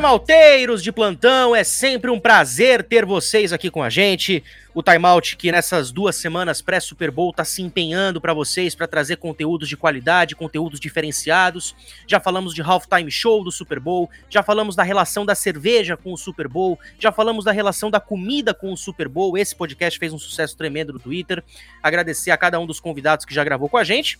Timeouteiros 0.00 0.82
de 0.82 0.90
plantão, 0.90 1.54
é 1.54 1.62
sempre 1.62 2.10
um 2.10 2.18
prazer 2.18 2.82
ter 2.82 3.04
vocês 3.04 3.52
aqui 3.52 3.70
com 3.70 3.82
a 3.82 3.90
gente. 3.90 4.42
O 4.72 4.82
Timeout 4.82 5.36
que 5.36 5.52
nessas 5.52 5.92
duas 5.92 6.16
semanas 6.16 6.62
pré-Super 6.62 7.10
Bowl 7.10 7.34
tá 7.34 7.44
se 7.44 7.60
empenhando 7.60 8.18
para 8.18 8.32
vocês 8.32 8.74
para 8.74 8.86
trazer 8.86 9.16
conteúdos 9.16 9.68
de 9.68 9.76
qualidade, 9.76 10.34
conteúdos 10.34 10.80
diferenciados. 10.80 11.76
Já 12.06 12.18
falamos 12.18 12.54
de 12.54 12.62
halftime 12.62 13.10
show 13.10 13.44
do 13.44 13.52
Super 13.52 13.78
Bowl, 13.78 14.08
já 14.30 14.42
falamos 14.42 14.74
da 14.74 14.82
relação 14.82 15.26
da 15.26 15.34
cerveja 15.34 15.98
com 15.98 16.14
o 16.14 16.16
Super 16.16 16.48
Bowl, 16.48 16.78
já 16.98 17.12
falamos 17.12 17.44
da 17.44 17.52
relação 17.52 17.90
da 17.90 18.00
comida 18.00 18.54
com 18.54 18.72
o 18.72 18.78
Super 18.78 19.06
Bowl. 19.06 19.36
Esse 19.36 19.54
podcast 19.54 19.98
fez 19.98 20.14
um 20.14 20.18
sucesso 20.18 20.56
tremendo 20.56 20.94
no 20.94 20.98
Twitter. 20.98 21.44
Agradecer 21.82 22.30
a 22.30 22.38
cada 22.38 22.58
um 22.58 22.64
dos 22.64 22.80
convidados 22.80 23.26
que 23.26 23.34
já 23.34 23.44
gravou 23.44 23.68
com 23.68 23.76
a 23.76 23.84
gente. 23.84 24.18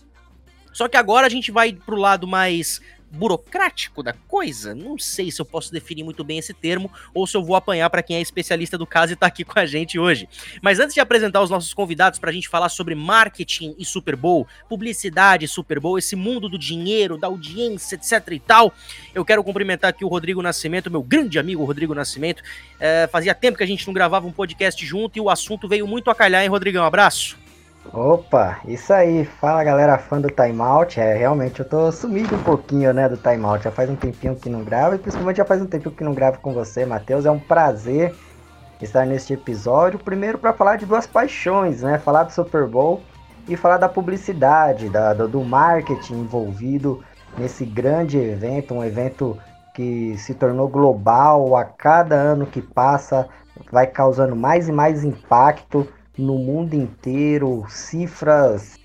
Só 0.71 0.87
que 0.87 0.95
agora 0.95 1.25
a 1.25 1.29
gente 1.29 1.51
vai 1.51 1.73
pro 1.73 1.97
lado 1.97 2.27
mais 2.27 2.79
burocrático 3.11 4.01
da 4.01 4.13
coisa. 4.13 4.73
Não 4.73 4.97
sei 4.97 5.29
se 5.31 5.41
eu 5.41 5.45
posso 5.45 5.71
definir 5.71 6.03
muito 6.03 6.23
bem 6.23 6.37
esse 6.37 6.53
termo 6.53 6.91
ou 7.13 7.27
se 7.27 7.35
eu 7.35 7.43
vou 7.43 7.55
apanhar 7.55 7.89
para 7.89 8.01
quem 8.01 8.15
é 8.15 8.21
especialista 8.21 8.77
do 8.77 8.87
caso 8.87 9.13
e 9.13 9.15
tá 9.15 9.27
aqui 9.27 9.43
com 9.43 9.59
a 9.59 9.65
gente 9.65 9.99
hoje. 9.99 10.27
Mas 10.61 10.79
antes 10.79 10.93
de 10.93 10.99
apresentar 10.99 11.41
os 11.41 11.49
nossos 11.49 11.73
convidados 11.73 12.19
para 12.19 12.29
a 12.29 12.33
gente 12.33 12.47
falar 12.47 12.69
sobre 12.69 12.95
marketing 12.95 13.75
e 13.77 13.85
Super 13.85 14.15
Bowl, 14.15 14.47
publicidade 14.69 15.47
Super 15.47 15.79
Bowl, 15.79 15.97
esse 15.97 16.15
mundo 16.15 16.47
do 16.47 16.57
dinheiro, 16.57 17.17
da 17.17 17.27
audiência, 17.27 17.95
etc 17.95 18.27
e 18.31 18.39
tal, 18.39 18.73
eu 19.13 19.25
quero 19.25 19.43
cumprimentar 19.43 19.89
aqui 19.89 20.05
o 20.05 20.07
Rodrigo 20.07 20.41
Nascimento, 20.41 20.89
meu 20.89 21.03
grande 21.03 21.37
amigo 21.37 21.65
Rodrigo 21.65 21.93
Nascimento. 21.93 22.41
É, 22.79 23.07
fazia 23.11 23.35
tempo 23.35 23.57
que 23.57 23.63
a 23.63 23.67
gente 23.67 23.85
não 23.85 23.93
gravava 23.93 24.25
um 24.25 24.31
podcast 24.31 24.85
junto 24.85 25.17
e 25.17 25.21
o 25.21 25.29
assunto 25.29 25.67
veio 25.67 25.87
muito 25.87 26.09
a 26.09 26.15
calhar, 26.15 26.41
hein, 26.43 26.49
Rodrigão? 26.49 26.83
Um 26.83 26.87
abraço. 26.87 27.50
Opa, 27.85 28.61
isso 28.65 28.93
aí, 28.93 29.25
fala 29.25 29.63
galera 29.63 29.97
fã 29.97 30.21
do 30.21 30.29
Timeout, 30.29 30.99
é, 30.99 31.15
realmente 31.15 31.59
eu 31.59 31.67
tô 31.67 31.91
sumido 31.91 32.35
um 32.35 32.43
pouquinho, 32.43 32.93
né, 32.93 33.09
do 33.09 33.17
Timeout, 33.17 33.63
já 33.63 33.71
faz 33.71 33.89
um 33.89 33.95
tempinho 33.95 34.35
que 34.35 34.49
não 34.49 34.63
gravo, 34.63 34.95
e 34.95 34.99
principalmente 34.99 35.37
já 35.37 35.45
faz 35.45 35.61
um 35.61 35.65
tempinho 35.65 35.93
que 35.95 36.03
não 36.03 36.13
gravo 36.13 36.39
com 36.39 36.53
você, 36.53 36.85
Matheus, 36.85 37.25
é 37.25 37.31
um 37.31 37.39
prazer 37.39 38.15
estar 38.79 39.05
neste 39.05 39.33
episódio, 39.33 39.99
primeiro 39.99 40.37
para 40.37 40.53
falar 40.53 40.75
de 40.75 40.85
duas 40.85 41.07
paixões, 41.07 41.81
né, 41.81 41.97
falar 41.97 42.23
do 42.23 42.31
Super 42.31 42.67
Bowl 42.67 43.01
e 43.47 43.57
falar 43.57 43.77
da 43.77 43.89
publicidade, 43.89 44.87
da, 44.87 45.13
do, 45.13 45.27
do 45.27 45.43
marketing 45.43 46.21
envolvido 46.21 47.03
nesse 47.35 47.65
grande 47.65 48.17
evento, 48.17 48.75
um 48.75 48.83
evento 48.83 49.37
que 49.73 50.15
se 50.17 50.35
tornou 50.35 50.67
global, 50.67 51.57
a 51.57 51.65
cada 51.65 52.15
ano 52.15 52.45
que 52.45 52.61
passa 52.61 53.27
vai 53.71 53.87
causando 53.87 54.35
mais 54.35 54.69
e 54.69 54.71
mais 54.71 55.03
impacto, 55.03 55.87
no 56.17 56.37
mundo 56.37 56.73
inteiro, 56.73 57.65
cifras 57.69 58.79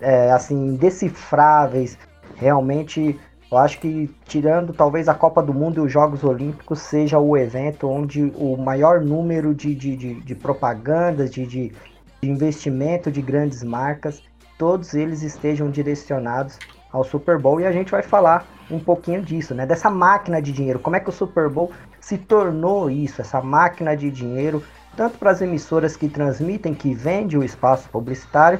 é, 0.00 0.30
assim 0.30 0.54
indecifráveis. 0.54 1.98
Realmente, 2.36 3.18
eu 3.50 3.58
acho 3.58 3.80
que 3.80 4.14
tirando 4.24 4.72
talvez 4.72 5.08
a 5.08 5.14
Copa 5.14 5.42
do 5.42 5.54
Mundo 5.54 5.78
e 5.78 5.86
os 5.86 5.92
Jogos 5.92 6.22
Olímpicos 6.22 6.80
seja 6.80 7.18
o 7.18 7.36
evento 7.36 7.88
onde 7.88 8.32
o 8.36 8.56
maior 8.56 9.00
número 9.00 9.54
de, 9.54 9.74
de, 9.74 9.96
de, 9.96 10.20
de 10.20 10.34
propagandas, 10.34 11.30
de, 11.30 11.46
de, 11.46 11.72
de 12.20 12.30
investimento 12.30 13.10
de 13.10 13.22
grandes 13.22 13.62
marcas, 13.62 14.22
todos 14.58 14.94
eles 14.94 15.22
estejam 15.22 15.70
direcionados 15.70 16.58
ao 16.92 17.04
Super 17.04 17.38
Bowl 17.38 17.60
e 17.60 17.66
a 17.66 17.72
gente 17.72 17.90
vai 17.90 18.02
falar 18.02 18.46
um 18.70 18.78
pouquinho 18.78 19.22
disso, 19.22 19.54
né? 19.54 19.64
Dessa 19.64 19.90
máquina 19.90 20.42
de 20.42 20.52
dinheiro, 20.52 20.78
como 20.78 20.96
é 20.96 21.00
que 21.00 21.08
o 21.08 21.12
Super 21.12 21.48
Bowl 21.48 21.70
se 22.00 22.18
tornou 22.18 22.90
isso, 22.90 23.20
essa 23.20 23.40
máquina 23.40 23.96
de 23.96 24.10
dinheiro 24.10 24.62
tanto 24.98 25.16
para 25.16 25.30
as 25.30 25.40
emissoras 25.40 25.96
que 25.96 26.08
transmitem, 26.08 26.74
que 26.74 26.92
vendem 26.92 27.38
o 27.38 27.44
espaço 27.44 27.88
publicitário, 27.88 28.58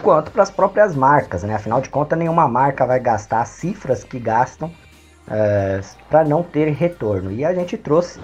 quanto 0.00 0.30
para 0.30 0.44
as 0.44 0.50
próprias 0.50 0.94
marcas, 0.94 1.42
né? 1.42 1.56
Afinal 1.56 1.80
de 1.80 1.88
contas, 1.88 2.16
nenhuma 2.16 2.46
marca 2.46 2.86
vai 2.86 3.00
gastar 3.00 3.40
as 3.40 3.48
cifras 3.48 4.04
que 4.04 4.20
gastam 4.20 4.70
é, 5.28 5.80
para 6.08 6.24
não 6.24 6.44
ter 6.44 6.70
retorno. 6.70 7.32
E 7.32 7.44
a 7.44 7.52
gente 7.52 7.76
trouxe 7.76 8.20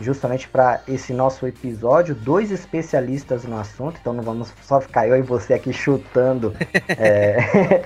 justamente 0.00 0.48
para 0.48 0.80
esse 0.88 1.12
nosso 1.12 1.46
episódio 1.46 2.14
dois 2.14 2.50
especialistas 2.50 3.44
no 3.44 3.58
assunto, 3.58 3.98
então 4.00 4.14
não 4.14 4.22
vamos 4.22 4.50
só 4.62 4.80
ficar 4.80 5.06
eu 5.06 5.18
e 5.18 5.20
você 5.20 5.52
aqui 5.52 5.74
chutando 5.74 6.54
é, 6.96 7.84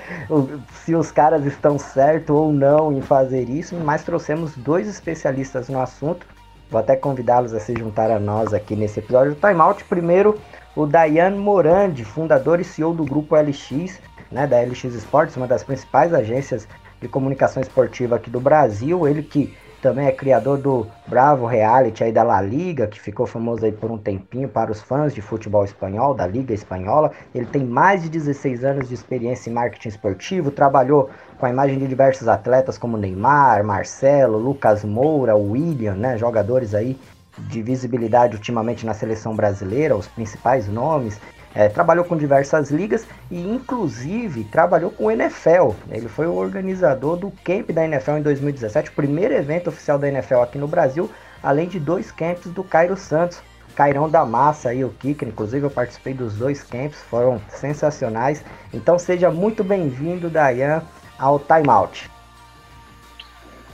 se 0.85 0.95
os 0.95 1.11
caras 1.11 1.45
estão 1.45 1.81
certo 1.81 2.33
ou 2.33 2.53
não 2.53 2.93
em 2.93 3.03
fazer 3.03 3.49
isso, 3.49 3.75
mas 3.75 4.05
trouxemos 4.05 4.57
dois 4.57 4.87
especialistas 4.87 5.69
no 5.69 5.81
assunto 5.81 6.25
Vou 6.75 6.81
até 6.81 6.97
convidá-los 6.97 7.55
a 7.55 7.61
se 7.61 7.73
juntar 7.79 8.11
a 8.11 8.19
nós 8.19 8.53
aqui 8.53 8.75
nesse 8.75 8.99
episódio 8.99 9.33
do 9.33 9.41
Time 9.41 9.61
Out. 9.61 9.85
Primeiro, 9.85 10.41
o 10.75 10.87
Dayan 10.87 11.37
Morandi, 11.37 12.05
fundador 12.05 12.59
e 12.59 12.65
CEO 12.65 12.93
do 12.93 13.05
grupo 13.05 13.37
LX, 13.37 14.01
né, 14.29 14.45
da 14.45 14.61
LX 14.61 14.87
Sports, 14.87 15.37
uma 15.37 15.47
das 15.47 15.63
principais 15.63 16.13
agências 16.13 16.67
de 17.01 17.07
comunicação 17.07 17.63
esportiva 17.63 18.17
aqui 18.17 18.29
do 18.29 18.41
Brasil. 18.41 19.07
Ele 19.07 19.23
que 19.23 19.57
também 19.85 20.07
é 20.07 20.13
criador 20.13 20.57
do 20.57 20.87
Bravo 21.07 21.45
Reality 21.45 22.03
aí 22.03 22.11
da 22.11 22.23
La 22.23 22.41
Liga, 22.41 22.87
que 22.87 22.99
ficou 22.99 23.27
famoso 23.27 23.67
aí 23.67 23.71
por 23.71 23.91
um 23.91 23.99
tempinho 23.99 24.49
para 24.49 24.73
os 24.73 24.81
fãs 24.81 25.15
de 25.15 25.21
futebol 25.21 25.63
espanhol, 25.63 26.15
da 26.15 26.27
Liga 26.27 26.55
Espanhola. 26.55 27.13
Ele 27.35 27.45
tem 27.45 27.63
mais 27.63 28.03
de 28.03 28.09
16 28.09 28.65
anos 28.65 28.89
de 28.89 28.95
experiência 28.95 29.51
em 29.51 29.53
marketing 29.53 29.89
esportivo, 29.89 30.51
trabalhou 30.51 31.11
com 31.39 31.45
a 31.45 31.51
imagem 31.51 31.79
de 31.79 31.87
diversos 31.87 32.29
atletas 32.29 32.79
como 32.79 32.97
Neymar, 32.97 33.63
Marcelo, 33.63 34.39
Lucas 34.39 34.83
Moura, 34.85 35.37
William, 35.37 35.93
né, 35.93 36.17
jogadores 36.17 36.75
aí 36.75 36.99
de 37.37 37.61
visibilidade 37.61 38.37
ultimamente 38.37 38.87
na 38.87 38.95
seleção 38.95 39.37
brasileira, 39.37 39.95
os 39.95 40.09
principais 40.09 40.67
nomes. 40.67 41.21
É, 41.55 41.69
trabalhou 41.69 42.05
com 42.05 42.17
diversas 42.17 42.71
ligas 42.71 43.07
e 43.31 43.41
inclusive 43.41 44.43
trabalhou 44.45 44.91
com 44.91 45.05
o 45.05 45.11
NFL. 45.11 45.71
Ele 45.91 46.09
foi 46.09 46.27
o 46.27 46.35
organizador 46.35 47.17
do 47.17 47.31
camp 47.45 47.71
da 47.71 47.85
NFL 47.85 48.17
em 48.19 48.23
2017, 48.23 48.91
o 48.91 48.93
primeiro 48.93 49.35
evento 49.35 49.69
oficial 49.69 49.99
da 49.99 50.09
NFL 50.09 50.41
aqui 50.41 50.59
no 50.59 50.67
Brasil, 50.67 51.09
além 51.43 51.69
de 51.69 51.79
dois 51.79 52.11
camps 52.11 52.51
do 52.51 52.65
Cairo 52.65 52.97
Santos. 52.97 53.41
Cairão 53.75 54.09
da 54.09 54.25
Massa 54.25 54.73
e 54.73 54.85
o 54.85 54.91
Kicker, 54.91 55.29
inclusive 55.29 55.67
eu 55.67 55.71
participei 55.71 56.15
dos 56.15 56.35
dois 56.35 56.63
camps, 56.63 57.03
foram 57.11 57.41
sensacionais. 57.49 58.45
Então 58.73 58.99
seja 58.99 59.33
muito 59.33 59.65
bem-vindo, 59.65 60.31
Dayan 60.31 60.81
ao 61.19 61.41
timeout. 61.41 62.09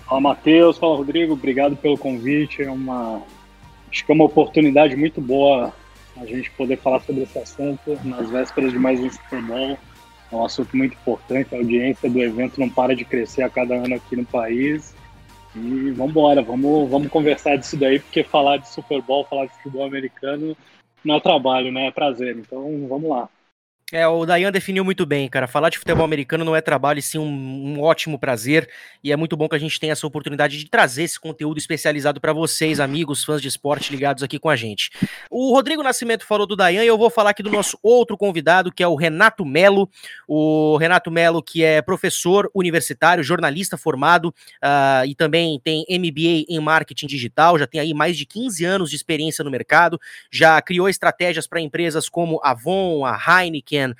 Fala 0.06 0.20
Matheus, 0.20 0.78
fala 0.78 0.96
Rodrigo, 0.96 1.34
obrigado 1.34 1.76
pelo 1.76 1.98
convite. 1.98 2.62
É 2.62 2.70
uma, 2.70 3.22
acho 3.90 4.04
que 4.04 4.10
é 4.10 4.14
uma 4.14 4.24
oportunidade 4.24 4.96
muito 4.96 5.20
boa 5.20 5.72
a 6.20 6.26
gente 6.26 6.50
poder 6.50 6.76
falar 6.76 7.00
sobre 7.00 7.22
esse 7.22 7.38
assunto 7.38 7.98
nas 8.04 8.28
vésperas 8.30 8.72
de 8.72 8.78
mais 8.78 9.00
um 9.00 9.10
Super 9.10 9.42
Bowl. 9.42 9.78
É 10.30 10.36
um 10.36 10.44
assunto 10.44 10.76
muito 10.76 10.94
importante, 10.94 11.54
a 11.54 11.58
audiência 11.58 12.08
do 12.08 12.20
evento 12.20 12.60
não 12.60 12.68
para 12.68 12.94
de 12.94 13.04
crescer 13.04 13.42
a 13.42 13.50
cada 13.50 13.74
ano 13.74 13.94
aqui 13.94 14.14
no 14.14 14.24
país. 14.24 14.94
E 15.56 15.90
vamos 15.90 16.12
embora, 16.12 16.42
vamos, 16.42 16.88
vamos 16.88 17.08
conversar 17.08 17.56
disso 17.56 17.76
daí, 17.76 17.98
porque 17.98 18.22
falar 18.22 18.58
de 18.58 18.68
Super 18.68 19.02
Bowl, 19.02 19.24
falar 19.24 19.46
de 19.46 19.54
futebol 19.54 19.84
americano 19.84 20.56
não 21.04 21.16
é 21.16 21.20
trabalho, 21.20 21.72
né? 21.72 21.86
É 21.86 21.90
prazer. 21.90 22.36
Então 22.36 22.86
vamos 22.86 23.10
lá. 23.10 23.28
É, 23.92 24.06
o 24.06 24.24
Dayan 24.24 24.52
definiu 24.52 24.84
muito 24.84 25.04
bem, 25.04 25.28
cara. 25.28 25.48
Falar 25.48 25.68
de 25.68 25.78
futebol 25.78 26.04
americano 26.04 26.44
não 26.44 26.54
é 26.54 26.60
trabalho, 26.60 27.00
e 27.00 27.02
sim 27.02 27.18
um, 27.18 27.24
um, 27.24 27.80
ótimo 27.80 28.18
prazer. 28.20 28.68
E 29.02 29.10
é 29.10 29.16
muito 29.16 29.36
bom 29.36 29.48
que 29.48 29.56
a 29.56 29.58
gente 29.58 29.80
tenha 29.80 29.92
essa 29.92 30.06
oportunidade 30.06 30.56
de 30.58 30.70
trazer 30.70 31.02
esse 31.02 31.18
conteúdo 31.18 31.58
especializado 31.58 32.20
para 32.20 32.32
vocês, 32.32 32.78
amigos, 32.78 33.24
fãs 33.24 33.42
de 33.42 33.48
esporte 33.48 33.90
ligados 33.90 34.22
aqui 34.22 34.38
com 34.38 34.48
a 34.48 34.54
gente. 34.54 34.90
O 35.28 35.52
Rodrigo 35.52 35.82
Nascimento 35.82 36.24
falou 36.24 36.46
do 36.46 36.54
Dayan 36.54 36.84
e 36.84 36.86
eu 36.86 36.96
vou 36.96 37.10
falar 37.10 37.30
aqui 37.30 37.42
do 37.42 37.50
nosso 37.50 37.76
outro 37.82 38.16
convidado, 38.16 38.70
que 38.70 38.82
é 38.82 38.86
o 38.86 38.94
Renato 38.94 39.44
Melo. 39.44 39.90
O 40.28 40.76
Renato 40.76 41.10
Melo, 41.10 41.42
que 41.42 41.64
é 41.64 41.82
professor 41.82 42.48
universitário, 42.54 43.24
jornalista 43.24 43.76
formado 43.76 44.26
uh, 44.62 45.04
e 45.04 45.16
também 45.16 45.58
tem 45.64 45.84
MBA 45.90 46.44
em 46.48 46.60
marketing 46.60 47.08
digital, 47.08 47.58
já 47.58 47.66
tem 47.66 47.80
aí 47.80 47.92
mais 47.92 48.16
de 48.16 48.24
15 48.24 48.64
anos 48.64 48.90
de 48.90 48.96
experiência 48.96 49.44
no 49.44 49.50
mercado, 49.50 50.00
já 50.30 50.60
criou 50.62 50.88
estratégias 50.88 51.48
para 51.48 51.60
empresas 51.60 52.08
como 52.08 52.40
Avon, 52.44 53.04
a 53.04 53.18
Heineken 53.18 53.79
Heineken, 53.80 53.94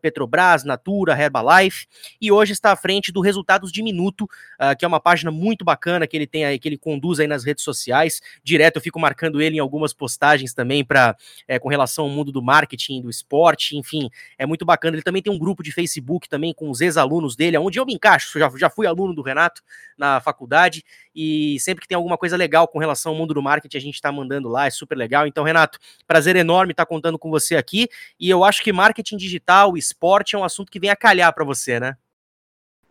Petrobras, 0.00 0.64
Natura, 0.64 1.18
Herbalife, 1.20 1.86
e 2.20 2.30
hoje 2.30 2.52
está 2.52 2.72
à 2.72 2.76
frente 2.76 3.12
do 3.12 3.20
Resultados 3.20 3.72
de 3.72 3.82
Minuto, 3.82 4.24
uh, 4.24 4.76
que 4.78 4.84
é 4.84 4.88
uma 4.88 5.00
página 5.00 5.30
muito 5.30 5.64
bacana 5.64 6.06
que 6.06 6.16
ele 6.16 6.26
tem 6.26 6.44
aí, 6.44 6.58
que 6.58 6.68
ele 6.68 6.78
conduz 6.78 7.20
aí 7.20 7.26
nas 7.26 7.44
redes 7.44 7.64
sociais. 7.64 8.20
Direto 8.42 8.76
eu 8.76 8.82
fico 8.82 8.98
marcando 9.00 9.40
ele 9.40 9.56
em 9.56 9.60
algumas 9.60 9.92
postagens 9.92 10.52
também 10.52 10.84
para 10.84 11.16
é, 11.46 11.58
com 11.58 11.68
relação 11.68 12.04
ao 12.04 12.10
mundo 12.10 12.32
do 12.32 12.42
marketing, 12.42 13.02
do 13.02 13.10
esporte, 13.10 13.76
enfim, 13.76 14.10
é 14.38 14.46
muito 14.46 14.64
bacana. 14.64 14.96
Ele 14.96 15.02
também 15.02 15.22
tem 15.22 15.32
um 15.32 15.38
grupo 15.38 15.62
de 15.62 15.72
Facebook 15.72 16.28
também 16.28 16.52
com 16.52 16.70
os 16.70 16.80
ex-alunos 16.80 17.36
dele, 17.36 17.58
onde 17.58 17.78
eu 17.78 17.86
me 17.86 17.94
encaixo, 17.94 18.38
já, 18.38 18.50
já 18.56 18.70
fui 18.70 18.86
aluno 18.86 19.14
do 19.14 19.22
Renato 19.22 19.62
na 19.96 20.20
faculdade, 20.20 20.84
e 21.14 21.58
sempre 21.60 21.82
que 21.82 21.88
tem 21.88 21.96
alguma 21.96 22.16
coisa 22.16 22.36
legal 22.36 22.68
com 22.68 22.78
relação 22.78 23.12
ao 23.12 23.18
mundo 23.18 23.34
do 23.34 23.42
marketing, 23.42 23.76
a 23.76 23.80
gente 23.80 23.94
está 23.94 24.12
mandando 24.12 24.48
lá, 24.48 24.66
é 24.66 24.70
super 24.70 24.96
legal. 24.96 25.26
Então, 25.26 25.44
Renato, 25.44 25.78
prazer 26.06 26.36
enorme 26.36 26.72
estar 26.72 26.84
tá 26.84 26.88
contando 26.88 27.18
com 27.18 27.30
você 27.30 27.56
aqui, 27.56 27.88
e 28.18 28.30
eu 28.30 28.44
acho 28.44 28.62
que 28.62 28.72
marketing 28.72 29.16
digital, 29.16 29.76
esporte 29.76 30.34
é 30.36 30.38
um 30.38 30.44
assunto 30.44 30.70
que 30.70 30.80
vem 30.80 30.90
a 30.90 30.96
calhar 30.96 31.32
para 31.34 31.44
você, 31.44 31.80
né? 31.80 31.96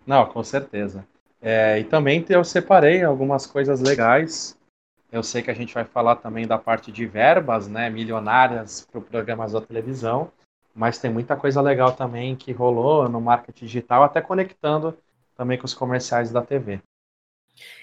Não, 0.06 0.26
com 0.26 0.44
certeza. 0.44 1.06
É, 1.42 1.80
e 1.80 1.84
também 1.84 2.26
eu 2.30 2.44
separei 2.44 3.04
algumas 3.04 3.46
coisas 3.46 3.80
legais. 3.80 4.58
Eu 5.12 5.24
sei 5.24 5.42
que 5.42 5.50
a 5.50 5.54
gente 5.54 5.74
vai 5.74 5.86
falar 5.86 6.18
também 6.18 6.46
da 6.46 6.58
parte 6.58 6.92
de 6.92 7.06
verbas, 7.06 7.68
né, 7.68 7.90
milionárias 7.90 8.88
para 8.92 9.02
programas 9.02 9.54
da 9.54 9.62
televisão, 9.62 10.32
mas 10.76 11.00
tem 11.00 11.12
muita 11.12 11.36
coisa 11.36 11.62
legal 11.62 11.94
também 11.94 12.36
que 12.36 12.52
rolou 12.52 13.10
no 13.10 13.20
marketing 13.20 13.66
digital, 13.66 14.04
até 14.04 14.22
conectando 14.22 14.96
também 15.36 15.58
com 15.58 15.66
os 15.66 15.74
comerciais 15.74 16.32
da 16.32 16.42
TV. 16.42 16.80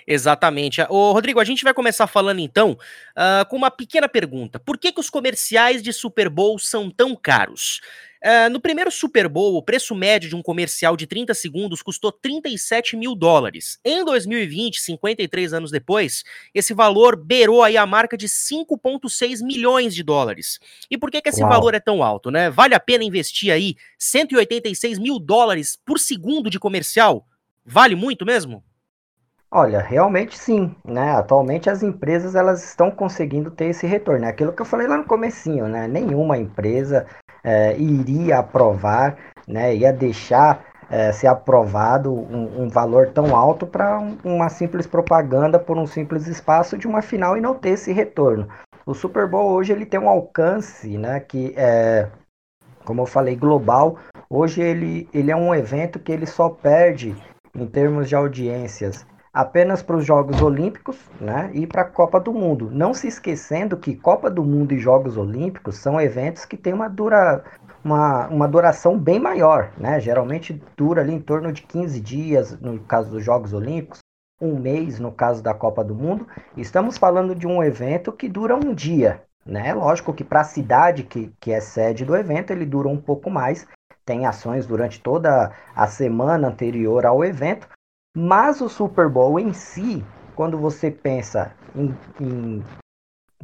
Exatamente. 0.07 0.81
Ô, 0.89 1.13
Rodrigo, 1.13 1.41
a 1.41 1.45
gente 1.45 1.65
vai 1.65 1.75
começar 1.75 2.07
falando 2.07 2.41
então 2.41 2.73
uh, 2.73 3.49
com 3.49 3.57
uma 3.57 3.71
pequena 3.71 4.09
pergunta. 4.09 4.59
Por 4.59 4.79
que, 4.79 4.93
que 4.93 5.01
os 5.01 5.11
comerciais 5.11 5.83
de 5.83 5.93
Super 5.93 6.29
Bowl 6.29 6.59
são 6.59 6.91
tão 6.91 7.15
caros? 7.17 7.81
Uh, 8.25 8.51
no 8.51 8.61
primeiro 8.61 8.91
Super 8.91 9.29
Bowl, 9.29 9.57
o 9.57 9.63
preço 9.63 9.95
médio 9.95 10.29
de 10.29 10.35
um 10.35 10.43
comercial 10.43 10.97
de 10.97 11.07
30 11.07 11.35
segundos 11.35 11.83
custou 11.83 12.11
37 12.11 12.97
mil 12.97 13.15
dólares. 13.15 13.79
Em 13.85 14.05
2020, 14.05 14.81
53 14.81 15.53
anos 15.53 15.71
depois, 15.71 16.25
esse 16.55 16.73
valor 16.73 17.15
beirou 17.15 17.63
aí 17.63 17.77
a 17.77 17.87
marca 17.87 18.17
de 18.17 18.27
5,6 18.27 19.45
milhões 19.45 19.95
de 19.95 20.03
dólares. 20.03 20.59
E 20.91 20.97
por 20.99 21.11
que, 21.11 21.21
que 21.21 21.29
esse 21.29 21.43
Uau. 21.43 21.51
valor 21.51 21.75
é 21.75 21.81
tão 21.81 22.03
alto, 22.03 22.31
né? 22.31 22.51
Vale 22.51 22.75
a 22.75 22.81
pena 22.81 23.05
investir 23.05 23.53
aí 23.53 23.77
186 23.99 24.99
mil 24.99 25.19
dólares 25.19 25.79
por 25.85 25.99
segundo 25.99 26.51
de 26.51 26.59
comercial? 26.59 27.27
Vale 27.65 27.95
muito 27.95 28.25
mesmo? 28.25 28.65
Olha, 29.51 29.81
realmente 29.81 30.37
sim, 30.37 30.75
né? 30.85 31.13
Atualmente 31.13 31.71
as 31.71 31.83
empresas 31.83 32.35
elas 32.35 32.65
estão 32.65 32.91
conseguindo 32.91 33.51
ter 33.51 33.67
esse 33.67 33.87
retorno. 33.87 34.25
É 34.25 34.29
aquilo 34.29 34.53
que 34.53 34.61
eu 34.61 34.67
falei 34.67 34.87
lá 34.87 34.97
no 34.97 35.05
comecinho, 35.05 35.69
né? 35.69 35.87
Nenhuma 35.87 36.37
empresa 36.37 37.07
é, 37.47 37.79
iria 37.79 38.39
aprovar, 38.39 39.17
né, 39.47 39.75
ia 39.75 39.93
deixar 39.93 40.65
é, 40.91 41.13
ser 41.13 41.29
aprovado 41.29 42.13
um, 42.13 42.65
um, 42.65 42.69
valor 42.69 43.09
tão 43.11 43.37
alto 43.37 43.67
para 43.67 44.01
um, 44.01 44.19
uma 44.25 44.49
simples 44.49 44.87
propaganda 44.87 45.59
por 45.59 45.79
um 45.79 45.87
simples 45.87 46.27
espaço 46.27 46.77
de 46.77 46.89
uma 46.89 47.01
final 47.01 47.37
e 47.37 47.41
não 47.41 47.55
ter 47.55 47.71
esse 47.71 47.93
retorno. 47.93 48.49
O 48.85 48.95
Super 48.95 49.29
Bowl 49.29 49.53
hoje 49.53 49.73
ele 49.73 49.87
tem 49.87 49.99
um 49.99 50.09
alcance, 50.09 50.99
né, 50.99 51.21
que 51.21 51.55
é, 51.57 52.09
como 52.85 53.03
eu 53.03 53.07
falei, 53.07 53.37
global. 53.37 53.97
Hoje 54.29 54.61
ele, 54.61 55.09
ele 55.15 55.31
é 55.31 55.37
um 55.37 55.55
evento 55.55 56.01
que 56.01 56.11
ele 56.11 56.27
só 56.27 56.49
perde 56.49 57.17
em 57.55 57.67
termos 57.67 58.09
de 58.09 58.17
audiências 58.17 59.07
apenas 59.37 59.83
para 59.83 59.97
os 59.97 60.07
Jogos 60.07 60.41
Olímpicos 60.41 60.97
né, 61.21 61.51
e 61.53 61.67
para 61.67 61.83
a 61.83 61.85
Copa 61.85 62.19
do 62.19 62.33
Mundo. 62.33 62.71
Não 62.73 62.95
se 62.95 63.07
esquecendo 63.07 63.77
que 63.77 63.95
Copa 63.95 64.31
do 64.31 64.43
Mundo 64.43 64.73
e 64.73 64.79
Jogos 64.79 65.19
Olímpicos 65.19 65.77
são 65.77 66.01
eventos 66.01 66.47
que 66.47 66.57
têm 66.57 66.73
uma, 66.73 66.89
dura, 66.89 67.45
uma, 67.85 68.29
uma 68.29 68.49
duração 68.49 68.99
bem 68.99 69.21
maior. 69.21 69.71
Né? 69.77 70.01
Geralmente 70.01 70.59
dura 70.75 71.03
ali 71.03 71.13
em 71.13 71.21
torno 71.21 71.53
de 71.53 71.61
15 71.61 72.01
dias, 72.01 72.59
no 72.59 72.81
caso 72.81 73.11
dos 73.11 73.23
Jogos 73.23 73.53
Olímpicos, 73.53 73.99
um 74.41 74.59
mês 74.59 74.99
no 74.99 75.13
caso 75.13 75.43
da 75.43 75.53
Copa 75.53 75.85
do 75.85 75.95
Mundo. 75.95 76.27
Estamos 76.57 76.97
falando 76.97 77.35
de 77.35 77.47
um 77.47 77.63
evento 77.63 78.13
que 78.13 78.31
dura 78.31 78.57
um 78.57 78.73
dia. 78.73 79.23
Né? 79.45 79.75
Lógico 79.75 80.15
que 80.15 80.25
para 80.25 80.41
a 80.41 80.45
cidade 80.45 81.03
que, 81.03 81.31
que 81.39 81.53
é 81.53 81.61
sede 81.61 82.07
do 82.07 82.17
evento, 82.17 82.53
ele 82.53 82.65
dura 82.65 82.89
um 82.89 82.97
pouco 82.97 83.29
mais. 83.29 83.67
Tem 84.03 84.25
ações 84.25 84.67
durante 84.67 84.99
toda 84.99 85.53
a 85.75 85.87
semana 85.89 86.49
anterior 86.49 87.05
ao 87.05 87.23
evento, 87.23 87.69
mas 88.19 88.63
o 88.63 88.69
Super 88.71 89.11
Bowl 89.11 89.39
em 89.39 89.53
si, 89.53 90.03
quando 90.35 90.57
você 90.57 90.91
pensa 90.91 91.53
em, 91.75 91.95
em, 92.19 92.65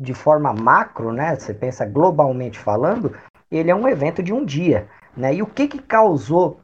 de 0.01 0.15
forma 0.15 0.51
macro, 0.55 1.13
né? 1.13 1.37
Você 1.37 1.53
pensa 1.53 1.85
globalmente 1.85 2.59
falando, 2.59 3.15
ele 3.51 3.71
é 3.71 3.75
um 3.75 3.87
evento 3.87 4.23
de 4.23 4.33
um 4.33 4.43
dia, 4.43 4.89
né? 5.15 5.35
E 5.35 5.43
o 5.43 5.47
que, 5.47 5.69
que 5.69 5.79
causou 5.79 6.59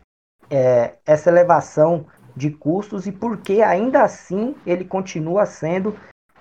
é, 0.48 0.94
essa 1.04 1.28
elevação 1.28 2.06
de 2.34 2.50
custos 2.50 3.06
e 3.06 3.12
por 3.12 3.36
que 3.36 3.60
ainda 3.60 4.02
assim 4.02 4.54
ele 4.64 4.86
continua 4.86 5.44
sendo 5.44 5.94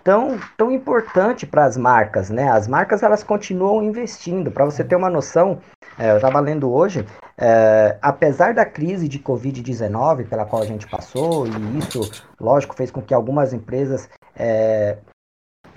tão, 0.08 0.40
tão 0.56 0.72
importante 0.72 1.46
para 1.46 1.66
as 1.66 1.76
marcas, 1.76 2.30
né? 2.30 2.50
As 2.50 2.66
marcas 2.66 3.04
elas 3.04 3.24
continuam 3.24 3.84
investindo. 3.84 4.50
Para 4.50 4.64
você 4.64 4.82
ter 4.82 4.96
uma 4.96 5.10
noção, 5.10 5.60
é, 6.00 6.12
eu 6.12 6.16
estava 6.16 6.40
lendo 6.40 6.72
hoje, 6.72 7.06
é, 7.38 7.98
apesar 8.02 8.54
da 8.54 8.66
crise 8.66 9.10
de 9.10 9.20
Covid-19 9.20 10.30
pela 10.30 10.46
qual 10.46 10.62
a 10.62 10.66
gente 10.66 10.88
passou, 10.88 11.46
e 11.46 11.78
isso, 11.78 12.10
lógico, 12.40 12.74
fez 12.74 12.90
com 12.90 13.02
que 13.02 13.14
algumas 13.14 13.52
empresas 13.52 14.10
é, 14.34 14.98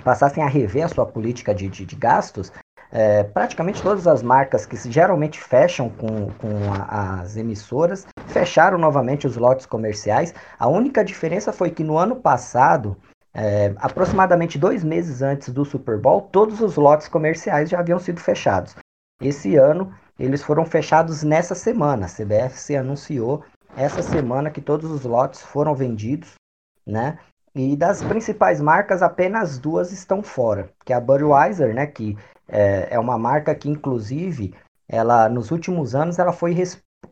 passassem 0.05 0.45
a 0.45 0.47
rever 0.47 0.85
a 0.85 0.89
sua 0.89 1.05
política 1.05 1.53
de, 1.53 1.69
de, 1.69 1.85
de 1.85 1.97
gastos, 1.97 2.53
é, 2.93 3.25
praticamente 3.25 3.83
todas 3.83 4.07
as 4.07 4.23
marcas 4.23 4.65
que 4.65 4.77
geralmente 4.89 5.41
fecham 5.41 5.89
com, 5.91 6.31
com 6.35 6.73
a, 6.73 7.21
as 7.21 7.37
emissoras 7.37 8.07
fecharam 8.29 8.79
novamente 8.79 9.27
os 9.27 9.37
lotes 9.37 9.67
comerciais. 9.67 10.33
A 10.57 10.69
única 10.69 11.05
diferença 11.05 11.53
foi 11.53 11.71
que 11.73 11.83
no 11.83 11.99
ano 11.99 12.15
passado 12.15 12.97
é, 13.33 13.73
aproximadamente 13.77 14.59
dois 14.59 14.83
meses 14.83 15.23
antes 15.23 15.51
do 15.51 15.65
Super 15.65 15.99
Bowl, 15.99 16.23
todos 16.23 16.61
os 16.61 16.77
lotes 16.77 17.09
comerciais 17.09 17.71
já 17.71 17.79
haviam 17.79 17.99
sido 17.99 18.21
fechados. 18.21 18.75
Esse 19.23 19.57
ano, 19.57 19.95
eles 20.19 20.43
foram 20.43 20.65
fechados 20.65 21.23
nessa 21.23 21.55
semana. 21.55 22.07
A 22.07 22.09
CBF 22.09 22.59
se 22.59 22.77
anunciou 22.77 23.45
essa 23.77 24.03
semana 24.03 24.51
que 24.51 24.61
todos 24.61 24.91
os 24.91 25.05
lotes 25.05 25.43
foram 25.43 25.75
vendidos, 25.75 26.35
né? 26.87 27.19
E 27.55 27.77
das 27.77 28.03
principais 28.03 28.61
marcas, 28.61 29.03
apenas 29.03 29.59
duas 29.59 29.93
estão 29.93 30.23
fora, 30.23 30.71
que 30.85 30.93
é 30.93 30.97
a 30.97 31.01
Budweiser, 31.01 31.75
né? 31.75 31.87
Que 31.87 32.17
é, 32.49 32.89
é 32.91 32.99
uma 32.99 33.19
marca 33.19 33.55
que, 33.55 33.69
inclusive, 33.69 34.55
ela 34.89 35.29
nos 35.29 35.51
últimos 35.51 35.95
anos 35.95 36.19
ela 36.19 36.33
foi, 36.33 36.57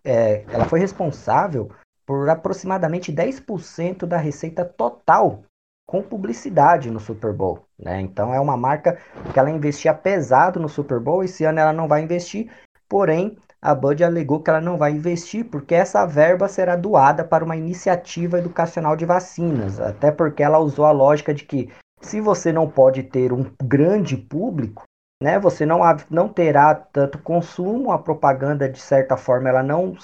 é, 0.05 0.45
ela 0.49 0.65
foi 0.65 0.81
responsável 0.81 1.71
por 2.07 2.29
aproximadamente 2.29 3.13
10% 3.13 4.07
da 4.07 4.17
receita 4.17 4.65
total 4.65 5.43
com 5.89 6.03
publicidade 6.03 6.91
no 6.91 7.01
Super 7.01 7.33
Bowl, 7.33 7.65
né? 7.79 7.99
Então 8.03 8.35
é 8.35 8.39
uma 8.39 8.59
marca 8.59 8.99
que 9.33 9.39
ela 9.39 9.51
investia 9.51 9.95
pesado 9.95 10.61
no 10.61 10.69
Super 10.69 11.01
Bowl, 11.01 11.25
esse 11.25 11.45
ano 11.45 11.61
ela 11.61 11.73
não 11.73 11.89
vai 11.89 12.03
investir, 12.03 12.51
porém 12.87 13.39
a 13.61 13.75
Bud 13.75 14.05
alegou 14.05 14.43
que 14.43 14.51
ela 14.51 14.61
não 14.61 14.77
vai 14.77 14.93
investir 14.93 15.47
porque 15.47 15.75
essa 15.75 16.05
verba 16.05 16.47
será 16.47 16.77
doada 16.77 17.25
para 17.25 17.43
uma 17.43 17.57
iniciativa 17.57 18.39
educacional 18.39 18.95
de 18.95 19.07
vacinas, 19.07 19.81
até 19.81 20.13
porque 20.13 20.43
ela 20.43 20.59
usou 20.59 20.85
a 20.85 20.93
lógica 20.93 21.33
de 21.33 21.47
que 21.47 21.71
se 22.03 22.21
você 22.21 22.53
não 22.53 22.69
pode 22.69 23.03
ter 23.05 23.33
um 23.33 23.51
grande 23.63 24.15
público, 24.15 24.83
né, 25.23 25.39
você 25.39 25.65
não, 25.65 25.81
não 26.11 26.29
terá 26.29 26.75
tanto 26.75 27.19
consumo, 27.19 27.93
a 27.93 27.99
propaganda 27.99 28.69
de 28.69 28.79
certa 28.79 29.17
forma 29.17 29.49
ela 29.49 29.63
não 29.63 29.97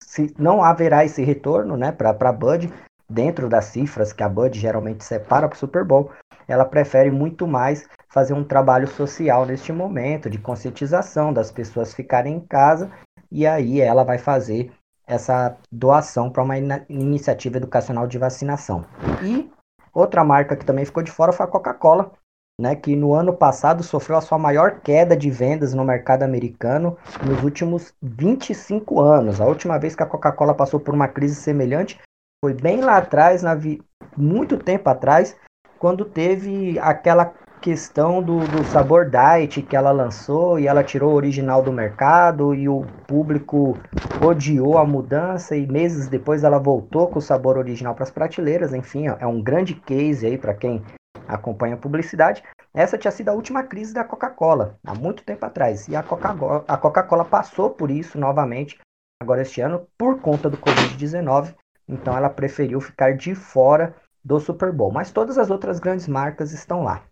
se, 0.00 0.32
não 0.38 0.62
haverá 0.62 1.04
esse 1.04 1.22
retorno, 1.24 1.76
né, 1.76 1.90
para 1.90 2.10
a 2.10 2.32
Bud, 2.32 2.72
dentro 3.12 3.48
das 3.48 3.66
cifras 3.66 4.12
que 4.12 4.22
a 4.22 4.28
Bud 4.28 4.58
geralmente 4.58 5.04
separa 5.04 5.48
para 5.48 5.56
o 5.56 5.58
Super 5.58 5.84
Bowl, 5.84 6.10
ela 6.48 6.64
prefere 6.64 7.10
muito 7.10 7.46
mais 7.46 7.88
fazer 8.08 8.34
um 8.34 8.44
trabalho 8.44 8.88
social 8.88 9.46
neste 9.46 9.72
momento, 9.72 10.28
de 10.28 10.38
conscientização 10.38 11.32
das 11.32 11.50
pessoas 11.50 11.94
ficarem 11.94 12.36
em 12.36 12.40
casa, 12.40 12.90
e 13.30 13.46
aí 13.46 13.80
ela 13.80 14.04
vai 14.04 14.18
fazer 14.18 14.72
essa 15.06 15.56
doação 15.70 16.30
para 16.30 16.42
uma 16.42 16.58
in 16.58 16.68
iniciativa 16.88 17.56
educacional 17.56 18.06
de 18.06 18.18
vacinação. 18.18 18.84
E 19.22 19.50
outra 19.92 20.24
marca 20.24 20.56
que 20.56 20.64
também 20.64 20.84
ficou 20.84 21.02
de 21.02 21.10
fora 21.10 21.32
foi 21.32 21.44
a 21.44 21.48
Coca-Cola, 21.48 22.12
né, 22.60 22.76
que 22.76 22.94
no 22.94 23.14
ano 23.14 23.32
passado 23.32 23.82
sofreu 23.82 24.16
a 24.18 24.20
sua 24.20 24.38
maior 24.38 24.80
queda 24.80 25.16
de 25.16 25.30
vendas 25.30 25.74
no 25.74 25.84
mercado 25.84 26.22
americano 26.22 26.96
nos 27.26 27.42
últimos 27.42 27.94
25 28.02 29.00
anos. 29.00 29.40
A 29.40 29.46
última 29.46 29.78
vez 29.78 29.96
que 29.96 30.02
a 30.02 30.06
Coca-Cola 30.06 30.54
passou 30.54 30.78
por 30.78 30.94
uma 30.94 31.08
crise 31.08 31.34
semelhante 31.34 31.98
foi 32.44 32.54
bem 32.54 32.80
lá 32.80 32.96
atrás, 32.96 33.40
na 33.40 33.54
vi... 33.54 33.80
muito 34.16 34.58
tempo 34.58 34.90
atrás, 34.90 35.36
quando 35.78 36.04
teve 36.04 36.76
aquela 36.80 37.32
questão 37.60 38.20
do, 38.20 38.40
do 38.40 38.64
sabor 38.64 39.08
diet 39.08 39.62
que 39.62 39.76
ela 39.76 39.92
lançou 39.92 40.58
e 40.58 40.66
ela 40.66 40.82
tirou 40.82 41.12
o 41.12 41.14
original 41.14 41.62
do 41.62 41.72
mercado 41.72 42.52
e 42.52 42.68
o 42.68 42.84
público 43.06 43.78
odiou 44.20 44.76
a 44.76 44.84
mudança 44.84 45.54
e 45.54 45.64
meses 45.64 46.08
depois 46.08 46.42
ela 46.42 46.58
voltou 46.58 47.06
com 47.06 47.20
o 47.20 47.22
sabor 47.22 47.56
original 47.56 47.94
para 47.94 48.02
as 48.02 48.10
prateleiras. 48.10 48.74
Enfim, 48.74 49.06
é 49.06 49.26
um 49.26 49.40
grande 49.40 49.74
case 49.74 50.26
aí 50.26 50.36
para 50.36 50.54
quem 50.54 50.82
acompanha 51.28 51.74
a 51.74 51.78
publicidade. 51.78 52.42
Essa 52.74 52.98
tinha 52.98 53.12
sido 53.12 53.28
a 53.28 53.34
última 53.34 53.62
crise 53.62 53.94
da 53.94 54.02
Coca-Cola, 54.02 54.76
há 54.84 54.94
muito 54.94 55.22
tempo 55.22 55.46
atrás. 55.46 55.86
E 55.86 55.94
a 55.94 56.02
Coca-Cola 56.02 56.64
Coca 56.64 57.24
passou 57.24 57.70
por 57.70 57.92
isso 57.92 58.18
novamente 58.18 58.80
agora 59.22 59.42
este 59.42 59.60
ano 59.60 59.86
por 59.96 60.20
conta 60.20 60.50
do 60.50 60.56
Covid-19 60.56 61.54
então 61.92 62.16
ela 62.16 62.30
preferiu 62.30 62.80
ficar 62.80 63.16
de 63.16 63.34
fora 63.34 63.94
do 64.24 64.40
Super 64.40 64.72
Bowl. 64.72 64.92
Mas 64.92 65.12
todas 65.12 65.38
as 65.38 65.50
outras 65.50 65.78
grandes 65.78 66.08
marcas 66.08 66.52
estão 66.52 66.82
lá. 66.82 67.02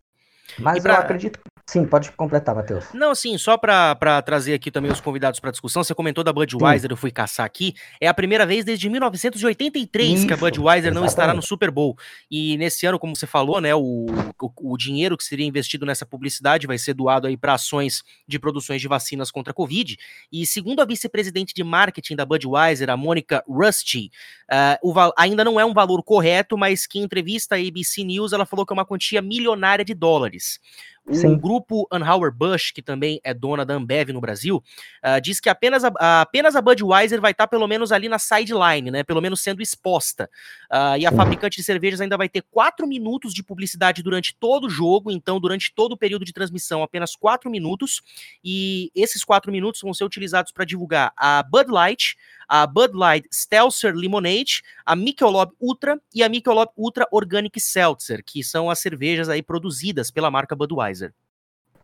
Mas 0.58 0.82
pra... 0.82 0.94
eu 0.94 0.99
acredito 1.00 1.40
Sim, 1.70 1.87
pode 1.87 2.10
completar, 2.10 2.52
Matheus. 2.52 2.87
Não, 2.92 3.14
sim, 3.14 3.38
só 3.38 3.56
para 3.56 4.20
trazer 4.22 4.54
aqui 4.54 4.72
também 4.72 4.90
os 4.90 5.00
convidados 5.00 5.38
para 5.38 5.52
discussão, 5.52 5.84
você 5.84 5.94
comentou 5.94 6.25
da 6.25 6.32
Budweiser, 6.32 6.88
sim. 6.88 6.92
eu 6.92 6.96
fui 6.96 7.12
caçar 7.12 7.46
aqui, 7.46 7.76
é 8.00 8.08
a 8.08 8.14
primeira 8.14 8.44
vez 8.44 8.64
desde 8.64 8.90
1983 8.90 10.10
Isso, 10.10 10.26
que 10.26 10.32
a 10.32 10.37
Budweiser 10.37 10.87
exatamente. 10.87 10.94
não 11.00 11.04
estará 11.04 11.32
no 11.32 11.40
Super 11.40 11.70
Bowl. 11.70 11.96
E 12.28 12.56
nesse 12.56 12.87
ano, 12.87 12.99
como 12.99 13.14
você 13.14 13.25
falou, 13.25 13.60
né, 13.60 13.72
o, 13.72 14.06
o, 14.42 14.72
o 14.72 14.76
dinheiro 14.76 15.16
que 15.16 15.22
seria 15.22 15.46
investido 15.46 15.87
nessa 15.87 16.04
publicidade 16.04 16.66
vai 16.66 16.76
ser 16.76 16.92
doado 16.92 17.28
aí 17.28 17.37
para 17.37 17.54
ações 17.54 18.02
de 18.26 18.37
produções 18.40 18.80
de 18.80 18.88
vacinas 18.88 19.30
contra 19.30 19.52
a 19.52 19.54
Covid. 19.54 19.96
E 20.32 20.44
segundo 20.44 20.80
a 20.80 20.84
vice-presidente 20.84 21.54
de 21.54 21.62
marketing 21.62 22.16
da 22.16 22.26
Budweiser, 22.26 22.90
a 22.90 22.96
Mônica 22.96 23.44
Rusty, 23.46 24.10
Uh, 24.50 24.90
o, 24.90 25.12
ainda 25.16 25.45
não 25.45 25.61
é 25.61 25.64
um 25.64 25.73
valor 25.73 26.02
correto, 26.02 26.59
mas 26.59 26.85
que 26.85 26.99
em 26.99 27.02
entrevista 27.02 27.54
à 27.54 27.59
ABC 27.59 28.02
News 28.02 28.33
ela 28.33 28.45
falou 28.45 28.66
que 28.66 28.73
é 28.73 28.75
uma 28.75 28.85
quantia 28.85 29.23
milionária 29.23 29.85
de 29.85 29.95
dólares. 29.95 30.59
O 31.07 31.14
Sim. 31.14 31.37
grupo 31.37 31.88
Anheuer-Busch, 31.90 32.73
que 32.73 32.83
também 32.83 33.21
é 33.25 33.35
dona 33.35 33.64
da 33.64 33.75
Ambev 33.75 34.11
no 34.11 34.21
Brasil, 34.21 34.62
uh, 35.04 35.21
diz 35.21 35.40
que 35.40 35.49
apenas 35.49 35.83
a, 35.85 36.21
apenas 36.21 36.54
a 36.54 36.61
Budweiser 36.61 37.21
vai 37.21 37.33
estar 37.33 37.49
pelo 37.49 37.66
menos 37.66 37.90
ali 37.90 38.09
na 38.09 38.19
sideline, 38.19 38.90
né? 38.90 39.02
Pelo 39.02 39.21
menos 39.21 39.40
sendo 39.40 39.61
exposta. 39.61 40.30
Uh, 40.71 40.99
e 40.99 41.07
a 41.07 41.11
fabricante 41.12 41.57
de 41.57 41.64
cervejas 41.64 42.00
ainda 42.00 42.16
vai 42.16 42.28
ter 42.28 42.42
quatro 42.50 42.87
minutos 42.87 43.35
de 43.35 43.42
publicidade 43.42 44.02
durante 44.02 44.37
todo 44.38 44.66
o 44.66 44.71
jogo, 44.71 45.11
então 45.11 45.40
durante 45.40 45.73
todo 45.75 45.92
o 45.92 45.97
período 45.97 46.25
de 46.25 46.33
transmissão, 46.33 46.83
apenas 46.83 47.16
quatro 47.16 47.50
minutos. 47.50 48.02
E 48.45 48.92
esses 48.95 49.25
quatro 49.25 49.50
minutos 49.50 49.80
vão 49.80 49.92
ser 49.92 50.04
utilizados 50.04 50.52
para 50.52 50.64
divulgar 50.64 51.12
a 51.16 51.42
Bud 51.42 51.71
Light, 51.71 52.16
a 52.49 52.66
Bud 52.66 52.97
Light 52.97 53.26
Stelzer 53.33 53.95
Lemonade, 53.95 54.62
a 54.85 54.97
Michelob 54.97 55.52
Ultra 55.61 56.00
e 56.14 56.23
a 56.23 56.28
Michelob 56.28 56.71
Ultra 56.76 57.07
Organic 57.12 57.59
Seltzer, 57.61 58.23
que 58.25 58.42
são 58.42 58.69
as 58.69 58.80
cervejas 58.80 59.28
aí 59.28 59.42
produzidas 59.42 60.11
pela 60.11 60.30
marca 60.30 60.57
Budweiser. 60.57 60.89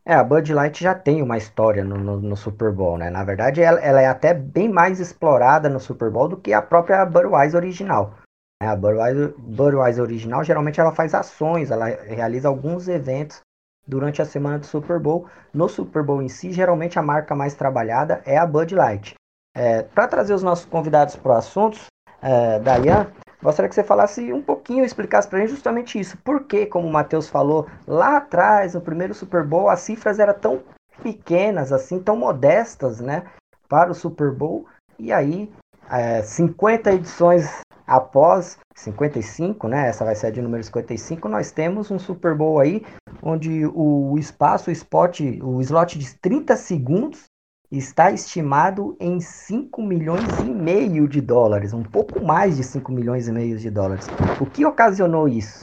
É, 0.05 0.15
a 0.15 0.23
Bud 0.23 0.55
Light 0.55 0.83
já 0.83 0.95
tem 0.95 1.21
uma 1.21 1.37
história 1.37 1.83
no, 1.83 1.97
no, 1.97 2.21
no 2.21 2.37
Super 2.37 2.71
Bowl, 2.71 2.97
né? 2.97 3.11
Na 3.11 3.25
verdade, 3.25 3.61
ela, 3.61 3.81
ela, 3.81 4.01
é 4.01 4.07
até 4.07 4.33
bem 4.33 4.69
mais 4.69 5.01
explorada 5.01 5.69
no 5.69 5.81
Super 5.81 6.11
Bowl 6.11 6.29
do 6.29 6.37
que 6.37 6.53
a 6.53 6.63
própria 6.63 7.05
Budweiser 7.05 7.59
original. 7.59 8.15
É, 8.63 8.69
a 8.69 8.77
Budweiser, 8.77 9.35
Budweiser 9.37 10.05
original, 10.05 10.45
geralmente 10.45 10.81
ela 10.81 10.93
faz 10.93 11.13
ações, 11.13 11.73
ela 11.73 11.87
realiza 11.87 12.47
alguns 12.47 12.87
eventos 12.87 13.41
durante 13.85 14.23
a 14.23 14.25
semana 14.25 14.61
do 14.61 14.67
Super 14.67 15.01
Bowl. 15.01 15.29
No 15.53 15.69
Super 15.69 16.05
Bowl 16.05 16.23
em 16.23 16.29
si, 16.29 16.53
geralmente 16.53 16.99
a 17.01 17.03
marca 17.03 17.35
mais 17.35 17.55
trabalhada 17.55 18.23
é 18.25 18.39
a 18.39 18.47
Bud 18.47 18.77
Light. 18.77 19.15
É, 19.57 19.83
Para 19.83 20.07
trazer 20.07 20.35
os 20.35 20.43
nossos 20.43 20.67
convidados 20.67 21.17
para 21.17 21.33
o 21.33 21.37
assunto, 21.37 21.81
é, 22.23 22.61
Dayan, 22.61 23.11
gostaria 23.47 23.69
que 23.69 23.75
você 23.77 23.85
falasse 23.85 24.33
um 24.33 24.43
pouquinho, 24.43 24.85
explicasse 24.85 25.29
para 25.29 25.39
a 25.39 25.41
gente 25.41 25.51
justamente 25.51 26.01
isso. 26.01 26.19
Por 26.19 26.45
que, 26.45 26.67
como 26.67 26.89
o 26.89 26.93
Matheus 26.93 27.29
falou, 27.29 27.67
lá 27.87 28.17
atrás, 28.17 28.75
no 28.75 28.81
primeiro 28.81 29.15
Super 29.15 29.45
Bowl, 29.45 29.71
as 29.71 29.81
cifras 29.81 30.19
eram 30.19 30.35
tão 30.35 30.63
pequenas, 31.01 31.73
assim, 31.73 32.01
tão 32.01 32.17
modestas, 32.17 33.01
né, 33.01 33.23
para 33.69 33.93
o 33.93 33.95
Super 33.95 34.33
Bowl, 34.33 34.67
e 34.99 35.13
aí, 35.13 35.49
é, 35.89 36.23
50 36.23 36.93
edições 36.93 37.61
após 37.87 38.59
55, 38.75 39.69
né? 39.69 39.89
Essa 39.89 40.05
vai 40.05 40.17
ser 40.17 40.27
a 40.27 40.31
de 40.31 40.43
número 40.43 40.65
55. 40.65 41.29
Nós 41.29 41.53
temos 41.53 41.89
um 41.91 41.99
Super 42.01 42.35
Bowl 42.35 42.59
aí 42.59 42.85
onde 43.23 43.65
o 43.67 44.17
espaço, 44.19 44.71
o 44.71 44.73
spot, 44.73 45.21
o 45.41 45.61
slot 45.61 45.99
de 45.99 46.15
30 46.17 46.57
segundos 46.57 47.25
está 47.71 48.11
estimado 48.11 48.97
em 49.01 49.21
5 49.21 49.83
milhões 49.83 50.39
e 50.41 50.51
meio 50.51 51.09
de 51.09 51.21
dólares, 51.21 51.73
um 51.73 51.83
pouco 51.83 52.25
mais 52.25 52.57
de 52.57 52.65
5 52.65 52.93
milhões 52.93 53.29
e 53.29 53.33
meio 53.33 53.59
de 53.59 53.71
dólares. 53.71 54.07
O 54.41 54.47
que 54.47 54.65
ocasionou 54.65 55.29
isso? 55.29 55.61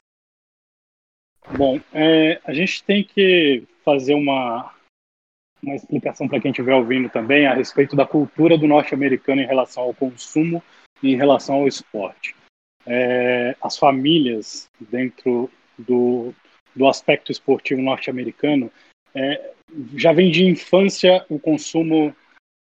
Bom, 1.58 1.80
é, 1.94 2.40
a 2.46 2.54
gente 2.54 2.84
tem 2.84 3.04
que 3.04 3.64
fazer 3.84 4.14
uma, 4.14 4.74
uma 5.62 5.76
explicação 5.76 6.28
para 6.28 6.40
quem 6.40 6.52
estiver 6.52 6.74
ouvindo 6.74 7.10
também 7.10 7.46
a 7.46 7.54
respeito 7.54 7.96
da 7.96 8.06
cultura 8.06 8.58
do 8.58 8.68
norte-americano 8.68 9.42
em 9.42 9.48
relação 9.48 9.84
ao 9.84 9.94
consumo 9.94 10.64
e 11.02 11.14
em 11.14 11.18
relação 11.18 11.56
ao 11.56 11.68
esporte. 11.68 12.36
É, 12.86 13.56
as 13.62 13.78
famílias 13.78 14.68
dentro 14.80 15.50
do, 15.78 16.34
do 16.76 16.88
aspecto 16.88 17.32
esportivo 17.32 17.82
norte-americano 17.82 18.72
é, 19.16 19.52
já 19.96 20.12
vem 20.12 20.32
de 20.32 20.46
infância 20.46 21.26
o 21.30 21.40
consumo 21.40 22.16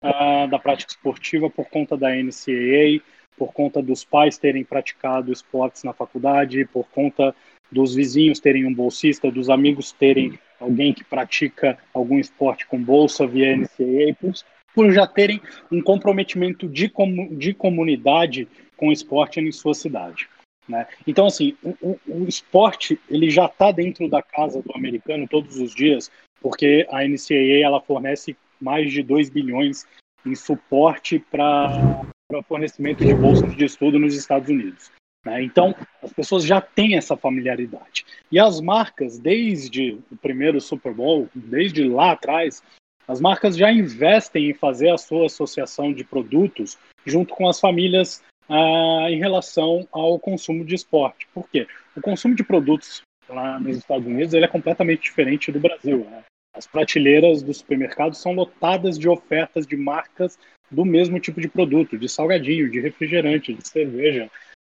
uh, 0.03 0.47
da 0.49 0.59
prática 0.59 0.91
esportiva 0.91 1.49
por 1.49 1.69
conta 1.69 1.97
da 1.97 2.09
NCAA, 2.09 3.01
por 3.37 3.53
conta 3.53 3.81
dos 3.81 4.03
pais 4.03 4.37
terem 4.37 4.63
praticado 4.63 5.31
esportes 5.31 5.83
na 5.83 5.93
faculdade, 5.93 6.65
por 6.65 6.87
conta 6.89 7.33
dos 7.71 7.95
vizinhos 7.95 8.39
terem 8.39 8.65
um 8.65 8.73
bolsista, 8.73 9.31
dos 9.31 9.49
amigos 9.49 9.91
terem 9.91 10.37
alguém 10.59 10.93
que 10.93 11.03
pratica 11.03 11.77
algum 11.93 12.19
esporte 12.19 12.67
com 12.67 12.81
bolsa 12.81 13.25
via 13.25 13.55
NCAA, 13.55 14.15
por, 14.19 14.33
por 14.73 14.91
já 14.91 15.07
terem 15.07 15.41
um 15.71 15.81
comprometimento 15.81 16.67
de, 16.67 16.89
comu 16.89 17.35
de 17.35 17.53
comunidade 17.53 18.47
com 18.75 18.89
o 18.89 18.91
esporte 18.91 19.39
em 19.39 19.51
sua 19.51 19.73
cidade. 19.73 20.27
Né? 20.67 20.85
Então, 21.07 21.25
assim, 21.25 21.57
o, 21.63 21.75
o, 21.81 21.99
o 22.07 22.27
esporte 22.27 22.99
ele 23.09 23.29
já 23.29 23.45
está 23.45 23.71
dentro 23.71 24.07
da 24.07 24.21
casa 24.21 24.61
do 24.61 24.75
americano 24.75 25.27
todos 25.27 25.57
os 25.57 25.73
dias, 25.73 26.11
porque 26.41 26.87
a 26.89 27.03
NCAA 27.03 27.63
ela 27.63 27.81
fornece 27.81 28.35
mais 28.59 28.91
de 28.91 29.01
2 29.01 29.29
bilhões 29.29 29.85
em 30.25 30.35
suporte 30.35 31.19
para 31.31 32.05
fornecimento 32.47 33.03
de 33.03 33.13
bolsas 33.13 33.55
de 33.55 33.65
estudo 33.65 33.97
nos 33.97 34.15
Estados 34.15 34.49
Unidos. 34.49 34.91
Né? 35.25 35.43
Então, 35.43 35.75
as 36.01 36.13
pessoas 36.13 36.43
já 36.43 36.61
têm 36.61 36.95
essa 36.95 37.17
familiaridade. 37.17 38.05
E 38.31 38.39
as 38.39 38.61
marcas, 38.61 39.17
desde 39.17 39.97
o 40.11 40.15
primeiro 40.17 40.61
Super 40.61 40.93
Bowl, 40.93 41.27
desde 41.33 41.87
lá 41.87 42.11
atrás, 42.11 42.63
as 43.07 43.19
marcas 43.19 43.57
já 43.57 43.71
investem 43.71 44.49
em 44.49 44.53
fazer 44.53 44.91
a 44.91 44.97
sua 44.97 45.25
associação 45.25 45.91
de 45.91 46.03
produtos 46.03 46.77
junto 47.05 47.33
com 47.33 47.49
as 47.49 47.59
famílias 47.59 48.23
ah, 48.47 49.07
em 49.09 49.17
relação 49.17 49.87
ao 49.91 50.19
consumo 50.19 50.63
de 50.63 50.75
esporte. 50.75 51.27
Por 51.33 51.49
quê? 51.49 51.67
O 51.95 52.01
consumo 52.01 52.35
de 52.35 52.43
produtos 52.43 53.01
lá 53.27 53.59
nos 53.59 53.77
Estados 53.77 54.07
Unidos 54.07 54.33
ele 54.33 54.45
é 54.45 54.47
completamente 54.47 55.01
diferente 55.01 55.51
do 55.51 55.59
Brasil. 55.59 56.05
Né? 56.09 56.23
As 56.59 56.67
prateleiras 56.67 57.41
dos 57.41 57.59
supermercados 57.59 58.17
são 58.17 58.33
lotadas 58.33 58.99
de 58.99 59.07
ofertas 59.07 59.65
de 59.65 59.77
marcas 59.77 60.37
do 60.69 60.83
mesmo 60.83 61.17
tipo 61.17 61.39
de 61.39 61.47
produto, 61.47 61.97
de 61.97 62.09
salgadinho, 62.09 62.69
de 62.69 62.81
refrigerante, 62.81 63.53
de 63.53 63.65
cerveja, 63.65 64.29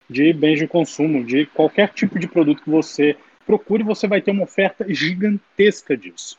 de 0.08 0.30
bens 0.34 0.58
de 0.58 0.68
consumo, 0.68 1.24
de 1.24 1.46
qualquer 1.46 1.88
tipo 1.94 2.18
de 2.18 2.28
produto 2.28 2.62
que 2.62 2.68
você 2.68 3.16
procure, 3.46 3.82
você 3.82 4.06
vai 4.06 4.20
ter 4.20 4.32
uma 4.32 4.44
oferta 4.44 4.84
gigantesca 4.92 5.96
disso. 5.96 6.38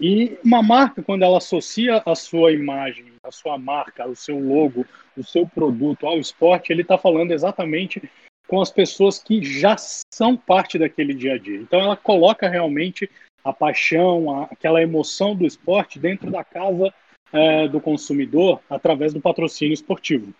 E 0.00 0.38
uma 0.44 0.62
marca, 0.62 1.02
quando 1.02 1.24
ela 1.24 1.38
associa 1.38 2.00
a 2.06 2.14
sua 2.14 2.52
imagem, 2.52 3.06
a 3.24 3.32
sua 3.32 3.58
marca, 3.58 4.06
o 4.06 4.14
seu 4.14 4.38
logo, 4.38 4.86
o 5.16 5.24
seu 5.24 5.44
produto 5.44 6.06
ao 6.06 6.20
esporte, 6.20 6.72
ele 6.72 6.82
está 6.82 6.96
falando 6.96 7.32
exatamente 7.32 8.00
com 8.46 8.60
as 8.60 8.70
pessoas 8.70 9.18
que 9.18 9.42
já 9.42 9.74
são 9.76 10.36
parte 10.36 10.78
daquele 10.78 11.14
dia 11.14 11.34
a 11.34 11.38
dia. 11.38 11.58
Então 11.58 11.80
ela 11.80 11.96
coloca 11.96 12.48
realmente 12.48 13.10
a 13.44 13.52
paixão, 13.52 14.30
a, 14.34 14.44
aquela 14.44 14.82
emoção 14.82 15.36
do 15.36 15.46
esporte 15.46 15.98
dentro 15.98 16.30
da 16.30 16.42
casa 16.42 16.92
é, 17.32 17.68
do 17.68 17.80
consumidor 17.80 18.60
através 18.70 19.12
do 19.12 19.20
patrocínio 19.20 19.74
esportivo. 19.74 20.32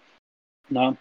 Né? 0.71 0.97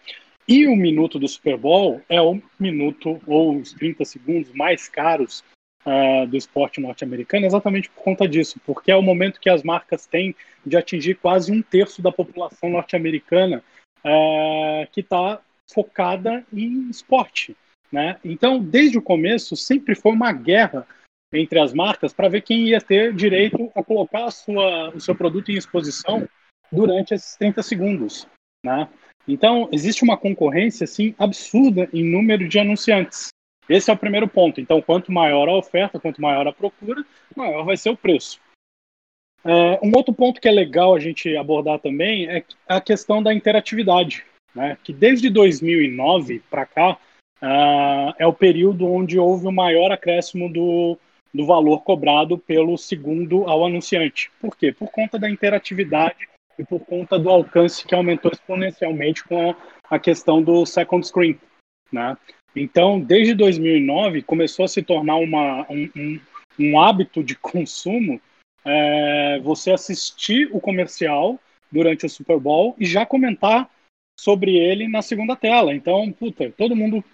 E 0.46 0.66
o 0.66 0.76
minuto 0.76 1.18
do 1.18 1.26
Super 1.26 1.56
Bowl 1.56 2.02
é 2.08 2.20
o 2.20 2.40
minuto 2.60 3.20
ou 3.26 3.56
os 3.56 3.72
30 3.72 4.04
segundos 4.04 4.52
mais 4.52 4.88
caros 4.88 5.42
uh, 5.86 6.26
do 6.26 6.36
esporte 6.36 6.80
norte-americano, 6.80 7.46
exatamente 7.46 7.88
por 7.88 8.02
conta 8.02 8.28
disso, 8.28 8.60
porque 8.66 8.90
é 8.90 8.96
o 8.96 9.02
momento 9.02 9.40
que 9.40 9.48
as 9.48 9.62
marcas 9.62 10.06
têm 10.06 10.34
de 10.64 10.76
atingir 10.76 11.14
quase 11.14 11.50
um 11.50 11.62
terço 11.62 12.02
da 12.02 12.12
população 12.12 12.68
norte-americana 12.68 13.62
uh, 14.04 14.86
que 14.92 15.00
está 15.00 15.40
focada 15.72 16.44
em 16.52 16.90
esporte. 16.90 17.56
Né? 17.90 18.18
Então, 18.22 18.58
desde 18.62 18.98
o 18.98 19.02
começo, 19.02 19.56
sempre 19.56 19.94
foi 19.94 20.12
uma 20.12 20.32
guerra 20.32 20.86
entre 21.34 21.58
as 21.58 21.72
marcas 21.72 22.12
para 22.12 22.28
ver 22.28 22.42
quem 22.42 22.68
ia 22.68 22.80
ter 22.80 23.12
direito 23.12 23.70
a 23.74 23.82
colocar 23.82 24.26
a 24.26 24.30
sua, 24.30 24.90
o 24.90 25.00
seu 25.00 25.14
produto 25.14 25.50
em 25.50 25.56
exposição 25.56 26.28
durante 26.70 27.14
esses 27.14 27.36
30 27.36 27.62
segundos. 27.62 28.26
Né? 28.64 28.88
Então, 29.26 29.68
existe 29.72 30.02
uma 30.02 30.16
concorrência 30.16 30.84
assim, 30.84 31.14
absurda 31.18 31.88
em 31.92 32.04
número 32.04 32.48
de 32.48 32.58
anunciantes. 32.58 33.28
Esse 33.68 33.90
é 33.90 33.94
o 33.94 33.98
primeiro 33.98 34.28
ponto. 34.28 34.60
Então, 34.60 34.82
quanto 34.82 35.10
maior 35.10 35.48
a 35.48 35.56
oferta, 35.56 35.98
quanto 35.98 36.20
maior 36.20 36.46
a 36.46 36.52
procura, 36.52 37.04
maior 37.34 37.64
vai 37.64 37.76
ser 37.76 37.90
o 37.90 37.96
preço. 37.96 38.38
É, 39.44 39.78
um 39.82 39.92
outro 39.94 40.12
ponto 40.12 40.40
que 40.40 40.48
é 40.48 40.52
legal 40.52 40.94
a 40.94 40.98
gente 40.98 41.36
abordar 41.36 41.78
também 41.78 42.26
é 42.28 42.44
a 42.66 42.80
questão 42.80 43.22
da 43.22 43.32
interatividade, 43.32 44.24
né? 44.54 44.78
que 44.82 44.92
desde 44.92 45.28
2009 45.28 46.42
para 46.50 46.64
cá 46.64 46.98
uh, 47.42 48.14
é 48.18 48.26
o 48.26 48.32
período 48.32 48.86
onde 48.86 49.18
houve 49.18 49.46
o 49.46 49.52
maior 49.52 49.92
acréscimo 49.92 50.50
do, 50.50 50.98
do 51.34 51.44
valor 51.44 51.82
cobrado 51.82 52.38
pelo 52.38 52.78
segundo 52.78 53.44
ao 53.44 53.66
anunciante. 53.66 54.30
Por 54.40 54.56
quê? 54.56 54.72
Por 54.72 54.88
conta 54.90 55.18
da 55.18 55.28
interatividade 55.28 56.28
e 56.56 56.64
por 56.64 56.80
conta 56.80 57.18
do 57.18 57.28
alcance 57.28 57.84
que 57.84 57.94
aumentou 57.94 58.30
exponencialmente 58.30 59.24
com 59.24 59.52
a 59.90 59.98
questão 59.98 60.40
do 60.40 60.64
second 60.64 61.04
screen. 61.04 61.36
Né? 61.90 62.16
Então, 62.54 63.00
desde 63.00 63.34
2009, 63.34 64.22
começou 64.22 64.64
a 64.64 64.68
se 64.68 64.80
tornar 64.80 65.16
uma, 65.16 65.66
um, 65.68 65.90
um, 65.96 66.20
um 66.60 66.80
hábito 66.80 67.24
de 67.24 67.34
consumo 67.34 68.20
é, 68.64 69.40
você 69.40 69.72
assistir 69.72 70.48
o 70.52 70.60
comercial 70.60 71.38
durante 71.70 72.06
o 72.06 72.08
Super 72.08 72.38
Bowl 72.38 72.76
e 72.78 72.86
já 72.86 73.04
comentar 73.04 73.68
sobre 74.18 74.56
ele 74.56 74.86
na 74.86 75.02
segunda 75.02 75.34
tela. 75.34 75.74
Então, 75.74 76.10
puta, 76.12 76.48
todo 76.56 76.76
mundo 76.76 77.04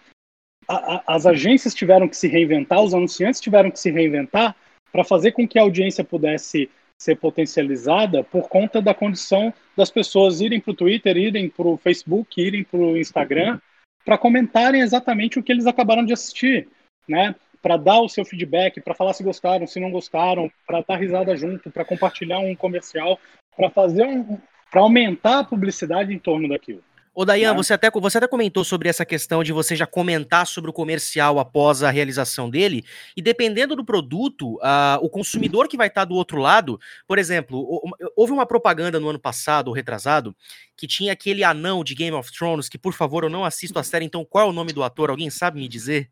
a, 0.68 0.96
a, 0.96 1.02
as 1.06 1.26
agências 1.26 1.74
tiveram 1.74 2.08
que 2.08 2.16
se 2.16 2.28
reinventar, 2.28 2.80
os 2.82 2.94
anunciantes 2.94 3.40
tiveram 3.40 3.70
que 3.70 3.80
se 3.80 3.90
reinventar 3.90 4.54
para 4.92 5.04
fazer 5.04 5.32
com 5.32 5.46
que 5.46 5.58
a 5.58 5.62
audiência 5.62 6.04
pudesse 6.04 6.70
ser 6.98 7.16
potencializada 7.16 8.22
por 8.22 8.48
conta 8.48 8.82
da 8.82 8.92
condição 8.92 9.54
das 9.76 9.90
pessoas 9.90 10.40
irem 10.40 10.60
para 10.60 10.72
o 10.72 10.76
Twitter, 10.76 11.16
irem 11.16 11.48
para 11.48 11.66
o 11.66 11.76
Facebook, 11.78 12.40
irem 12.40 12.62
para 12.62 12.78
o 12.78 12.96
Instagram 12.96 13.58
para 14.04 14.18
comentarem 14.18 14.80
exatamente 14.80 15.38
o 15.38 15.42
que 15.42 15.52
eles 15.52 15.66
acabaram 15.66 16.04
de 16.04 16.12
assistir, 16.12 16.68
né? 17.08 17.34
Para 17.62 17.76
dar 17.76 18.00
o 18.00 18.08
seu 18.08 18.24
feedback, 18.24 18.80
para 18.80 18.94
falar 18.94 19.12
se 19.12 19.22
gostaram, 19.22 19.66
se 19.66 19.78
não 19.78 19.90
gostaram, 19.90 20.50
para 20.66 20.82
dar 20.86 20.96
risada 20.96 21.36
junto, 21.36 21.70
para 21.70 21.84
compartilhar 21.84 22.38
um 22.38 22.54
comercial, 22.54 23.18
para 23.54 23.68
fazer 23.70 24.04
um, 24.04 24.38
para 24.70 24.80
aumentar 24.80 25.40
a 25.40 25.44
publicidade 25.44 26.14
em 26.14 26.18
torno 26.18 26.48
daquilo. 26.48 26.82
Ô, 27.12 27.24
Dayan, 27.24 27.54
você 27.54 27.74
até, 27.74 27.90
você 27.90 28.18
até 28.18 28.28
comentou 28.28 28.64
sobre 28.64 28.88
essa 28.88 29.04
questão 29.04 29.42
de 29.42 29.52
você 29.52 29.74
já 29.74 29.84
comentar 29.84 30.46
sobre 30.46 30.70
o 30.70 30.72
comercial 30.72 31.40
após 31.40 31.82
a 31.82 31.90
realização 31.90 32.48
dele, 32.48 32.84
e 33.16 33.20
dependendo 33.20 33.74
do 33.74 33.84
produto, 33.84 34.54
uh, 34.58 35.02
o 35.02 35.10
consumidor 35.10 35.66
que 35.66 35.76
vai 35.76 35.88
estar 35.88 36.02
tá 36.02 36.04
do 36.04 36.14
outro 36.14 36.38
lado, 36.38 36.78
por 37.08 37.18
exemplo, 37.18 37.82
houve 38.16 38.32
uma 38.32 38.46
propaganda 38.46 39.00
no 39.00 39.08
ano 39.08 39.18
passado, 39.18 39.68
ou 39.68 39.74
retrasado, 39.74 40.36
que 40.76 40.86
tinha 40.86 41.12
aquele 41.12 41.42
anão 41.42 41.82
de 41.82 41.96
Game 41.96 42.16
of 42.16 42.30
Thrones, 42.32 42.68
que 42.68 42.78
por 42.78 42.92
favor 42.92 43.24
eu 43.24 43.30
não 43.30 43.44
assisto 43.44 43.78
a 43.78 43.82
série, 43.82 44.04
então 44.04 44.24
qual 44.24 44.46
é 44.46 44.48
o 44.48 44.52
nome 44.52 44.72
do 44.72 44.84
ator? 44.84 45.10
Alguém 45.10 45.30
sabe 45.30 45.58
me 45.58 45.68
dizer? 45.68 46.10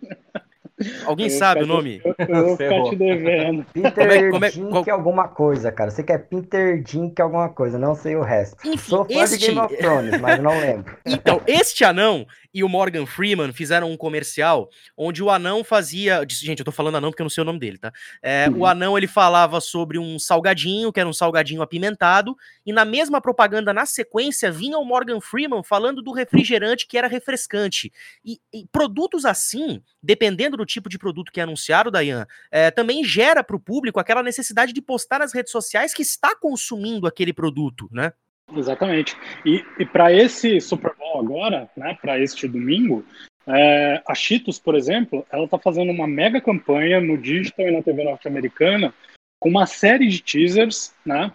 Alguém 1.06 1.30
sabe 1.30 1.62
o 1.62 1.66
nome? 1.66 2.02
Eu, 2.04 2.44
vou 2.44 2.56
ficar 2.56 2.82
te 2.90 2.96
devendo. 2.96 3.64
Peter 3.72 4.30
como 4.30 4.44
é, 4.44 4.50
como 4.50 4.68
é, 4.68 4.70
qual... 4.70 4.84
que 4.84 4.90
alguma 4.90 5.28
coisa, 5.28 5.72
cara. 5.72 5.90
Você 5.90 6.02
quer 6.02 6.18
Peter 6.18 6.82
Dink 6.82 7.20
alguma 7.20 7.48
coisa, 7.48 7.78
não 7.78 7.94
sei 7.94 8.14
o 8.16 8.22
resto. 8.22 8.56
Enfim, 8.66 8.90
Sou 8.90 9.04
fã 9.04 9.22
este... 9.22 9.38
de 9.38 9.46
Game 9.46 9.60
of 9.60 9.76
Thrones, 9.76 10.20
mas 10.20 10.38
não 10.42 10.58
lembro. 10.58 10.96
Então, 11.06 11.40
este 11.46 11.84
anão 11.84 12.26
e 12.56 12.64
o 12.64 12.70
Morgan 12.70 13.04
Freeman 13.04 13.52
fizeram 13.52 13.92
um 13.92 13.98
comercial 13.98 14.70
onde 14.96 15.22
o 15.22 15.28
anão 15.28 15.62
fazia. 15.62 16.24
Gente, 16.26 16.60
eu 16.60 16.64
tô 16.64 16.72
falando 16.72 16.96
anão 16.96 17.10
porque 17.10 17.20
eu 17.20 17.26
não 17.26 17.30
sei 17.30 17.42
o 17.42 17.44
nome 17.44 17.58
dele, 17.58 17.76
tá? 17.76 17.92
É, 18.22 18.48
uhum. 18.48 18.60
O 18.60 18.66
anão 18.66 18.96
ele 18.96 19.06
falava 19.06 19.60
sobre 19.60 19.98
um 19.98 20.18
salgadinho, 20.18 20.90
que 20.90 20.98
era 20.98 21.06
um 21.06 21.12
salgadinho 21.12 21.60
apimentado, 21.60 22.34
e 22.64 22.72
na 22.72 22.82
mesma 22.82 23.20
propaganda, 23.20 23.74
na 23.74 23.84
sequência, 23.84 24.50
vinha 24.50 24.78
o 24.78 24.86
Morgan 24.86 25.20
Freeman 25.20 25.62
falando 25.62 26.00
do 26.00 26.12
refrigerante 26.12 26.86
que 26.86 26.96
era 26.96 27.08
refrescante. 27.08 27.92
E, 28.24 28.40
e 28.50 28.66
produtos 28.72 29.26
assim, 29.26 29.82
dependendo 30.02 30.56
do 30.56 30.64
tipo 30.64 30.88
de 30.88 30.96
produto 30.98 31.30
que 31.30 31.40
é 31.40 31.42
anunciado, 31.42 31.90
Dayan, 31.90 32.26
é, 32.50 32.70
também 32.70 33.04
gera 33.04 33.44
para 33.44 33.56
o 33.56 33.60
público 33.60 34.00
aquela 34.00 34.22
necessidade 34.22 34.72
de 34.72 34.80
postar 34.80 35.18
nas 35.18 35.34
redes 35.34 35.52
sociais 35.52 35.92
que 35.92 36.00
está 36.00 36.34
consumindo 36.34 37.06
aquele 37.06 37.34
produto, 37.34 37.86
né? 37.92 38.14
Exatamente. 38.54 39.16
E, 39.44 39.64
e 39.78 39.84
para 39.84 40.12
esse 40.12 40.60
Super 40.60 40.94
Bowl 40.96 41.20
agora, 41.20 41.68
né, 41.76 41.96
para 42.00 42.18
este 42.20 42.46
domingo, 42.46 43.04
é, 43.46 44.02
a 44.06 44.14
Cheetos, 44.14 44.58
por 44.58 44.74
exemplo, 44.74 45.26
ela 45.30 45.44
está 45.44 45.58
fazendo 45.58 45.90
uma 45.90 46.06
mega 46.06 46.40
campanha 46.40 47.00
no 47.00 47.18
digital 47.18 47.66
e 47.66 47.70
na 47.70 47.82
TV 47.82 48.04
norte-americana 48.04 48.94
com 49.40 49.48
uma 49.48 49.66
série 49.66 50.08
de 50.08 50.22
teasers, 50.22 50.94
né, 51.04 51.30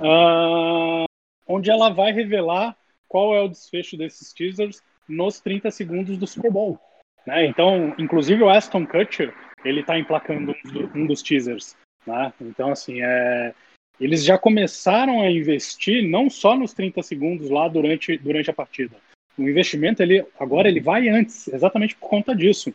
uh, 0.00 1.04
onde 1.46 1.70
ela 1.70 1.90
vai 1.90 2.12
revelar 2.12 2.76
qual 3.08 3.34
é 3.34 3.40
o 3.40 3.48
desfecho 3.48 3.96
desses 3.96 4.32
teasers 4.32 4.82
nos 5.08 5.40
30 5.40 5.70
segundos 5.70 6.18
do 6.18 6.26
Super 6.26 6.50
Bowl. 6.50 6.80
Né? 7.26 7.46
Então, 7.46 7.94
inclusive 7.98 8.42
o 8.42 8.50
Aston 8.50 8.86
Kutcher, 8.86 9.34
ele 9.64 9.80
está 9.80 9.98
emplacando 9.98 10.54
um 10.94 11.06
dos 11.06 11.22
teasers. 11.22 11.76
Né? 12.06 12.32
Então, 12.40 12.70
assim, 12.72 13.00
é, 13.02 13.54
eles 14.00 14.24
já 14.24 14.36
começaram 14.36 15.20
a 15.20 15.30
investir 15.30 16.02
não 16.02 16.28
só 16.28 16.56
nos 16.56 16.72
30 16.72 17.02
segundos 17.02 17.50
lá 17.50 17.68
durante, 17.68 18.16
durante 18.18 18.50
a 18.50 18.54
partida. 18.54 18.96
O 19.38 19.42
investimento 19.42 20.02
ele 20.02 20.24
agora 20.38 20.68
ele 20.68 20.80
vai 20.80 21.08
antes, 21.08 21.48
exatamente 21.48 21.96
por 21.96 22.08
conta 22.08 22.34
disso. 22.34 22.72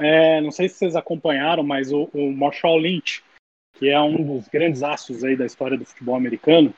É, 0.00 0.40
não 0.40 0.50
sei 0.50 0.68
se 0.68 0.76
vocês 0.76 0.96
acompanharam, 0.96 1.62
mas 1.62 1.92
o, 1.92 2.10
o, 2.12 2.32
Marshall 2.32 2.78
Lynch, 2.78 3.22
que 3.78 3.88
é 3.88 4.00
um 4.00 4.38
dos 4.38 4.48
grandes 4.48 4.82
astros 4.82 5.22
aí 5.22 5.36
da 5.36 5.46
história 5.46 5.78
do 5.78 5.84
futebol 5.84 6.16
americano, 6.16 6.74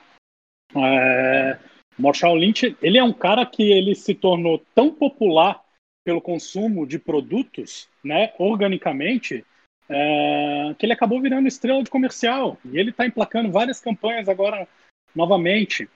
é, 0.76 1.58
Marshall 1.98 2.36
Lynch, 2.36 2.76
ele 2.82 2.98
é 2.98 3.04
um 3.04 3.12
cara 3.12 3.46
que 3.46 3.62
ele 3.62 3.94
se 3.94 4.14
tornou 4.14 4.62
tão 4.74 4.92
popular 4.92 5.62
pelo 6.04 6.20
consumo 6.20 6.86
de 6.86 6.98
produtos, 6.98 7.88
né, 8.04 8.32
organicamente, 8.38 9.44
é, 9.88 10.74
que 10.78 10.86
ele 10.86 10.92
acabou 10.92 11.20
virando 11.20 11.48
estrela 11.48 11.82
de 11.82 11.90
comercial. 11.90 12.58
E 12.64 12.78
ele 12.78 12.90
está 12.90 13.06
emplacando 13.06 13.50
várias 13.50 13.80
campanhas 13.80 14.28
agora 14.28 14.66
novamente. 15.14 15.88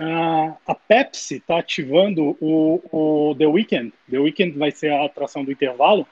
Uh, 0.00 0.52
a 0.66 0.74
Pepsi 0.74 1.36
está 1.36 1.58
ativando 1.58 2.36
o, 2.40 2.82
o, 3.30 3.34
The 3.36 3.46
Weeknd. 3.46 3.92
The 4.10 4.18
Weeknd 4.18 4.58
vai 4.58 4.70
ser 4.70 4.92
a 4.92 5.04
atração 5.04 5.44
do 5.44 5.52
intervalo. 5.52 6.06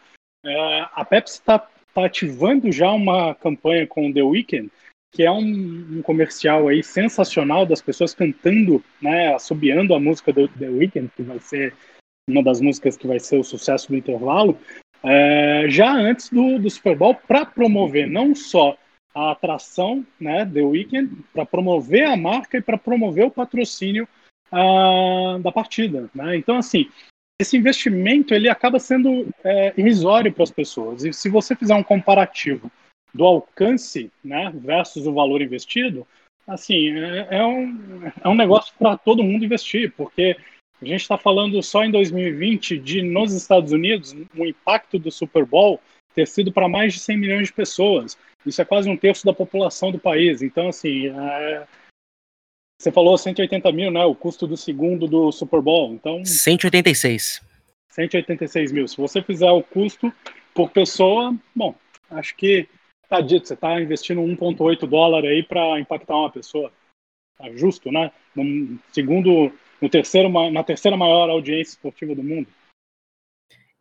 Uh, 0.45 0.89
a 0.93 1.05
Pepsi 1.05 1.35
está 1.35 1.59
tá 1.59 2.07
ativando 2.07 2.73
já 2.73 2.91
uma 2.91 3.35
campanha 3.35 3.87
com 3.87 4.09
o 4.09 4.15
The 4.15 4.23
Weeknd, 4.23 4.71
que 5.13 5.23
é 5.23 5.31
um, 5.31 5.99
um, 5.99 6.03
comercial 6.03 6.69
aí 6.69 6.83
sensacional 6.83 7.67
das 7.67 7.83
pessoas 7.83 8.15
cantando, 8.15 8.83
né, 9.03 9.35
assobiando 9.35 9.95
a 9.95 10.01
música 10.01 10.33
do 10.33 10.49
The 10.49 10.69
Weeknd, 10.69 11.11
que 11.15 11.23
vai 11.23 11.39
ser 11.39 11.75
uma 12.27 12.43
das 12.43 12.61
músicas 12.61 12.97
que 12.97 13.07
vai 13.07 13.21
ser 13.21 13.39
o 13.39 13.45
sucesso 13.45 13.89
do 13.89 13.97
intervalo 13.97 14.59
é, 15.05 15.67
já 15.69 15.93
antes 15.93 16.31
do, 16.31 16.59
do 16.59 16.71
Super 16.71 16.97
Bowl 16.97 17.15
para 17.15 17.45
promover 17.45 18.09
não 18.09 18.35
só 18.35 18.77
a 19.15 19.31
atração, 19.31 20.05
né, 20.19 20.45
The 20.47 20.63
Weeknd, 20.63 21.15
para 21.33 21.45
promover 21.47 22.07
a 22.07 22.17
marca 22.17 22.59
e 22.59 22.63
para 22.63 22.79
promover 22.79 23.27
o 23.27 23.31
patrocínio 23.31 24.09
uh, 24.51 25.39
da 25.41 25.53
partida, 25.53 26.11
né? 26.15 26.37
Então 26.37 26.57
assim, 26.57 26.91
esse 27.41 27.57
investimento 27.57 28.35
ele 28.35 28.49
acaba 28.49 28.81
sendo 28.81 29.29
é, 29.45 29.75
irrisório 29.77 30.33
para 30.33 30.43
as 30.43 30.51
pessoas. 30.51 31.05
E 31.05 31.13
se 31.13 31.29
você 31.29 31.55
fizer 31.55 31.75
um 31.75 31.83
comparativo 31.83 32.71
do 33.13 33.25
alcance, 33.25 34.11
né, 34.25 34.51
versus 34.55 35.07
o 35.07 35.13
valor 35.13 35.41
investido, 35.43 36.07
assim, 36.47 36.91
é, 36.91 37.29
é 37.39 37.47
um, 37.47 38.13
é 38.23 38.29
um 38.29 38.35
negócio 38.35 38.75
para 38.79 38.97
todo 38.97 39.23
mundo 39.23 39.45
investir, 39.45 39.93
porque 39.97 40.37
a 40.83 40.85
gente 40.85 41.03
está 41.03 41.17
falando 41.17 41.63
só 41.63 41.85
em 41.85 41.91
2020 41.91 42.79
de, 42.79 43.03
nos 43.03 43.33
Estados 43.33 43.73
Unidos, 43.73 44.15
o 44.37 44.45
impacto 44.45 44.99
do 44.99 45.11
Super 45.11 45.45
Bowl 45.45 45.81
ter 46.15 46.27
sido 46.27 46.53
para 46.53 46.69
mais 46.69 46.95
de 46.95 47.01
100 47.01 47.17
milhões 47.17 47.47
de 47.49 47.53
pessoas. 47.53 48.17
Isso 48.47 48.61
é 48.61 48.65
quase 48.65 48.89
um 48.89 48.97
terço 48.97 49.25
da 49.25 49.33
população 49.33 49.91
do 49.91 49.99
país. 49.99 50.43
Então, 50.43 50.69
assim, 50.69 51.09
é... 51.09 51.67
você 52.81 52.93
falou 52.93 53.17
180 53.17 53.73
mil, 53.73 53.91
né? 53.91 54.05
O 54.05 54.15
custo 54.15 54.47
do 54.47 54.57
segundo 54.57 55.07
do 55.09 55.33
Super 55.33 55.61
Bowl. 55.61 55.93
Então, 55.93 56.25
186. 56.25 57.43
186 57.91 58.73
mil. 58.73 58.87
Se 58.87 58.97
você 58.97 59.23
fizer 59.23 59.51
o 59.51 59.63
custo 59.63 60.13
por 60.53 60.71
pessoa, 60.71 61.35
bom, 61.55 61.75
acho 62.11 62.37
que 62.37 62.69
tá 63.09 63.21
dito, 63.21 63.47
você 63.47 63.55
está 63.55 63.81
investindo 63.81 64.21
1,8 64.21 64.87
dólar 64.87 65.25
aí 65.25 65.43
para 65.43 65.81
impactar 65.81 66.17
uma 66.17 66.31
pessoa. 66.31 66.73
Tá 67.37 67.51
justo, 67.53 67.91
né? 67.91 68.13
segundo 68.93 69.53
no 69.81 69.89
terceiro, 69.89 70.29
na 70.51 70.63
terceira 70.63 70.97
maior 70.97 71.29
audiência 71.31 71.73
esportiva 71.73 72.15
do 72.15 72.23
mundo. 72.23 72.49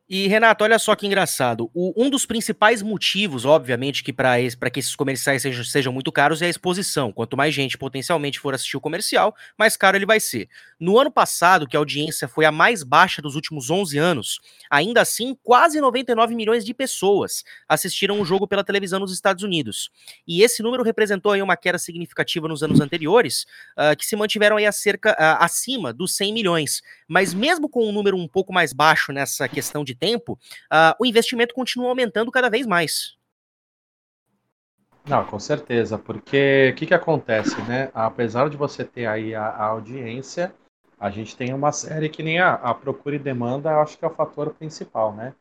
E, 0.10 0.28
Renato, 0.28 0.66
olha 0.66 0.78
só 0.78 0.96
que 0.96 1.08
engraçado. 1.08 1.72
O, 1.74 1.94
um 1.96 2.10
dos 2.10 2.26
principais 2.26 2.82
motivos, 2.82 3.46
obviamente, 3.46 4.04
que 4.04 4.12
para 4.12 4.70
que 4.70 4.80
esses 4.80 4.98
comerciais 4.98 5.42
sejam, 5.42 5.63
sejam, 5.63 5.94
muito 5.94 6.12
caros 6.12 6.42
é 6.42 6.48
a 6.48 6.50
exposição. 6.50 7.12
Quanto 7.12 7.38
mais 7.38 7.56
gente 7.56 7.78
potencialmente 7.78 8.38
for 8.38 8.54
assistir 8.54 8.76
o 8.76 8.82
comercial, 8.82 9.34
mais 9.58 9.78
caro 9.78 9.96
ele 9.96 10.06
vai 10.06 10.20
ser. 10.20 10.50
No 10.78 11.00
ano 11.00 11.10
passado, 11.10 11.66
que 11.66 11.78
a 11.78 11.80
audiência 11.80 12.28
foi 12.28 12.44
a 12.44 12.52
mais 12.52 12.84
baixa 12.84 13.22
dos 13.22 13.36
últimos 13.36 13.70
11 13.70 13.98
anos, 13.98 14.42
ainda 14.70 15.00
assim, 15.00 15.38
quase 15.42 15.80
99 15.80 16.36
milhões 16.36 16.66
de 16.66 16.74
pessoas 16.74 17.44
assistiram 17.68 18.20
o 18.20 18.26
jogo 18.26 18.46
pela 18.46 18.63
televisão 18.63 19.00
nos 19.00 19.13
Estados 19.13 19.42
Unidos. 19.42 19.89
E 20.28 20.44
esse 20.44 20.62
número 20.62 20.84
representou 20.84 21.32
aí 21.32 21.42
uma 21.42 21.56
queda 21.56 21.78
significativa 21.78 22.46
nos 22.50 22.62
anos 22.62 22.82
anteriores, 22.82 23.46
uh, 23.78 23.96
que 23.98 24.06
se 24.06 24.18
mantiveram 24.18 24.58
aí 24.58 24.70
cerca, 24.74 25.12
uh, 25.12 25.42
acima 25.44 25.94
dos 25.94 26.13
100 26.18 26.34
milhões. 26.34 26.82
Mas 27.08 27.34
mesmo 27.34 27.70
com 27.70 27.88
um 27.88 27.94
número 27.94 28.18
um 28.18 28.28
pouco 28.28 28.52
mais 28.52 28.74
baixo 28.74 29.13
nessa 29.13 29.48
questão 29.48 29.86
de 29.86 29.92
de 29.93 29.99
tempo, 29.99 30.34
uh, 30.71 30.95
o 30.99 31.06
investimento 31.06 31.53
continua 31.53 31.89
aumentando 31.89 32.32
cada 32.32 32.49
vez 32.49 32.65
mais. 32.65 33.17
Não, 35.06 35.25
com 35.25 35.38
certeza, 35.38 35.97
porque 35.97 36.71
o 36.71 36.75
que, 36.75 36.86
que 36.86 36.93
acontece, 36.93 37.62
né? 37.63 37.91
Apesar 37.93 38.49
de 38.49 38.56
você 38.56 38.86
ter 38.86 39.06
aí 39.06 39.36
a, 39.36 39.47
a 39.47 39.65
audiência, 39.65 40.56
a 40.97 41.10
gente 41.10 41.36
tem 41.36 41.53
uma 41.53 41.73
série 41.73 42.08
que 42.08 42.23
nem 42.23 42.39
a, 42.39 42.53
a 42.53 42.73
procura 42.73 43.17
e 43.17 43.19
demanda, 43.19 43.82
acho 43.82 43.97
que 43.97 44.06
é 44.06 44.08
o 44.08 44.13
fator 44.13 44.53
principal, 44.53 45.13
né? 45.13 45.36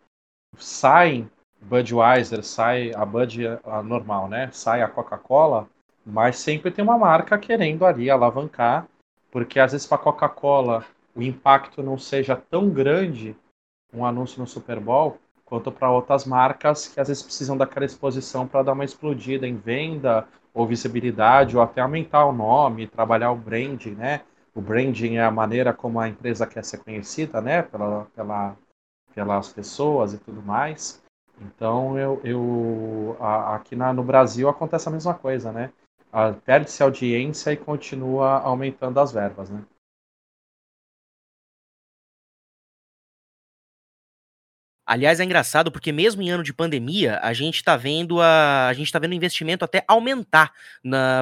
Sai 0.57 1.29
Budweiser, 1.61 2.43
sai 2.43 2.93
a 2.93 3.07
Bud 3.07 3.47
a 3.63 3.83
normal, 3.83 4.29
né? 4.29 4.51
Sai 4.53 4.83
a 4.83 4.89
Coca-Cola, 4.89 5.69
mas 6.05 6.39
sempre 6.39 6.73
tem 6.73 6.83
uma 6.83 6.99
marca 6.99 7.39
querendo 7.39 7.87
ali 7.87 8.11
alavancar, 8.11 8.89
porque 9.31 9.61
às 9.61 9.71
vezes 9.71 9.87
para 9.87 9.97
a 9.99 10.01
Coca-Cola 10.01 10.85
o 11.15 11.23
impacto 11.23 11.83
não 11.83 11.97
seja 11.97 12.35
tão 12.35 12.69
grande 12.69 13.37
um 13.93 14.05
anúncio 14.05 14.41
no 14.41 14.47
Super 14.47 14.81
Bowl, 14.81 15.19
quanto 15.45 15.71
para 15.71 15.91
outras 15.91 16.25
marcas 16.25 16.89
que 16.89 16.99
às 16.99 17.09
vezes 17.09 17.23
precisam 17.23 17.57
daquela 17.57 17.85
exposição 17.85 18.47
para 18.47 18.63
dar 18.63 18.73
uma 18.73 18.85
explodida 18.85 19.47
em 19.47 19.57
venda 19.57 20.27
ou 20.55 20.67
visibilidade, 20.67 21.57
ou 21.57 21.63
até 21.63 21.81
aumentar 21.81 22.25
o 22.27 22.33
nome, 22.33 22.87
trabalhar 22.87 23.31
o 23.31 23.37
branding, 23.37 23.95
né? 23.95 24.23
O 24.55 24.61
branding 24.61 25.17
é 25.17 25.25
a 25.25 25.31
maneira 25.31 25.73
como 25.73 25.99
a 25.99 26.09
empresa 26.09 26.47
quer 26.47 26.65
ser 26.65 26.79
conhecida, 26.79 27.41
né? 27.41 27.63
Pela, 27.63 28.07
pela, 28.15 28.57
pelas 29.15 29.53
pessoas 29.53 30.13
e 30.13 30.19
tudo 30.19 30.43
mais. 30.43 31.03
Então, 31.41 31.99
eu, 31.99 32.21
eu 32.23 33.17
a, 33.19 33.57
aqui 33.57 33.75
na, 33.75 33.93
no 33.93 34.03
Brasil 34.03 34.49
acontece 34.49 34.89
a 34.89 34.93
mesma 34.93 35.15
coisa, 35.15 35.51
né? 35.51 35.71
Perde-se 36.45 36.83
audiência 36.83 37.53
e 37.53 37.57
continua 37.57 38.41
aumentando 38.41 39.01
as 39.01 39.13
verbas, 39.13 39.49
né? 39.49 39.63
Aliás, 44.85 45.21
é 45.21 45.25
engraçado 45.25 45.71
porque 45.71 45.93
mesmo 45.93 46.23
em 46.23 46.31
ano 46.31 46.43
de 46.43 46.53
pandemia, 46.53 47.21
a 47.23 47.33
gente 47.33 47.57
está 47.57 47.77
vendo 47.77 48.21
a, 48.21 48.69
a 48.69 48.73
gente 48.73 48.91
tá 48.91 48.99
vendo 48.99 49.13
o 49.13 49.15
investimento 49.15 49.65
até 49.65 49.85
aumentar 49.87 50.53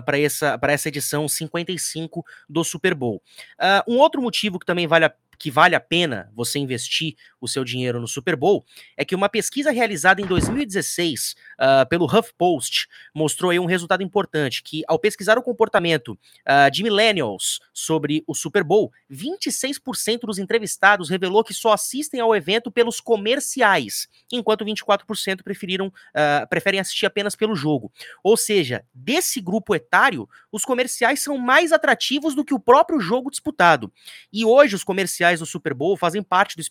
para 0.04 0.18
essa, 0.18 0.58
essa 0.62 0.88
edição 0.88 1.28
55 1.28 2.24
do 2.48 2.64
Super 2.64 2.94
Bowl. 2.94 3.22
Uh, 3.58 3.94
um 3.94 3.98
outro 3.98 4.22
motivo 4.22 4.58
que 4.58 4.66
também 4.66 4.86
vale 4.86 5.04
a 5.04 5.12
que 5.40 5.50
vale 5.50 5.74
a 5.74 5.81
pena 5.81 6.31
você 6.35 6.59
investir 6.59 7.16
o 7.40 7.48
seu 7.48 7.64
dinheiro 7.64 7.98
no 7.98 8.07
Super 8.07 8.37
Bowl 8.37 8.62
é 8.94 9.07
que 9.07 9.14
uma 9.14 9.29
pesquisa 9.29 9.70
realizada 9.70 10.20
em 10.20 10.26
2016 10.26 11.33
uh, 11.33 11.35
ah, 11.59 11.87
pelo 11.87 12.05
HuffPost 12.05 12.87
mostrou 13.14 13.50
aí 13.50 13.59
um 13.59 13.64
resultado 13.64 14.03
importante, 14.03 14.62
que 14.62 14.83
ao 14.87 14.98
pesquisar 14.98 15.38
o 15.38 15.42
comportamento 15.42 16.11
uh, 16.12 16.70
de 16.70 16.83
millennials 16.83 17.61
sobre 17.72 18.22
o 18.26 18.35
Super 18.35 18.62
Bowl, 18.62 18.92
26% 19.11 20.20
dos 20.24 20.38
entrevistados 20.38 21.09
revelou 21.09 21.42
que 21.42 21.55
só 21.55 21.72
assistem 21.72 22.20
ao 22.20 22.37
evento 22.37 22.70
pelos 22.70 23.00
comerciais, 23.00 24.09
enquanto 24.31 24.64
24% 24.64 25.42
preferiram, 25.42 25.87
uh, 25.87 26.46
preferem 26.50 26.81
assistir 26.81 27.07
apenas 27.07 27.35
pelo 27.35 27.55
jogo. 27.55 27.90
Ou 28.22 28.37
seja, 28.37 28.85
desse 28.92 29.40
grupo 29.40 29.74
etário, 29.74 30.29
os 30.53 30.66
comerciais 30.66 31.22
são 31.22 31.38
mais 31.38 31.72
atrativos 31.72 32.35
do 32.35 32.44
que 32.44 32.53
o 32.53 32.61
próprio 32.61 33.00
jogo 33.00 33.31
disputado. 33.31 33.90
E 34.31 34.44
hoje 34.44 34.74
os 34.74 34.85
comerciais 34.85 35.29
comerciais 35.30 35.40
do 35.40 35.46
Super 35.46 35.74
Bowl 35.74 35.96
fazem 35.96 36.22
parte 36.22 36.56
do, 36.56 36.62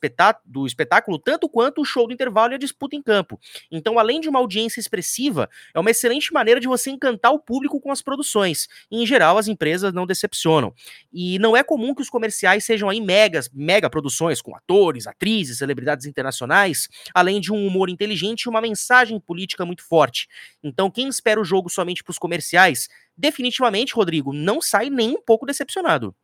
do 0.45 0.67
espetáculo 0.67 1.17
tanto 1.17 1.47
quanto 1.47 1.81
o 1.81 1.85
show 1.85 2.07
do 2.07 2.13
intervalo 2.13 2.53
e 2.53 2.55
a 2.55 2.57
disputa 2.57 2.95
em 2.95 3.01
campo. 3.01 3.39
Então, 3.71 3.97
além 3.97 4.19
de 4.19 4.27
uma 4.27 4.39
audiência 4.39 4.79
expressiva, 4.79 5.49
é 5.73 5.79
uma 5.79 5.91
excelente 5.91 6.33
maneira 6.33 6.59
de 6.59 6.67
você 6.67 6.89
encantar 6.89 7.31
o 7.31 7.39
público 7.39 7.79
com 7.79 7.91
as 7.91 8.01
produções. 8.01 8.67
E, 8.91 9.01
em 9.01 9.05
geral, 9.05 9.37
as 9.37 9.47
empresas 9.47 9.93
não 9.93 10.05
decepcionam. 10.05 10.73
E 11.11 11.39
não 11.39 11.55
é 11.55 11.63
comum 11.63 11.93
que 11.93 12.01
os 12.01 12.09
comerciais 12.09 12.63
sejam 12.63 12.89
aí 12.89 12.99
megas, 12.99 13.49
mega 13.53 13.89
produções 13.89 14.41
com 14.41 14.55
atores, 14.55 15.07
atrizes, 15.07 15.59
celebridades 15.59 16.05
internacionais, 16.05 16.89
além 17.13 17.39
de 17.39 17.51
um 17.51 17.65
humor 17.65 17.89
inteligente 17.89 18.43
e 18.43 18.49
uma 18.49 18.61
mensagem 18.61 19.19
política 19.19 19.65
muito 19.65 19.83
forte. 19.83 20.27
Então, 20.63 20.91
quem 20.91 21.07
espera 21.07 21.39
o 21.39 21.45
jogo 21.45 21.69
somente 21.69 22.03
para 22.03 22.11
os 22.11 22.19
comerciais, 22.19 22.89
definitivamente, 23.17 23.93
Rodrigo, 23.93 24.33
não 24.33 24.61
sai 24.61 24.89
nem 24.89 25.11
um 25.11 25.21
pouco 25.21 25.45
decepcionado. 25.45 26.15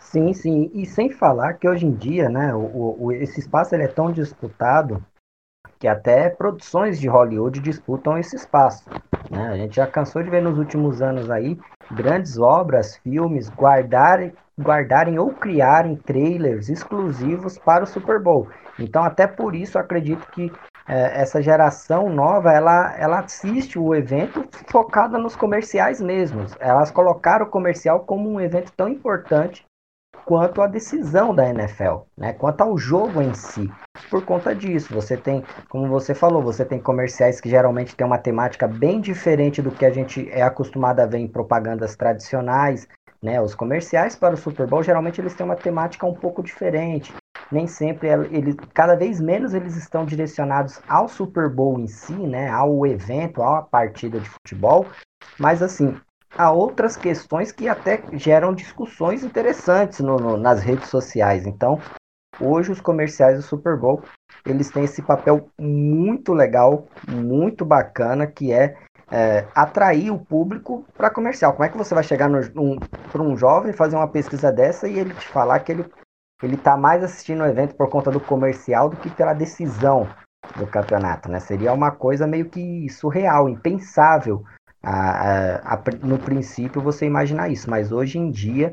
Sim, 0.00 0.32
sim. 0.32 0.70
E 0.74 0.84
sem 0.84 1.10
falar 1.10 1.54
que 1.54 1.68
hoje 1.68 1.86
em 1.86 1.94
dia, 1.94 2.28
né, 2.28 2.54
o, 2.54 2.96
o, 2.98 3.12
esse 3.12 3.40
espaço 3.40 3.74
ele 3.74 3.84
é 3.84 3.88
tão 3.88 4.12
disputado 4.12 5.02
que 5.78 5.88
até 5.88 6.28
produções 6.28 7.00
de 7.00 7.08
Hollywood 7.08 7.60
disputam 7.60 8.16
esse 8.18 8.36
espaço. 8.36 8.88
Né? 9.30 9.48
A 9.48 9.56
gente 9.56 9.76
já 9.76 9.86
cansou 9.86 10.22
de 10.22 10.30
ver 10.30 10.42
nos 10.42 10.58
últimos 10.58 11.02
anos 11.02 11.30
aí 11.30 11.58
grandes 11.90 12.38
obras, 12.38 12.96
filmes 12.98 13.50
guardarem, 13.50 14.32
guardarem 14.60 15.18
ou 15.18 15.30
criarem 15.30 15.96
trailers 15.96 16.68
exclusivos 16.68 17.58
para 17.58 17.84
o 17.84 17.86
Super 17.86 18.20
Bowl. 18.20 18.48
Então, 18.78 19.02
até 19.02 19.26
por 19.26 19.54
isso, 19.54 19.78
acredito 19.78 20.24
que 20.30 20.52
é, 20.86 21.20
essa 21.20 21.42
geração 21.42 22.08
nova 22.08 22.52
ela, 22.52 22.94
ela 22.96 23.20
assiste 23.20 23.78
o 23.78 23.94
evento 23.94 24.46
focada 24.70 25.18
nos 25.18 25.34
comerciais 25.34 26.00
mesmos. 26.00 26.54
Elas 26.60 26.90
colocaram 26.90 27.46
o 27.46 27.50
comercial 27.50 28.00
como 28.00 28.30
um 28.30 28.40
evento 28.40 28.72
tão 28.76 28.88
importante 28.88 29.64
quanto 30.24 30.62
à 30.62 30.66
decisão 30.66 31.34
da 31.34 31.48
NFL, 31.48 32.02
né? 32.16 32.32
Quanto 32.32 32.60
ao 32.62 32.78
jogo 32.78 33.20
em 33.20 33.34
si. 33.34 33.70
Por 34.10 34.24
conta 34.24 34.54
disso, 34.54 34.92
você 34.92 35.16
tem, 35.16 35.42
como 35.68 35.88
você 35.88 36.14
falou, 36.14 36.42
você 36.42 36.64
tem 36.64 36.80
comerciais 36.80 37.40
que 37.40 37.48
geralmente 37.48 37.96
têm 37.96 38.06
uma 38.06 38.18
temática 38.18 38.66
bem 38.68 39.00
diferente 39.00 39.62
do 39.62 39.70
que 39.70 39.84
a 39.84 39.90
gente 39.90 40.28
é 40.30 40.42
acostumado 40.42 41.00
a 41.00 41.06
ver 41.06 41.18
em 41.18 41.28
propagandas 41.28 41.96
tradicionais, 41.96 42.86
né? 43.22 43.40
Os 43.40 43.54
comerciais 43.54 44.16
para 44.16 44.34
o 44.34 44.38
Super 44.38 44.66
Bowl 44.66 44.82
geralmente 44.82 45.20
eles 45.20 45.34
têm 45.34 45.46
uma 45.46 45.56
temática 45.56 46.06
um 46.06 46.14
pouco 46.14 46.42
diferente. 46.42 47.12
Nem 47.50 47.66
sempre 47.66 48.08
eles, 48.30 48.56
cada 48.72 48.94
vez 48.94 49.20
menos 49.20 49.54
eles 49.54 49.76
estão 49.76 50.04
direcionados 50.04 50.80
ao 50.88 51.08
Super 51.08 51.50
Bowl 51.50 51.78
em 51.78 51.86
si, 51.86 52.14
né? 52.14 52.48
Ao 52.48 52.86
evento, 52.86 53.42
à 53.42 53.62
partida 53.62 54.18
de 54.18 54.28
futebol. 54.28 54.86
Mas 55.38 55.62
assim, 55.62 55.94
há 56.36 56.50
outras 56.50 56.96
questões 56.96 57.52
que 57.52 57.68
até 57.68 58.02
geram 58.12 58.54
discussões 58.54 59.22
interessantes 59.22 60.00
no, 60.00 60.16
no, 60.16 60.36
nas 60.36 60.62
redes 60.62 60.88
sociais. 60.88 61.46
Então, 61.46 61.78
hoje 62.40 62.72
os 62.72 62.80
comerciais 62.80 63.36
do 63.36 63.42
Super 63.42 63.76
Bowl 63.76 64.02
eles 64.44 64.70
têm 64.70 64.84
esse 64.84 65.00
papel 65.02 65.48
muito 65.58 66.32
legal, 66.32 66.86
muito 67.08 67.64
bacana, 67.64 68.26
que 68.26 68.52
é, 68.52 68.76
é 69.10 69.46
atrair 69.54 70.10
o 70.10 70.18
público 70.18 70.84
para 70.96 71.10
comercial. 71.10 71.52
Como 71.52 71.64
é 71.64 71.68
que 71.68 71.78
você 71.78 71.94
vai 71.94 72.02
chegar 72.02 72.28
um, 72.28 72.76
para 73.10 73.22
um 73.22 73.36
jovem 73.36 73.72
fazer 73.72 73.96
uma 73.96 74.08
pesquisa 74.08 74.50
dessa 74.50 74.88
e 74.88 74.98
ele 74.98 75.14
te 75.14 75.28
falar 75.28 75.60
que 75.60 75.72
ele 75.72 75.86
ele 76.42 76.56
está 76.56 76.76
mais 76.76 77.04
assistindo 77.04 77.42
o 77.42 77.46
evento 77.46 77.76
por 77.76 77.88
conta 77.88 78.10
do 78.10 78.18
comercial 78.18 78.88
do 78.88 78.96
que 78.96 79.08
pela 79.08 79.32
decisão 79.32 80.08
do 80.56 80.66
campeonato, 80.66 81.28
né? 81.28 81.38
Seria 81.38 81.72
uma 81.72 81.92
coisa 81.92 82.26
meio 82.26 82.50
que 82.50 82.88
surreal, 82.88 83.48
impensável 83.48 84.42
a, 84.82 85.72
a, 85.72 85.74
a, 85.74 85.82
no 86.02 86.18
princípio 86.18 86.82
você 86.82 87.06
imaginar 87.06 87.48
isso, 87.48 87.70
mas 87.70 87.92
hoje 87.92 88.18
em 88.18 88.30
dia 88.30 88.72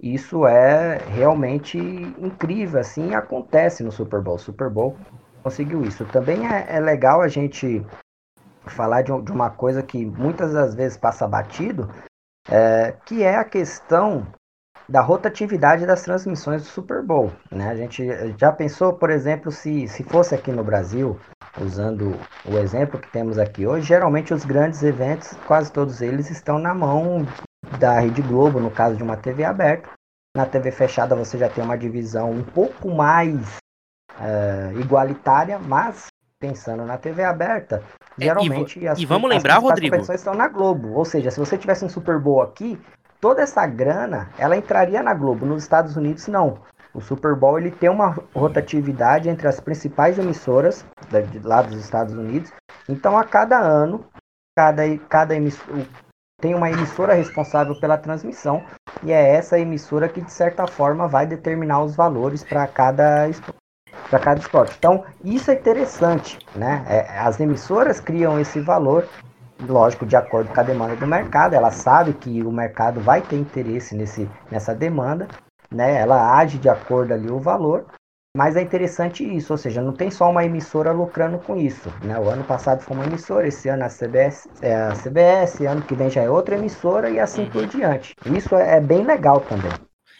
isso 0.00 0.46
é 0.46 0.98
realmente 1.08 1.78
incrível, 1.78 2.80
assim 2.80 3.14
acontece 3.14 3.82
no 3.82 3.92
Super 3.92 4.20
Bowl. 4.20 4.38
Super 4.38 4.68
Bowl 4.68 4.96
conseguiu 5.42 5.84
isso. 5.84 6.04
Também 6.06 6.46
é, 6.46 6.76
é 6.76 6.80
legal 6.80 7.22
a 7.22 7.28
gente 7.28 7.84
falar 8.66 9.02
de, 9.02 9.12
de, 9.22 9.32
uma 9.32 9.50
coisa 9.50 9.82
que 9.82 10.04
muitas 10.04 10.52
das 10.52 10.74
vezes 10.74 10.96
passa 10.96 11.28
batido, 11.28 11.88
é, 12.50 12.92
que 13.04 13.22
é 13.22 13.36
a 13.36 13.44
questão 13.44 14.26
da 14.88 15.00
rotatividade 15.00 15.86
das 15.86 16.02
transmissões 16.02 16.62
do 16.62 16.68
Super 16.68 17.02
Bowl. 17.02 17.32
Né? 17.50 17.68
A 17.68 17.74
gente 17.74 18.06
já 18.38 18.52
pensou, 18.52 18.92
por 18.92 19.10
exemplo, 19.10 19.50
se, 19.50 19.88
se 19.88 20.02
fosse 20.04 20.34
aqui 20.34 20.52
no 20.52 20.62
Brasil, 20.62 21.18
usando 21.60 22.18
o 22.44 22.58
exemplo 22.58 23.00
que 23.00 23.10
temos 23.10 23.38
aqui 23.38 23.66
hoje, 23.66 23.86
geralmente 23.86 24.34
os 24.34 24.44
grandes 24.44 24.82
eventos, 24.82 25.32
quase 25.46 25.72
todos 25.72 26.02
eles 26.02 26.30
estão 26.30 26.58
na 26.58 26.74
mão 26.74 27.26
da 27.78 28.00
Rede 28.00 28.22
Globo, 28.22 28.60
no 28.60 28.70
caso 28.70 28.96
de 28.96 29.02
uma 29.02 29.16
TV 29.16 29.44
aberta. 29.44 29.88
Na 30.36 30.44
TV 30.44 30.70
fechada 30.70 31.14
você 31.14 31.38
já 31.38 31.48
tem 31.48 31.64
uma 31.64 31.78
divisão 31.78 32.30
um 32.30 32.42
pouco 32.42 32.90
mais 32.90 33.56
uh, 34.18 34.80
igualitária, 34.80 35.58
mas 35.58 36.08
pensando 36.40 36.84
na 36.84 36.98
TV 36.98 37.24
aberta, 37.24 37.82
geralmente 38.18 38.78
é, 38.78 38.82
e, 38.82 38.88
as, 38.88 38.98
e 38.98 39.06
vamos 39.06 39.30
lembrar, 39.30 39.58
Rodrigo, 39.58 39.96
estão 39.96 40.34
na 40.34 40.46
Globo. 40.46 40.92
Ou 40.92 41.04
seja, 41.04 41.30
se 41.30 41.40
você 41.40 41.56
tivesse 41.56 41.84
um 41.84 41.88
Super 41.88 42.18
Bowl 42.18 42.42
aqui, 42.42 42.78
toda 43.24 43.40
essa 43.40 43.66
grana 43.66 44.28
ela 44.36 44.54
entraria 44.54 45.02
na 45.02 45.14
Globo. 45.14 45.46
Nos 45.46 45.62
Estados 45.62 45.96
Unidos 45.96 46.28
não. 46.28 46.58
O 46.92 47.00
Super 47.00 47.34
Bowl 47.34 47.58
ele 47.58 47.70
tem 47.70 47.88
uma 47.88 48.14
rotatividade 48.34 49.30
entre 49.30 49.48
as 49.48 49.58
principais 49.58 50.18
emissoras 50.18 50.84
de 51.30 51.38
lá 51.38 51.62
dos 51.62 51.80
Estados 51.80 52.12
Unidos. 52.12 52.52
Então, 52.86 53.16
a 53.16 53.24
cada 53.24 53.58
ano, 53.58 54.04
cada, 54.54 54.82
cada 55.08 55.34
tem 56.38 56.54
uma 56.54 56.70
emissora 56.70 57.14
responsável 57.14 57.74
pela 57.80 57.96
transmissão 57.96 58.62
e 59.02 59.10
é 59.10 59.36
essa 59.36 59.58
emissora 59.58 60.06
que, 60.06 60.20
de 60.20 60.30
certa 60.30 60.66
forma, 60.66 61.08
vai 61.08 61.26
determinar 61.26 61.82
os 61.82 61.96
valores 61.96 62.44
para 62.44 62.66
cada 62.66 63.26
para 64.10 64.18
cada 64.18 64.40
esporte. 64.40 64.74
Então, 64.76 65.02
isso 65.24 65.50
é 65.50 65.54
interessante, 65.54 66.38
né? 66.54 66.84
É, 66.86 67.18
as 67.20 67.40
emissoras 67.40 68.00
criam 68.00 68.38
esse 68.38 68.60
valor, 68.60 69.08
lógico, 69.72 70.06
de 70.06 70.16
acordo 70.16 70.52
com 70.52 70.60
a 70.60 70.62
demanda 70.62 70.96
do 70.96 71.06
mercado. 71.06 71.54
Ela 71.54 71.70
sabe 71.70 72.12
que 72.12 72.42
o 72.42 72.52
mercado 72.52 73.00
vai 73.00 73.20
ter 73.20 73.36
interesse 73.36 73.94
nesse, 73.94 74.28
nessa 74.50 74.74
demanda 74.74 75.28
né? 75.74 76.00
Ela 76.00 76.38
age 76.38 76.58
de 76.58 76.68
acordo 76.68 77.12
ali 77.12 77.30
o 77.30 77.40
valor, 77.40 77.86
mas 78.36 78.56
é 78.56 78.62
interessante 78.62 79.24
isso, 79.24 79.52
ou 79.52 79.58
seja, 79.58 79.82
não 79.82 79.92
tem 79.92 80.10
só 80.10 80.30
uma 80.30 80.44
emissora 80.44 80.92
lucrando 80.92 81.38
com 81.38 81.56
isso, 81.56 81.88
né? 82.02 82.18
O 82.18 82.28
ano 82.28 82.44
passado 82.44 82.82
foi 82.82 82.96
uma 82.96 83.06
emissora, 83.06 83.46
esse 83.46 83.68
ano 83.68 83.84
a 83.84 83.88
CBS, 83.88 84.48
é 84.62 84.74
a 84.74 84.92
CBS, 84.92 85.60
ano 85.60 85.82
que 85.82 85.94
vem 85.94 86.10
já 86.10 86.22
é 86.22 86.30
outra 86.30 86.54
emissora 86.54 87.10
e 87.10 87.20
assim 87.20 87.46
por 87.46 87.66
diante. 87.66 88.14
Isso 88.26 88.54
é 88.54 88.80
bem 88.80 89.04
legal 89.04 89.40
também. 89.40 89.72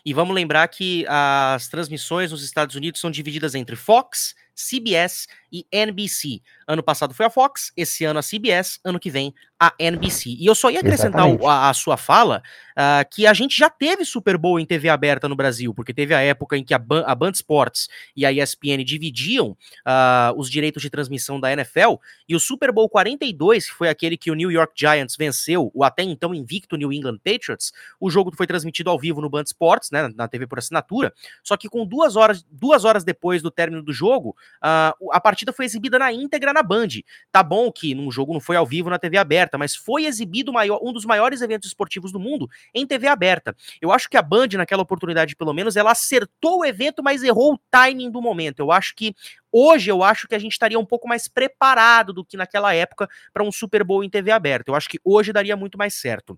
E 0.06 0.12
vamos 0.12 0.34
lembrar 0.34 0.68
que 0.68 1.06
as 1.08 1.66
transmissões 1.68 2.30
nos 2.30 2.44
Estados 2.44 2.76
Unidos 2.76 3.00
são 3.00 3.10
divididas 3.10 3.54
entre 3.54 3.74
Fox, 3.74 4.34
CBS 4.54 5.26
e 5.54 5.64
NBC. 5.70 6.40
Ano 6.66 6.82
passado 6.82 7.14
foi 7.14 7.24
a 7.24 7.30
Fox, 7.30 7.72
esse 7.76 8.04
ano 8.04 8.18
a 8.18 8.22
CBS, 8.22 8.80
ano 8.84 8.98
que 8.98 9.08
vem 9.08 9.32
a 9.60 9.72
NBC. 9.78 10.30
E 10.30 10.46
eu 10.46 10.54
só 10.54 10.68
ia 10.68 10.80
acrescentar 10.80 11.24
a, 11.46 11.70
a, 11.70 11.74
sua 11.74 11.96
fala 11.96 12.42
uh, 12.72 13.08
que 13.08 13.24
a 13.24 13.32
gente 13.32 13.56
já 13.56 13.70
teve 13.70 14.04
Super 14.04 14.36
Bowl 14.36 14.58
em 14.58 14.66
TV 14.66 14.88
aberta 14.88 15.28
no 15.28 15.36
Brasil, 15.36 15.72
porque 15.72 15.94
teve 15.94 16.12
a 16.12 16.20
época 16.20 16.56
em 16.56 16.64
que 16.64 16.74
a, 16.74 16.78
Ban 16.78 17.04
a 17.06 17.14
Band 17.14 17.30
Sports 17.30 17.88
e 18.16 18.26
a 18.26 18.32
ESPN 18.32 18.84
dividiam 18.84 19.50
uh, 19.86 20.36
os 20.36 20.50
direitos 20.50 20.82
de 20.82 20.90
transmissão 20.90 21.38
da 21.38 21.52
NFL, 21.52 21.94
e 22.28 22.34
o 22.34 22.40
Super 22.40 22.72
Bowl 22.72 22.88
42, 22.88 23.68
que 23.68 23.74
foi 23.74 23.88
aquele 23.88 24.16
que 24.16 24.30
o 24.30 24.34
New 24.34 24.50
York 24.50 24.72
Giants 24.74 25.16
venceu 25.16 25.70
o 25.72 25.84
até 25.84 26.02
então 26.02 26.34
invicto 26.34 26.76
New 26.76 26.92
England 26.92 27.18
Patriots, 27.18 27.72
o 28.00 28.10
jogo 28.10 28.34
foi 28.36 28.46
transmitido 28.46 28.90
ao 28.90 28.98
vivo 28.98 29.20
no 29.20 29.30
Band 29.30 29.44
Sports, 29.44 29.90
né, 29.92 30.08
na 30.16 30.26
TV 30.26 30.48
por 30.48 30.58
assinatura, 30.58 31.14
só 31.44 31.56
que 31.56 31.68
com 31.68 31.86
duas 31.86 32.16
horas, 32.16 32.44
duas 32.50 32.84
horas 32.84 33.04
depois 33.04 33.40
do 33.40 33.50
término 33.50 33.82
do 33.82 33.92
jogo, 33.92 34.36
uh, 34.62 35.12
a 35.12 35.20
partida 35.44 35.52
foi 35.52 35.64
exibida 35.66 35.98
na 35.98 36.12
íntegra 36.12 36.52
na 36.52 36.62
Band. 36.62 36.88
Tá 37.30 37.42
bom 37.42 37.70
que 37.70 37.94
num 37.94 38.10
jogo 38.10 38.32
não 38.32 38.40
foi 38.40 38.56
ao 38.56 38.66
vivo 38.66 38.88
na 38.88 38.98
TV 38.98 39.18
aberta, 39.18 39.58
mas 39.58 39.76
foi 39.76 40.06
exibido 40.06 40.52
maior, 40.52 40.80
um 40.82 40.92
dos 40.92 41.04
maiores 41.04 41.42
eventos 41.42 41.68
esportivos 41.68 42.10
do 42.10 42.18
mundo 42.18 42.48
em 42.74 42.86
TV 42.86 43.06
aberta. 43.06 43.54
Eu 43.80 43.92
acho 43.92 44.08
que 44.08 44.16
a 44.16 44.22
Band, 44.22 44.48
naquela 44.56 44.82
oportunidade, 44.82 45.36
pelo 45.36 45.52
menos, 45.52 45.76
ela 45.76 45.92
acertou 45.92 46.60
o 46.60 46.64
evento, 46.64 47.02
mas 47.02 47.22
errou 47.22 47.54
o 47.54 47.58
timing 47.70 48.10
do 48.10 48.22
momento. 48.22 48.60
Eu 48.60 48.72
acho 48.72 48.94
que 48.94 49.14
hoje 49.54 49.90
eu 49.90 50.02
acho 50.02 50.26
que 50.26 50.34
a 50.34 50.38
gente 50.38 50.52
estaria 50.52 50.78
um 50.78 50.84
pouco 50.84 51.06
mais 51.06 51.28
preparado 51.28 52.12
do 52.12 52.24
que 52.24 52.36
naquela 52.36 52.74
época 52.74 53.08
para 53.32 53.44
um 53.44 53.52
Super 53.52 53.84
Bowl 53.84 54.02
em 54.02 54.10
TV 54.10 54.32
aberta. 54.32 54.70
Eu 54.70 54.74
acho 54.74 54.88
que 54.88 54.98
hoje 55.04 55.32
daria 55.32 55.56
muito 55.56 55.78
mais 55.78 55.94
certo. 55.94 56.36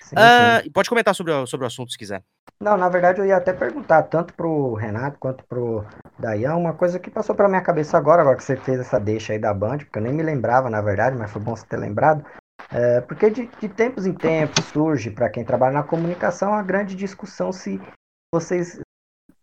Sim, 0.00 0.16
uh, 0.16 0.62
sim. 0.64 0.70
Pode 0.70 0.88
comentar 0.88 1.14
sobre 1.14 1.32
o, 1.32 1.46
sobre 1.46 1.64
o 1.64 1.66
assunto 1.68 1.92
se 1.92 1.98
quiser. 1.98 2.22
Não, 2.58 2.76
na 2.76 2.88
verdade 2.88 3.20
eu 3.20 3.26
ia 3.26 3.36
até 3.36 3.52
perguntar, 3.52 4.04
tanto 4.04 4.32
pro 4.34 4.74
Renato 4.74 5.18
quanto 5.18 5.44
pro 5.44 5.84
Dayan, 6.18 6.56
uma 6.56 6.72
coisa 6.72 6.98
que 6.98 7.10
passou 7.10 7.34
pela 7.34 7.48
minha 7.48 7.60
cabeça 7.60 7.98
agora, 7.98 8.22
agora 8.22 8.36
que 8.36 8.44
você 8.44 8.56
fez 8.56 8.80
essa 8.80 8.98
deixa 8.98 9.34
aí 9.34 9.38
da 9.38 9.52
Band, 9.52 9.78
porque 9.78 9.98
eu 9.98 10.02
nem 10.02 10.12
me 10.12 10.22
lembrava, 10.22 10.70
na 10.70 10.80
verdade, 10.80 11.16
mas 11.16 11.30
foi 11.30 11.42
bom 11.42 11.54
você 11.54 11.66
ter 11.66 11.76
lembrado. 11.76 12.24
É, 12.72 13.00
porque 13.02 13.30
de, 13.30 13.46
de, 13.60 13.68
tempos 13.68 14.06
em 14.06 14.14
tempos 14.14 14.64
surge, 14.66 15.10
para 15.10 15.28
quem 15.28 15.44
trabalha 15.44 15.74
na 15.74 15.82
comunicação, 15.82 16.52
a 16.52 16.62
grande 16.62 16.96
discussão 16.96 17.52
se 17.52 17.80
vocês. 18.32 18.80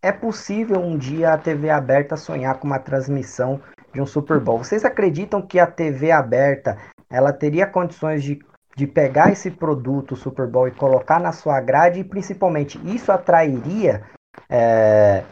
É 0.04 0.12
possível 0.12 0.82
um 0.82 0.98
dia 0.98 1.34
a 1.34 1.38
TV 1.38 1.70
aberta 1.70 2.18
sonhar 2.18 2.60
com 2.60 2.68
uma 2.68 2.78
transmissão 2.78 3.62
de 3.94 4.02
um 4.02 4.06
Super 4.06 4.39
Bowl? 4.39 4.58
Vocês 4.58 4.84
acreditam 4.84 5.42
que 5.42 5.58
a 5.58 5.66
TV 5.66 6.12
aberta 6.12 6.78
ela 7.10 7.32
teria 7.32 7.66
condições 7.66 8.22
de 8.22 8.39
de 8.76 8.88
pegar 8.88 9.32
esse 9.32 9.52
produto 9.52 10.16
Super 10.16 10.48
Bowl 10.48 10.68
e 10.68 10.72
colocar 10.72 11.20
na 11.20 11.32
sua 11.32 11.62
grade 11.62 12.00
e 12.00 12.04
principalmente 12.04 12.80
isso 12.84 13.12
atrairia 13.12 14.04
é, 14.50 15.24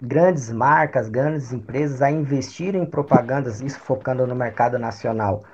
grandes 0.00 0.50
marcas, 0.50 1.08
grandes 1.08 1.52
empresas 1.52 2.00
a 2.00 2.10
investirem 2.10 2.82
em 2.82 2.86
propagandas, 2.86 3.60
isso 3.60 3.78
focando 3.78 4.26
no 4.26 4.34
mercado 4.34 4.78
nacional. 4.78 5.44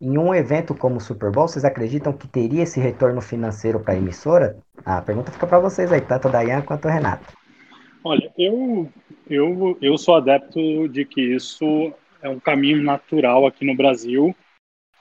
Em 0.00 0.18
um 0.18 0.34
evento 0.34 0.74
como 0.74 0.96
o 0.96 1.00
Super 1.00 1.30
Bowl, 1.30 1.46
vocês 1.46 1.64
acreditam 1.64 2.12
que 2.12 2.26
teria 2.26 2.64
esse 2.64 2.80
retorno 2.80 3.20
financeiro 3.20 3.78
para 3.78 3.94
a 3.94 3.96
emissora? 3.96 4.58
A 4.84 5.00
pergunta 5.00 5.30
fica 5.30 5.46
para 5.46 5.60
vocês 5.60 5.92
aí, 5.92 6.00
tanto 6.00 6.28
a 6.28 6.30
Dayan 6.32 6.62
quanto 6.62 6.88
o 6.88 6.90
Renato. 6.90 7.43
Olha, 8.06 8.30
eu, 8.36 8.92
eu, 9.30 9.78
eu 9.80 9.96
sou 9.96 10.16
adepto 10.16 10.86
de 10.88 11.06
que 11.06 11.22
isso 11.22 11.90
é 12.20 12.28
um 12.28 12.38
caminho 12.38 12.82
natural 12.82 13.46
aqui 13.46 13.64
no 13.64 13.74
Brasil 13.74 14.36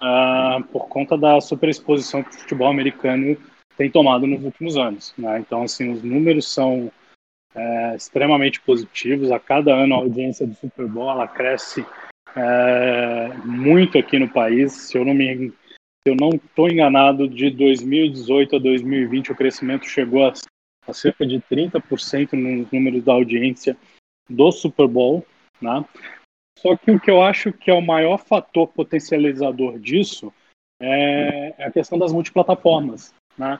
uh, 0.01 0.63
por 0.71 0.87
conta 0.87 1.17
da 1.17 1.41
superexposição 1.41 2.23
que 2.23 2.29
o 2.29 2.39
futebol 2.39 2.69
americano 2.69 3.37
tem 3.75 3.91
tomado 3.91 4.25
nos 4.25 4.43
últimos 4.45 4.77
anos. 4.77 5.13
Né? 5.17 5.39
Então, 5.39 5.63
assim, 5.63 5.91
os 5.91 6.01
números 6.01 6.47
são 6.47 6.89
é, 7.53 7.95
extremamente 7.95 8.61
positivos. 8.61 9.31
A 9.31 9.39
cada 9.39 9.73
ano 9.73 9.95
a 9.95 9.97
audiência 9.97 10.47
do 10.47 10.55
Super 10.55 10.87
Bowl 10.87 11.11
ela 11.11 11.27
cresce 11.27 11.85
é, 12.37 13.33
muito 13.43 13.97
aqui 13.97 14.17
no 14.17 14.29
país. 14.29 14.71
Se 14.71 14.97
eu 14.97 15.03
não 15.03 15.13
me 15.13 15.51
se 16.05 16.11
eu 16.11 16.15
não 16.19 16.31
estou 16.31 16.69
enganado, 16.69 17.29
de 17.29 17.49
2018 17.49 18.57
a 18.57 18.59
2020 18.59 19.31
o 19.31 19.35
crescimento 19.35 19.87
chegou 19.87 20.27
a, 20.27 20.33
a 20.87 20.93
cerca 20.93 21.25
de 21.25 21.39
30% 21.39 22.33
nos 22.33 22.71
números 22.71 23.03
da 23.03 23.13
audiência 23.13 23.77
do 24.29 24.51
Super 24.51 24.87
Bowl. 24.87 25.25
Né? 25.61 25.85
Só 26.59 26.75
que 26.77 26.91
o 26.91 26.99
que 26.99 27.11
eu 27.11 27.21
acho 27.21 27.51
que 27.51 27.69
é 27.69 27.73
o 27.73 27.81
maior 27.81 28.17
fator 28.17 28.67
potencializador 28.67 29.79
disso 29.79 30.33
é, 30.81 31.53
a 31.63 31.71
questão 31.71 31.97
das 31.97 32.11
multiplataformas, 32.11 33.13
né? 33.37 33.59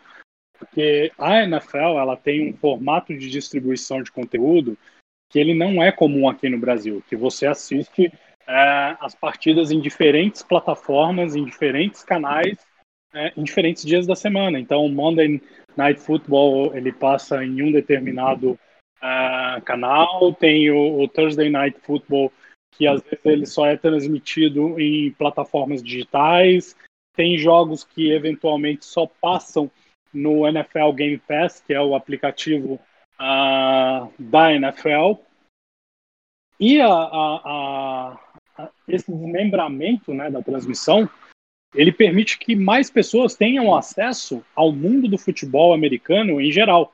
Porque 0.58 1.12
a 1.18 1.44
NFL 1.44 1.98
ela 1.98 2.18
tem 2.18 2.50
um 2.50 2.58
formato 2.58 3.18
de 3.18 3.30
distribuição 3.30 4.04
de 4.04 4.12
conteúdo 4.12 4.78
que 5.30 5.40
ele 5.40 5.54
não 5.54 5.82
é 5.82 5.92
comum 5.92 6.30
aqui 6.30 6.48
no 6.48 6.60
Brasil, 6.60 7.04
que 7.08 7.16
você 7.16 7.48
assiste 7.48 8.12
é, 8.48 8.98
as 9.00 9.16
partidas 9.16 9.72
em 9.72 9.80
diferentes 9.80 10.44
plataformas, 10.44 11.36
em 11.36 11.44
diferentes 11.44 12.04
canais, 12.04 12.58
é, 13.14 13.34
em 13.38 13.44
diferentes 13.44 13.84
dias 13.86 14.08
da 14.08 14.16
semana. 14.16 14.60
Então, 14.60 14.86
o 14.86 14.90
Monday 14.90 15.42
Night 15.78 16.00
Football 16.00 16.76
ele 16.76 16.92
passa 16.92 17.44
em 17.44 17.62
um 17.62 17.72
determinado 17.72 18.52
uh, 19.02 19.62
canal, 19.64 20.34
tem 20.34 20.70
o, 20.72 21.02
o 21.02 21.08
Thursday 21.08 21.50
Night 21.50 21.80
Football 21.82 22.32
que 22.78 22.88
às 22.88 23.02
vezes 23.02 23.26
ele 23.26 23.46
só 23.46 23.68
é 23.68 23.78
transmitido 23.78 24.80
em 24.80 25.12
plataformas 25.12 25.84
digitais. 25.84 26.76
Tem 27.16 27.38
jogos 27.38 27.84
que 27.84 28.12
eventualmente 28.12 28.86
só 28.86 29.06
passam 29.06 29.70
no 30.14 30.48
NFL 30.48 30.92
Game 30.94 31.18
Pass, 31.20 31.62
que 31.66 31.74
é 31.74 31.82
o 31.82 31.96
aplicativo 31.96 32.80
uh, 33.20 34.12
da 34.18 34.54
NFL. 34.54 35.20
E 36.60 36.82
a, 36.82 36.88
a, 36.88 38.18
a, 38.58 38.70
esse 38.88 39.12
desmembramento 39.12 40.14
né, 40.14 40.30
da 40.30 40.42
transmissão, 40.42 41.10
ele 41.74 41.92
permite 41.92 42.38
que 42.38 42.56
mais 42.56 42.90
pessoas 42.90 43.36
tenham 43.36 43.76
acesso 43.76 44.44
ao 44.56 44.72
mundo 44.72 45.08
do 45.08 45.18
futebol 45.18 45.74
americano 45.74 46.40
em 46.40 46.52
geral. 46.52 46.94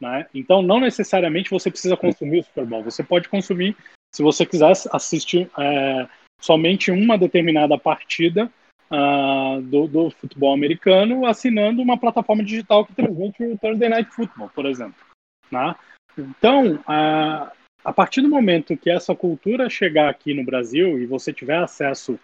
Né? 0.00 0.26
Então, 0.34 0.62
não 0.62 0.80
necessariamente 0.80 1.50
você 1.50 1.70
precisa 1.70 1.96
consumir 1.96 2.40
o 2.40 2.42
Super 2.44 2.66
Bowl, 2.66 2.82
você 2.82 3.02
pode 3.02 3.28
consumir 3.28 3.76
se 4.14 4.22
você 4.22 4.44
quiser 4.44 4.72
assistir 4.92 5.50
é, 5.58 6.08
somente 6.40 6.90
uma 6.90 7.16
determinada 7.16 7.78
partida 7.78 8.50
uh, 8.90 9.60
do, 9.62 9.86
do, 9.86 10.10
futebol 10.10 10.54
americano, 10.54 11.26
assinando 11.26 11.82
uma 11.82 11.98
plataforma 11.98 12.42
digital 12.42 12.84
que 12.84 12.94
transmite 12.94 13.42
o 13.42 13.58
Thursday 13.58 13.88
Night 13.88 14.10
Football, 14.10 14.50
por 14.54 14.66
exemplo. 14.66 15.04
Né? 15.50 15.74
Então, 16.16 16.76
uh, 16.76 17.50
a 17.84 17.92
partir 17.92 18.20
do 18.20 18.28
momento 18.28 18.76
que 18.76 18.90
essa 18.90 19.14
cultura 19.14 19.70
chegar 19.70 20.08
aqui 20.08 20.34
no 20.34 20.44
Brasil 20.44 20.98
e 20.98 21.06
você 21.06 21.32
tiver 21.32 21.58
acesso 21.58 22.18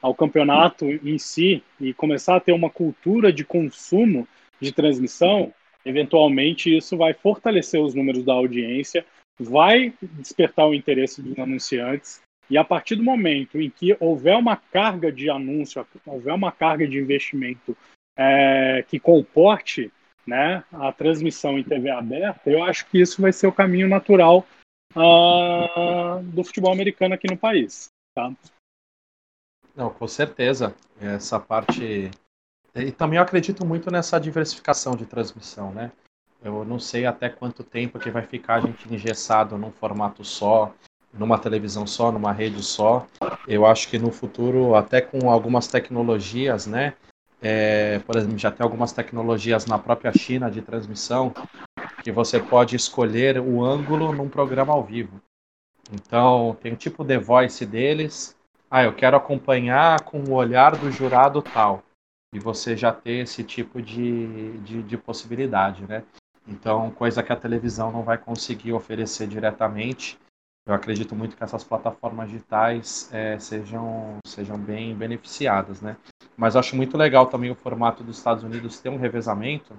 ao 0.00 0.14
campeonato 0.14 0.86
em 0.86 1.18
si 1.18 1.62
e 1.80 1.92
começar 1.92 2.36
a 2.36 2.40
ter 2.40 2.52
uma 2.52 2.70
cultura 2.70 3.32
de 3.32 3.44
consumo 3.44 4.26
de 4.60 4.72
transmissão, 4.72 5.52
eventualmente 5.84 6.76
isso 6.76 6.96
vai 6.96 7.14
fortalecer 7.14 7.80
os 7.80 7.94
números 7.94 8.24
da 8.24 8.32
audiência 8.32 9.04
vai 9.38 9.92
despertar 10.00 10.66
o 10.66 10.74
interesse 10.74 11.22
dos 11.22 11.38
anunciantes 11.38 12.20
e 12.50 12.56
a 12.56 12.64
partir 12.64 12.96
do 12.96 13.04
momento 13.04 13.60
em 13.60 13.70
que 13.70 13.96
houver 14.00 14.36
uma 14.36 14.56
carga 14.56 15.12
de 15.12 15.30
anúncio, 15.30 15.86
houver 16.06 16.34
uma 16.34 16.50
carga 16.50 16.88
de 16.88 16.98
investimento 16.98 17.76
é, 18.16 18.84
que 18.88 18.98
comporte 18.98 19.92
né, 20.26 20.64
a 20.72 20.92
transmissão 20.92 21.58
em 21.58 21.64
TV 21.64 21.90
aberta, 21.90 22.50
eu 22.50 22.62
acho 22.62 22.86
que 22.86 23.00
isso 23.00 23.20
vai 23.20 23.32
ser 23.32 23.46
o 23.46 23.52
caminho 23.52 23.88
natural 23.88 24.46
uh, 24.94 26.22
do 26.22 26.42
futebol 26.42 26.72
americano 26.72 27.14
aqui 27.14 27.26
no 27.30 27.36
país. 27.36 27.88
Tá? 28.14 28.32
Não, 29.78 29.90
com 29.90 30.08
certeza. 30.08 30.74
Essa 31.00 31.38
parte. 31.38 32.10
E 32.74 32.90
também 32.90 33.16
eu 33.16 33.22
acredito 33.22 33.64
muito 33.64 33.92
nessa 33.92 34.18
diversificação 34.18 34.96
de 34.96 35.06
transmissão, 35.06 35.70
né? 35.70 35.92
Eu 36.42 36.64
não 36.64 36.80
sei 36.80 37.06
até 37.06 37.28
quanto 37.28 37.62
tempo 37.62 38.00
que 38.00 38.10
vai 38.10 38.22
ficar 38.22 38.56
a 38.56 38.60
gente 38.60 38.92
engessado 38.92 39.56
num 39.56 39.70
formato 39.70 40.24
só, 40.24 40.74
numa 41.12 41.38
televisão 41.38 41.86
só, 41.86 42.10
numa 42.10 42.32
rede 42.32 42.60
só. 42.60 43.06
Eu 43.46 43.64
acho 43.64 43.88
que 43.88 43.98
no 43.98 44.10
futuro, 44.10 44.74
até 44.74 45.00
com 45.00 45.30
algumas 45.30 45.68
tecnologias, 45.68 46.66
né? 46.66 46.94
É, 47.40 48.00
por 48.00 48.16
exemplo, 48.16 48.36
já 48.36 48.50
tem 48.50 48.64
algumas 48.64 48.90
tecnologias 48.90 49.64
na 49.64 49.78
própria 49.78 50.12
China 50.12 50.50
de 50.50 50.60
transmissão 50.60 51.32
que 52.02 52.10
você 52.10 52.40
pode 52.40 52.74
escolher 52.74 53.38
o 53.38 53.64
ângulo 53.64 54.12
num 54.12 54.28
programa 54.28 54.72
ao 54.72 54.82
vivo. 54.82 55.20
Então, 55.92 56.56
tem 56.60 56.72
o 56.72 56.76
tipo 56.76 57.04
The 57.04 57.18
Voice 57.18 57.64
deles. 57.64 58.36
Ah, 58.70 58.82
eu 58.82 58.94
quero 58.94 59.16
acompanhar 59.16 60.04
com 60.04 60.22
o 60.24 60.34
olhar 60.34 60.76
do 60.76 60.90
jurado 60.90 61.40
tal. 61.40 61.82
E 62.34 62.38
você 62.38 62.76
já 62.76 62.92
ter 62.92 63.22
esse 63.22 63.42
tipo 63.42 63.80
de, 63.80 64.58
de, 64.58 64.82
de 64.82 64.98
possibilidade, 64.98 65.86
né? 65.86 66.04
Então, 66.46 66.90
coisa 66.90 67.22
que 67.22 67.32
a 67.32 67.36
televisão 67.36 67.90
não 67.90 68.02
vai 68.02 68.18
conseguir 68.18 68.74
oferecer 68.74 69.26
diretamente. 69.26 70.18
Eu 70.66 70.74
acredito 70.74 71.16
muito 71.16 71.34
que 71.34 71.42
essas 71.42 71.64
plataformas 71.64 72.28
digitais 72.28 73.08
é, 73.10 73.38
sejam, 73.38 74.18
sejam 74.26 74.58
bem 74.58 74.94
beneficiadas, 74.94 75.80
né? 75.80 75.96
Mas 76.36 76.54
acho 76.54 76.76
muito 76.76 76.96
legal 76.98 77.26
também 77.26 77.50
o 77.50 77.54
formato 77.54 78.04
dos 78.04 78.18
Estados 78.18 78.44
Unidos 78.44 78.78
ter 78.78 78.90
um 78.90 78.98
revezamento, 78.98 79.74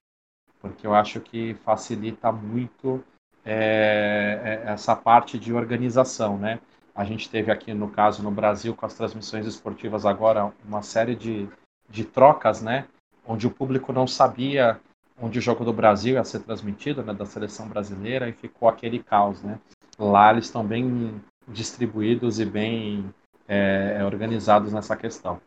porque 0.59 0.87
eu 0.87 0.95
acho 0.95 1.19
que 1.21 1.53
facilita 1.63 2.31
muito 2.31 3.03
é, 3.45 4.63
é 4.65 4.71
essa 4.71 4.95
parte 4.95 5.37
de 5.37 5.53
organização, 5.53 6.39
né? 6.39 6.59
A 6.99 7.05
gente 7.05 7.29
teve 7.29 7.49
aqui, 7.49 7.73
no 7.73 7.87
caso, 7.89 8.21
no 8.21 8.29
Brasil, 8.29 8.75
com 8.75 8.85
as 8.85 8.93
transmissões 8.93 9.45
esportivas 9.45 10.05
agora, 10.05 10.51
uma 10.65 10.81
série 10.81 11.15
de, 11.15 11.47
de 11.89 12.03
trocas, 12.03 12.61
né? 12.61 12.87
Onde 13.25 13.47
o 13.47 13.49
público 13.49 13.93
não 13.93 14.05
sabia 14.05 14.77
onde 15.17 15.39
o 15.39 15.41
jogo 15.41 15.63
do 15.63 15.71
Brasil 15.71 16.15
ia 16.15 16.23
ser 16.25 16.41
transmitido, 16.41 17.01
né, 17.01 17.13
da 17.13 17.25
seleção 17.25 17.69
brasileira, 17.69 18.27
e 18.27 18.33
ficou 18.33 18.67
aquele 18.67 19.01
caos, 19.01 19.41
né? 19.41 19.57
Lá 19.97 20.29
eles 20.33 20.47
estão 20.47 20.61
bem 20.61 21.23
distribuídos 21.47 22.37
e 22.37 22.43
bem 22.43 23.09
é, 23.47 24.01
organizados 24.03 24.73
nessa 24.73 24.97
questão. 24.97 25.39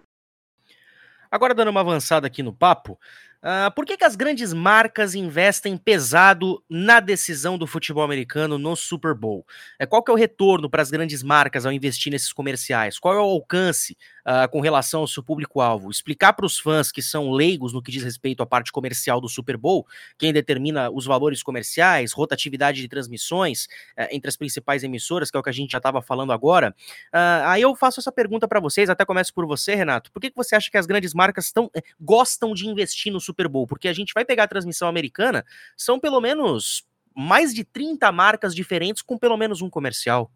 Agora, 1.31 1.55
dando 1.55 1.69
uma 1.69 1.81
avançada 1.81 2.27
aqui 2.27 2.43
no 2.43 2.55
papo, 2.55 2.99
uh, 3.43 3.73
por 3.75 3.85
que, 3.85 3.97
que 3.97 4.05
as 4.05 4.17
grandes 4.17 4.53
marcas 4.53 5.15
investem 5.15 5.77
pesado 5.77 6.63
na 6.69 7.01
decisão 7.01 7.59
do 7.59 7.67
futebol 7.67 8.03
americano 8.03 8.59
no 8.59 8.75
Super 8.77 9.15
Bowl? 9.15 9.47
É, 9.79 9.87
qual 9.87 10.03
que 10.03 10.11
é 10.11 10.15
o 10.15 10.17
retorno 10.17 10.71
para 10.71 10.83
as 10.83 10.91
grandes 10.91 11.23
marcas 11.23 11.67
ao 11.67 11.73
investir 11.73 12.11
nesses 12.11 12.33
comerciais? 12.33 12.99
Qual 12.99 13.15
é 13.15 13.19
o 13.19 13.21
alcance 13.21 13.97
uh, 14.27 14.49
com 14.51 14.61
relação 14.61 15.01
ao 15.01 15.07
seu 15.07 15.23
público-alvo. 15.23 15.91
Explicar 15.91 16.33
para 16.33 16.47
os 16.47 16.59
fãs 16.59 16.91
que 16.91 17.03
são 17.03 17.31
leigos 17.31 17.73
no 17.73 17.83
que 17.83 17.93
diz 17.93 18.03
respeito 18.03 18.43
à 18.43 18.47
parte 18.47 18.73
comercial 18.73 19.21
do 19.21 19.29
Super 19.29 19.57
Bowl, 19.57 19.87
quem 20.19 20.33
determina 20.33 20.91
os 20.91 21.07
valores 21.07 21.43
comerciais, 21.43 22.13
rotatividade 22.13 22.81
de 22.81 22.89
transmissões 22.89 23.67
uh, 23.99 24.09
entre 24.11 24.29
as 24.29 24.37
principais 24.37 24.83
emissoras, 24.83 25.31
que 25.31 25.37
é 25.37 25.41
o 25.41 25.43
que 25.43 25.51
a 25.51 25.53
gente 25.53 25.73
já 25.73 25.79
estava 25.79 26.03
falando 26.03 26.33
agora. 26.33 26.75
Uh, 27.13 27.47
aí 27.47 27.63
eu 27.63 27.75
faço 27.75 28.01
essa 28.01 28.13
pergunta 28.13 28.49
para 28.49 28.61
vocês, 28.61 28.89
até 28.89 29.05
começo 29.05 29.33
por 29.35 29.47
você, 29.47 29.75
Renato. 29.75 30.11
Por 30.13 30.21
que, 30.21 30.31
que 30.31 30.37
você 30.37 30.55
acha 30.55 30.71
que 30.71 30.79
as 30.79 30.87
grandes 30.87 31.15
marcas 31.15 31.53
tão, 31.53 31.71
eh, 31.75 31.83
gostam 32.01 32.55
de 32.55 32.67
investir 32.67 33.13
no 33.13 33.21
Super 33.21 33.49
Bowl? 33.49 33.67
Porque 33.67 33.89
a 33.89 33.93
gente 33.93 34.13
vai 34.15 34.25
pegar 34.25 34.45
a 34.45 34.49
transmissão 34.49 34.89
americana, 34.89 35.45
são 35.77 35.99
pelo 35.99 36.21
menos 36.21 36.85
mais 37.15 37.55
de 37.55 37.65
30 37.65 38.11
marcas 38.11 38.55
diferentes 38.55 39.03
com 39.03 39.19
pelo 39.19 39.37
menos 39.37 39.61
um 39.63 39.71
comercial. 39.71 40.31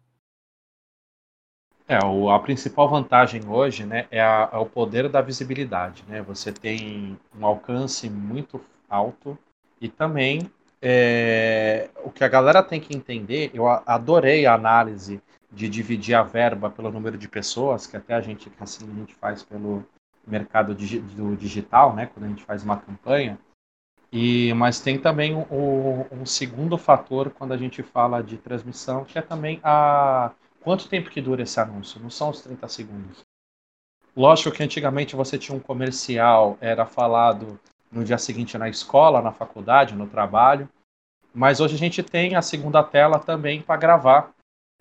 É, 1.87 2.03
o, 2.03 2.29
a 2.29 2.39
principal 2.39 2.89
vantagem 2.89 3.47
hoje 3.47 3.85
né, 3.85 4.07
é, 4.11 4.21
a, 4.21 4.49
é, 4.51 4.57
o 4.57 4.65
poder 4.65 5.07
da 5.07 5.21
visibilidade. 5.21 6.03
Né? 6.07 6.21
Você 6.21 6.51
tem 6.51 7.17
um 7.39 7.45
alcance 7.45 8.09
muito 8.09 8.59
alto 8.89 9.37
e 9.79 9.87
também 9.87 10.51
é, 10.81 11.89
o 12.03 12.11
que 12.11 12.23
a 12.23 12.27
galera 12.27 12.61
tem 12.61 12.81
que 12.81 12.95
entender, 12.95 13.51
eu 13.53 13.67
adorei 13.67 14.45
a 14.45 14.53
análise 14.53 15.21
de 15.51 15.69
dividir 15.69 16.13
a 16.13 16.23
verba 16.23 16.69
pelo 16.69 16.91
número 16.91 17.17
de 17.17 17.27
pessoas, 17.27 17.87
que 17.87 17.95
até 17.95 18.13
a 18.13 18.21
gente, 18.21 18.51
assim, 18.59 18.85
a 18.89 18.93
gente 18.93 19.15
faz 19.15 19.41
pelo 19.41 19.83
mercado 20.25 20.75
digi 20.75 20.99
do 20.99 21.37
digital, 21.37 21.95
né, 21.95 22.07
quando 22.07 22.25
a 22.25 22.27
gente 22.27 22.43
faz 22.43 22.63
uma 22.63 22.77
campanha, 22.77 23.39
e, 24.11 24.53
mas 24.53 24.79
tem 24.79 24.99
também 24.99 25.35
um, 25.35 26.05
um 26.11 26.25
segundo 26.25 26.77
fator 26.77 27.31
quando 27.31 27.53
a 27.53 27.57
gente 27.57 27.81
fala 27.81 28.21
de 28.21 28.37
transmissão, 28.37 29.05
que 29.05 29.17
é 29.17 29.21
também 29.21 29.59
a 29.63 30.31
quanto 30.67 30.89
tempo 30.89 31.09
que 31.09 31.21
dura 31.21 31.43
esse 31.43 31.57
anúncio? 31.61 31.97
Não 31.97 32.09
são 32.09 32.29
os 32.29 32.41
30 32.41 32.67
segundos. 32.67 33.23
Lógico 34.13 34.53
que 34.53 34.61
antigamente 34.61 35.15
você 35.15 35.37
tinha 35.37 35.57
um 35.57 35.61
comercial, 35.61 36.57
era 36.59 36.85
falado 36.85 37.57
no 37.89 38.03
dia 38.03 38.17
seguinte 38.17 38.57
na 38.57 38.67
escola, 38.67 39.21
na 39.21 39.31
faculdade, 39.31 39.95
no 39.95 40.07
trabalho, 40.07 40.67
mas 41.33 41.61
hoje 41.61 41.75
a 41.75 41.77
gente 41.77 42.03
tem 42.03 42.35
a 42.35 42.41
segunda 42.41 42.83
tela 42.83 43.17
também 43.17 43.61
para 43.61 43.79
gravar. 43.79 44.33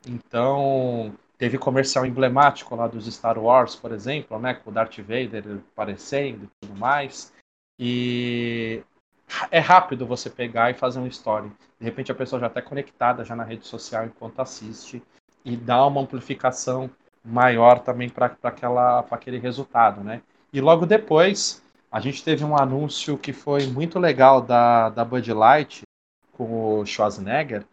Então, 0.05 1.15
teve 1.39 1.57
comercial 1.57 2.05
emblemático 2.05 2.75
lá 2.75 2.89
dos 2.89 3.07
Star 3.07 3.39
Wars, 3.39 3.77
por 3.77 3.93
exemplo, 3.93 4.41
né, 4.41 4.55
com 4.55 4.71
o 4.71 4.73
Darth 4.73 4.99
Vader 4.99 5.61
aparecendo 5.73 6.47
e 6.47 6.67
tudo 6.67 6.77
mais. 6.77 7.33
E 7.79 8.83
é 9.53 9.61
rápido 9.61 10.05
você 10.05 10.29
pegar 10.29 10.69
e 10.69 10.75
fazer 10.75 10.99
um 10.99 11.07
story. 11.07 11.49
De 11.79 11.85
repente 11.85 12.11
a 12.11 12.15
pessoa 12.17 12.41
já 12.41 12.49
está 12.49 12.61
conectada 12.61 13.25
já 13.25 13.37
na 13.37 13.45
rede 13.45 13.65
social 13.65 14.05
enquanto 14.05 14.41
assiste 14.41 15.01
e 15.47 15.57
dá 15.57 15.87
uma 15.87 16.01
amplificação 16.01 16.91
maior 17.25 17.79
também 17.79 18.11
para 18.11 18.37
aquele 19.11 19.39
resultado, 19.39 20.03
né? 20.03 20.21
E 20.53 20.61
logo 20.61 20.85
depois 20.85 21.63
a 21.91 22.01
gente 22.01 22.23
teve 22.23 22.45
um 22.45 22.61
anúncio 22.61 23.17
que 23.17 23.33
foi 23.33 23.67
muito 23.69 23.99
legal 23.99 24.43
da, 24.43 24.91
da 24.91 25.05
Bud 25.05 25.33
Light 25.33 25.83
com 26.33 26.81
o 26.81 26.85
Schwarzenegger. 26.85 27.65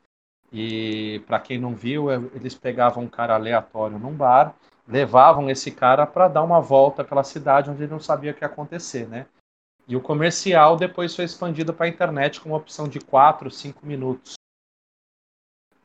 E 0.51 1.21
para 1.25 1.39
quem 1.39 1.57
não 1.57 1.73
viu, 1.73 2.11
é, 2.11 2.15
eles 2.35 2.53
pegavam 2.53 3.03
um 3.03 3.09
cara 3.09 3.33
aleatório 3.33 3.97
num 3.97 4.13
bar, 4.13 4.53
levavam 4.87 5.49
esse 5.49 5.71
cara 5.71 6.05
para 6.05 6.27
dar 6.27 6.43
uma 6.43 6.61
volta 6.61 7.03
pela 7.03 7.23
cidade 7.23 7.71
onde 7.71 7.83
ele 7.83 7.91
não 7.91 7.99
sabia 7.99 8.31
o 8.31 8.33
que 8.35 8.43
ia 8.43 8.47
acontecer, 8.47 9.07
né? 9.07 9.25
E 9.87 9.95
o 9.95 10.01
comercial 10.01 10.77
depois 10.77 11.15
foi 11.15 11.25
expandido 11.25 11.73
para 11.73 11.87
a 11.87 11.89
internet 11.89 12.39
com 12.39 12.49
uma 12.49 12.57
opção 12.57 12.87
de 12.87 12.99
4, 12.99 13.49
5 13.49 13.83
minutos. 13.83 14.35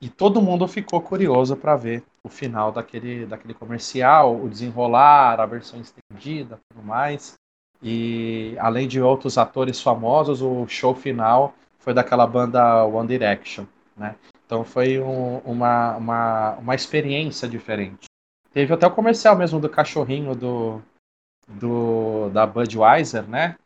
E 0.00 0.08
todo 0.08 0.42
mundo 0.42 0.68
ficou 0.68 1.00
curioso 1.00 1.56
para 1.56 1.76
ver 1.76 2.04
o 2.22 2.28
final 2.28 2.70
daquele, 2.70 3.26
daquele 3.26 3.54
comercial, 3.54 4.36
o 4.36 4.48
desenrolar, 4.48 5.40
a 5.40 5.46
versão 5.46 5.80
estendida, 5.80 6.60
tudo 6.68 6.84
mais. 6.84 7.34
E 7.82 8.56
além 8.58 8.86
de 8.86 9.00
outros 9.00 9.38
atores 9.38 9.80
famosos, 9.80 10.40
o 10.40 10.66
show 10.68 10.94
final 10.94 11.54
foi 11.78 11.92
daquela 11.94 12.26
banda 12.26 12.84
One 12.84 13.08
Direction, 13.08 13.64
né? 13.96 14.14
Então 14.46 14.64
foi 14.64 15.00
um, 15.00 15.38
uma, 15.38 15.96
uma, 15.96 16.54
uma 16.56 16.74
experiência 16.74 17.48
diferente. 17.48 18.06
Teve 18.52 18.72
até 18.72 18.86
o 18.86 18.90
comercial 18.90 19.36
mesmo 19.36 19.60
do 19.60 19.68
cachorrinho 19.68 20.34
do, 20.34 20.80
do 21.46 22.30
da 22.30 22.46
Budweiser, 22.46 23.28
né? 23.28 23.56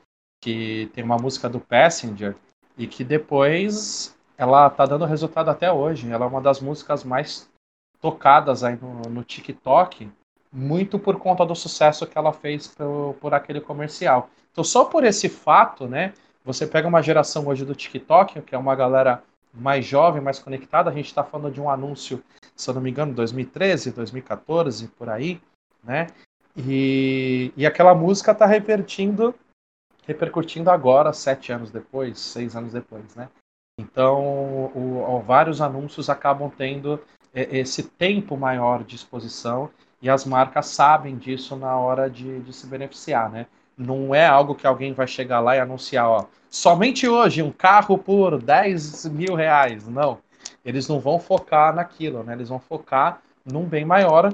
que 0.42 0.90
tem 0.92 1.05
uma 1.05 1.16
música 1.16 1.49
do 1.49 1.61
Passenger 1.61 2.35
e 2.77 2.87
que 2.87 3.05
depois 3.05 4.14
ela 4.42 4.68
tá 4.68 4.85
dando 4.85 5.05
resultado 5.05 5.50
até 5.50 5.70
hoje. 5.72 6.11
Ela 6.11 6.24
é 6.24 6.28
uma 6.28 6.40
das 6.40 6.61
músicas 6.61 7.05
mais 7.05 7.48
tocadas 8.00 8.64
aí 8.64 8.76
no, 8.76 9.02
no 9.02 9.22
TikTok, 9.22 10.11
muito 10.52 10.98
por 10.98 11.16
conta 11.20 11.46
do 11.46 11.55
sucesso 11.55 12.07
que 12.07 12.18
ela 12.18 12.33
fez 12.33 12.66
por, 12.66 13.14
por 13.20 13.33
aquele 13.33 13.61
comercial. 13.61 14.28
Então, 14.50 14.64
só 14.64 14.85
por 14.85 15.05
esse 15.05 15.28
fato, 15.28 15.87
né? 15.87 16.12
Você 16.44 16.66
pega 16.66 16.88
uma 16.88 17.00
geração 17.00 17.46
hoje 17.46 17.64
do 17.64 17.72
TikTok, 17.74 18.42
que 18.42 18.55
é 18.55 18.59
uma 18.59 18.74
galera 18.74 19.22
mais 19.55 19.87
jovem, 19.87 20.20
mais 20.20 20.40
conectada. 20.40 20.90
A 20.90 20.92
gente 20.92 21.07
está 21.07 21.22
falando 21.22 21.52
de 21.52 21.61
um 21.61 21.70
anúncio, 21.70 22.20
se 22.57 22.68
eu 22.68 22.74
não 22.74 22.83
me 22.83 22.90
engano, 22.90 23.14
2013, 23.14 23.92
2014, 23.92 24.88
por 24.88 25.09
aí, 25.09 25.40
né? 25.85 26.09
E, 26.57 27.52
e 27.57 27.64
aquela 27.64 27.94
música 27.94 28.33
está 28.33 28.44
revertindo 28.44 29.33
repercutindo 30.05 30.68
agora, 30.68 31.12
sete 31.12 31.52
anos 31.52 31.70
depois, 31.70 32.18
seis 32.18 32.57
anos 32.57 32.72
depois, 32.72 33.14
né? 33.14 33.28
Então, 33.79 34.21
o, 34.75 35.17
o, 35.17 35.21
vários 35.21 35.61
anúncios 35.61 36.11
acabam 36.11 36.51
tendo 36.51 37.01
esse 37.35 37.85
tempo 37.85 38.37
maior 38.37 38.85
de 38.85 38.95
exposição 38.95 39.71
e 40.01 40.11
as 40.11 40.25
marcas 40.25 40.67
sabem 40.67 41.17
disso 41.17 41.57
na 41.57 41.77
hora 41.77 42.11
de, 42.11 42.41
de 42.41 42.53
se 42.53 42.67
beneficiar, 42.67 43.31
né? 43.31 43.47
Não 43.77 44.15
é 44.15 44.27
algo 44.27 44.55
que 44.55 44.67
alguém 44.67 44.93
vai 44.93 45.07
chegar 45.07 45.41
lá 45.41 45.57
e 45.57 45.61
anunciar, 45.61 46.09
ó, 46.09 46.27
somente 46.51 47.09
hoje 47.09 47.43
um 47.43 47.51
carro 47.51 47.97
por 47.97 48.41
10 48.41 49.07
mil 49.07 49.35
reais. 49.35 49.89
Não. 49.89 50.19
Eles 50.65 50.89
não 50.89 51.01
vão 51.01 51.19
focar 51.19 51.75
naquilo, 51.75 52.23
né? 52.23 52.35
Eles 52.35 52.51
vão 52.51 52.59
focar 52.59 53.23
num 53.45 53.65
bem 53.65 53.85
maior, 53.85 54.33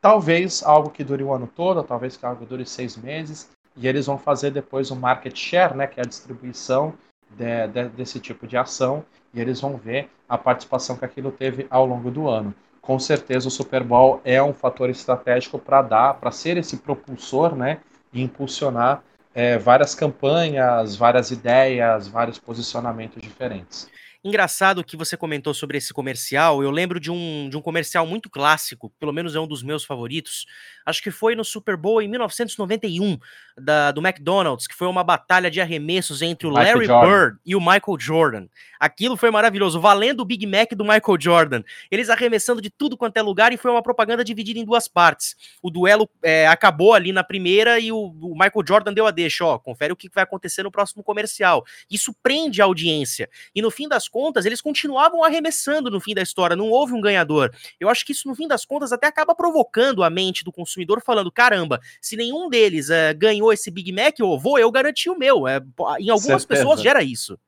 talvez 0.00 0.62
algo 0.62 0.90
que 0.90 1.04
dure 1.04 1.22
o 1.22 1.32
ano 1.32 1.46
todo, 1.46 1.82
talvez 1.82 2.18
algo 2.22 2.40
que 2.40 2.46
dure 2.46 2.66
seis 2.66 2.96
meses, 2.96 3.50
e 3.76 3.86
eles 3.86 4.06
vão 4.06 4.18
fazer 4.18 4.50
depois 4.50 4.90
o 4.90 4.96
market 4.96 5.36
share, 5.36 5.76
né, 5.76 5.86
que 5.86 6.00
é 6.00 6.02
a 6.02 6.06
distribuição 6.06 6.92
de, 7.36 7.68
de, 7.68 7.88
desse 7.90 8.20
tipo 8.20 8.46
de 8.46 8.56
ação, 8.56 9.04
e 9.32 9.40
eles 9.40 9.60
vão 9.60 9.76
ver 9.76 10.08
a 10.28 10.36
participação 10.36 10.96
que 10.96 11.04
aquilo 11.04 11.30
teve 11.30 11.66
ao 11.70 11.86
longo 11.86 12.10
do 12.10 12.28
ano. 12.28 12.54
Com 12.80 12.98
certeza 12.98 13.48
o 13.48 13.50
Super 13.50 13.84
Bowl 13.84 14.20
é 14.24 14.42
um 14.42 14.52
fator 14.52 14.90
estratégico 14.90 15.58
para 15.58 15.82
dar, 15.82 16.14
para 16.14 16.30
ser 16.30 16.56
esse 16.56 16.78
propulsor, 16.78 17.54
né, 17.54 17.78
e 18.12 18.22
impulsionar 18.22 19.02
é, 19.34 19.58
várias 19.58 19.94
campanhas, 19.94 20.96
várias 20.96 21.30
ideias, 21.30 22.08
vários 22.08 22.38
posicionamentos 22.38 23.22
diferentes. 23.22 23.88
Engraçado 24.22 24.84
que 24.84 24.98
você 24.98 25.16
comentou 25.16 25.54
sobre 25.54 25.78
esse 25.78 25.94
comercial. 25.94 26.62
Eu 26.62 26.70
lembro 26.70 27.00
de 27.00 27.10
um, 27.10 27.48
de 27.48 27.56
um 27.56 27.62
comercial 27.62 28.06
muito 28.06 28.28
clássico, 28.28 28.92
pelo 29.00 29.14
menos 29.14 29.34
é 29.34 29.40
um 29.40 29.46
dos 29.46 29.62
meus 29.62 29.82
favoritos. 29.82 30.44
Acho 30.84 31.02
que 31.02 31.10
foi 31.10 31.34
no 31.34 31.42
Super 31.42 31.74
Bowl 31.74 32.02
em 32.02 32.08
1991, 32.08 33.18
da, 33.56 33.90
do 33.90 34.06
McDonald's, 34.06 34.66
que 34.66 34.74
foi 34.74 34.88
uma 34.88 35.02
batalha 35.02 35.50
de 35.50 35.58
arremessos 35.58 36.20
entre 36.20 36.46
o 36.46 36.50
Larry 36.50 36.86
Bird 36.86 37.38
e 37.46 37.56
o 37.56 37.60
Michael 37.60 37.98
Jordan. 37.98 38.46
Aquilo 38.78 39.16
foi 39.16 39.30
maravilhoso, 39.30 39.80
valendo 39.80 40.20
o 40.20 40.24
Big 40.24 40.46
Mac 40.46 40.72
do 40.72 40.84
Michael 40.84 41.18
Jordan. 41.18 41.62
Eles 41.90 42.10
arremessando 42.10 42.60
de 42.60 42.68
tudo 42.68 42.98
quanto 42.98 43.16
é 43.16 43.22
lugar 43.22 43.52
e 43.54 43.56
foi 43.56 43.70
uma 43.70 43.82
propaganda 43.82 44.22
dividida 44.22 44.58
em 44.58 44.64
duas 44.66 44.86
partes. 44.86 45.34
O 45.62 45.70
duelo 45.70 46.08
é, 46.22 46.46
acabou 46.46 46.92
ali 46.92 47.12
na 47.12 47.24
primeira 47.24 47.78
e 47.78 47.90
o, 47.90 47.98
o, 47.98 48.32
Michael 48.32 48.64
Jordan 48.66 48.92
deu 48.92 49.06
a 49.06 49.10
deixa, 49.10 49.46
ó, 49.46 49.58
confere 49.58 49.92
o 49.92 49.96
que 49.96 50.10
vai 50.14 50.24
acontecer 50.24 50.62
no 50.62 50.70
próximo 50.70 51.02
comercial. 51.02 51.64
Isso 51.90 52.14
prende 52.22 52.60
a 52.60 52.66
audiência. 52.66 53.30
E 53.54 53.62
no 53.62 53.70
fim 53.70 53.88
das 53.88 54.09
contas, 54.10 54.44
eles 54.44 54.60
continuavam 54.60 55.24
arremessando 55.24 55.90
no 55.90 56.00
fim 56.00 56.14
da 56.14 56.22
história, 56.22 56.56
não 56.56 56.68
houve 56.68 56.92
um 56.92 57.00
ganhador. 57.00 57.50
Eu 57.78 57.88
acho 57.88 58.04
que 58.04 58.12
isso, 58.12 58.28
no 58.28 58.34
fim 58.34 58.46
das 58.46 58.64
contas, 58.64 58.92
até 58.92 59.06
acaba 59.06 59.34
provocando 59.34 60.02
a 60.02 60.10
mente 60.10 60.44
do 60.44 60.52
consumidor, 60.52 61.00
falando: 61.00 61.32
caramba, 61.32 61.80
se 62.00 62.16
nenhum 62.16 62.48
deles 62.48 62.90
é, 62.90 63.14
ganhou 63.14 63.52
esse 63.52 63.70
Big 63.70 63.92
Mac, 63.92 64.18
eu 64.18 64.38
vou, 64.38 64.58
eu 64.58 64.70
garanti 64.70 65.08
o 65.08 65.18
meu. 65.18 65.46
É, 65.46 65.58
em 65.98 66.10
algumas 66.10 66.42
certeza. 66.42 66.46
pessoas 66.48 66.82
gera 66.82 67.02
isso. 67.02 67.38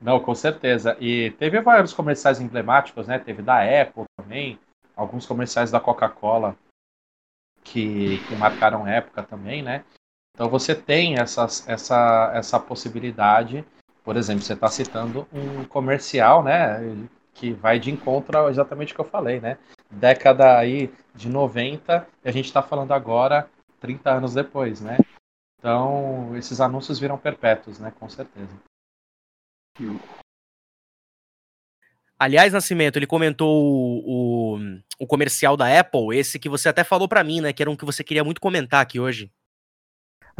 Não, 0.00 0.20
com 0.20 0.34
certeza. 0.34 0.96
E 1.00 1.32
teve 1.32 1.60
vários 1.60 1.92
comerciais 1.92 2.40
emblemáticos, 2.40 3.08
né? 3.08 3.18
Teve 3.18 3.42
da 3.42 3.62
Apple 3.62 4.04
também, 4.16 4.58
alguns 4.94 5.26
comerciais 5.26 5.70
da 5.70 5.80
Coca-Cola 5.80 6.56
que, 7.64 8.18
que 8.28 8.36
marcaram 8.36 8.86
época 8.86 9.22
também, 9.22 9.62
né? 9.62 9.84
Então 10.34 10.48
você 10.48 10.74
tem 10.74 11.18
essas, 11.18 11.68
essa, 11.68 12.30
essa 12.32 12.60
possibilidade 12.60 13.64
por 14.08 14.16
exemplo, 14.16 14.42
você 14.42 14.54
está 14.54 14.68
citando 14.68 15.28
um 15.30 15.66
comercial, 15.66 16.42
né, 16.42 16.78
que 17.34 17.52
vai 17.52 17.78
de 17.78 17.90
encontro 17.90 18.48
exatamente 18.48 18.94
o 18.94 18.96
que 18.96 19.02
eu 19.02 19.04
falei, 19.04 19.38
né? 19.38 19.58
Década 19.90 20.56
aí 20.58 20.90
de 21.14 21.28
90 21.28 22.08
e 22.24 22.28
a 22.30 22.32
gente 22.32 22.46
está 22.46 22.62
falando 22.62 22.92
agora 22.92 23.50
30 23.78 24.10
anos 24.10 24.32
depois, 24.32 24.80
né? 24.80 24.96
Então, 25.58 26.34
esses 26.38 26.58
anúncios 26.58 26.98
viram 26.98 27.18
perpétuos, 27.18 27.78
né? 27.78 27.92
Com 28.00 28.08
certeza. 28.08 28.58
Aliás, 32.18 32.54
Nascimento, 32.54 32.96
ele 32.96 33.06
comentou 33.06 33.62
o, 33.62 34.56
o, 34.56 34.58
o 35.00 35.06
comercial 35.06 35.54
da 35.54 35.78
Apple, 35.78 36.16
esse 36.16 36.38
que 36.38 36.48
você 36.48 36.70
até 36.70 36.82
falou 36.82 37.10
para 37.10 37.22
mim, 37.22 37.42
né? 37.42 37.52
Que 37.52 37.62
era 37.62 37.70
um 37.70 37.76
que 37.76 37.84
você 37.84 38.02
queria 38.02 38.24
muito 38.24 38.40
comentar 38.40 38.80
aqui 38.80 38.98
hoje. 38.98 39.30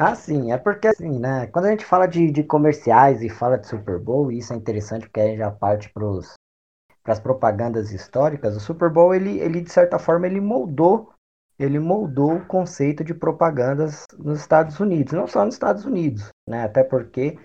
Ah, 0.00 0.14
sim, 0.14 0.52
é 0.52 0.56
porque 0.56 0.86
assim, 0.86 1.18
né? 1.18 1.48
Quando 1.48 1.64
a 1.64 1.70
gente 1.72 1.84
fala 1.84 2.06
de, 2.06 2.30
de 2.30 2.44
comerciais 2.44 3.20
e 3.20 3.28
fala 3.28 3.58
de 3.58 3.66
Super 3.66 3.98
Bowl, 3.98 4.30
isso 4.30 4.52
é 4.52 4.56
interessante 4.56 5.06
porque 5.06 5.18
aí 5.18 5.36
já 5.36 5.50
parte 5.50 5.90
para 5.92 7.12
as 7.12 7.18
propagandas 7.18 7.90
históricas, 7.90 8.54
o 8.54 8.60
Super 8.60 8.90
Bowl, 8.90 9.12
ele, 9.12 9.40
ele, 9.40 9.60
de 9.60 9.72
certa 9.72 9.98
forma, 9.98 10.28
ele 10.28 10.40
moldou, 10.40 11.12
ele 11.58 11.80
moldou 11.80 12.36
o 12.36 12.46
conceito 12.46 13.02
de 13.02 13.12
propagandas 13.12 14.04
nos 14.16 14.38
Estados 14.38 14.78
Unidos, 14.78 15.14
não 15.14 15.26
só 15.26 15.44
nos 15.44 15.56
Estados 15.56 15.84
Unidos, 15.84 16.28
né? 16.48 16.62
Até 16.62 16.84
porque 16.84 17.36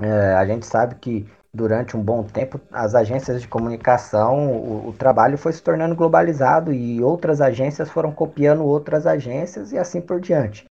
é, 0.00 0.34
a 0.34 0.44
gente 0.44 0.66
sabe 0.66 0.96
que 0.96 1.30
durante 1.54 1.96
um 1.96 2.02
bom 2.02 2.24
tempo, 2.24 2.60
as 2.72 2.92
agências 2.92 3.40
de 3.40 3.46
comunicação, 3.46 4.50
o, 4.50 4.88
o, 4.88 4.92
trabalho 4.92 5.38
foi 5.38 5.52
se 5.52 5.62
tornando 5.62 5.94
globalizado 5.94 6.72
e 6.72 7.00
outras 7.00 7.40
agências 7.40 7.88
foram 7.88 8.10
copiando 8.10 8.64
outras 8.64 9.06
agências 9.06 9.70
e 9.70 9.78
assim 9.78 10.00
por 10.00 10.20
diante. 10.20 10.66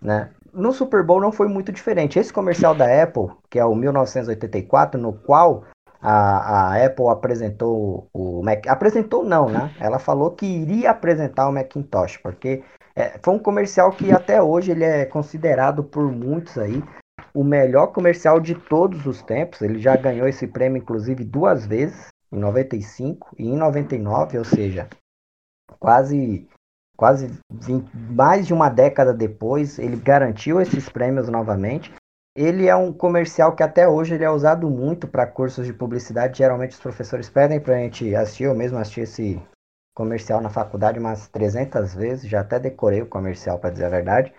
Né? 0.00 0.30
No 0.52 0.72
Super 0.72 1.02
Bowl 1.02 1.20
não 1.20 1.32
foi 1.32 1.48
muito 1.48 1.72
diferente. 1.72 2.18
Esse 2.18 2.32
comercial 2.32 2.74
da 2.74 3.02
Apple, 3.02 3.28
que 3.50 3.58
é 3.58 3.64
o 3.64 3.74
1984, 3.74 5.00
no 5.00 5.12
qual 5.12 5.64
a, 6.00 6.72
a 6.72 6.84
Apple 6.84 7.08
apresentou 7.08 8.08
o 8.12 8.42
Mac. 8.42 8.66
Apresentou 8.66 9.24
não, 9.24 9.48
né? 9.48 9.74
Ela 9.80 9.98
falou 9.98 10.30
que 10.30 10.46
iria 10.46 10.90
apresentar 10.90 11.48
o 11.48 11.52
Macintosh, 11.52 12.16
porque 12.18 12.62
é, 12.94 13.18
foi 13.22 13.34
um 13.34 13.38
comercial 13.38 13.90
que 13.90 14.10
até 14.10 14.42
hoje 14.42 14.70
ele 14.70 14.84
é 14.84 15.04
considerado 15.04 15.84
por 15.84 16.10
muitos 16.10 16.56
aí 16.56 16.82
o 17.34 17.44
melhor 17.44 17.88
comercial 17.88 18.40
de 18.40 18.54
todos 18.54 19.06
os 19.06 19.22
tempos. 19.22 19.60
Ele 19.60 19.80
já 19.80 19.96
ganhou 19.96 20.26
esse 20.28 20.46
prêmio, 20.46 20.78
inclusive, 20.78 21.24
duas 21.24 21.66
vezes, 21.66 22.08
em 22.32 22.38
95 22.38 23.34
e 23.38 23.48
em 23.48 23.56
99, 23.56 24.38
ou 24.38 24.44
seja, 24.44 24.88
quase, 25.78 26.48
quase 26.98 27.30
20, 27.50 27.90
mais 27.94 28.46
de 28.46 28.52
uma 28.52 28.68
década 28.68 29.14
depois, 29.14 29.78
ele 29.78 29.96
garantiu 29.96 30.60
esses 30.60 30.88
prêmios 30.88 31.28
novamente. 31.28 31.94
Ele 32.36 32.66
é 32.66 32.74
um 32.74 32.92
comercial 32.92 33.54
que 33.54 33.62
até 33.62 33.88
hoje 33.88 34.14
ele 34.14 34.24
é 34.24 34.30
usado 34.30 34.68
muito 34.68 35.06
para 35.06 35.26
cursos 35.26 35.64
de 35.64 35.72
publicidade. 35.72 36.38
Geralmente 36.38 36.72
os 36.72 36.80
professores 36.80 37.30
pedem 37.30 37.60
para 37.60 37.76
a 37.76 37.78
gente 37.78 38.14
assistir, 38.16 38.44
eu 38.44 38.54
mesmo 38.54 38.78
assisti 38.78 39.00
esse 39.00 39.42
comercial 39.96 40.40
na 40.40 40.50
faculdade 40.50 40.98
umas 40.98 41.28
300 41.28 41.94
vezes, 41.94 42.28
já 42.28 42.40
até 42.40 42.58
decorei 42.58 43.02
o 43.02 43.06
comercial 43.06 43.58
para 43.58 43.70
dizer 43.70 43.86
a 43.86 43.90
verdade. 43.90 44.32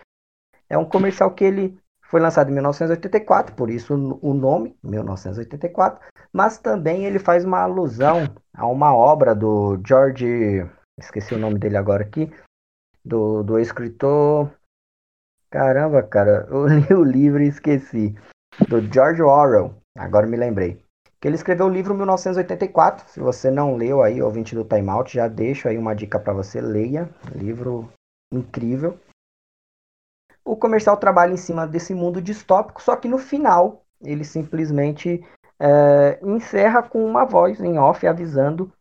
É 0.70 0.78
um 0.78 0.86
comercial 0.86 1.32
que 1.32 1.44
ele 1.44 1.78
foi 2.02 2.20
lançado 2.20 2.50
em 2.50 2.54
1984, 2.54 3.56
por 3.56 3.70
isso 3.70 3.94
o 4.22 4.34
nome, 4.34 4.76
1984, 4.84 6.00
mas 6.34 6.58
também 6.58 7.06
ele 7.06 7.20
faz 7.20 7.46
uma 7.46 7.62
alusão 7.62 8.24
a 8.54 8.66
uma 8.68 8.96
obra 8.96 9.36
do 9.36 9.80
George, 9.86 10.66
esqueci 11.00 11.36
o 11.36 11.38
nome 11.38 11.60
dele 11.60 11.78
agora 11.78 12.04
aqui, 12.04 12.32
do, 13.04 13.44
do 13.44 13.60
escritor. 13.60 14.52
Caramba, 15.50 16.04
cara, 16.04 16.48
eu 16.52 16.68
li 16.68 16.94
o 16.94 17.04
livro 17.04 17.42
e 17.42 17.48
esqueci. 17.48 18.16
Do 18.68 18.82
George 18.82 19.22
Orwell, 19.22 19.76
agora 19.98 20.28
me 20.28 20.38
lembrei. 20.38 20.84
Que 21.20 21.28
ele 21.28 21.36
escreveu 21.36 21.66
o 21.66 21.70
livro 21.70 21.94
1984. 21.96 23.10
Se 23.10 23.20
você 23.20 23.52
não 23.52 23.76
leu 23.76 24.02
aí, 24.02 24.22
ouvinte 24.22 24.56
do 24.56 24.64
Time 24.64 24.90
Out, 24.90 25.14
já 25.14 25.28
deixo 25.28 25.68
aí 25.68 25.78
uma 25.78 25.96
dica 25.96 26.20
para 26.20 26.34
você, 26.34 26.62
leia. 26.62 27.10
Livro 27.36 27.92
incrível 28.32 28.98
o 30.50 30.56
comercial 30.56 30.98
trabalha 30.98 31.34
em 31.34 31.38
cima 31.38 31.68
desse 31.68 31.94
mundo 31.94 32.20
distópico, 32.20 32.82
só 32.82 32.96
que 32.96 33.08
no 33.08 33.20
final 33.20 33.84
ele 34.02 34.24
simplesmente 34.24 35.24
é, 35.60 36.20
encerra 36.24 36.82
com 36.82 37.06
uma 37.06 37.24
voz 37.24 37.62
em 37.62 37.78
off 37.78 38.08
avisando 38.08 38.72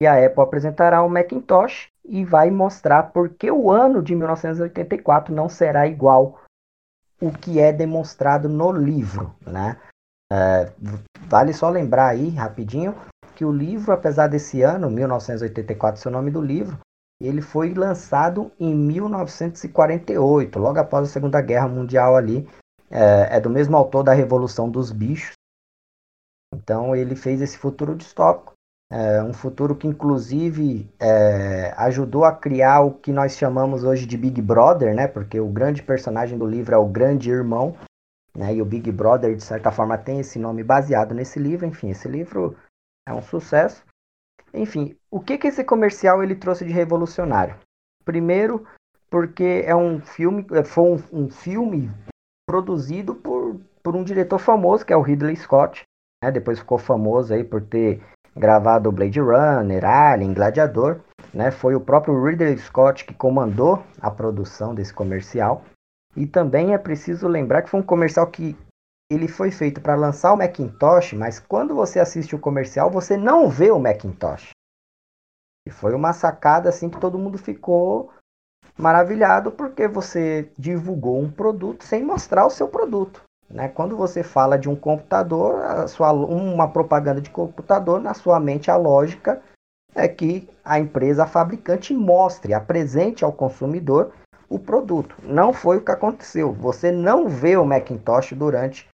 que 0.00 0.06
a 0.06 0.24
Apple 0.24 0.42
apresentará 0.42 1.02
o 1.02 1.10
Macintosh 1.10 1.90
e 2.08 2.24
vai 2.24 2.50
mostrar 2.50 3.04
por 3.04 3.28
que 3.28 3.50
o 3.50 3.70
ano 3.70 4.02
de 4.02 4.14
1984 4.14 5.34
não 5.34 5.48
será 5.48 5.86
igual 5.86 6.40
o 7.20 7.30
que 7.30 7.60
é 7.60 7.72
demonstrado 7.72 8.48
no 8.48 8.72
livro, 8.72 9.34
né? 9.46 9.76
É, 10.32 10.72
vale 11.26 11.52
só 11.52 11.68
lembrar 11.68 12.08
aí 12.08 12.30
rapidinho 12.30 12.94
que 13.34 13.44
o 13.44 13.52
livro, 13.52 13.92
apesar 13.92 14.26
desse 14.26 14.62
ano, 14.62 14.90
1984, 14.90 16.00
seu 16.00 16.10
nome 16.10 16.30
do 16.30 16.40
livro, 16.40 16.78
ele 17.20 17.42
foi 17.42 17.74
lançado 17.74 18.50
em 18.58 18.74
1948, 18.74 20.58
logo 20.58 20.78
após 20.78 21.08
a 21.08 21.12
Segunda 21.12 21.40
Guerra 21.40 21.68
Mundial 21.68 22.16
ali. 22.16 22.48
É, 22.90 23.36
é 23.36 23.40
do 23.40 23.50
mesmo 23.50 23.76
autor 23.76 24.02
da 24.02 24.12
Revolução 24.12 24.70
dos 24.70 24.90
Bichos. 24.90 25.32
Então 26.54 26.96
ele 26.96 27.14
fez 27.14 27.40
esse 27.40 27.58
futuro 27.58 27.94
distópico. 27.94 28.54
É, 28.90 29.22
um 29.22 29.34
futuro 29.34 29.76
que 29.76 29.86
inclusive 29.86 30.88
é, 30.98 31.74
ajudou 31.76 32.24
a 32.24 32.34
criar 32.34 32.80
o 32.80 32.94
que 32.94 33.12
nós 33.12 33.36
chamamos 33.36 33.84
hoje 33.84 34.06
de 34.06 34.16
Big 34.16 34.40
Brother, 34.40 34.94
né? 34.94 35.06
Porque 35.06 35.38
o 35.38 35.48
grande 35.48 35.82
personagem 35.82 36.38
do 36.38 36.46
livro 36.46 36.74
é 36.74 36.78
o 36.78 36.88
grande 36.88 37.30
irmão, 37.30 37.76
né? 38.34 38.54
E 38.54 38.62
o 38.62 38.64
Big 38.64 38.90
Brother, 38.90 39.36
de 39.36 39.42
certa 39.42 39.70
forma, 39.70 39.98
tem 39.98 40.20
esse 40.20 40.38
nome 40.38 40.64
baseado 40.64 41.14
nesse 41.14 41.38
livro. 41.38 41.66
Enfim, 41.66 41.90
esse 41.90 42.08
livro 42.08 42.56
é 43.06 43.12
um 43.12 43.20
sucesso. 43.20 43.84
Enfim, 44.54 44.96
o 45.10 45.20
que, 45.20 45.36
que 45.36 45.48
esse 45.48 45.62
comercial 45.62 46.22
ele 46.22 46.34
trouxe 46.34 46.64
de 46.64 46.72
revolucionário? 46.72 47.56
Primeiro, 48.06 48.66
porque 49.10 49.64
é 49.66 49.76
um 49.76 50.00
filme, 50.00 50.46
é, 50.52 50.64
foi 50.64 50.84
um, 50.84 51.24
um 51.24 51.30
filme 51.30 51.90
produzido 52.46 53.14
por, 53.14 53.60
por 53.82 53.94
um 53.94 54.02
diretor 54.02 54.38
famoso, 54.38 54.86
que 54.86 54.94
é 54.94 54.96
o 54.96 55.02
Ridley 55.02 55.36
Scott. 55.36 55.82
Né? 56.24 56.30
Depois 56.30 56.58
ficou 56.58 56.78
famoso 56.78 57.34
aí 57.34 57.44
por 57.44 57.60
ter 57.60 58.02
gravado 58.38 58.92
Blade 58.92 59.20
Runner, 59.20 59.84
Alien, 59.84 60.32
Gladiador. 60.32 61.00
Né? 61.34 61.50
Foi 61.50 61.74
o 61.74 61.80
próprio 61.80 62.22
Ridley 62.22 62.56
Scott 62.58 63.04
que 63.04 63.12
comandou 63.12 63.82
a 64.00 64.10
produção 64.10 64.74
desse 64.74 64.94
comercial. 64.94 65.64
E 66.16 66.26
também 66.26 66.72
é 66.72 66.78
preciso 66.78 67.28
lembrar 67.28 67.62
que 67.62 67.70
foi 67.70 67.80
um 67.80 67.84
comercial 67.84 68.26
que 68.26 68.56
ele 69.10 69.28
foi 69.28 69.50
feito 69.50 69.80
para 69.80 69.94
lançar 69.94 70.32
o 70.32 70.36
Macintosh, 70.36 71.14
mas 71.14 71.38
quando 71.38 71.74
você 71.74 71.98
assiste 71.98 72.34
o 72.34 72.38
comercial, 72.38 72.90
você 72.90 73.16
não 73.16 73.48
vê 73.48 73.70
o 73.70 73.78
Macintosh. 73.78 74.50
E 75.66 75.70
foi 75.70 75.94
uma 75.94 76.12
sacada 76.12 76.68
assim 76.68 76.88
que 76.88 77.00
todo 77.00 77.18
mundo 77.18 77.38
ficou 77.38 78.12
maravilhado 78.76 79.50
porque 79.50 79.88
você 79.88 80.50
divulgou 80.58 81.20
um 81.20 81.30
produto 81.30 81.84
sem 81.84 82.04
mostrar 82.04 82.46
o 82.46 82.50
seu 82.50 82.68
produto. 82.68 83.22
Né? 83.50 83.68
Quando 83.68 83.96
você 83.96 84.22
fala 84.22 84.58
de 84.58 84.68
um 84.68 84.76
computador, 84.76 85.62
a 85.62 85.88
sua, 85.88 86.12
uma 86.12 86.68
propaganda 86.68 87.20
de 87.20 87.30
computador, 87.30 88.00
na 88.00 88.14
sua 88.14 88.38
mente 88.38 88.70
a 88.70 88.76
lógica 88.76 89.40
é 89.94 90.06
que 90.06 90.48
a 90.64 90.78
empresa 90.78 91.24
a 91.24 91.26
fabricante 91.26 91.94
mostre, 91.94 92.52
apresente 92.52 93.24
ao 93.24 93.32
consumidor 93.32 94.12
o 94.48 94.58
produto. 94.58 95.16
Não 95.22 95.52
foi 95.52 95.78
o 95.78 95.84
que 95.84 95.90
aconteceu. 95.90 96.52
Você 96.52 96.92
não 96.92 97.28
vê 97.28 97.56
o 97.56 97.64
Macintosh 97.64 98.32
durante 98.32 98.86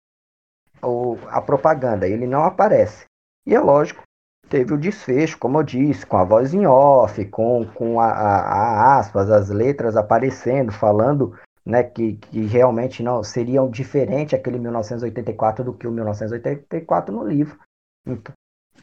o, 0.83 1.17
a 1.29 1.41
propaganda, 1.41 2.09
ele 2.09 2.27
não 2.27 2.45
aparece. 2.45 3.05
E 3.47 3.55
é 3.55 3.61
lógico, 3.61 4.03
teve 4.49 4.73
o 4.73 4.79
desfecho, 4.79 5.39
como 5.39 5.59
eu 5.59 5.63
disse, 5.63 6.07
com 6.07 6.17
a 6.17 6.25
voz 6.25 6.55
em 6.55 6.67
off, 6.67 7.25
com, 7.27 7.67
com 7.75 8.01
a, 8.01 8.07
a, 8.07 8.37
a 8.39 8.99
aspas, 8.99 9.31
as 9.31 9.49
letras 9.51 9.97
aparecendo, 9.97 10.73
falando 10.73 11.37
né, 11.65 11.83
que, 11.83 12.15
que 12.17 12.43
realmente 12.43 13.03
não 13.03 13.23
seriam 13.23 13.71
diferente 13.71 14.37
aquele 14.37 14.59
1984 14.59 15.65
do 15.65 15.73
que 15.73 15.87
o 15.87 15.91
1984 15.91 17.15
no 17.15 17.27
livro. 17.27 17.59
Então, 18.07 18.35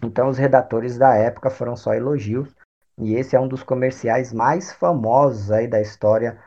então 0.04 0.30
os 0.30 0.38
redatores 0.38 0.98
da 0.98 1.16
época 1.16 1.50
foram 1.50 1.76
só 1.76 1.94
elogios. 1.94 2.56
E 2.98 3.16
esse 3.16 3.36
é 3.36 3.40
um 3.40 3.48
dos 3.48 3.64
comerciais 3.64 4.34
mais 4.34 4.72
famosos 4.74 5.52
aí 5.52 5.68
da 5.68 5.80
história 5.80 6.40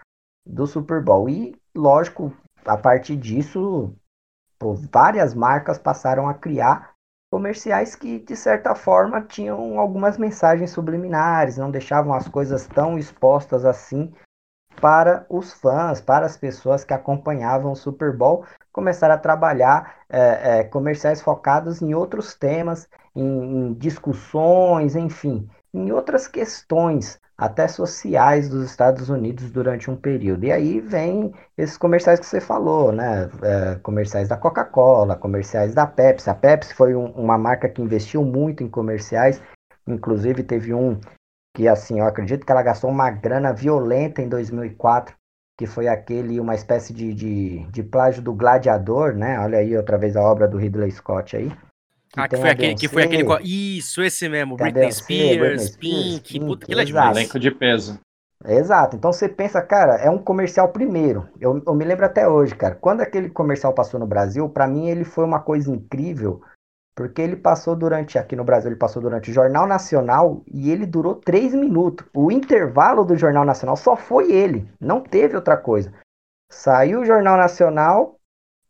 do 0.47 0.67
Super 0.67 1.03
Bowl. 1.03 1.29
E, 1.29 1.57
lógico, 1.75 2.33
a 2.65 2.77
partir 2.77 3.17
disso, 3.17 3.95
várias 4.93 5.35
marcas 5.35 5.79
passaram 5.79 6.29
a 6.29 6.35
criar 6.35 6.95
comerciais 7.33 7.97
que, 7.97 8.21
de 8.21 8.37
certa 8.37 8.75
forma, 8.75 9.23
tinham 9.23 9.79
algumas 9.79 10.17
mensagens 10.17 10.71
subliminares, 10.71 11.59
não 11.59 11.71
deixavam 11.71 12.15
as 12.15 12.29
coisas 12.29 12.67
tão 12.67 12.97
expostas 12.97 13.65
assim 13.65 14.13
para 14.81 15.27
os 15.29 15.53
fãs, 15.53 16.01
para 16.01 16.27
as 16.27 16.37
pessoas 16.37 16.85
que 16.85 16.95
acompanhavam 16.95 17.73
o 17.73 17.77
Super 17.77 18.17
Bowl, 18.17 18.45
começaram 18.73 19.15
a 19.15 19.19
trabalhar 19.19 19.97
é, 20.09 20.59
é, 20.59 20.65
comerciais 20.65 21.23
focados 21.23 21.81
em 21.81 21.95
outros 21.95 22.35
temas, 22.35 22.89
em, 23.15 23.25
em 23.25 23.73
discussões, 23.75 24.97
enfim, 24.97 25.49
em 25.73 25.93
outras 25.93 26.27
questões 26.27 27.21
até 27.37 27.67
sociais 27.67 28.49
dos 28.49 28.65
Estados 28.65 29.09
Unidos 29.09 29.51
durante 29.51 29.91
um 29.91 29.97
período. 29.97 30.45
E 30.45 30.53
aí 30.53 30.81
vem 30.81 31.33
esses 31.59 31.77
comerciais 31.77 32.21
que 32.21 32.27
você 32.27 32.41
falou, 32.41 32.93
né? 32.93 33.29
É, 33.43 33.75
comerciais 33.83 34.29
da 34.29 34.37
Coca-Cola, 34.37 35.17
comerciais 35.17 35.75
da 35.75 35.87
Pepsi. 35.87 36.31
A 36.31 36.35
Pepsi 36.35 36.75
foi 36.75 36.95
um, 36.95 37.07
uma 37.13 37.37
marca 37.37 37.69
que 37.69 37.83
investiu 37.83 38.25
muito 38.25 38.63
em 38.63 38.69
comerciais. 38.69 39.43
Inclusive 39.87 40.43
teve 40.43 40.73
um 40.73 40.99
que, 41.55 41.69
assim, 41.69 42.01
eu 42.01 42.07
acredito 42.07 42.45
que 42.45 42.51
ela 42.51 42.63
gastou 42.63 42.91
uma 42.91 43.11
grana 43.11 43.53
violenta 43.53 44.21
em 44.21 44.29
2004, 44.29 45.15
que 45.57 45.67
foi 45.67 45.87
aquele, 45.87 46.41
uma 46.41 46.55
espécie 46.55 46.93
de, 46.93 47.15
de, 47.15 47.65
de 47.71 47.83
plágio 47.83 48.21
do 48.21 48.35
Gladiador, 48.35 49.15
né? 49.15 49.39
Olha 49.39 49.59
aí 49.59 49.77
outra 49.77 49.97
vez 49.97 50.17
a 50.17 50.23
obra 50.23 50.49
do 50.49 50.59
Ridley 50.59 50.91
Scott 50.91 51.37
aí. 51.37 51.51
Que, 52.13 52.21
ah, 52.21 52.29
que 52.29 52.37
foi 52.37 52.51
aquele, 52.51 52.75
que 52.75 52.89
foi 52.89 53.03
aquele. 53.05 53.27
Isso, 53.43 54.03
esse 54.03 54.29
mesmo. 54.29 54.57
Britney 54.57 54.93
Spears, 54.93 55.71
Pink, 55.77 56.33
Pink, 56.33 56.41
puta, 56.41 56.65
aquilo 56.65 56.81
é 56.81 56.85
demais. 56.85 57.17
Elenco 57.17 57.39
de 57.39 57.51
peso. 57.51 58.01
Exato. 58.45 58.97
Então 58.97 59.13
você 59.13 59.29
pensa, 59.29 59.63
cara, 59.63 59.97
é 59.97 60.11
um 60.11 60.19
comercial 60.19 60.69
primeiro. 60.69 61.29
Eu, 61.41 61.63
eu 61.67 61.75
me 61.75 61.85
lembro 61.85 62.05
até 62.05 62.29
hoje, 62.29 62.55
cara. 62.55 62.75
Quando 62.75 63.01
aquele 63.01 63.31
comercial 63.31 63.73
passou 63.73 63.99
no 63.99 64.07
Brasil, 64.07 64.49
para 64.49 64.67
mim 64.67 64.89
ele 64.89 65.05
foi 65.05 65.25
uma 65.25 65.41
coisa 65.41 65.71
incrível, 65.71 66.43
porque 66.95 67.21
ele 67.21 67.37
passou 67.37 67.75
durante, 67.75 68.19
aqui 68.19 68.37
no 68.37 68.45
Brasil, 68.45 68.71
ele 68.71 68.79
passou 68.79 69.03
durante 69.03 69.31
o 69.31 69.35
Jornal 69.35 69.67
Nacional 69.67 70.43
e 70.47 70.71
ele 70.71 70.87
durou 70.87 71.17
três 71.17 71.53
minutos. 71.53 72.07
O 72.15 72.31
intervalo 72.31 73.05
do 73.05 73.17
Jornal 73.17 73.45
Nacional 73.45 73.77
só 73.77 73.97
foi 73.97 74.33
ele, 74.33 74.69
não 74.81 75.01
teve 75.01 75.35
outra 75.35 75.57
coisa. 75.57 75.93
Saiu 76.51 77.01
o 77.01 77.05
Jornal 77.05 77.37
Nacional, 77.37 78.17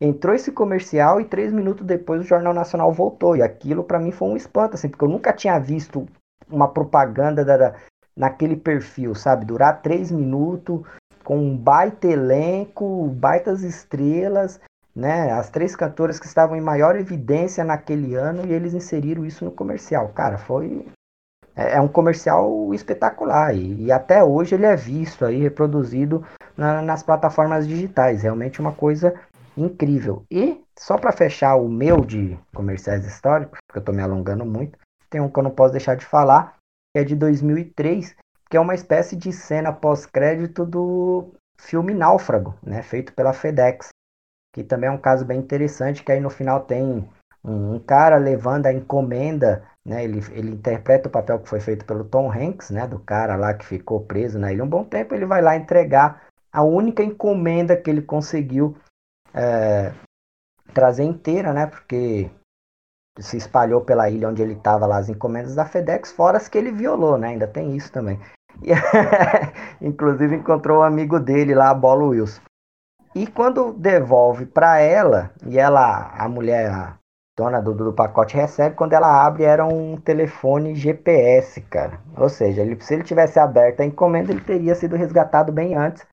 entrou 0.00 0.34
esse 0.34 0.50
comercial 0.50 1.20
e 1.20 1.26
três 1.26 1.52
minutos 1.52 1.86
depois 1.86 2.20
o 2.20 2.24
Jornal 2.24 2.54
Nacional 2.54 2.90
voltou. 2.92 3.36
E 3.36 3.42
aquilo 3.42 3.84
para 3.84 3.98
mim 3.98 4.10
foi 4.10 4.28
um 4.28 4.36
espanto, 4.36 4.74
assim, 4.74 4.88
porque 4.88 5.04
eu 5.04 5.08
nunca 5.08 5.32
tinha 5.32 5.58
visto 5.58 6.06
uma 6.48 6.68
propaganda 6.68 7.44
da, 7.44 7.74
naquele 8.16 8.56
perfil, 8.56 9.14
sabe? 9.14 9.44
Durar 9.44 9.82
três 9.82 10.10
minutos, 10.10 10.80
com 11.22 11.36
um 11.38 11.56
baita 11.56 12.06
elenco, 12.06 13.08
baitas 13.08 13.62
estrelas, 13.62 14.60
né? 14.94 15.32
As 15.32 15.50
três 15.50 15.74
cantoras 15.74 16.20
que 16.20 16.26
estavam 16.26 16.56
em 16.56 16.60
maior 16.60 16.96
evidência 16.96 17.64
naquele 17.64 18.14
ano 18.14 18.46
e 18.46 18.52
eles 18.52 18.74
inseriram 18.74 19.24
isso 19.24 19.44
no 19.44 19.50
comercial. 19.50 20.08
Cara, 20.10 20.38
foi. 20.38 20.86
É, 21.56 21.74
é 21.76 21.80
um 21.80 21.88
comercial 21.88 22.72
espetacular 22.74 23.54
e, 23.54 23.84
e, 23.84 23.92
até 23.92 24.22
hoje 24.22 24.54
ele 24.54 24.66
é 24.66 24.74
visto 24.74 25.24
aí, 25.24 25.40
reproduzido 25.40 26.24
na, 26.56 26.82
nas 26.82 27.02
plataformas 27.02 27.66
digitais. 27.66 28.22
Realmente 28.22 28.60
uma 28.60 28.72
coisa 28.72 29.14
incrível. 29.56 30.24
E 30.30 30.60
só 30.78 30.96
para 30.96 31.12
fechar 31.12 31.56
o 31.56 31.68
meu 31.68 32.04
de 32.04 32.38
comerciais 32.54 33.06
históricos, 33.06 33.58
porque 33.66 33.78
eu 33.78 33.80
estou 33.80 33.94
me 33.94 34.02
alongando 34.02 34.44
muito, 34.44 34.78
tem 35.08 35.20
um 35.20 35.28
que 35.28 35.38
eu 35.38 35.44
não 35.44 35.50
posso 35.50 35.72
deixar 35.72 35.96
de 35.96 36.04
falar, 36.04 36.56
que 36.92 37.00
é 37.00 37.04
de 37.04 37.14
2003, 37.14 38.16
que 38.50 38.56
é 38.56 38.60
uma 38.60 38.74
espécie 38.74 39.16
de 39.16 39.32
cena 39.32 39.72
pós-crédito 39.72 40.66
do 40.66 41.32
filme 41.56 41.94
Náufrago, 41.94 42.54
né, 42.62 42.82
feito 42.82 43.12
pela 43.12 43.32
FedEx, 43.32 43.88
que 44.54 44.62
também 44.62 44.88
é 44.88 44.92
um 44.92 44.96
caso 44.96 45.24
bem 45.24 45.40
interessante, 45.40 46.04
que 46.04 46.12
aí 46.12 46.20
no 46.20 46.30
final 46.30 46.60
tem 46.60 47.04
um, 47.44 47.78
cara 47.80 48.16
levando 48.16 48.66
a 48.66 48.72
encomenda, 48.72 49.64
né, 49.84 50.04
ele, 50.04 50.24
ele 50.30 50.52
interpreta 50.52 51.08
o 51.08 51.12
papel 51.12 51.40
que 51.40 51.48
foi 51.48 51.58
feito 51.58 51.84
pelo 51.84 52.04
Tom 52.04 52.30
Hanks, 52.30 52.70
né, 52.70 52.86
do 52.86 53.00
cara 53.00 53.34
lá 53.34 53.52
que 53.52 53.66
ficou 53.66 54.00
preso 54.00 54.38
na 54.38 54.52
ilha 54.52 54.62
um 54.62 54.68
bom 54.68 54.84
tempo, 54.84 55.12
ele 55.12 55.26
vai 55.26 55.42
lá 55.42 55.56
entregar 55.56 56.22
a 56.52 56.62
única 56.62 57.02
encomenda 57.02 57.76
que 57.76 57.90
ele 57.90 58.00
conseguiu 58.00 58.76
é, 59.34 59.92
trazer 60.72 61.02
inteira, 61.02 61.52
né, 61.52 61.66
porque 61.66 62.30
se 63.18 63.36
espalhou 63.36 63.80
pela 63.80 64.08
ilha 64.08 64.28
onde 64.28 64.40
ele 64.40 64.54
estava 64.54 64.86
lá 64.86 64.98
as 64.98 65.08
encomendas 65.08 65.56
da 65.56 65.64
FedEx, 65.64 66.12
fora 66.12 66.36
as 66.36 66.48
que 66.48 66.56
ele 66.56 66.70
violou, 66.70 67.18
né? 67.18 67.28
Ainda 67.28 67.46
tem 67.46 67.76
isso 67.76 67.90
também. 67.92 68.18
E, 68.62 68.70
inclusive 69.84 70.36
encontrou 70.36 70.78
um 70.78 70.82
amigo 70.82 71.18
dele 71.18 71.56
lá, 71.56 71.70
a 71.70 71.74
Bolo 71.74 72.10
Wilson. 72.10 72.40
E 73.14 73.26
quando 73.26 73.72
devolve 73.72 74.44
para 74.44 74.80
ela, 74.80 75.30
e 75.46 75.58
ela, 75.58 76.12
a 76.18 76.28
mulher, 76.28 76.68
a 76.68 76.98
dona 77.36 77.60
do, 77.60 77.72
do 77.72 77.92
pacote, 77.92 78.36
recebe, 78.36 78.74
quando 78.74 78.92
ela 78.92 79.24
abre, 79.24 79.44
era 79.44 79.64
um 79.64 79.96
telefone 79.96 80.74
GPS, 80.74 81.60
cara. 81.60 82.00
Ou 82.16 82.28
seja, 82.28 82.62
ele, 82.62 82.80
se 82.80 82.92
ele 82.92 83.04
tivesse 83.04 83.38
aberto 83.38 83.80
a 83.80 83.84
encomenda, 83.84 84.32
ele 84.32 84.40
teria 84.40 84.74
sido 84.74 84.96
resgatado 84.96 85.52
bem 85.52 85.76
antes. 85.76 86.04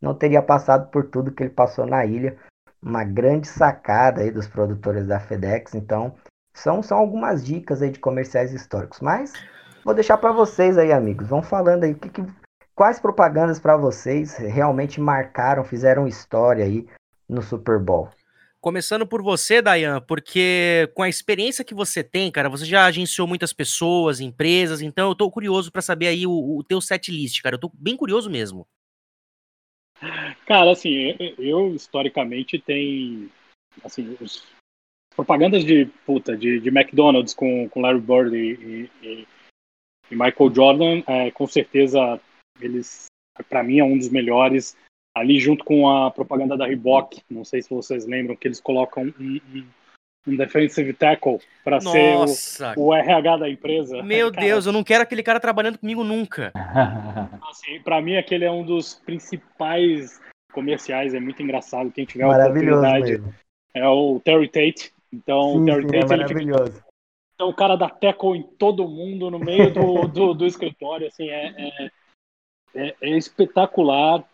Não 0.00 0.12
teria 0.12 0.42
passado 0.42 0.90
por 0.90 1.04
tudo 1.04 1.30
que 1.30 1.42
ele 1.42 1.50
passou 1.50 1.86
na 1.86 2.04
ilha. 2.04 2.36
Uma 2.82 3.04
grande 3.04 3.46
sacada 3.46 4.22
aí 4.22 4.30
dos 4.30 4.48
produtores 4.48 5.06
da 5.06 5.20
FedEx. 5.20 5.74
Então, 5.74 6.14
são, 6.52 6.82
são 6.82 6.98
algumas 6.98 7.44
dicas 7.44 7.80
aí 7.80 7.90
de 7.90 8.00
comerciais 8.00 8.52
históricos, 8.52 9.00
mas 9.00 9.32
vou 9.84 9.94
deixar 9.94 10.16
para 10.16 10.32
vocês 10.32 10.76
aí, 10.76 10.92
amigos. 10.92 11.28
Vão 11.28 11.42
falando 11.42 11.84
aí 11.84 11.94
que, 11.94 12.08
que 12.08 12.24
quais 12.80 12.98
propagandas 12.98 13.60
para 13.60 13.76
vocês 13.76 14.38
realmente 14.38 15.02
marcaram, 15.02 15.62
fizeram 15.62 16.08
história 16.08 16.64
aí 16.64 16.86
no 17.28 17.42
Super 17.42 17.78
Bowl. 17.78 18.08
Começando 18.58 19.06
por 19.06 19.22
você, 19.22 19.60
Dayan, 19.60 20.00
porque 20.00 20.90
com 20.94 21.02
a 21.02 21.08
experiência 21.08 21.62
que 21.62 21.74
você 21.74 22.02
tem, 22.02 22.32
cara, 22.32 22.48
você 22.48 22.64
já 22.64 22.86
agenciou 22.86 23.28
muitas 23.28 23.52
pessoas, 23.52 24.18
empresas, 24.18 24.80
então 24.80 25.10
eu 25.10 25.14
tô 25.14 25.30
curioso 25.30 25.70
para 25.70 25.82
saber 25.82 26.06
aí 26.06 26.26
o, 26.26 26.30
o 26.30 26.64
teu 26.64 26.80
set 26.80 27.10
list, 27.10 27.42
cara. 27.42 27.56
Eu 27.56 27.60
tô 27.60 27.70
bem 27.74 27.98
curioso 27.98 28.30
mesmo. 28.30 28.66
Cara, 30.46 30.70
assim, 30.70 31.14
eu, 31.38 31.74
historicamente 31.74 32.58
tem 32.58 33.30
assim, 33.84 34.16
os 34.22 34.42
propagandas 35.14 35.66
de 35.66 35.84
puta, 36.06 36.34
de, 36.34 36.60
de 36.60 36.68
McDonald's 36.70 37.34
com, 37.34 37.68
com 37.68 37.82
Larry 37.82 38.00
Bird 38.00 38.34
e, 38.34 38.90
e, 39.02 39.28
e 40.10 40.14
Michael 40.14 40.54
Jordan, 40.54 41.02
é, 41.06 41.30
com 41.30 41.46
certeza 41.46 42.18
eles, 42.60 43.06
para 43.48 43.62
mim, 43.62 43.78
é 43.78 43.84
um 43.84 43.96
dos 43.96 44.08
melhores. 44.08 44.76
Ali 45.14 45.40
junto 45.40 45.64
com 45.64 45.88
a 45.88 46.10
propaganda 46.10 46.56
da 46.56 46.66
Reebok, 46.66 47.20
não 47.28 47.44
sei 47.44 47.62
se 47.62 47.70
vocês 47.70 48.06
lembram 48.06 48.36
que 48.36 48.46
eles 48.46 48.60
colocam 48.60 49.12
um, 49.18 49.40
um, 49.54 49.66
um 50.28 50.36
defensive 50.36 50.92
tackle 50.92 51.40
para 51.64 51.80
ser 51.80 52.14
o, 52.76 52.86
o, 52.86 52.94
RH 52.94 53.36
da 53.38 53.50
empresa. 53.50 54.02
Meu 54.02 54.30
cara, 54.30 54.46
Deus, 54.46 54.66
eu 54.66 54.72
não 54.72 54.84
quero 54.84 55.02
aquele 55.02 55.22
cara 55.22 55.40
trabalhando 55.40 55.78
comigo 55.78 56.04
nunca. 56.04 56.52
Assim, 57.50 57.80
para 57.82 58.00
mim 58.00 58.16
aquele 58.16 58.44
é 58.44 58.50
um 58.50 58.64
dos 58.64 58.94
principais 58.94 60.20
comerciais, 60.52 61.12
é 61.12 61.20
muito 61.20 61.42
engraçado. 61.42 61.90
Quem 61.90 62.04
tiver 62.04 62.24
a 62.24 62.28
oportunidade 62.28 63.10
mesmo. 63.10 63.34
é 63.74 63.88
o 63.88 64.20
Terry 64.20 64.48
Tate, 64.48 64.92
então, 65.12 65.64
sim, 65.64 65.88
sim, 65.88 65.96
é 65.96 66.04
maravilhoso. 66.06 66.84
Então, 67.34 67.48
o 67.48 67.54
cara 67.54 67.74
dá 67.74 67.88
tackle 67.88 68.36
em 68.36 68.42
todo 68.42 68.86
mundo 68.86 69.30
no 69.30 69.38
meio 69.38 69.72
do, 69.72 70.06
do, 70.06 70.34
do 70.34 70.46
escritório, 70.46 71.06
assim, 71.06 71.28
é, 71.30 71.46
é, 71.56 71.90
é, 72.74 72.96
é 73.00 73.16
espetacular. 73.16 74.24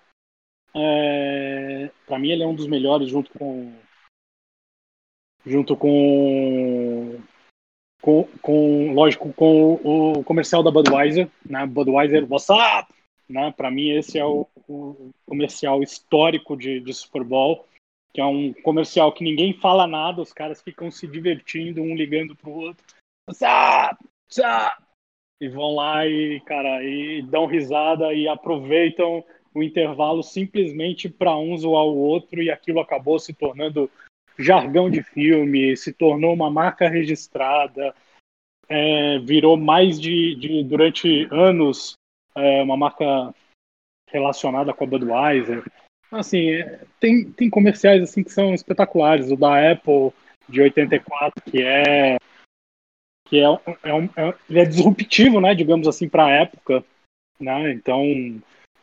É, 0.74 1.90
para 2.06 2.18
mim, 2.18 2.30
ele 2.30 2.42
é 2.42 2.46
um 2.46 2.54
dos 2.54 2.66
melhores, 2.66 3.08
junto 3.08 3.30
com 3.38 3.72
junto 5.44 5.76
com 5.76 7.20
com, 8.02 8.24
com 8.42 8.92
lógico 8.92 9.32
com 9.32 9.74
o 9.74 10.24
comercial 10.24 10.62
da 10.62 10.70
Budweiser, 10.70 11.30
né? 11.44 11.66
Budweiser, 11.66 12.26
what's 12.30 12.48
up? 12.50 12.92
Né? 13.28 13.52
Para 13.56 13.70
mim, 13.70 13.90
esse 13.90 14.18
é 14.18 14.24
o, 14.24 14.46
o 14.68 15.10
comercial 15.24 15.82
histórico 15.82 16.56
de, 16.56 16.80
de 16.80 16.92
Super 16.92 17.24
Bowl 17.24 17.66
que 18.16 18.20
é 18.22 18.24
um 18.24 18.50
comercial 18.62 19.12
que 19.12 19.22
ninguém 19.22 19.52
fala 19.52 19.86
nada, 19.86 20.22
os 20.22 20.32
caras 20.32 20.62
ficam 20.62 20.90
se 20.90 21.06
divertindo, 21.06 21.82
um 21.82 21.94
ligando 21.94 22.34
pro 22.34 22.50
outro. 22.50 22.82
Zap, 23.30 24.02
zap, 24.32 24.82
e 25.40 25.48
vão 25.48 25.74
lá 25.74 26.06
e, 26.06 26.40
cara, 26.40 26.82
e 26.82 27.22
dão 27.22 27.46
risada 27.46 28.12
e 28.12 28.26
aproveitam 28.28 29.24
o 29.54 29.62
intervalo 29.62 30.22
simplesmente 30.22 31.08
para 31.08 31.36
um 31.36 31.56
zoar 31.56 31.84
o 31.84 31.96
outro 31.96 32.42
e 32.42 32.50
aquilo 32.50 32.80
acabou 32.80 33.18
se 33.18 33.32
tornando 33.32 33.90
jargão 34.38 34.90
de 34.90 35.02
filme, 35.02 35.76
se 35.76 35.92
tornou 35.92 36.34
uma 36.34 36.50
marca 36.50 36.88
registrada, 36.88 37.94
é, 38.68 39.18
virou 39.20 39.56
mais 39.56 39.98
de, 39.98 40.34
de 40.34 40.62
durante 40.62 41.26
anos 41.30 41.94
é, 42.34 42.62
uma 42.62 42.76
marca 42.76 43.34
relacionada 44.10 44.72
com 44.74 44.84
a 44.84 44.86
Budweiser. 44.86 45.64
Assim, 46.10 46.50
tem, 47.00 47.30
tem 47.32 47.50
comerciais 47.50 48.02
assim 48.02 48.22
que 48.22 48.30
são 48.30 48.54
espetaculares. 48.54 49.30
O 49.30 49.36
da 49.36 49.72
Apple 49.72 50.12
de 50.48 50.60
84, 50.60 51.42
que 51.50 51.62
é 51.62 52.18
que 53.28 53.40
é, 53.40 53.44
é, 53.82 53.94
um, 53.94 54.08
é, 54.16 54.34
ele 54.48 54.60
é 54.60 54.64
disruptivo, 54.64 55.40
né, 55.40 55.54
digamos 55.54 55.86
assim, 55.86 56.08
para 56.08 56.26
a 56.26 56.30
época, 56.30 56.84
né? 57.38 57.72
Então, 57.72 58.02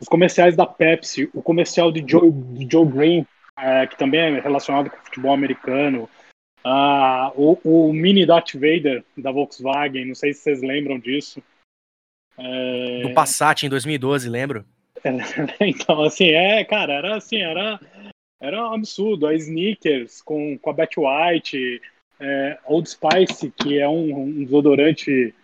os 0.00 0.08
comerciais 0.08 0.54
da 0.54 0.66
Pepsi, 0.66 1.28
o 1.34 1.42
comercial 1.42 1.90
de 1.90 2.04
Joe, 2.06 2.30
de 2.30 2.68
Joe 2.70 2.86
Green, 2.86 3.26
é, 3.58 3.86
que 3.86 3.96
também 3.96 4.20
é 4.20 4.40
relacionado 4.40 4.90
com 4.90 4.96
o 4.96 5.04
futebol 5.04 5.32
americano, 5.32 6.08
uh, 6.64 7.30
o, 7.34 7.58
o 7.88 7.92
mini 7.92 8.26
Darth 8.26 8.54
Vader 8.54 9.04
da 9.16 9.30
Volkswagen, 9.30 10.06
não 10.06 10.14
sei 10.14 10.32
se 10.32 10.42
vocês 10.42 10.62
lembram 10.62 10.98
disso. 10.98 11.42
É... 12.36 13.02
Do 13.02 13.14
Passat 13.14 13.64
em 13.64 13.68
2012, 13.68 14.28
lembro. 14.28 14.64
então, 15.60 16.02
assim, 16.02 16.28
é, 16.28 16.64
cara, 16.64 16.94
era 16.94 17.16
assim, 17.16 17.38
era, 17.38 17.78
era 18.40 18.70
um 18.70 18.74
absurdo. 18.74 19.26
A 19.26 19.34
Sneakers 19.34 20.22
com, 20.22 20.58
com 20.58 20.70
a 20.70 20.72
Betty 20.72 20.98
White, 20.98 21.80
é, 22.24 22.58
Old 22.64 22.88
Spice, 22.88 23.50
que 23.50 23.78
é 23.78 23.88
um, 23.88 24.22
um 24.22 24.44
desodorante 24.44 25.34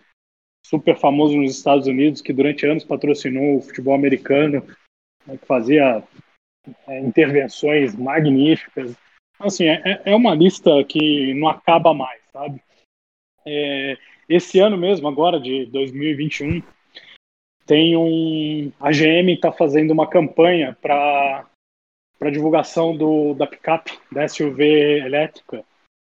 super 0.65 0.97
famoso 0.97 1.37
nos 1.37 1.55
Estados 1.55 1.87
Unidos, 1.87 2.21
que 2.21 2.33
durante 2.33 2.65
anos 2.65 2.83
patrocinou 2.83 3.57
o 3.57 3.61
futebol 3.61 3.93
americano, 3.93 4.65
né, 5.27 5.37
que 5.37 5.45
fazia 5.45 6.03
é, 6.87 6.99
intervenções 6.99 7.95
magníficas. 7.95 8.95
Então, 9.35 9.47
assim, 9.47 9.65
é, 9.67 10.01
é 10.05 10.15
uma 10.15 10.33
lista 10.33 10.83
que 10.83 11.33
não 11.35 11.47
acaba 11.47 11.93
mais, 11.93 12.21
sabe? 12.31 12.61
É, 13.45 13.97
esse 14.27 14.59
ano 14.59 14.77
mesmo, 14.77 15.07
agora 15.07 15.39
de 15.39 15.65
2021, 15.67 16.61
tem 17.65 17.95
um. 17.95 18.71
A 18.79 18.91
GM 18.91 19.31
está 19.33 19.51
fazendo 19.51 19.91
uma 19.91 20.09
campanha 20.09 20.77
para 20.81 21.45
para 22.21 22.29
divulgação 22.29 22.95
do, 22.95 23.33
da 23.33 23.47
picape, 23.47 23.97
da 24.11 24.27
SUV 24.27 24.99
elétrica, 24.99 25.65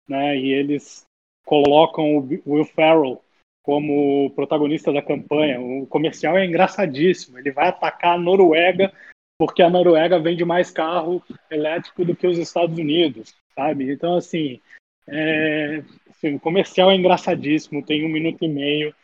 né? 0.08 0.38
E 0.38 0.52
eles 0.52 1.06
colocam 1.46 2.18
o 2.18 2.30
Will 2.46 2.66
Ferrell 2.66 3.22
como 3.64 4.30
protagonista 4.32 4.92
da 4.92 5.02
campanha. 5.02 5.60
O 5.60 5.88
comercial 5.88 6.38
é 6.38 6.46
engraçadíssimo. 6.46 7.40
Ele 7.40 7.52
vai 7.52 7.68
atacar 7.68 8.16
a 8.16 8.20
Noruega 8.20 8.92
porque 9.38 9.62
a 9.62 9.70
Noruega 9.70 10.20
vende 10.20 10.46
mais 10.46 10.72
carro 10.72 11.22
elétrico 11.50 12.06
do 12.06 12.16
que 12.16 12.28
os 12.28 12.38
Estados 12.38 12.78
Unidos, 12.78 13.36
sabe? 13.56 13.92
Então, 13.92 14.16
assim, 14.16 14.60
é, 15.08 15.84
assim 16.10 16.36
o 16.36 16.40
comercial 16.40 16.92
é 16.92 16.96
engraçadíssimo, 16.96 17.86
tem 17.86 18.06
um 18.06 18.10
minuto 18.10 18.44
e 18.44 18.48
meio. 18.48 18.96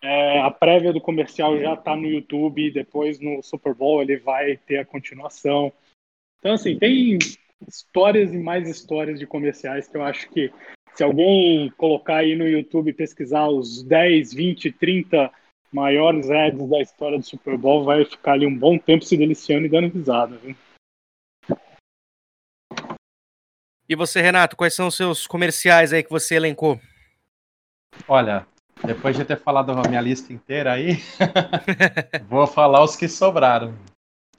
É, 0.00 0.40
a 0.40 0.50
prévia 0.50 0.92
do 0.92 1.00
comercial 1.00 1.58
já 1.58 1.74
está 1.74 1.96
no 1.96 2.06
YouTube, 2.06 2.70
depois 2.70 3.18
no 3.18 3.42
Super 3.42 3.74
Bowl 3.74 4.00
ele 4.00 4.16
vai 4.16 4.56
ter 4.56 4.78
a 4.78 4.84
continuação. 4.84 5.72
Então, 6.38 6.52
assim, 6.52 6.78
tem 6.78 7.18
histórias 7.66 8.32
e 8.32 8.38
mais 8.38 8.68
histórias 8.68 9.18
de 9.18 9.26
comerciais 9.26 9.88
que 9.88 9.96
eu 9.96 10.02
acho 10.02 10.28
que 10.30 10.52
se 10.94 11.04
alguém 11.04 11.70
colocar 11.76 12.16
aí 12.16 12.34
no 12.34 12.46
YouTube 12.46 12.92
pesquisar 12.92 13.48
os 13.48 13.82
10, 13.82 14.34
20, 14.34 14.72
30 14.72 15.30
maiores 15.72 16.30
ads 16.30 16.68
da 16.68 16.80
história 16.80 17.18
do 17.18 17.24
Super 17.24 17.56
Bowl, 17.56 17.84
vai 17.84 18.04
ficar 18.04 18.32
ali 18.32 18.46
um 18.46 18.56
bom 18.56 18.78
tempo 18.78 19.04
se 19.04 19.16
deliciando 19.16 19.66
e 19.66 19.68
dando 19.68 19.88
risada, 19.88 20.36
viu? 20.38 20.56
E 23.88 23.94
você, 23.94 24.20
Renato, 24.20 24.56
quais 24.56 24.74
são 24.74 24.88
os 24.88 24.96
seus 24.96 25.26
comerciais 25.26 25.92
aí 25.92 26.02
que 26.02 26.10
você 26.10 26.34
elencou? 26.34 26.80
Olha, 28.06 28.46
depois 28.84 29.16
de 29.16 29.24
ter 29.24 29.38
falado 29.38 29.70
a 29.72 29.88
minha 29.88 30.00
lista 30.00 30.32
inteira 30.32 30.72
aí, 30.72 30.96
vou 32.28 32.46
falar 32.46 32.82
os 32.82 32.96
que 32.96 33.08
sobraram. 33.08 33.74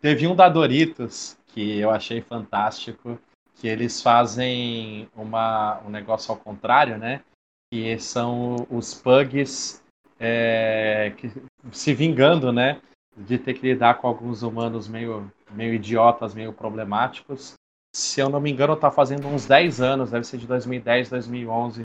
Teve 0.02 0.28
um 0.28 0.36
da 0.36 0.48
Doritos 0.48 1.39
que 1.50 1.78
eu 1.80 1.90
achei 1.90 2.22
fantástico, 2.22 3.20
que 3.56 3.68
eles 3.68 4.02
fazem 4.02 5.08
uma, 5.16 5.82
um 5.86 5.90
negócio 5.90 6.32
ao 6.32 6.38
contrário, 6.38 6.98
né? 6.98 7.22
Que 7.72 8.00
são 8.00 8.68
os 8.70 8.94
pugs 8.94 9.84
é, 10.20 11.14
que, 11.18 11.32
se 11.72 11.94
vingando, 11.94 12.52
né? 12.52 12.82
De 13.16 13.38
ter 13.38 13.54
que 13.54 13.68
lidar 13.68 13.96
com 13.96 14.08
alguns 14.08 14.44
humanos 14.44 14.88
meio, 14.88 15.32
meio 15.52 15.74
idiotas, 15.74 16.34
meio 16.34 16.54
problemáticos. 16.54 17.54
Se 17.94 18.22
eu 18.22 18.30
não 18.30 18.40
me 18.40 18.52
engano, 18.52 18.76
tá 18.76 18.92
fazendo 18.92 19.28
uns 19.28 19.46
10 19.46 19.82
anos, 19.82 20.12
deve 20.12 20.26
ser 20.26 20.38
de 20.38 20.48
2010, 20.48 21.10
2011, 21.10 21.84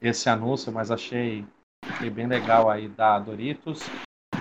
esse 0.00 0.28
anúncio, 0.28 0.72
mas 0.72 0.90
achei, 0.90 1.46
achei 1.84 2.10
bem 2.10 2.26
legal 2.26 2.68
aí 2.68 2.88
da 2.88 3.18
Doritos. 3.18 3.80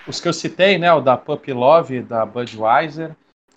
Os 0.07 0.19
que 0.19 0.27
eu 0.27 0.33
citei, 0.33 0.77
né? 0.77 0.91
O 0.91 1.01
da 1.01 1.15
Puppy 1.15 1.53
Love, 1.53 2.01
da 2.01 2.25
Budweiser, 2.25 3.15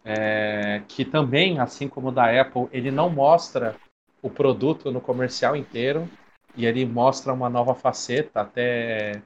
é, 0.08 0.80
que 0.88 1.04
também, 1.04 1.60
assim 1.60 1.86
como 1.86 2.08
o 2.08 2.12
da 2.12 2.40
Apple, 2.40 2.66
ele 2.72 2.90
não 2.90 3.10
mostra 3.10 3.76
o 4.22 4.30
produto 4.30 4.90
no 4.90 5.02
comercial 5.02 5.54
inteiro 5.54 6.08
e 6.56 6.64
ele 6.64 6.86
mostra 6.86 7.30
uma 7.30 7.50
nova 7.50 7.74
faceta, 7.74 8.40
até 8.40 9.20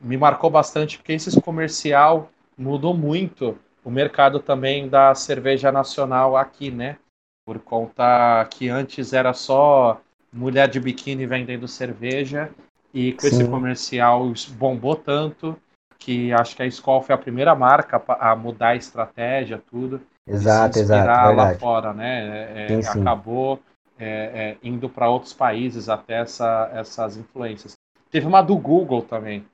me 0.00 0.16
marcou 0.16 0.48
bastante 0.48 0.96
porque 0.96 1.12
esse 1.12 1.40
comercial 1.40 2.30
mudou 2.56 2.94
muito 2.94 3.58
o 3.84 3.90
mercado 3.90 4.38
também 4.38 4.88
da 4.88 5.12
cerveja 5.12 5.72
nacional 5.72 6.36
aqui, 6.36 6.70
né? 6.70 6.98
Por 7.44 7.58
conta 7.58 8.46
que 8.48 8.68
antes 8.68 9.12
era 9.12 9.34
só 9.34 10.00
mulher 10.32 10.68
de 10.68 10.78
biquíni 10.78 11.26
vendendo 11.26 11.66
cerveja 11.66 12.48
e 12.94 13.12
com 13.12 13.22
Sim. 13.22 13.26
esse 13.26 13.44
comercial 13.48 14.32
bombou 14.56 14.94
tanto 14.94 15.58
que 15.98 16.32
acho 16.32 16.56
que 16.56 16.62
a 16.62 16.66
Skol 16.66 17.02
foi 17.02 17.14
a 17.14 17.18
primeira 17.18 17.54
marca 17.54 18.02
a 18.20 18.36
mudar 18.36 18.68
a 18.68 18.76
estratégia, 18.76 19.62
tudo. 19.70 20.00
Exato, 20.26 20.78
exato. 20.78 21.36
lá 21.36 21.54
fora, 21.58 21.92
né? 21.92 22.68
É, 22.68 22.68
sim, 22.68 22.82
sim. 22.82 23.00
Acabou 23.00 23.60
é, 23.98 24.06
é, 24.06 24.58
indo 24.62 24.88
para 24.88 25.08
outros 25.08 25.32
países 25.32 25.88
até 25.88 26.20
essa, 26.20 26.70
essas 26.72 27.16
influências. 27.16 27.74
Teve 28.10 28.26
uma 28.26 28.42
do 28.42 28.56
Google 28.56 29.02
também, 29.02 29.44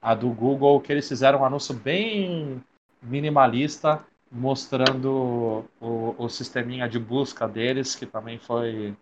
a 0.00 0.14
do 0.14 0.28
Google, 0.30 0.80
que 0.80 0.92
eles 0.92 1.08
fizeram 1.08 1.40
um 1.40 1.44
anúncio 1.44 1.74
bem 1.74 2.62
minimalista, 3.02 4.04
mostrando 4.30 5.64
o, 5.80 6.14
o 6.18 6.28
sisteminha 6.28 6.88
de 6.88 6.98
busca 6.98 7.46
deles, 7.46 7.94
que 7.94 8.06
também 8.06 8.38
foi, 8.38 8.96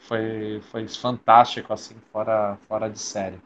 foi, 0.00 0.60
foi 0.70 0.88
fantástico, 0.88 1.72
assim, 1.72 1.94
fora, 2.12 2.56
fora 2.68 2.88
de 2.88 2.98
série. 2.98 3.40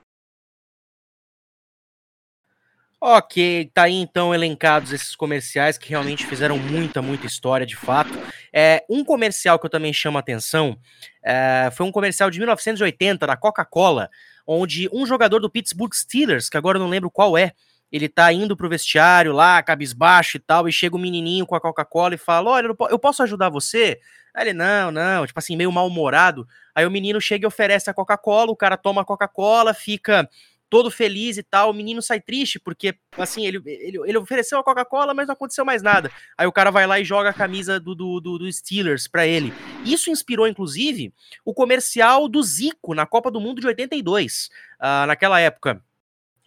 Ok, 3.01 3.71
tá 3.73 3.85
aí 3.85 3.95
então 3.95 4.35
elencados 4.35 4.93
esses 4.93 5.15
comerciais 5.15 5.79
que 5.79 5.89
realmente 5.89 6.27
fizeram 6.27 6.59
muita, 6.59 7.01
muita 7.01 7.27
história 7.27 7.65
de 7.65 7.77
fato. 7.77 8.11
É, 8.53 8.85
um 8.91 9.05
comercial 9.05 9.57
que 9.57 9.67
eu 9.67 9.71
também 9.71 9.93
chamo 9.93 10.19
a 10.19 10.21
atenção 10.21 10.77
é, 11.23 11.71
foi 11.73 11.87
um 11.87 11.93
comercial 11.93 12.29
de 12.29 12.41
1980 12.41 13.25
da 13.25 13.37
Coca-Cola, 13.37 14.11
onde 14.45 14.89
um 14.93 15.07
jogador 15.07 15.39
do 15.39 15.49
Pittsburgh 15.49 15.95
Steelers, 15.95 16.49
que 16.49 16.57
agora 16.57 16.77
eu 16.77 16.83
não 16.83 16.89
lembro 16.89 17.09
qual 17.09 17.39
é, 17.39 17.53
ele 17.93 18.09
tá 18.09 18.33
indo 18.33 18.57
pro 18.57 18.69
vestiário 18.69 19.33
lá, 19.33 19.63
cabisbaixo 19.63 20.37
e 20.37 20.41
tal, 20.41 20.69
e 20.69 20.73
chega 20.73 20.97
o 20.97 20.99
um 20.99 21.03
menininho 21.03 21.47
com 21.47 21.55
a 21.55 21.61
Coca-Cola 21.61 22.17
e 22.17 22.19
fala: 22.19 22.51
Olha, 22.51 22.69
eu 22.91 22.99
posso 22.99 23.23
ajudar 23.23 23.49
você? 23.49 24.01
Aí 24.35 24.49
ele, 24.49 24.53
não, 24.53 24.91
não, 24.91 25.25
tipo 25.25 25.39
assim, 25.39 25.57
meio 25.57 25.71
mal-humorado. 25.71 26.47
Aí 26.75 26.85
o 26.85 26.91
menino 26.91 27.21
chega 27.21 27.45
e 27.45 27.47
oferece 27.47 27.89
a 27.89 27.95
Coca-Cola, 27.95 28.51
o 28.51 28.57
cara 28.57 28.77
toma 28.77 29.03
a 29.03 29.05
Coca-Cola, 29.05 29.73
fica 29.73 30.29
todo 30.69 30.91
feliz 30.91 31.37
e 31.37 31.43
tal. 31.43 31.71
O 31.71 31.75
menino 31.75 32.03
sai 32.03 32.21
triste 32.21 32.59
porque, 32.59 32.95
assim, 33.17 33.47
ele, 33.47 33.61
ele, 33.65 33.99
ele 34.05 34.19
ofereceu 34.19 34.59
a 34.59 34.65
Coca-Cola, 34.65 35.15
mas 35.15 35.27
não 35.27 35.33
aconteceu 35.33 35.65
mais 35.65 35.83
nada. 35.83 36.11
Aí 36.37 36.47
o 36.47 36.53
cara 36.53 36.71
vai 36.71 36.87
lá 36.87 37.01
e 37.01 37.05
joga 37.05 37.31
a 37.31 37.35
camisa 37.35 37.81
do, 37.81 37.95
do, 37.95 38.21
do, 38.21 38.39
do 38.39 38.53
Steelers 38.53 39.09
para 39.09 39.27
ele. 39.27 39.53
Isso 39.85 40.11
inspirou, 40.11 40.47
inclusive, 40.47 41.13
o 41.45 41.55
comercial 41.55 42.29
do 42.29 42.43
Zico 42.43 42.95
na 42.95 43.07
Copa 43.07 43.31
do 43.31 43.41
Mundo 43.41 43.61
de 43.61 43.67
82. 43.67 44.47
Uh, 44.47 44.51
ah, 44.81 45.07
naquela 45.07 45.41
época, 45.41 45.83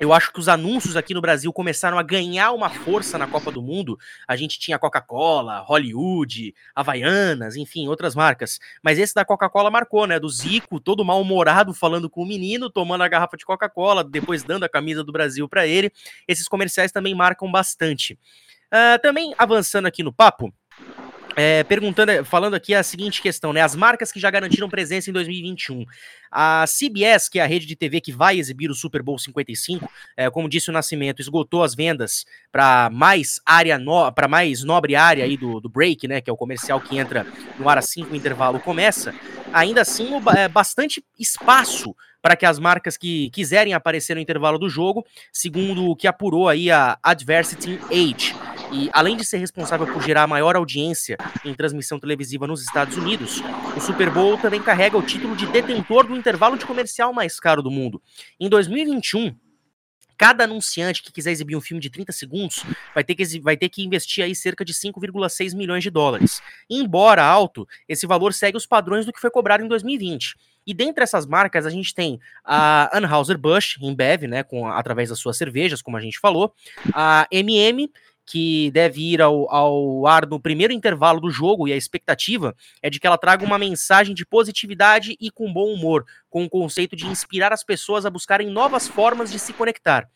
eu 0.01 0.11
acho 0.11 0.33
que 0.33 0.39
os 0.39 0.49
anúncios 0.49 0.97
aqui 0.97 1.13
no 1.13 1.21
Brasil 1.21 1.53
começaram 1.53 1.99
a 1.99 2.01
ganhar 2.01 2.53
uma 2.53 2.71
força 2.71 3.19
na 3.19 3.27
Copa 3.27 3.51
do 3.51 3.61
Mundo. 3.61 3.99
A 4.27 4.35
gente 4.35 4.57
tinha 4.57 4.79
Coca-Cola, 4.79 5.59
Hollywood, 5.59 6.55
Havaianas, 6.73 7.55
enfim, 7.55 7.87
outras 7.87 8.15
marcas. 8.15 8.59
Mas 8.81 8.97
esse 8.97 9.13
da 9.13 9.23
Coca-Cola 9.23 9.69
marcou, 9.69 10.07
né? 10.07 10.19
Do 10.19 10.27
Zico, 10.27 10.79
todo 10.79 11.05
mal-humorado, 11.05 11.71
falando 11.71 12.09
com 12.09 12.23
o 12.23 12.25
menino, 12.25 12.67
tomando 12.67 13.03
a 13.03 13.07
garrafa 13.07 13.37
de 13.37 13.45
Coca-Cola, 13.45 14.03
depois 14.03 14.41
dando 14.41 14.63
a 14.63 14.69
camisa 14.69 15.03
do 15.03 15.11
Brasil 15.11 15.47
para 15.47 15.67
ele. 15.67 15.91
Esses 16.27 16.47
comerciais 16.47 16.91
também 16.91 17.13
marcam 17.13 17.51
bastante. 17.51 18.17
Uh, 18.73 18.99
também 19.03 19.35
avançando 19.37 19.85
aqui 19.85 20.01
no 20.01 20.11
papo, 20.11 20.51
é, 21.35 21.63
perguntando, 21.63 22.25
falando 22.25 22.55
aqui 22.55 22.73
a 22.73 22.83
seguinte 22.83 23.21
questão, 23.21 23.53
né? 23.53 23.61
As 23.61 23.75
marcas 23.75 24.11
que 24.11 24.19
já 24.19 24.29
garantiram 24.29 24.69
presença 24.69 25.09
em 25.09 25.13
2021. 25.13 25.85
A 26.29 26.65
CBS, 26.67 27.29
que 27.29 27.39
é 27.39 27.43
a 27.43 27.45
rede 27.45 27.65
de 27.65 27.75
TV 27.75 28.01
que 28.01 28.11
vai 28.11 28.37
exibir 28.37 28.69
o 28.69 28.75
Super 28.75 29.01
Bowl 29.01 29.17
55, 29.17 29.89
é, 30.15 30.29
como 30.29 30.49
disse 30.49 30.69
o 30.69 30.73
Nascimento, 30.73 31.21
esgotou 31.21 31.63
as 31.63 31.75
vendas 31.75 32.25
para 32.51 32.89
mais 32.91 33.39
área 33.45 33.77
no, 33.77 34.11
para 34.11 34.27
mais 34.27 34.63
nobre 34.63 34.95
área 34.95 35.23
aí 35.23 35.37
do, 35.37 35.59
do 35.59 35.69
break, 35.69 36.07
né? 36.07 36.21
Que 36.21 36.29
é 36.29 36.33
o 36.33 36.37
comercial 36.37 36.79
que 36.79 36.97
entra 36.97 37.25
no 37.57 37.67
ar 37.69 37.77
assim 37.77 38.03
que 38.03 38.13
o 38.13 38.15
intervalo 38.15 38.59
começa. 38.59 39.13
Ainda 39.53 39.81
assim, 39.81 40.09
é 40.37 40.47
bastante 40.47 41.03
espaço 41.19 41.95
para 42.21 42.35
que 42.35 42.45
as 42.45 42.59
marcas 42.59 42.97
que 42.97 43.29
quiserem 43.31 43.73
aparecer 43.73 44.15
no 44.15 44.21
intervalo 44.21 44.59
do 44.59 44.69
jogo, 44.69 45.05
segundo 45.33 45.89
o 45.89 45.95
que 45.95 46.07
apurou 46.07 46.47
aí 46.47 46.69
a 46.69 46.97
Adversity 47.01 47.79
Age. 47.89 48.35
E 48.71 48.89
além 48.93 49.17
de 49.17 49.25
ser 49.25 49.37
responsável 49.37 49.85
por 49.85 50.01
gerar 50.01 50.27
maior 50.27 50.55
audiência 50.55 51.17
em 51.43 51.53
transmissão 51.53 51.99
televisiva 51.99 52.47
nos 52.47 52.61
Estados 52.61 52.95
Unidos, 52.95 53.41
o 53.75 53.81
Super 53.81 54.09
Bowl 54.09 54.37
também 54.37 54.61
carrega 54.61 54.97
o 54.97 55.03
título 55.03 55.35
de 55.35 55.45
detentor 55.47 56.07
do 56.07 56.15
intervalo 56.15 56.57
de 56.57 56.65
comercial 56.65 57.13
mais 57.13 57.39
caro 57.39 57.61
do 57.61 57.69
mundo. 57.69 58.01
Em 58.39 58.47
2021, 58.47 59.35
cada 60.17 60.43
anunciante 60.43 61.01
que 61.01 61.11
quiser 61.11 61.31
exibir 61.31 61.55
um 61.55 61.61
filme 61.61 61.81
de 61.81 61.89
30 61.89 62.11
segundos 62.11 62.63
vai 62.93 63.03
ter 63.03 63.15
que, 63.15 63.39
vai 63.39 63.57
ter 63.57 63.69
que 63.69 63.83
investir 63.83 64.23
aí 64.23 64.35
cerca 64.35 64.63
de 64.63 64.71
5,6 64.71 65.55
milhões 65.55 65.83
de 65.83 65.89
dólares. 65.89 66.41
Embora 66.69 67.23
alto, 67.23 67.67
esse 67.89 68.05
valor 68.05 68.31
segue 68.31 68.55
os 68.55 68.67
padrões 68.67 69.03
do 69.03 69.11
que 69.11 69.19
foi 69.19 69.31
cobrado 69.31 69.65
em 69.65 69.67
2020. 69.67 70.35
E 70.65 70.75
dentre 70.75 71.03
essas 71.03 71.25
marcas, 71.25 71.65
a 71.65 71.71
gente 71.71 71.93
tem 71.93 72.19
a 72.45 72.95
Anheuser-Busch, 72.95 73.77
Bev, 73.95 74.27
né, 74.27 74.43
com, 74.43 74.67
através 74.67 75.09
das 75.09 75.17
suas 75.17 75.37
cervejas, 75.37 75.81
como 75.81 75.97
a 75.97 76.01
gente 76.01 76.19
falou, 76.19 76.53
a 76.93 77.27
MM 77.31 77.91
que 78.31 78.71
deve 78.71 79.01
ir 79.01 79.21
ao, 79.21 79.53
ao 79.53 80.07
ar 80.07 80.25
no 80.25 80.39
primeiro 80.39 80.71
intervalo 80.71 81.19
do 81.19 81.29
jogo, 81.29 81.67
e 81.67 81.73
a 81.73 81.75
expectativa 81.75 82.55
é 82.81 82.89
de 82.89 82.97
que 82.97 83.05
ela 83.05 83.17
traga 83.17 83.43
uma 83.43 83.59
mensagem 83.59 84.15
de 84.15 84.25
positividade 84.25 85.17
e 85.19 85.29
com 85.29 85.51
bom 85.51 85.73
humor, 85.73 86.05
com 86.29 86.45
o 86.45 86.49
conceito 86.49 86.95
de 86.95 87.05
inspirar 87.07 87.51
as 87.51 87.61
pessoas 87.61 88.05
a 88.05 88.09
buscarem 88.09 88.49
novas 88.49 88.87
formas 88.87 89.29
de 89.29 89.37
se 89.37 89.51
conectar. 89.51 90.07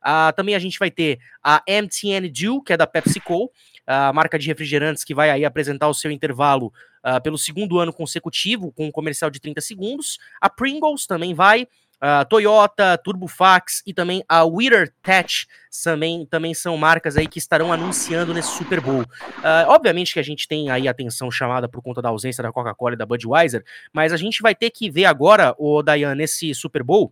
Uh, 0.00 0.32
também 0.36 0.54
a 0.54 0.58
gente 0.60 0.78
vai 0.78 0.88
ter 0.88 1.18
a 1.42 1.64
MTN 1.66 2.30
Dew, 2.30 2.62
que 2.62 2.72
é 2.72 2.76
da 2.76 2.86
PepsiCo, 2.86 3.50
a 3.84 4.12
marca 4.12 4.38
de 4.38 4.46
refrigerantes 4.46 5.02
que 5.02 5.14
vai 5.14 5.30
aí 5.30 5.44
apresentar 5.44 5.88
o 5.88 5.94
seu 5.94 6.12
intervalo 6.12 6.72
uh, 7.04 7.20
pelo 7.24 7.36
segundo 7.36 7.80
ano 7.80 7.92
consecutivo, 7.92 8.70
com 8.70 8.86
um 8.86 8.92
comercial 8.92 9.32
de 9.32 9.40
30 9.40 9.60
segundos. 9.60 10.18
A 10.40 10.48
Pringles 10.48 11.06
também 11.06 11.34
vai, 11.34 11.66
Uh, 12.04 12.22
Toyota, 12.28 12.98
Turbofax 12.98 13.82
e 13.86 13.94
também 13.94 14.22
a 14.28 14.44
WeatherTech 14.44 15.46
também, 15.82 16.26
também 16.26 16.52
são 16.52 16.76
marcas 16.76 17.16
aí 17.16 17.26
que 17.26 17.38
estarão 17.38 17.72
anunciando 17.72 18.34
nesse 18.34 18.50
Super 18.50 18.78
Bowl. 18.78 19.00
Uh, 19.00 19.68
obviamente 19.68 20.12
que 20.12 20.20
a 20.20 20.22
gente 20.22 20.46
tem 20.46 20.68
aí 20.68 20.86
atenção 20.86 21.30
chamada 21.30 21.66
por 21.66 21.80
conta 21.80 22.02
da 22.02 22.10
ausência 22.10 22.42
da 22.42 22.52
Coca-Cola 22.52 22.92
e 22.92 22.98
da 22.98 23.06
Budweiser, 23.06 23.64
mas 23.90 24.12
a 24.12 24.18
gente 24.18 24.42
vai 24.42 24.54
ter 24.54 24.68
que 24.68 24.90
ver 24.90 25.06
agora, 25.06 25.54
o 25.58 25.82
Dayan, 25.82 26.14
nesse 26.14 26.54
Super 26.54 26.82
Bowl, 26.82 27.10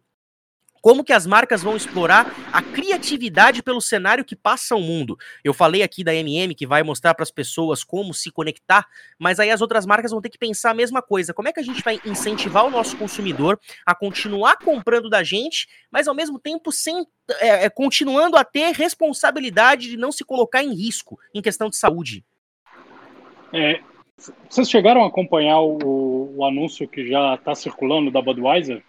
como 0.82 1.04
que 1.04 1.12
as 1.12 1.26
marcas 1.26 1.62
vão 1.62 1.76
explorar 1.76 2.34
a 2.52 2.60
criatividade 2.60 3.62
pelo 3.62 3.80
cenário 3.80 4.24
que 4.24 4.34
passa 4.34 4.74
o 4.74 4.80
mundo. 4.80 5.16
Eu 5.44 5.54
falei 5.54 5.82
aqui 5.82 6.02
da 6.02 6.12
MM 6.12 6.56
que 6.56 6.66
vai 6.66 6.82
mostrar 6.82 7.14
para 7.14 7.22
as 7.22 7.30
pessoas 7.30 7.84
como 7.84 8.12
se 8.12 8.32
conectar, 8.32 8.84
mas 9.16 9.38
aí 9.38 9.50
as 9.50 9.62
outras 9.62 9.86
marcas 9.86 10.10
vão 10.10 10.20
ter 10.20 10.28
que 10.28 10.36
pensar 10.36 10.72
a 10.72 10.74
mesma 10.74 11.00
coisa. 11.00 11.32
Como 11.32 11.48
é 11.48 11.52
que 11.52 11.60
a 11.60 11.62
gente 11.62 11.82
vai 11.82 12.00
incentivar 12.04 12.66
o 12.66 12.70
nosso 12.70 12.96
consumidor 12.96 13.60
a 13.86 13.94
continuar 13.94 14.56
comprando 14.56 15.08
da 15.08 15.22
gente, 15.22 15.68
mas 15.88 16.08
ao 16.08 16.14
mesmo 16.14 16.38
tempo 16.38 16.72
sem 16.72 17.06
é, 17.40 17.66
é, 17.66 17.70
continuando 17.70 18.36
a 18.36 18.44
ter 18.44 18.72
responsabilidade 18.72 19.88
de 19.88 19.96
não 19.96 20.10
se 20.10 20.24
colocar 20.24 20.64
em 20.64 20.74
risco 20.74 21.16
em 21.32 21.40
questão 21.40 21.70
de 21.70 21.76
saúde? 21.76 22.24
É, 23.52 23.80
vocês 24.48 24.68
chegaram 24.68 25.04
a 25.04 25.06
acompanhar 25.06 25.60
o, 25.60 26.34
o 26.36 26.44
anúncio 26.44 26.88
que 26.88 27.06
já 27.06 27.36
está 27.36 27.54
circulando 27.54 28.10
da 28.10 28.20
Budweiser? 28.20 28.82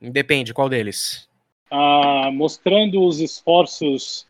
Depende, 0.00 0.54
qual 0.54 0.68
deles? 0.68 1.28
Ah, 1.70 2.30
mostrando 2.32 3.04
os 3.04 3.20
esforços 3.20 4.26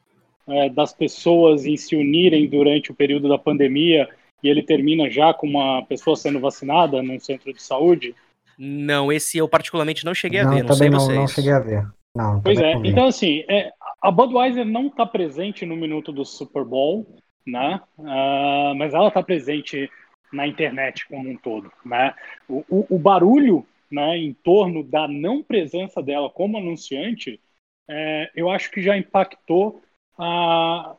é, 0.48 0.68
das 0.68 0.92
pessoas 0.92 1.64
em 1.64 1.76
se 1.76 1.94
unirem 1.94 2.48
durante 2.48 2.90
o 2.90 2.94
período 2.94 3.28
da 3.28 3.38
pandemia 3.38 4.08
e 4.42 4.48
ele 4.48 4.62
termina 4.62 5.08
já 5.08 5.32
com 5.32 5.46
uma 5.46 5.82
pessoa 5.86 6.16
sendo 6.16 6.40
vacinada 6.40 7.02
num 7.02 7.20
centro 7.20 7.52
de 7.52 7.62
saúde? 7.62 8.14
Não, 8.58 9.12
esse 9.12 9.38
eu 9.38 9.48
particularmente 9.48 10.04
não 10.04 10.14
cheguei 10.14 10.40
a 10.40 10.44
não, 10.44 10.54
ver, 10.54 10.64
não 10.64 10.74
sei 10.74 10.90
não, 10.90 11.00
vocês. 11.00 11.18
Não 11.18 11.28
cheguei 11.28 11.52
a 11.52 11.60
ver. 11.60 11.86
Não, 12.14 12.40
pois 12.40 12.58
é, 12.58 12.72
então 12.84 13.06
assim, 13.06 13.44
é, 13.48 13.70
a 14.02 14.10
Budweiser 14.10 14.66
não 14.66 14.88
está 14.88 15.06
presente 15.06 15.64
no 15.64 15.76
minuto 15.76 16.10
do 16.10 16.24
Super 16.24 16.64
Bowl, 16.64 17.06
né? 17.46 17.80
Uh, 17.96 18.74
mas 18.76 18.92
ela 18.92 19.08
está 19.08 19.22
presente 19.22 19.88
na 20.32 20.46
internet 20.46 21.06
como 21.08 21.30
um 21.30 21.36
todo, 21.36 21.70
né? 21.84 22.12
O, 22.48 22.64
o, 22.68 22.96
o 22.96 22.98
barulho 22.98 23.64
né, 23.90 24.16
em 24.16 24.32
torno 24.32 24.84
da 24.84 25.08
não 25.08 25.42
presença 25.42 26.02
dela 26.02 26.30
como 26.30 26.58
anunciante, 26.58 27.40
é, 27.88 28.30
eu 28.34 28.50
acho 28.50 28.70
que 28.70 28.80
já 28.80 28.96
impactou, 28.96 29.82
a, 30.16 30.96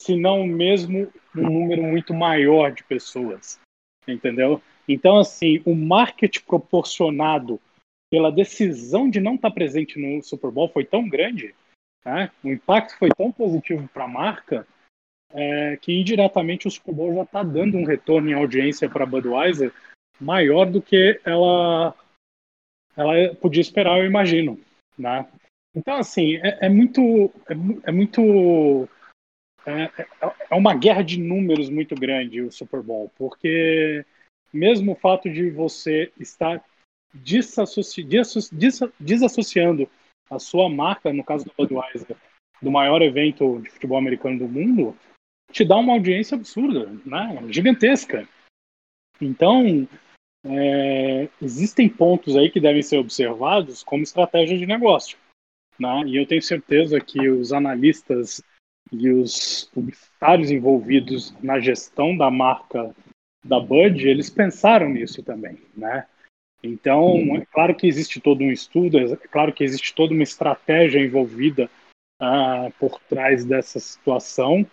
se 0.00 0.16
não 0.16 0.46
mesmo 0.46 1.12
um 1.36 1.42
número 1.42 1.82
muito 1.82 2.12
maior 2.12 2.72
de 2.72 2.82
pessoas, 2.84 3.60
entendeu? 4.08 4.60
Então, 4.88 5.18
assim, 5.18 5.62
o 5.64 5.74
marketing 5.74 6.40
proporcionado 6.44 7.60
pela 8.10 8.32
decisão 8.32 9.08
de 9.08 9.20
não 9.20 9.36
estar 9.36 9.50
presente 9.50 9.98
no 9.98 10.22
Super 10.22 10.50
Bowl 10.50 10.68
foi 10.68 10.84
tão 10.84 11.08
grande, 11.08 11.54
né? 12.04 12.30
o 12.42 12.48
impacto 12.48 12.98
foi 12.98 13.10
tão 13.10 13.30
positivo 13.30 13.88
para 13.88 14.04
a 14.04 14.08
marca, 14.08 14.66
é, 15.30 15.78
que 15.80 15.92
indiretamente 15.92 16.66
o 16.66 16.70
Super 16.70 16.94
Bowl 16.94 17.14
já 17.14 17.22
está 17.22 17.42
dando 17.42 17.78
um 17.78 17.84
retorno 17.84 18.28
em 18.28 18.34
audiência 18.34 18.88
para 18.88 19.04
a 19.04 19.06
Budweiser 19.06 19.72
maior 20.20 20.66
do 20.66 20.82
que 20.82 21.20
ela 21.24 21.94
ela 22.96 23.34
podia 23.36 23.60
esperar, 23.60 23.98
eu 23.98 24.06
imagino, 24.06 24.60
né? 24.98 25.28
Então, 25.74 25.96
assim, 25.96 26.36
é, 26.36 26.66
é 26.66 26.68
muito, 26.68 27.30
é, 27.48 27.88
é 27.88 27.92
muito, 27.92 28.88
é, 29.66 29.90
é, 30.50 30.54
uma 30.54 30.74
guerra 30.74 31.02
de 31.02 31.18
números 31.18 31.70
muito 31.70 31.94
grande 31.94 32.42
o 32.42 32.52
Super 32.52 32.82
Bowl, 32.82 33.10
porque 33.16 34.04
mesmo 34.52 34.92
o 34.92 34.96
fato 34.96 35.30
de 35.30 35.50
você 35.50 36.12
estar 36.18 36.62
desassoci, 37.14 38.06
desassociando 39.00 39.88
a 40.30 40.38
sua 40.38 40.68
marca, 40.68 41.12
no 41.12 41.24
caso 41.24 41.44
do 41.44 41.52
Budweiser, 41.56 42.16
do 42.60 42.70
maior 42.70 43.02
evento 43.02 43.60
de 43.60 43.70
futebol 43.70 43.98
americano 43.98 44.38
do 44.38 44.48
mundo, 44.48 44.96
te 45.50 45.64
dá 45.64 45.76
uma 45.76 45.94
audiência 45.94 46.36
absurda, 46.36 46.86
né? 47.04 47.44
Gigantesca. 47.50 48.26
Então, 49.20 49.86
é, 50.44 51.28
existem 51.40 51.88
pontos 51.88 52.36
aí 52.36 52.50
que 52.50 52.60
devem 52.60 52.82
ser 52.82 52.98
observados 52.98 53.82
como 53.82 54.02
estratégia 54.02 54.58
de 54.58 54.66
negócio. 54.66 55.16
Né? 55.78 56.02
E 56.06 56.16
eu 56.16 56.26
tenho 56.26 56.42
certeza 56.42 57.00
que 57.00 57.28
os 57.28 57.52
analistas 57.52 58.42
e 58.90 59.08
os 59.08 59.70
publicitários 59.72 60.50
envolvidos 60.50 61.34
na 61.42 61.60
gestão 61.60 62.16
da 62.16 62.30
marca 62.30 62.94
da 63.44 63.58
Bud, 63.58 64.06
eles 64.06 64.30
pensaram 64.30 64.88
nisso 64.90 65.22
também, 65.22 65.58
né? 65.76 66.06
Então, 66.62 67.16
é 67.36 67.44
claro 67.46 67.74
que 67.74 67.88
existe 67.88 68.20
todo 68.20 68.44
um 68.44 68.52
estudo, 68.52 68.98
é 68.98 69.16
claro 69.16 69.52
que 69.52 69.64
existe 69.64 69.92
toda 69.94 70.14
uma 70.14 70.22
estratégia 70.22 71.00
envolvida 71.00 71.68
uh, 72.22 72.72
por 72.78 73.00
trás 73.00 73.44
dessa 73.44 73.80
situação, 73.80 74.64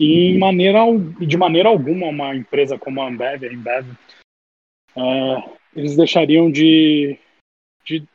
e 0.00 0.36
maneira, 0.36 0.80
de 1.20 1.36
maneira 1.36 1.68
alguma 1.68 2.06
uma 2.08 2.34
empresa 2.34 2.76
como 2.76 3.00
a 3.00 3.08
Ambev, 3.08 3.44
a 3.44 3.52
Ambev 3.52 3.86
uh, 4.96 5.58
eles 5.74 5.96
deixariam 5.96 6.50
de, 6.50 7.18
de, 7.84 8.06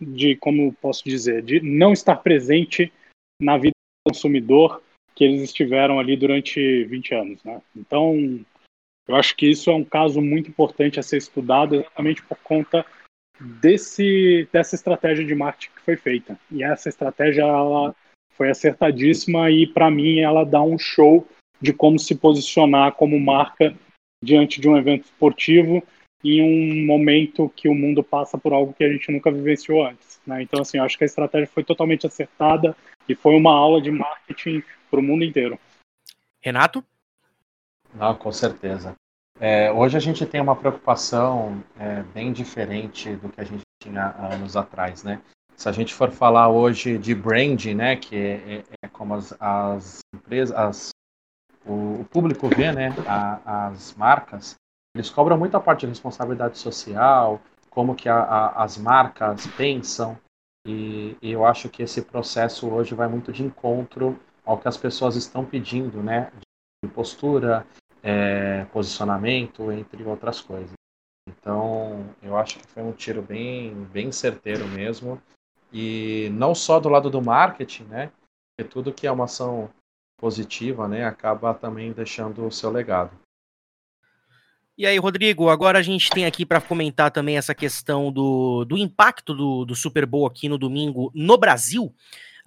de, 0.00 0.36
como 0.36 0.72
posso 0.74 1.04
dizer, 1.04 1.42
de 1.42 1.60
não 1.60 1.92
estar 1.92 2.16
presente 2.16 2.92
na 3.40 3.56
vida 3.56 3.70
do 3.70 4.12
consumidor 4.12 4.82
que 5.14 5.24
eles 5.24 5.42
estiveram 5.42 5.98
ali 5.98 6.16
durante 6.16 6.84
20 6.84 7.14
anos. 7.14 7.44
Né? 7.44 7.60
Então, 7.76 8.40
eu 9.08 9.16
acho 9.16 9.36
que 9.36 9.46
isso 9.50 9.70
é 9.70 9.74
um 9.74 9.84
caso 9.84 10.20
muito 10.20 10.48
importante 10.48 11.00
a 11.00 11.02
ser 11.02 11.16
estudado 11.16 11.74
exatamente 11.74 12.22
por 12.22 12.38
conta 12.38 12.84
desse, 13.40 14.48
dessa 14.52 14.74
estratégia 14.74 15.24
de 15.24 15.34
marketing 15.34 15.74
que 15.74 15.82
foi 15.82 15.96
feita. 15.96 16.38
E 16.50 16.62
essa 16.62 16.88
estratégia 16.88 17.42
ela 17.42 17.94
foi 18.34 18.50
acertadíssima 18.50 19.50
e, 19.50 19.66
para 19.66 19.90
mim, 19.90 20.20
ela 20.20 20.44
dá 20.44 20.62
um 20.62 20.78
show 20.78 21.26
de 21.60 21.72
como 21.72 21.98
se 21.98 22.14
posicionar 22.14 22.92
como 22.92 23.18
marca 23.18 23.74
diante 24.22 24.60
de 24.60 24.68
um 24.68 24.76
evento 24.76 25.04
esportivo 25.04 25.82
em 26.22 26.42
um 26.42 26.86
momento 26.86 27.52
que 27.56 27.68
o 27.68 27.74
mundo 27.74 28.02
passa 28.02 28.36
por 28.36 28.52
algo 28.52 28.74
que 28.74 28.84
a 28.84 28.92
gente 28.92 29.10
nunca 29.10 29.30
vivenciou 29.30 29.86
antes. 29.86 30.20
Né? 30.26 30.42
Então, 30.42 30.60
assim, 30.60 30.78
eu 30.78 30.84
acho 30.84 30.98
que 30.98 31.04
a 31.04 31.06
estratégia 31.06 31.46
foi 31.46 31.64
totalmente 31.64 32.06
acertada 32.06 32.76
e 33.08 33.14
foi 33.14 33.34
uma 33.34 33.52
aula 33.52 33.80
de 33.80 33.90
marketing 33.90 34.62
para 34.90 35.00
o 35.00 35.02
mundo 35.02 35.24
inteiro. 35.24 35.58
Renato? 36.42 36.84
Não, 37.94 38.14
com 38.14 38.30
certeza. 38.30 38.94
É, 39.38 39.72
hoje 39.72 39.96
a 39.96 40.00
gente 40.00 40.26
tem 40.26 40.40
uma 40.40 40.54
preocupação 40.54 41.62
é, 41.78 42.02
bem 42.14 42.32
diferente 42.32 43.16
do 43.16 43.30
que 43.30 43.40
a 43.40 43.44
gente 43.44 43.62
tinha 43.82 44.14
anos 44.18 44.56
atrás, 44.56 45.02
né? 45.02 45.20
Se 45.56 45.68
a 45.68 45.72
gente 45.72 45.94
for 45.94 46.10
falar 46.10 46.48
hoje 46.48 46.98
de 46.98 47.14
branding, 47.14 47.74
né, 47.74 47.96
que 47.96 48.16
é, 48.16 48.32
é, 48.32 48.64
é 48.82 48.88
como 48.88 49.14
as, 49.14 49.34
as 49.38 49.98
empresas, 50.14 50.56
as, 50.56 50.90
o, 51.66 52.00
o, 52.00 52.04
público 52.04 52.48
vê, 52.48 52.72
né, 52.72 52.94
a, 53.06 53.66
as 53.68 53.94
marcas, 53.94 54.54
eles 54.94 55.10
cobram 55.10 55.38
muito 55.38 55.56
a 55.56 55.60
parte 55.60 55.80
de 55.80 55.86
responsabilidade 55.86 56.58
social, 56.58 57.40
como 57.68 57.94
que 57.94 58.08
a, 58.08 58.18
a, 58.18 58.64
as 58.64 58.76
marcas 58.76 59.46
pensam, 59.56 60.18
e, 60.66 61.16
e, 61.22 61.30
eu 61.30 61.46
acho 61.46 61.68
que 61.68 61.82
esse 61.82 62.02
processo 62.02 62.68
hoje 62.68 62.94
vai 62.94 63.08
muito 63.08 63.32
de 63.32 63.42
encontro 63.42 64.18
ao 64.44 64.58
que 64.58 64.68
as 64.68 64.76
pessoas 64.76 65.16
estão 65.16 65.44
pedindo, 65.44 66.02
né? 66.02 66.30
De 66.84 66.90
postura, 66.90 67.66
é, 68.02 68.64
posicionamento, 68.66 69.72
entre 69.72 70.04
outras 70.04 70.40
coisas. 70.40 70.72
Então, 71.26 72.14
eu 72.22 72.36
acho 72.36 72.58
que 72.58 72.66
foi 72.66 72.82
um 72.82 72.92
tiro 72.92 73.22
bem, 73.22 73.74
bem 73.86 74.12
certeiro 74.12 74.66
mesmo. 74.68 75.20
E 75.72 76.28
não 76.32 76.54
só 76.54 76.78
do 76.80 76.88
lado 76.88 77.08
do 77.08 77.22
marketing, 77.22 77.84
né? 77.84 78.12
Porque 78.58 78.70
tudo 78.70 78.92
que 78.92 79.06
é 79.06 79.12
uma 79.12 79.24
ação 79.24 79.70
positiva, 80.18 80.86
né, 80.86 81.04
acaba 81.04 81.54
também 81.54 81.92
deixando 81.92 82.46
o 82.46 82.52
seu 82.52 82.70
legado. 82.70 83.16
E 84.80 84.86
aí, 84.86 84.96
Rodrigo, 84.96 85.50
agora 85.50 85.78
a 85.78 85.82
gente 85.82 86.08
tem 86.08 86.24
aqui 86.24 86.46
para 86.46 86.58
comentar 86.58 87.10
também 87.10 87.36
essa 87.36 87.54
questão 87.54 88.10
do, 88.10 88.64
do 88.64 88.78
impacto 88.78 89.34
do, 89.34 89.66
do 89.66 89.74
Super 89.74 90.06
Bowl 90.06 90.26
aqui 90.26 90.48
no 90.48 90.56
domingo 90.56 91.12
no 91.14 91.36
Brasil. 91.36 91.94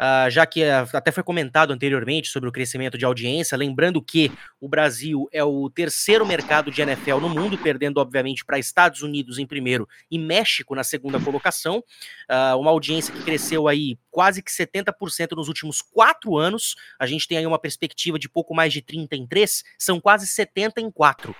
Uh, 0.04 0.30
já 0.30 0.46
que 0.46 0.62
uh, 0.64 0.86
até 0.92 1.14
foi 1.14 1.24
comentado 1.24 1.72
anteriormente 1.72 2.28
sobre 2.28 2.50
o 2.50 2.52
crescimento 2.52 2.98
de 2.98 3.06
audiência, 3.06 3.58
lembrando 3.58 4.02
que 4.02 4.30
o 4.60 4.68
Brasil 4.68 5.30
é 5.32 5.42
o 5.42 5.70
terceiro 5.70 6.26
mercado 6.26 6.70
de 6.70 6.82
NFL 6.82 7.20
no 7.22 7.30
mundo, 7.30 7.58
perdendo, 7.58 8.00
obviamente, 8.00 8.44
para 8.44 8.60
Estados 8.60 9.02
Unidos 9.02 9.40
em 9.40 9.48
primeiro 9.48 9.88
e 10.12 10.20
México 10.20 10.76
na 10.76 10.84
segunda 10.84 11.22
colocação. 11.22 11.82
Uh, 12.30 12.60
uma 12.60 12.72
audiência 12.72 13.14
que 13.14 13.24
cresceu 13.24 13.66
aí 13.70 13.98
quase 14.12 14.44
que 14.44 14.52
70% 14.52 15.36
nos 15.38 15.48
últimos 15.48 15.82
quatro 15.82 16.38
anos. 16.38 16.76
A 17.00 17.06
gente 17.06 17.26
tem 17.26 17.38
aí 17.38 17.48
uma 17.48 17.58
perspectiva 17.58 18.20
de 18.20 18.28
pouco 18.28 18.54
mais 18.54 18.74
de 18.74 18.82
30 18.82 19.16
em 19.16 19.26
3, 19.26 19.64
são 19.80 20.02
quase 20.02 20.28
70 20.28 20.82
em 20.82 20.92
4. 20.92 21.34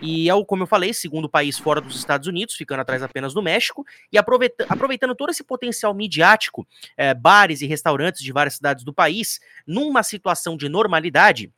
E 0.00 0.28
é, 0.28 0.34
o, 0.34 0.44
como 0.44 0.62
eu 0.62 0.66
falei, 0.66 0.92
segundo 0.92 1.28
país 1.28 1.58
fora 1.58 1.80
dos 1.80 1.96
Estados 1.96 2.28
Unidos, 2.28 2.54
ficando 2.54 2.80
atrás 2.80 3.02
apenas 3.02 3.32
do 3.32 3.42
México, 3.42 3.84
e 4.12 4.18
aproveita, 4.18 4.66
aproveitando 4.68 5.14
todo 5.14 5.30
esse 5.30 5.42
potencial 5.42 5.94
midiático, 5.94 6.66
é, 6.96 7.14
bares 7.14 7.62
e 7.62 7.66
restaurantes 7.66 8.09
de 8.18 8.32
várias 8.32 8.54
cidades 8.54 8.84
do 8.84 8.92
país, 8.92 9.38
numa 9.66 10.02
situação 10.02 10.56
de 10.56 10.68
normalidade, 10.68 11.52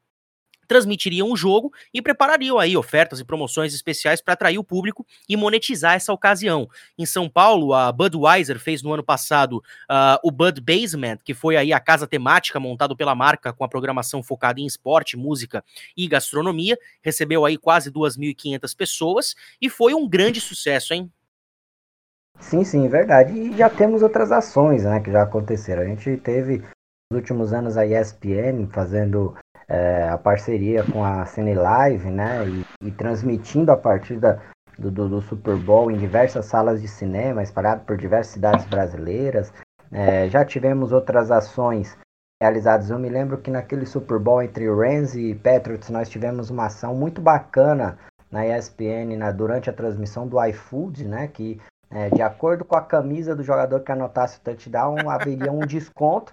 transmitiriam 0.73 1.31
o 1.31 1.37
jogo 1.37 1.71
e 1.93 2.01
preparariam 2.01 2.59
aí 2.59 2.77
ofertas 2.77 3.21
e 3.21 3.25
promoções 3.25 3.75
especiais 3.75 4.23
para 4.23 4.33
atrair 4.33 4.59
o 4.59 4.65
público 4.65 5.07
e 5.29 5.37
monetizar 5.37 5.95
essa 5.95 6.13
ocasião. 6.15 6.67
Em 6.97 7.05
São 7.05 7.29
Paulo, 7.29 7.75
a 7.75 7.93
Budweiser 7.93 8.59
fez 8.59 8.83
no 8.83 8.93
ano 8.93 9.05
passado 9.05 9.59
uh, 9.91 10.19
o 10.23 10.31
Bud 10.31 10.63
Basement, 10.63 11.19
que 11.25 11.35
foi 11.35 11.57
aí 11.57 11.75
a 11.75 11.81
casa 11.81 12.07
temática 12.07 12.59
montada 12.59 12.97
pela 12.97 13.15
marca 13.15 13.53
com 13.53 13.65
a 13.65 13.69
programação 13.69 14.23
focada 14.23 14.61
em 14.61 14.67
esporte, 14.67 15.15
música 15.15 15.63
e 15.95 16.09
gastronomia. 16.09 16.79
Recebeu 17.03 17.45
aí 17.45 17.59
quase 17.59 17.91
2.500 17.91 18.75
pessoas 18.75 19.35
e 19.61 19.69
foi 19.69 19.93
um 19.93 20.09
grande 20.09 20.41
sucesso, 20.41 20.95
hein? 20.95 21.13
Sim, 22.43 22.65
sim, 22.65 22.89
verdade. 22.89 23.33
E 23.33 23.57
já 23.57 23.71
temos 23.71 24.03
outras 24.03 24.33
ações 24.33 24.85
né, 24.85 25.01
que 25.01 25.11
já 25.11 25.23
aconteceram. 25.23 25.83
A 25.83 25.87
gente 25.87 26.17
teve 26.19 26.59
nos 27.11 27.21
últimos 27.21 27.53
anos 27.53 27.77
a 27.77 27.87
ESPN 27.87 28.67
fazendo 28.71 29.35
é, 29.69 30.09
a 30.09 30.19
parceria 30.19 30.85
com 30.85 31.05
a 31.05 31.25
Cine 31.25 31.55
Live, 31.55 32.11
né? 32.11 32.45
E, 32.47 32.89
e 32.89 32.91
transmitindo 32.91 33.71
a 33.71 33.77
partir 33.77 34.19
da, 34.19 34.39
do, 34.77 34.91
do, 34.91 35.09
do, 35.09 35.21
Super 35.23 35.57
Bowl 35.57 35.91
em 35.91 35.97
diversas 35.97 36.45
salas 36.47 36.83
de 36.83 36.89
cinema, 36.89 37.43
espalhado 37.43 37.85
por 37.85 37.97
diversas 37.97 38.35
cidades 38.35 38.67
brasileiras. 38.67 39.53
É, 39.91 40.29
já 40.29 40.45
tivemos 40.45 40.91
outras 40.91 41.31
ações 41.31 41.97
realizadas. 42.43 42.91
Eu 42.91 42.99
me 42.99 43.09
lembro 43.09 43.39
que 43.39 43.53
naquele 43.53 43.87
Super 43.87 44.19
Bowl 44.19 44.43
entre 44.43 44.69
Rams 44.69 45.15
e 45.15 45.35
Patriots 45.37 45.89
nós 45.91 46.09
tivemos 46.11 46.51
uma 46.51 46.67
ação 46.67 46.95
muito 46.95 47.21
bacana 47.21 47.97
na 48.31 48.45
ESPN 48.47 49.17
na, 49.17 49.31
durante 49.31 49.71
a 49.71 49.73
transmissão 49.73 50.27
do 50.27 50.43
iFood, 50.45 51.07
né? 51.07 51.29
Que 51.29 51.61
é, 51.95 52.09
de 52.09 52.23
acordo 52.23 52.65
com 52.65 52.77
a 52.77 52.83
camisa 52.83 53.37
do 53.37 53.43
jogador 53.43 53.81
que 53.81 53.93
anotasse 53.93 54.39
o 54.39 54.41
touchdown, 54.41 55.11
haveria 55.11 55.53
um 55.53 55.67
desconto. 55.67 56.33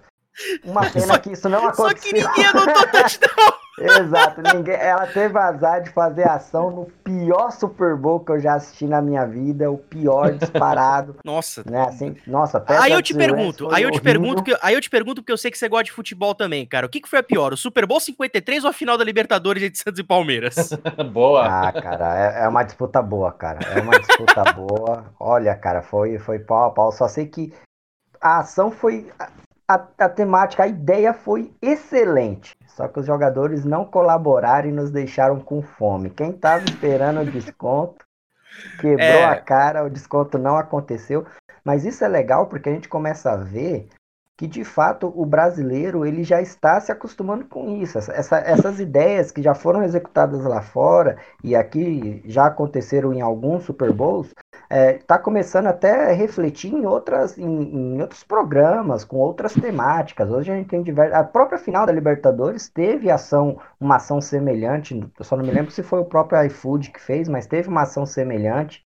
Uma 0.64 0.88
pena 0.90 1.18
que 1.18 1.32
isso 1.32 1.48
não 1.48 1.68
aconteceu. 1.68 1.88
Só 1.88 1.94
que 1.94 2.12
ninguém 2.14 2.46
anotou 2.46 2.86
touchdown. 2.88 3.52
Exato, 3.84 4.42
ninguém, 4.54 4.74
ela 4.74 5.06
teve 5.06 5.38
azar 5.38 5.82
de 5.82 5.90
fazer 5.90 6.28
ação 6.28 6.70
no 6.70 6.84
pior 7.04 7.50
Super 7.50 7.96
Bowl 7.96 8.20
que 8.20 8.32
eu 8.32 8.40
já 8.40 8.54
assisti 8.54 8.86
na 8.86 9.00
minha 9.00 9.26
vida, 9.26 9.70
o 9.70 9.78
pior 9.78 10.32
disparado. 10.32 11.16
Nossa. 11.24 11.62
Né, 11.68 11.82
assim, 11.82 12.16
nossa, 12.26 12.62
Aí 12.68 12.92
eu 12.92 13.02
te 13.02 13.14
pergunto, 13.14 13.72
aí 13.72 13.82
eu 13.82 13.90
te 13.90 14.00
pergunto, 14.00 14.42
que, 14.42 14.56
aí 14.62 14.74
eu 14.74 14.80
te 14.80 14.90
pergunto 14.90 15.22
porque 15.22 15.32
eu 15.32 15.38
sei 15.38 15.50
que 15.50 15.58
você 15.58 15.68
gosta 15.68 15.84
de 15.84 15.92
futebol 15.92 16.34
também, 16.34 16.66
cara. 16.66 16.86
O 16.86 16.88
que, 16.88 17.00
que 17.00 17.08
foi 17.08 17.18
a 17.18 17.22
pior, 17.22 17.52
o 17.52 17.56
Super 17.56 17.86
Bowl 17.86 18.00
53 18.00 18.64
ou 18.64 18.70
a 18.70 18.72
final 18.72 18.96
da 18.96 19.04
Libertadores 19.04 19.62
entre 19.62 19.78
Santos 19.78 19.98
e 19.98 20.04
Palmeiras? 20.04 20.70
boa. 21.12 21.46
Ah, 21.46 21.72
cara, 21.72 22.18
é, 22.18 22.44
é, 22.44 22.48
uma 22.48 22.62
disputa 22.62 23.02
boa, 23.02 23.32
cara. 23.32 23.58
É 23.74 23.80
uma 23.80 23.98
disputa 23.98 24.44
boa. 24.52 25.04
Olha, 25.18 25.54
cara, 25.54 25.82
foi 25.82 26.18
foi 26.18 26.38
pau 26.38 26.66
a 26.66 26.70
pau. 26.70 26.92
Só 26.92 27.08
sei 27.08 27.26
que 27.26 27.52
a 28.20 28.38
ação 28.38 28.70
foi 28.70 29.10
a, 29.68 29.86
a 29.98 30.08
temática, 30.08 30.64
a 30.64 30.68
ideia 30.68 31.12
foi 31.14 31.52
excelente. 31.62 32.52
Só 32.80 32.88
que 32.88 32.98
os 32.98 33.04
jogadores 33.04 33.62
não 33.62 33.84
colaboraram 33.84 34.70
e 34.70 34.72
nos 34.72 34.90
deixaram 34.90 35.38
com 35.38 35.60
fome. 35.60 36.08
Quem 36.08 36.30
estava 36.30 36.64
esperando 36.64 37.20
o 37.20 37.30
desconto 37.30 38.06
quebrou 38.80 39.06
é... 39.06 39.24
a 39.26 39.38
cara, 39.38 39.84
o 39.84 39.90
desconto 39.90 40.38
não 40.38 40.56
aconteceu. 40.56 41.26
Mas 41.62 41.84
isso 41.84 42.02
é 42.02 42.08
legal 42.08 42.46
porque 42.46 42.70
a 42.70 42.72
gente 42.72 42.88
começa 42.88 43.32
a 43.32 43.36
ver 43.36 43.86
que 44.40 44.46
de 44.46 44.64
fato 44.64 45.12
o 45.14 45.26
brasileiro 45.26 46.06
ele 46.06 46.24
já 46.24 46.40
está 46.40 46.80
se 46.80 46.90
acostumando 46.90 47.44
com 47.44 47.76
isso. 47.76 47.98
Essa, 47.98 48.38
essas 48.38 48.80
ideias 48.80 49.30
que 49.30 49.42
já 49.42 49.52
foram 49.52 49.82
executadas 49.82 50.42
lá 50.44 50.62
fora 50.62 51.18
e 51.44 51.54
aqui 51.54 52.22
já 52.24 52.46
aconteceram 52.46 53.12
em 53.12 53.20
alguns 53.20 53.64
Super 53.64 53.92
Bowls, 53.92 54.28
está 54.28 54.64
é, 54.70 54.92
tá 54.94 55.18
começando 55.18 55.66
até 55.66 56.08
a 56.08 56.14
refletir 56.14 56.72
em, 56.72 56.86
outras, 56.86 57.36
em, 57.36 57.44
em, 57.44 58.00
outros 58.00 58.24
programas, 58.24 59.04
com 59.04 59.18
outras 59.18 59.52
temáticas. 59.52 60.30
Hoje 60.30 60.50
a 60.50 60.56
gente 60.56 60.70
tem 60.70 60.82
diversas. 60.82 61.18
A 61.18 61.22
própria 61.22 61.58
final 61.58 61.84
da 61.84 61.92
Libertadores 61.92 62.66
teve 62.66 63.10
ação, 63.10 63.58
uma 63.78 63.96
ação 63.96 64.22
semelhante. 64.22 64.98
Eu 65.18 65.22
só 65.22 65.36
não 65.36 65.44
me 65.44 65.52
lembro 65.52 65.70
se 65.70 65.82
foi 65.82 66.00
o 66.00 66.06
próprio 66.06 66.42
iFood 66.46 66.92
que 66.92 67.00
fez, 67.00 67.28
mas 67.28 67.46
teve 67.46 67.68
uma 67.68 67.82
ação 67.82 68.06
semelhante 68.06 68.82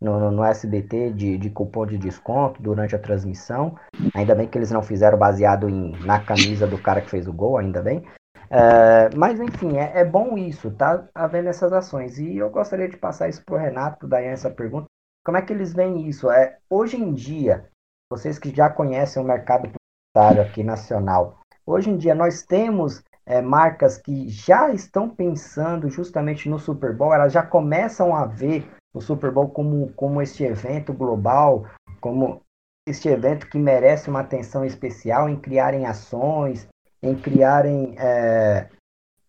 no, 0.00 0.30
no, 0.30 0.44
SBT 0.44 1.12
de, 1.12 1.36
de 1.36 1.50
cupom 1.50 1.86
de 1.86 1.98
desconto 1.98 2.62
durante 2.62 2.96
a 2.96 2.98
transmissão. 2.98 3.76
Ainda 4.14 4.34
bem 4.34 4.48
que 4.48 4.56
eles 4.56 4.70
não 4.70 4.82
fizeram 4.82 5.18
baseado 5.18 5.68
em, 5.68 5.92
na 6.04 6.18
camisa 6.18 6.66
do 6.66 6.78
cara 6.78 7.00
que 7.00 7.10
fez 7.10 7.26
o 7.26 7.32
gol, 7.32 7.58
ainda 7.58 7.82
bem. 7.82 8.02
É, 8.48 9.14
mas 9.14 9.38
enfim, 9.38 9.76
é, 9.76 10.00
é, 10.00 10.04
bom 10.04 10.36
isso, 10.36 10.72
tá 10.72 11.06
havendo 11.14 11.48
essas 11.48 11.72
ações. 11.72 12.18
E 12.18 12.36
eu 12.36 12.50
gostaria 12.50 12.88
de 12.88 12.96
passar 12.96 13.28
isso 13.28 13.44
para 13.44 13.54
o 13.54 13.58
Renato, 13.58 14.08
Dayan, 14.08 14.32
essa 14.32 14.50
pergunta. 14.50 14.86
Como 15.24 15.36
é 15.36 15.42
que 15.42 15.52
eles 15.52 15.72
veem 15.72 16.08
isso? 16.08 16.30
É, 16.30 16.58
hoje 16.68 16.96
em 16.96 17.12
dia, 17.12 17.68
vocês 18.10 18.38
que 18.38 18.50
já 18.54 18.68
conhecem 18.68 19.22
o 19.22 19.26
mercado 19.26 19.68
publicitário 19.68 20.42
aqui 20.42 20.64
nacional, 20.64 21.38
hoje 21.64 21.90
em 21.90 21.96
dia 21.96 22.14
nós 22.14 22.42
temos 22.42 23.04
é, 23.24 23.40
marcas 23.40 23.96
que 23.96 24.28
já 24.28 24.70
estão 24.70 25.08
pensando 25.08 25.88
justamente 25.88 26.48
no 26.48 26.58
Super 26.58 26.96
Bowl, 26.96 27.14
elas 27.14 27.32
já 27.32 27.44
começam 27.44 28.16
a 28.16 28.26
ver 28.26 28.68
o 28.92 29.00
Super 29.00 29.30
Bowl 29.30 29.48
como, 29.48 29.92
como 29.92 30.20
este 30.20 30.44
evento 30.44 30.92
global, 30.92 31.66
como 32.00 32.42
este 32.88 33.08
evento 33.08 33.48
que 33.48 33.58
merece 33.58 34.10
uma 34.10 34.20
atenção 34.20 34.64
especial 34.64 35.28
em 35.28 35.36
criarem 35.36 35.86
ações, 35.86 36.66
em 37.02 37.14
criarem 37.14 37.94
é, 37.98 38.68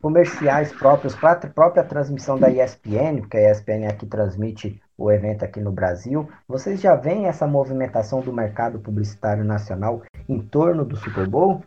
comerciais 0.01 0.73
próprios 0.73 1.15
para 1.15 1.33
a 1.33 1.47
própria 1.47 1.83
transmissão 1.83 2.39
da 2.39 2.49
ESPN, 2.49 3.21
porque 3.21 3.37
a 3.37 3.51
ESPN 3.51 3.87
aqui 3.87 4.05
transmite 4.05 4.81
o 4.97 5.11
evento 5.11 5.43
aqui 5.43 5.59
no 5.59 5.71
Brasil. 5.71 6.29
Vocês 6.47 6.81
já 6.81 6.95
veem 6.95 7.27
essa 7.27 7.47
movimentação 7.47 8.21
do 8.21 8.33
mercado 8.33 8.79
publicitário 8.79 9.43
nacional 9.43 10.01
em 10.27 10.39
torno 10.39 10.83
do 10.83 10.95
Super 10.95 11.27
Bowl? 11.27 11.63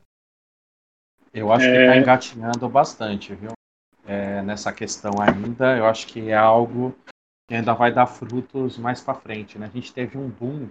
Eu 1.32 1.53
acho 1.53 1.66
que 1.66 1.72
está 1.72 1.95
é. 1.95 1.99
engatinhando 1.99 2.68
bastante, 2.68 3.34
viu? 3.34 3.53
É, 4.07 4.42
nessa 4.42 4.72
questão 4.72 5.12
ainda, 5.20 5.76
eu 5.76 5.86
acho 5.86 6.07
que 6.07 6.30
é 6.30 6.34
algo 6.34 6.95
que 7.47 7.55
ainda 7.55 7.74
vai 7.74 7.92
dar 7.92 8.07
frutos 8.07 8.78
mais 8.78 9.01
para 9.01 9.14
frente. 9.14 9.59
Né? 9.59 9.66
A 9.66 9.70
gente 9.70 9.92
teve 9.92 10.16
um 10.16 10.28
boom 10.28 10.68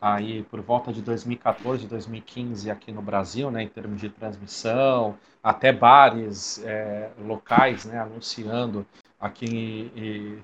aí 0.00 0.42
por 0.44 0.60
volta 0.60 0.92
de 0.92 1.02
2014, 1.02 1.86
2015 1.86 2.70
aqui 2.70 2.92
no 2.92 3.02
Brasil, 3.02 3.50
né, 3.50 3.64
em 3.64 3.68
termos 3.68 4.00
de 4.00 4.08
transmissão, 4.08 5.18
até 5.42 5.72
bares 5.72 6.62
é, 6.64 7.10
locais, 7.18 7.84
né, 7.84 7.98
anunciando 7.98 8.86
aqui 9.18 9.90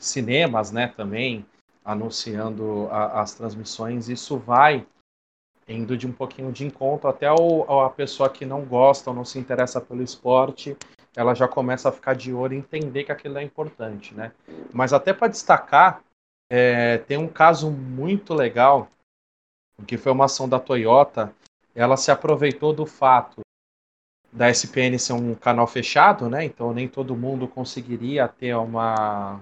cinemas, 0.01 0.73
né, 0.73 0.89
também 0.89 1.47
anunciando 1.85 2.89
a, 2.91 3.21
as 3.21 3.35
transmissões. 3.35 4.09
Isso 4.09 4.37
vai 4.37 4.85
indo 5.69 5.97
de 5.97 6.07
um 6.07 6.13
pouquinho 6.13 6.51
de 6.51 6.67
encontro 6.67 7.09
até 7.09 7.31
o, 7.33 7.63
a 7.81 7.91
pessoa 7.91 8.29
que 8.29 8.45
não 8.45 8.65
gosta 8.65 9.11
ou 9.11 9.17
não 9.17 9.25
se 9.25 9.39
interessa 9.39 9.81
pelo 9.81 10.03
esporte 10.03 10.77
ela 11.17 11.35
já 11.35 11.47
começa 11.47 11.89
a 11.89 11.93
ficar 11.93 12.15
de 12.15 12.33
olho 12.33 12.55
e 12.55 12.59
entender 12.59 13.05
que 13.05 13.13
aquilo 13.13 13.39
é 13.39 13.43
importante, 13.43 14.15
né? 14.15 14.33
Mas 14.73 14.93
até 14.93 15.13
para 15.13 15.29
destacar, 15.29 16.03
é, 16.51 16.99
tem 16.99 17.17
um 17.17 17.29
caso 17.29 17.71
muito 17.71 18.35
legal, 18.35 18.89
que 19.87 19.97
foi 19.97 20.13
uma 20.13 20.27
ação 20.27 20.49
da 20.49 20.59
Toyota, 20.59 21.33
ela 21.75 21.97
se 21.97 22.11
aproveitou 22.11 22.73
do 22.73 22.87
fato 22.87 23.41
da 24.33 24.51
SPN 24.51 24.99
ser 24.99 25.13
um 25.13 25.35
canal 25.35 25.67
fechado, 25.67 26.29
né? 26.29 26.45
Então 26.45 26.73
nem 26.75 26.89
todo 26.89 27.17
mundo 27.17 27.47
conseguiria 27.47 28.27
ter 28.27 28.55
uma 28.55 29.41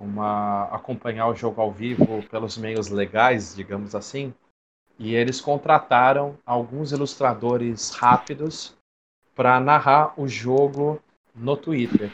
uma 0.00 0.64
acompanhar 0.64 1.28
o 1.28 1.34
jogo 1.34 1.60
ao 1.60 1.70
vivo 1.70 2.22
pelos 2.28 2.56
meios 2.58 2.88
legais, 2.88 3.54
digamos 3.54 3.94
assim. 3.94 4.34
E 4.98 5.14
eles 5.14 5.40
contrataram 5.40 6.36
alguns 6.44 6.92
ilustradores 6.92 7.90
rápidos 7.90 8.74
para 9.34 9.58
narrar 9.60 10.14
o 10.20 10.28
jogo 10.28 11.00
no 11.34 11.56
Twitter. 11.56 12.12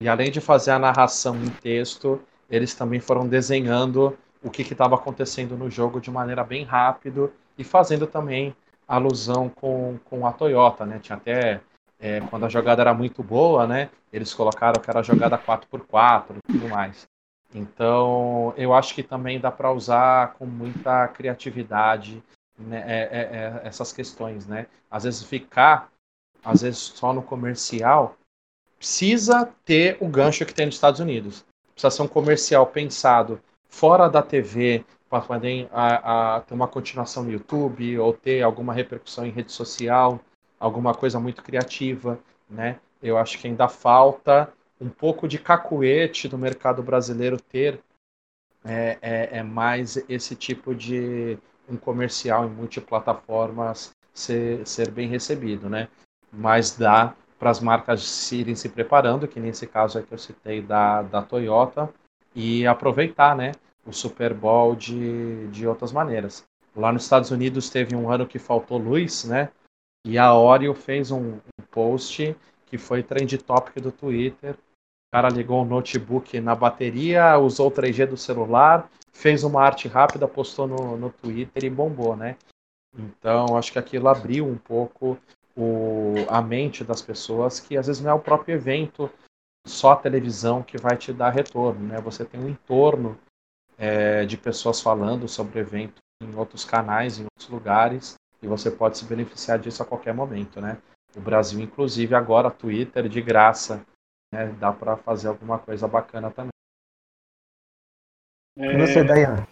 E 0.00 0.08
além 0.08 0.30
de 0.30 0.40
fazer 0.40 0.70
a 0.70 0.78
narração 0.78 1.36
em 1.36 1.50
texto, 1.50 2.20
eles 2.48 2.74
também 2.74 3.00
foram 3.00 3.26
desenhando 3.26 4.16
o 4.42 4.50
que 4.50 4.62
estava 4.62 4.94
acontecendo 4.94 5.56
no 5.56 5.70
jogo 5.70 6.00
de 6.00 6.10
maneira 6.10 6.44
bem 6.44 6.64
rápido 6.64 7.32
e 7.56 7.64
fazendo 7.64 8.06
também 8.06 8.54
alusão 8.86 9.48
com, 9.48 9.98
com 10.04 10.26
a 10.26 10.32
Toyota, 10.32 10.86
né? 10.86 10.98
Tinha 10.98 11.16
até 11.16 11.60
é, 11.98 12.20
quando 12.20 12.46
a 12.46 12.48
jogada 12.48 12.82
era 12.82 12.94
muito 12.94 13.22
boa, 13.22 13.66
né? 13.66 13.90
Eles 14.12 14.32
colocaram 14.32 14.80
que 14.80 14.88
era 14.88 15.02
jogada 15.02 15.36
4x4 15.36 16.36
e 16.36 16.52
tudo 16.52 16.68
mais. 16.68 17.08
Então, 17.54 18.52
eu 18.56 18.72
acho 18.72 18.94
que 18.94 19.02
também 19.02 19.40
dá 19.40 19.50
para 19.50 19.72
usar 19.72 20.34
com 20.34 20.46
muita 20.46 21.08
criatividade 21.08 22.22
né, 22.58 22.84
é, 22.86 23.00
é, 23.00 23.20
é, 23.20 23.60
essas 23.64 23.92
questões, 23.92 24.46
né? 24.46 24.66
Às 24.90 25.04
vezes 25.04 25.22
ficar 25.22 25.90
às 26.48 26.62
vezes 26.62 26.78
só 26.78 27.12
no 27.12 27.22
comercial, 27.22 28.16
precisa 28.78 29.52
ter 29.66 29.98
o 30.00 30.08
gancho 30.08 30.46
que 30.46 30.54
tem 30.54 30.64
nos 30.64 30.76
Estados 30.76 30.98
Unidos. 30.98 31.44
Precisa 31.74 31.90
ser 31.90 32.02
um 32.02 32.08
comercial 32.08 32.66
pensado 32.66 33.38
fora 33.68 34.08
da 34.08 34.22
TV, 34.22 34.82
para 35.10 35.22
poder 35.22 35.68
a, 35.70 36.36
a, 36.36 36.40
ter 36.40 36.54
uma 36.54 36.66
continuação 36.66 37.24
no 37.24 37.30
YouTube 37.30 37.98
ou 37.98 38.14
ter 38.14 38.42
alguma 38.42 38.72
repercussão 38.72 39.26
em 39.26 39.30
rede 39.30 39.52
social, 39.52 40.20
alguma 40.58 40.94
coisa 40.94 41.20
muito 41.20 41.42
criativa, 41.42 42.18
né? 42.48 42.78
Eu 43.02 43.18
acho 43.18 43.38
que 43.38 43.46
ainda 43.46 43.68
falta 43.68 44.50
um 44.80 44.88
pouco 44.88 45.28
de 45.28 45.38
cacuete 45.38 46.28
do 46.28 46.38
mercado 46.38 46.82
brasileiro 46.82 47.38
ter 47.38 47.78
é, 48.64 48.98
é, 49.02 49.38
é 49.38 49.42
mais 49.42 50.02
esse 50.08 50.34
tipo 50.34 50.74
de 50.74 51.38
um 51.68 51.76
comercial 51.76 52.46
em 52.46 52.50
multiplataformas 52.50 53.92
ser, 54.14 54.66
ser 54.66 54.90
bem 54.90 55.08
recebido, 55.08 55.68
né? 55.68 55.88
Mas 56.32 56.76
dá 56.76 57.14
para 57.38 57.50
as 57.50 57.60
marcas 57.60 58.32
irem 58.32 58.54
se 58.54 58.68
preparando, 58.68 59.28
que 59.28 59.38
nesse 59.38 59.66
caso 59.66 59.98
é 59.98 60.02
que 60.02 60.12
eu 60.12 60.18
citei 60.18 60.60
da, 60.60 61.02
da 61.02 61.22
Toyota, 61.22 61.88
e 62.34 62.66
aproveitar 62.66 63.36
né, 63.36 63.52
o 63.86 63.92
Super 63.92 64.34
Bowl 64.34 64.74
de, 64.74 65.46
de 65.48 65.66
outras 65.66 65.92
maneiras. 65.92 66.46
Lá 66.74 66.92
nos 66.92 67.04
Estados 67.04 67.30
Unidos 67.30 67.70
teve 67.70 67.96
um 67.96 68.10
ano 68.10 68.26
que 68.26 68.38
faltou 68.38 68.78
luz, 68.78 69.24
né? 69.24 69.50
E 70.06 70.16
a 70.16 70.32
Oreo 70.32 70.74
fez 70.74 71.10
um, 71.10 71.34
um 71.34 71.62
post 71.70 72.36
que 72.66 72.78
foi 72.78 73.02
trend 73.02 73.36
topic 73.38 73.82
do 73.82 73.90
Twitter. 73.90 74.54
O 74.54 75.10
cara 75.12 75.28
ligou 75.28 75.62
o 75.62 75.64
notebook 75.64 76.38
na 76.40 76.54
bateria, 76.54 77.38
usou 77.38 77.68
o 77.68 77.70
3G 77.72 78.06
do 78.06 78.16
celular, 78.16 78.88
fez 79.12 79.42
uma 79.42 79.62
arte 79.62 79.88
rápida, 79.88 80.28
postou 80.28 80.68
no, 80.68 80.96
no 80.96 81.10
Twitter 81.10 81.64
e 81.64 81.70
bombou, 81.70 82.14
né? 82.14 82.36
Então, 82.96 83.56
acho 83.56 83.72
que 83.72 83.78
aquilo 83.78 84.08
abriu 84.08 84.46
um 84.46 84.56
pouco 84.56 85.18
o, 85.58 86.14
a 86.28 86.40
mente 86.40 86.84
das 86.84 87.02
pessoas, 87.02 87.58
que 87.58 87.76
às 87.76 87.88
vezes 87.88 88.00
não 88.00 88.12
é 88.12 88.14
o 88.14 88.20
próprio 88.20 88.54
evento, 88.54 89.10
só 89.66 89.92
a 89.92 89.96
televisão 89.96 90.62
que 90.62 90.78
vai 90.78 90.96
te 90.96 91.12
dar 91.12 91.30
retorno, 91.30 91.84
né? 91.88 92.00
Você 92.00 92.24
tem 92.24 92.40
um 92.40 92.48
entorno 92.48 93.18
é, 93.76 94.24
de 94.24 94.36
pessoas 94.36 94.80
falando 94.80 95.26
sobre 95.26 95.58
o 95.58 95.60
evento 95.60 95.98
em 96.22 96.32
outros 96.36 96.64
canais, 96.64 97.18
em 97.18 97.24
outros 97.24 97.48
lugares, 97.48 98.14
e 98.40 98.46
você 98.46 98.70
pode 98.70 98.98
se 98.98 99.04
beneficiar 99.04 99.58
disso 99.58 99.82
a 99.82 99.86
qualquer 99.86 100.14
momento, 100.14 100.60
né? 100.60 100.80
O 101.16 101.20
Brasil, 101.20 101.58
inclusive, 101.58 102.14
agora 102.14 102.52
Twitter 102.52 103.08
de 103.08 103.20
graça, 103.20 103.84
né? 104.32 104.46
Dá 104.60 104.72
para 104.72 104.96
fazer 104.96 105.26
alguma 105.26 105.58
coisa 105.58 105.88
bacana 105.88 106.30
também. 106.30 106.52
É... 108.56 108.74
E 108.74 108.78
você, 108.78 109.02
Dayan? 109.02 109.44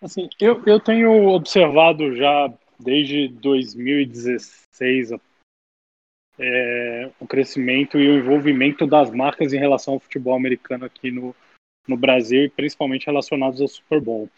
Assim, 0.00 0.28
eu, 0.40 0.60
eu 0.66 0.80
tenho 0.80 1.28
observado 1.28 2.16
já 2.16 2.52
desde 2.82 3.28
2016 3.28 5.12
é, 6.38 7.10
o 7.20 7.26
crescimento 7.26 7.98
e 7.98 8.08
o 8.08 8.18
envolvimento 8.18 8.86
das 8.86 9.10
marcas 9.10 9.52
em 9.52 9.58
relação 9.58 9.94
ao 9.94 10.00
futebol 10.00 10.34
americano 10.34 10.84
aqui 10.84 11.10
no, 11.10 11.34
no 11.86 11.96
Brasil, 11.96 12.44
e 12.44 12.48
principalmente 12.48 13.06
relacionados 13.06 13.60
ao 13.60 13.68
Super 13.68 14.00
Bowl. 14.00 14.28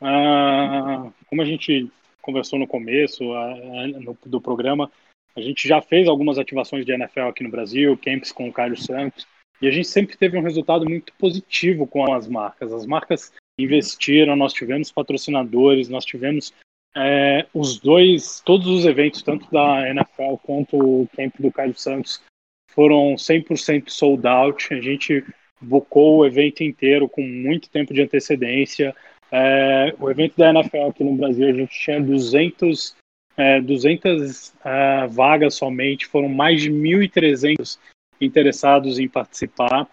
Ah, 0.00 1.10
como 1.26 1.42
a 1.42 1.44
gente 1.44 1.90
conversou 2.22 2.58
no 2.58 2.66
começo 2.66 3.32
a, 3.32 3.52
a, 3.52 3.86
no, 3.88 4.16
do 4.26 4.40
programa, 4.40 4.90
a 5.36 5.40
gente 5.40 5.66
já 5.66 5.80
fez 5.80 6.08
algumas 6.08 6.38
ativações 6.38 6.84
de 6.84 6.92
NFL 6.92 7.28
aqui 7.28 7.42
no 7.42 7.50
Brasil, 7.50 7.98
camps 7.98 8.32
com 8.32 8.48
o 8.48 8.52
Carlos 8.52 8.84
Santos, 8.84 9.26
e 9.60 9.68
a 9.68 9.70
gente 9.70 9.88
sempre 9.88 10.16
teve 10.16 10.38
um 10.38 10.42
resultado 10.42 10.88
muito 10.88 11.12
positivo 11.14 11.86
com 11.86 12.12
as 12.12 12.26
marcas. 12.26 12.72
As 12.72 12.86
marcas 12.86 13.32
investiram, 13.58 14.34
nós 14.34 14.52
tivemos 14.52 14.90
patrocinadores, 14.90 15.88
nós 15.88 16.04
tivemos 16.04 16.52
é, 16.96 17.46
os 17.54 17.78
dois, 17.78 18.40
todos 18.44 18.66
os 18.66 18.84
eventos, 18.84 19.22
tanto 19.22 19.50
da 19.50 19.88
NFL 19.88 20.36
quanto 20.42 20.76
o 20.76 21.08
camp 21.16 21.34
do 21.38 21.52
Carlos 21.52 21.82
Santos, 21.82 22.22
foram 22.70 23.14
100% 23.14 23.88
sold 23.88 24.26
out. 24.26 24.72
A 24.74 24.80
gente 24.80 25.24
bocou 25.60 26.18
o 26.18 26.26
evento 26.26 26.62
inteiro 26.62 27.08
com 27.08 27.22
muito 27.22 27.70
tempo 27.70 27.92
de 27.92 28.02
antecedência. 28.02 28.94
É, 29.30 29.94
o 29.98 30.10
evento 30.10 30.36
da 30.36 30.50
NFL 30.50 30.88
aqui 30.88 31.04
no 31.04 31.14
Brasil, 31.14 31.48
a 31.48 31.52
gente 31.52 31.78
tinha 31.78 32.00
200, 32.00 32.96
é, 33.36 33.60
200 33.60 34.52
é, 34.64 35.06
vagas 35.06 35.54
somente, 35.54 36.06
foram 36.06 36.28
mais 36.28 36.60
de 36.62 36.70
1.300 36.70 37.78
interessados 38.20 38.98
em 38.98 39.08
participar. 39.08 39.88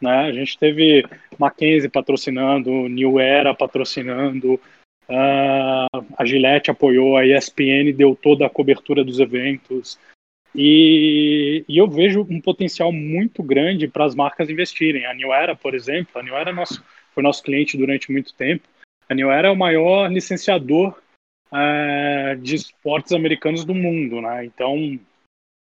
Né? 0.00 0.16
A 0.26 0.32
gente 0.32 0.58
teve 0.58 1.04
Mackenzie 1.38 1.88
patrocinando, 1.88 2.88
New 2.88 3.20
Era 3.20 3.54
patrocinando, 3.54 4.60
uh, 5.10 6.06
a 6.16 6.24
Gillette 6.24 6.70
apoiou, 6.70 7.16
a 7.16 7.26
ESPN 7.26 7.92
deu 7.94 8.14
toda 8.14 8.46
a 8.46 8.50
cobertura 8.50 9.04
dos 9.04 9.18
eventos. 9.18 9.98
E, 10.54 11.64
e 11.68 11.78
eu 11.78 11.88
vejo 11.88 12.26
um 12.28 12.40
potencial 12.40 12.90
muito 12.92 13.42
grande 13.42 13.86
para 13.86 14.04
as 14.04 14.14
marcas 14.14 14.48
investirem. 14.48 15.06
A 15.06 15.14
New 15.14 15.32
Era, 15.32 15.54
por 15.54 15.74
exemplo, 15.74 16.18
a 16.18 16.22
New 16.22 16.34
Era 16.34 16.50
é 16.50 16.52
nosso, 16.52 16.82
foi 17.12 17.22
nosso 17.22 17.42
cliente 17.42 17.76
durante 17.76 18.10
muito 18.10 18.34
tempo. 18.34 18.66
A 19.08 19.14
New 19.14 19.30
Era 19.30 19.48
é 19.48 19.50
o 19.50 19.56
maior 19.56 20.10
licenciador 20.10 21.00
uh, 21.52 22.36
de 22.40 22.54
esportes 22.54 23.12
americanos 23.12 23.64
do 23.64 23.74
mundo, 23.74 24.20
né? 24.20 24.44
Então, 24.44 24.98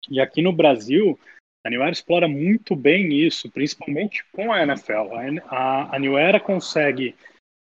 e 0.09 0.21
aqui 0.21 0.41
no 0.41 0.53
Brasil, 0.53 1.19
a 1.65 1.69
New 1.69 1.81
Era 1.81 1.91
explora 1.91 2.27
muito 2.27 2.75
bem 2.75 3.13
isso, 3.13 3.51
principalmente 3.51 4.25
com 4.31 4.51
a 4.51 4.61
NFL. 4.61 5.13
A, 5.49 5.95
a 5.95 5.99
New 5.99 6.17
Era 6.17 6.39
consegue 6.39 7.13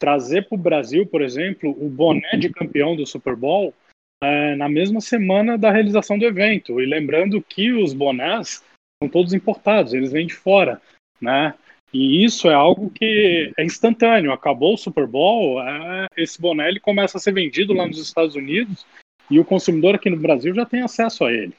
trazer 0.02 0.48
para 0.48 0.56
o 0.56 0.60
Brasil, 0.60 1.06
por 1.06 1.22
exemplo, 1.22 1.70
o 1.70 1.88
boné 1.88 2.36
de 2.36 2.48
campeão 2.48 2.96
do 2.96 3.06
Super 3.06 3.36
Bowl 3.36 3.72
é, 4.20 4.56
na 4.56 4.68
mesma 4.68 5.00
semana 5.00 5.56
da 5.56 5.70
realização 5.70 6.18
do 6.18 6.24
evento. 6.24 6.80
E 6.80 6.86
lembrando 6.86 7.40
que 7.40 7.70
os 7.70 7.92
bonés 7.92 8.64
são 9.00 9.08
todos 9.08 9.32
importados, 9.32 9.94
eles 9.94 10.10
vêm 10.10 10.26
de 10.26 10.34
fora, 10.34 10.82
né? 11.20 11.54
E 11.94 12.24
isso 12.24 12.50
é 12.50 12.54
algo 12.54 12.90
que 12.90 13.52
é 13.56 13.64
instantâneo. 13.64 14.32
Acabou 14.32 14.74
o 14.74 14.76
Super 14.76 15.06
Bowl, 15.06 15.62
é, 15.62 16.06
esse 16.16 16.40
boné 16.40 16.68
ele 16.68 16.80
começa 16.80 17.16
a 17.16 17.20
ser 17.20 17.32
vendido 17.32 17.72
lá 17.72 17.86
nos 17.86 17.98
Estados 17.98 18.34
Unidos 18.34 18.84
e 19.30 19.38
o 19.38 19.44
consumidor 19.44 19.94
aqui 19.94 20.10
no 20.10 20.18
Brasil 20.18 20.52
já 20.52 20.66
tem 20.66 20.82
acesso 20.82 21.24
a 21.24 21.32
ele. 21.32 21.54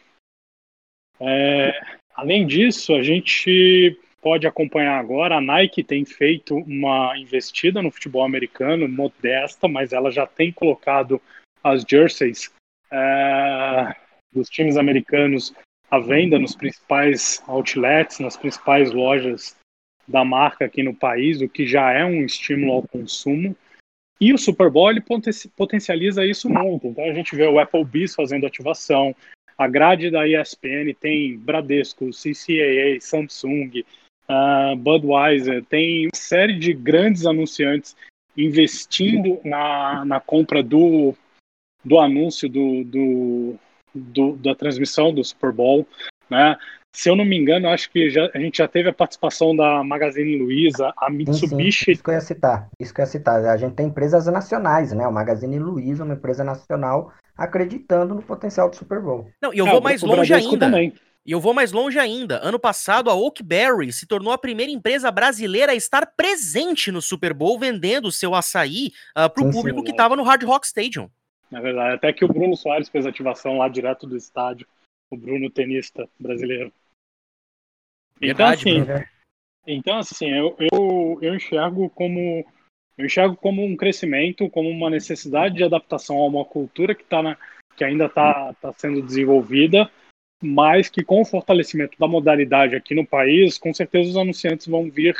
É, 1.17 1.71
além 2.13 2.45
disso, 2.45 2.93
a 2.93 3.01
gente 3.01 3.97
pode 4.23 4.47
acompanhar 4.47 4.97
agora, 4.97 5.35
a 5.35 5.41
Nike 5.41 5.83
tem 5.83 6.05
feito 6.05 6.55
uma 6.55 7.15
investida 7.17 7.81
no 7.81 7.91
futebol 7.91 8.23
americano 8.23 8.87
modesta, 8.87 9.67
mas 9.67 9.91
ela 9.91 10.09
já 10.09 10.25
tem 10.25 10.51
colocado 10.51 11.21
as 11.61 11.83
jerseys 11.83 12.49
é, 12.89 13.95
dos 14.33 14.49
times 14.49 14.77
americanos 14.77 15.53
à 15.91 15.99
venda 15.99 16.39
nos 16.39 16.55
principais 16.55 17.43
outlets, 17.47 18.19
nas 18.19 18.37
principais 18.37 18.91
lojas 18.91 19.57
da 20.07 20.23
marca 20.23 20.65
aqui 20.65 20.81
no 20.81 20.95
país, 20.95 21.41
o 21.41 21.49
que 21.49 21.67
já 21.67 21.91
é 21.91 22.05
um 22.05 22.25
estímulo 22.25 22.73
ao 22.73 22.87
consumo. 22.87 23.55
E 24.21 24.33
o 24.33 24.37
Super 24.37 24.69
Bowl 24.69 24.89
potencializa 25.55 26.25
isso 26.25 26.49
muito. 26.49 26.87
Então 26.87 27.03
a 27.03 27.13
gente 27.13 27.35
vê 27.35 27.45
o 27.45 27.59
Applebee's 27.59 28.15
fazendo 28.15 28.45
ativação, 28.45 29.13
a 29.57 29.67
grade 29.67 30.09
da 30.09 30.27
ESPN 30.27 30.93
tem 30.99 31.37
Bradesco, 31.37 32.09
CCAA, 32.09 32.99
Samsung, 32.99 33.83
uh, 34.29 34.75
Budweiser, 34.75 35.63
tem 35.65 36.05
uma 36.05 36.15
série 36.15 36.57
de 36.57 36.73
grandes 36.73 37.25
anunciantes 37.25 37.95
investindo 38.35 39.39
na, 39.43 40.03
na 40.05 40.19
compra 40.19 40.63
do, 40.63 41.13
do 41.83 41.99
anúncio 41.99 42.49
do, 42.49 42.83
do, 42.83 43.55
do, 43.93 44.35
da 44.37 44.55
transmissão 44.55 45.13
do 45.13 45.23
Super 45.23 45.51
Bowl, 45.51 45.87
né? 46.29 46.57
Se 46.95 47.09
eu 47.09 47.15
não 47.15 47.25
me 47.25 47.35
engano, 47.35 47.69
acho 47.69 47.89
que 47.89 48.07
já, 48.11 48.29
a 48.35 48.37
gente 48.37 48.59
já 48.59 48.67
teve 48.67 48.87
a 48.87 48.93
participação 48.93 49.55
da 49.55 49.83
Magazine 49.83 50.37
Luiza, 50.37 50.93
a 50.95 51.09
Mitsubishi. 51.09 51.85
Sim, 51.85 51.85
sim. 51.85 51.91
Isso 51.91 52.03
que 52.03 52.09
eu 52.11 52.13
ia 52.13 52.21
citar. 52.21 52.69
Isso 52.79 52.93
que 52.93 53.01
eu 53.01 53.03
ia 53.03 53.07
citar. 53.07 53.45
A 53.45 53.57
gente 53.57 53.73
tem 53.73 53.87
empresas 53.87 54.27
nacionais, 54.27 54.93
né? 54.93 55.07
O 55.07 55.11
Magazine 55.11 55.57
Luiza, 55.57 56.03
uma 56.03 56.13
empresa 56.13 56.43
nacional, 56.43 57.11
acreditando 57.35 58.13
no 58.13 58.21
potencial 58.21 58.69
do 58.69 58.75
Super 58.75 59.01
Bowl. 59.01 59.27
Não, 59.41 59.51
e 59.51 59.57
eu 59.57 59.65
vou 59.65 59.81
mais 59.81 60.03
longe 60.03 60.35
ainda. 60.35 60.67
Também. 60.67 60.93
E 61.25 61.31
eu 61.31 61.39
vou 61.39 61.53
mais 61.53 61.71
longe 61.71 61.97
ainda. 61.97 62.39
Ano 62.43 62.59
passado, 62.59 63.09
a 63.09 63.15
Oakberry 63.15 63.93
se 63.93 64.05
tornou 64.05 64.33
a 64.33 64.37
primeira 64.37 64.71
empresa 64.71 65.09
brasileira 65.09 65.71
a 65.71 65.75
estar 65.75 66.05
presente 66.15 66.91
no 66.91 67.01
Super 67.01 67.33
Bowl, 67.33 67.57
vendendo 67.57 68.07
o 68.07 68.11
seu 68.11 68.35
açaí 68.35 68.91
uh, 69.11 69.29
para 69.29 69.43
o 69.43 69.51
público 69.51 69.79
sim, 69.79 69.85
que 69.85 69.91
estava 69.91 70.15
no 70.15 70.23
Hard 70.23 70.43
Rock 70.43 70.65
Stadium. 70.65 71.09
Na 71.49 71.61
verdade, 71.61 71.95
até 71.95 72.11
que 72.11 72.25
o 72.25 72.27
Bruno 72.27 72.57
Soares 72.57 72.89
fez 72.89 73.05
ativação 73.05 73.57
lá 73.57 73.69
direto 73.69 74.05
do 74.05 74.17
estádio, 74.17 74.67
o 75.09 75.15
Bruno 75.15 75.49
tenista 75.49 76.09
brasileiro. 76.19 76.73
Então, 78.21 78.27
Verdade, 78.27 78.69
então, 78.69 78.95
assim, 78.95 79.05
então, 79.65 79.97
assim 79.97 80.29
eu, 80.29 80.55
eu, 80.59 81.19
eu 81.21 81.35
enxergo 81.35 81.89
como 81.89 82.45
eu 82.97 83.05
enxergo 83.05 83.35
como 83.35 83.63
um 83.63 83.75
crescimento, 83.75 84.49
como 84.49 84.69
uma 84.69 84.89
necessidade 84.89 85.55
de 85.55 85.63
adaptação 85.63 86.17
a 86.17 86.27
uma 86.27 86.45
cultura 86.45 86.93
que, 86.93 87.03
tá 87.03 87.23
na, 87.23 87.37
que 87.75 87.83
ainda 87.83 88.05
está 88.05 88.53
tá 88.55 88.71
sendo 88.73 89.01
desenvolvida, 89.01 89.89
mas 90.43 90.89
que 90.89 91.03
com 91.03 91.21
o 91.21 91.25
fortalecimento 91.25 91.97
da 91.97 92.07
modalidade 92.07 92.75
aqui 92.75 92.93
no 92.93 93.05
país, 93.05 93.57
com 93.57 93.73
certeza 93.73 94.09
os 94.09 94.17
anunciantes 94.17 94.67
vão 94.67 94.89
vir 94.89 95.15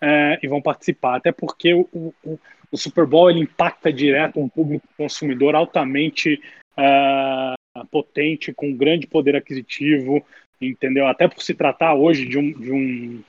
é, 0.00 0.38
e 0.42 0.46
vão 0.46 0.60
participar, 0.60 1.16
até 1.16 1.32
porque 1.32 1.72
o, 1.72 1.88
o, 1.92 2.38
o, 2.70 2.76
Super 2.76 3.06
Bowl 3.06 3.30
ele 3.30 3.40
impacta 3.40 3.92
direto 3.92 4.38
um 4.38 4.48
público 4.48 4.86
consumidor 4.96 5.54
altamente 5.54 6.40
é, 6.76 7.54
potente, 7.90 8.52
com 8.52 8.76
grande 8.76 9.06
poder 9.06 9.36
aquisitivo, 9.36 10.24
entendeu? 10.60 11.06
Até 11.06 11.26
por 11.26 11.42
se 11.42 11.54
tratar 11.54 11.94
hoje 11.94 12.26
de 12.26 12.38
um, 12.38 12.52
de 12.52 12.72
um, 12.72 13.22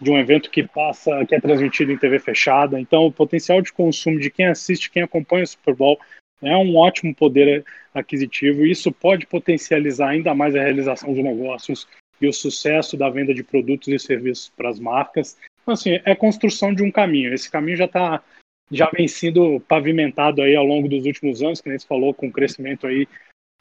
de 0.00 0.10
um 0.10 0.18
evento 0.18 0.50
que 0.50 0.66
passa, 0.66 1.24
que 1.26 1.34
é 1.34 1.40
transmitido 1.40 1.92
em 1.92 1.98
TV 1.98 2.18
fechada, 2.18 2.80
então 2.80 3.04
o 3.04 3.12
potencial 3.12 3.60
de 3.60 3.72
consumo 3.72 4.18
de 4.18 4.30
quem 4.30 4.46
assiste, 4.46 4.90
quem 4.90 5.02
acompanha 5.02 5.44
o 5.44 5.46
Super 5.46 5.74
Bowl 5.74 5.98
é 6.42 6.56
um 6.56 6.76
ótimo 6.76 7.14
poder 7.14 7.64
aquisitivo 7.94 8.64
e 8.64 8.70
isso 8.70 8.92
pode 8.92 9.26
potencializar 9.26 10.10
ainda 10.10 10.34
mais 10.34 10.54
a 10.54 10.62
realização 10.62 11.12
de 11.12 11.22
negócios 11.22 11.86
e 12.20 12.26
o 12.26 12.32
sucesso 12.32 12.96
da 12.96 13.08
venda 13.08 13.34
de 13.34 13.42
produtos 13.42 13.88
e 13.88 13.98
serviços 13.98 14.52
para 14.56 14.68
as 14.68 14.78
marcas. 14.78 15.38
Então, 15.62 15.74
assim, 15.74 16.00
é 16.04 16.14
construção 16.14 16.74
de 16.74 16.82
um 16.82 16.90
caminho. 16.90 17.32
Esse 17.32 17.50
caminho 17.50 17.76
já 17.76 17.84
está 17.84 18.22
já 18.70 18.90
vem 18.90 19.08
sendo 19.08 19.60
pavimentado 19.60 20.42
aí 20.42 20.54
ao 20.54 20.64
longo 20.64 20.88
dos 20.88 21.06
últimos 21.06 21.42
anos, 21.42 21.60
que 21.60 21.70
nem 21.70 21.78
você 21.78 21.86
falou, 21.86 22.12
com 22.12 22.28
o 22.28 22.32
crescimento 22.32 22.86
aí 22.86 23.08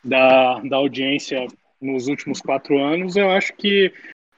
da, 0.04 0.60
da 0.60 0.78
audiência 0.78 1.48
nos 1.82 2.08
últimos 2.08 2.42
quatro 2.42 2.78
anos, 2.78 3.16
eu 3.16 3.30
acho 3.30 3.54
que 3.54 3.92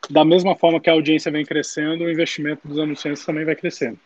da 0.09 0.23
mesma 0.23 0.55
forma 0.55 0.79
que 0.79 0.89
a 0.89 0.93
audiência 0.93 1.31
vem 1.31 1.45
crescendo, 1.45 2.03
o 2.03 2.11
investimento 2.11 2.67
dos 2.67 2.79
anunciantes 2.79 3.25
também 3.25 3.45
vai 3.45 3.55
crescendo. 3.55 3.99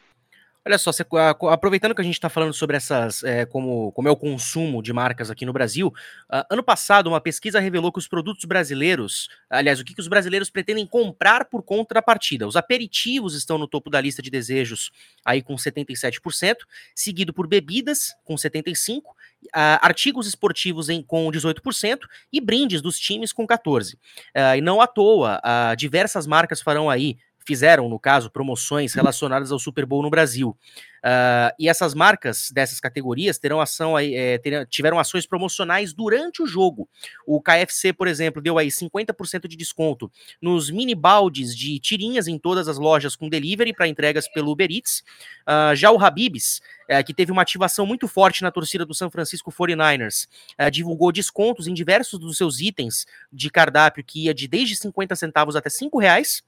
Olha 0.66 0.78
só, 0.78 0.94
você, 0.94 1.04
aproveitando 1.52 1.94
que 1.94 2.00
a 2.00 2.04
gente 2.06 2.14
está 2.14 2.30
falando 2.30 2.54
sobre 2.54 2.78
essas, 2.78 3.22
é, 3.22 3.46
como, 3.46 3.92
como 3.92 4.08
é 4.08 4.12
o 4.12 4.16
consumo 4.16 4.82
de 4.82 4.94
marcas 4.94 5.30
aqui 5.30 5.46
no 5.46 5.52
Brasil, 5.52 5.88
uh, 5.88 6.46
ano 6.50 6.64
passado 6.64 7.08
uma 7.08 7.20
pesquisa 7.20 7.60
revelou 7.60 7.92
que 7.92 8.00
os 8.00 8.08
produtos 8.08 8.46
brasileiros, 8.46 9.28
aliás, 9.50 9.82
o 9.82 9.84
que, 9.84 9.94
que 9.94 10.00
os 10.00 10.08
brasileiros 10.08 10.50
pretendem 10.50 10.88
comprar 10.88 11.44
por 11.50 11.64
conta 11.64 11.96
da 11.96 12.02
partida. 12.02 12.48
Os 12.48 12.56
aperitivos 12.56 13.36
estão 13.36 13.58
no 13.58 13.68
topo 13.68 13.90
da 13.90 14.00
lista 14.00 14.22
de 14.22 14.30
desejos, 14.30 14.90
aí 15.26 15.42
com 15.42 15.54
77%, 15.56 16.56
seguido 16.96 17.34
por 17.34 17.46
bebidas, 17.46 18.16
com 18.24 18.36
75%, 18.36 19.00
uh, 19.00 19.10
artigos 19.54 20.28
esportivos 20.28 20.88
em, 20.88 21.04
com 21.04 21.30
18% 21.30 22.00
e 22.32 22.40
brindes 22.40 22.82
dos 22.82 22.98
times 22.98 23.34
com 23.34 23.46
14%. 23.46 23.96
Uh, 23.96 23.98
ah, 24.34 24.58
e 24.58 24.62
não 24.62 24.80
à 24.80 24.88
toa, 24.88 25.42
diversas 25.76 26.26
marcas 26.26 26.62
farão 26.62 26.90
aí 26.90 27.18
fizeram, 27.46 27.90
no 27.90 28.00
caso, 28.00 28.30
promoções 28.30 28.94
relacionadas 28.94 29.52
ao 29.52 29.60
Super 29.60 29.86
Bowl 29.86 30.02
no 30.02 30.10
Brasil. 30.10 30.58
Uh, 31.04 31.52
e 31.60 31.68
essas 31.68 31.94
marcas 31.94 32.50
dessas 32.54 32.80
categorias 32.80 33.38
terão 33.38 33.60
ação 33.60 34.00
é, 34.00 34.38
terão, 34.38 34.66
tiveram 34.66 34.98
ações 34.98 35.26
promocionais 35.26 35.94
durante 35.94 36.42
o 36.42 36.48
jogo. 36.48 36.88
O 37.28 37.42
KFC, 37.42 37.92
por 37.92 38.08
exemplo, 38.08 38.42
deu 38.42 38.58
aí 38.58 38.70
50% 38.70 39.50
de 39.50 39.58
desconto 39.58 40.10
nos 40.42 40.72
mini 40.72 40.96
baldes 40.96 41.54
de 41.58 41.78
tirinhas 41.78 42.26
em 42.30 42.40
todas 42.40 42.70
as 42.70 42.78
lojas 42.78 43.18
com 43.18 43.28
delivery 43.28 43.74
para 43.74 43.86
entregas 43.86 44.30
pelo 44.30 44.52
Uber 44.52 44.72
Eats. 44.72 45.04
Uh, 45.42 45.76
já 45.76 45.92
o 45.92 46.00
Habibs, 46.02 46.62
é, 46.88 47.04
que 47.04 47.14
teve 47.14 47.34
uma 47.34 47.42
ativação 47.42 47.86
muito 47.86 48.08
forte 48.08 48.42
na 48.42 48.50
torcida 48.50 48.86
do 48.86 48.94
San 48.94 49.10
Francisco 49.10 49.52
49ers, 49.52 50.28
é, 50.58 50.72
divulgou 50.72 51.12
descontos 51.12 51.68
em 51.68 51.74
diversos 51.74 52.18
dos 52.18 52.38
seus 52.38 52.62
itens 52.62 53.06
de 53.32 53.50
cardápio 53.50 54.06
que 54.06 54.26
ia 54.26 54.34
de 54.34 54.48
desde 54.48 54.78
50 54.78 55.18
centavos 55.18 55.58
até 55.58 55.70
5 55.70 56.00
reais 56.00 56.42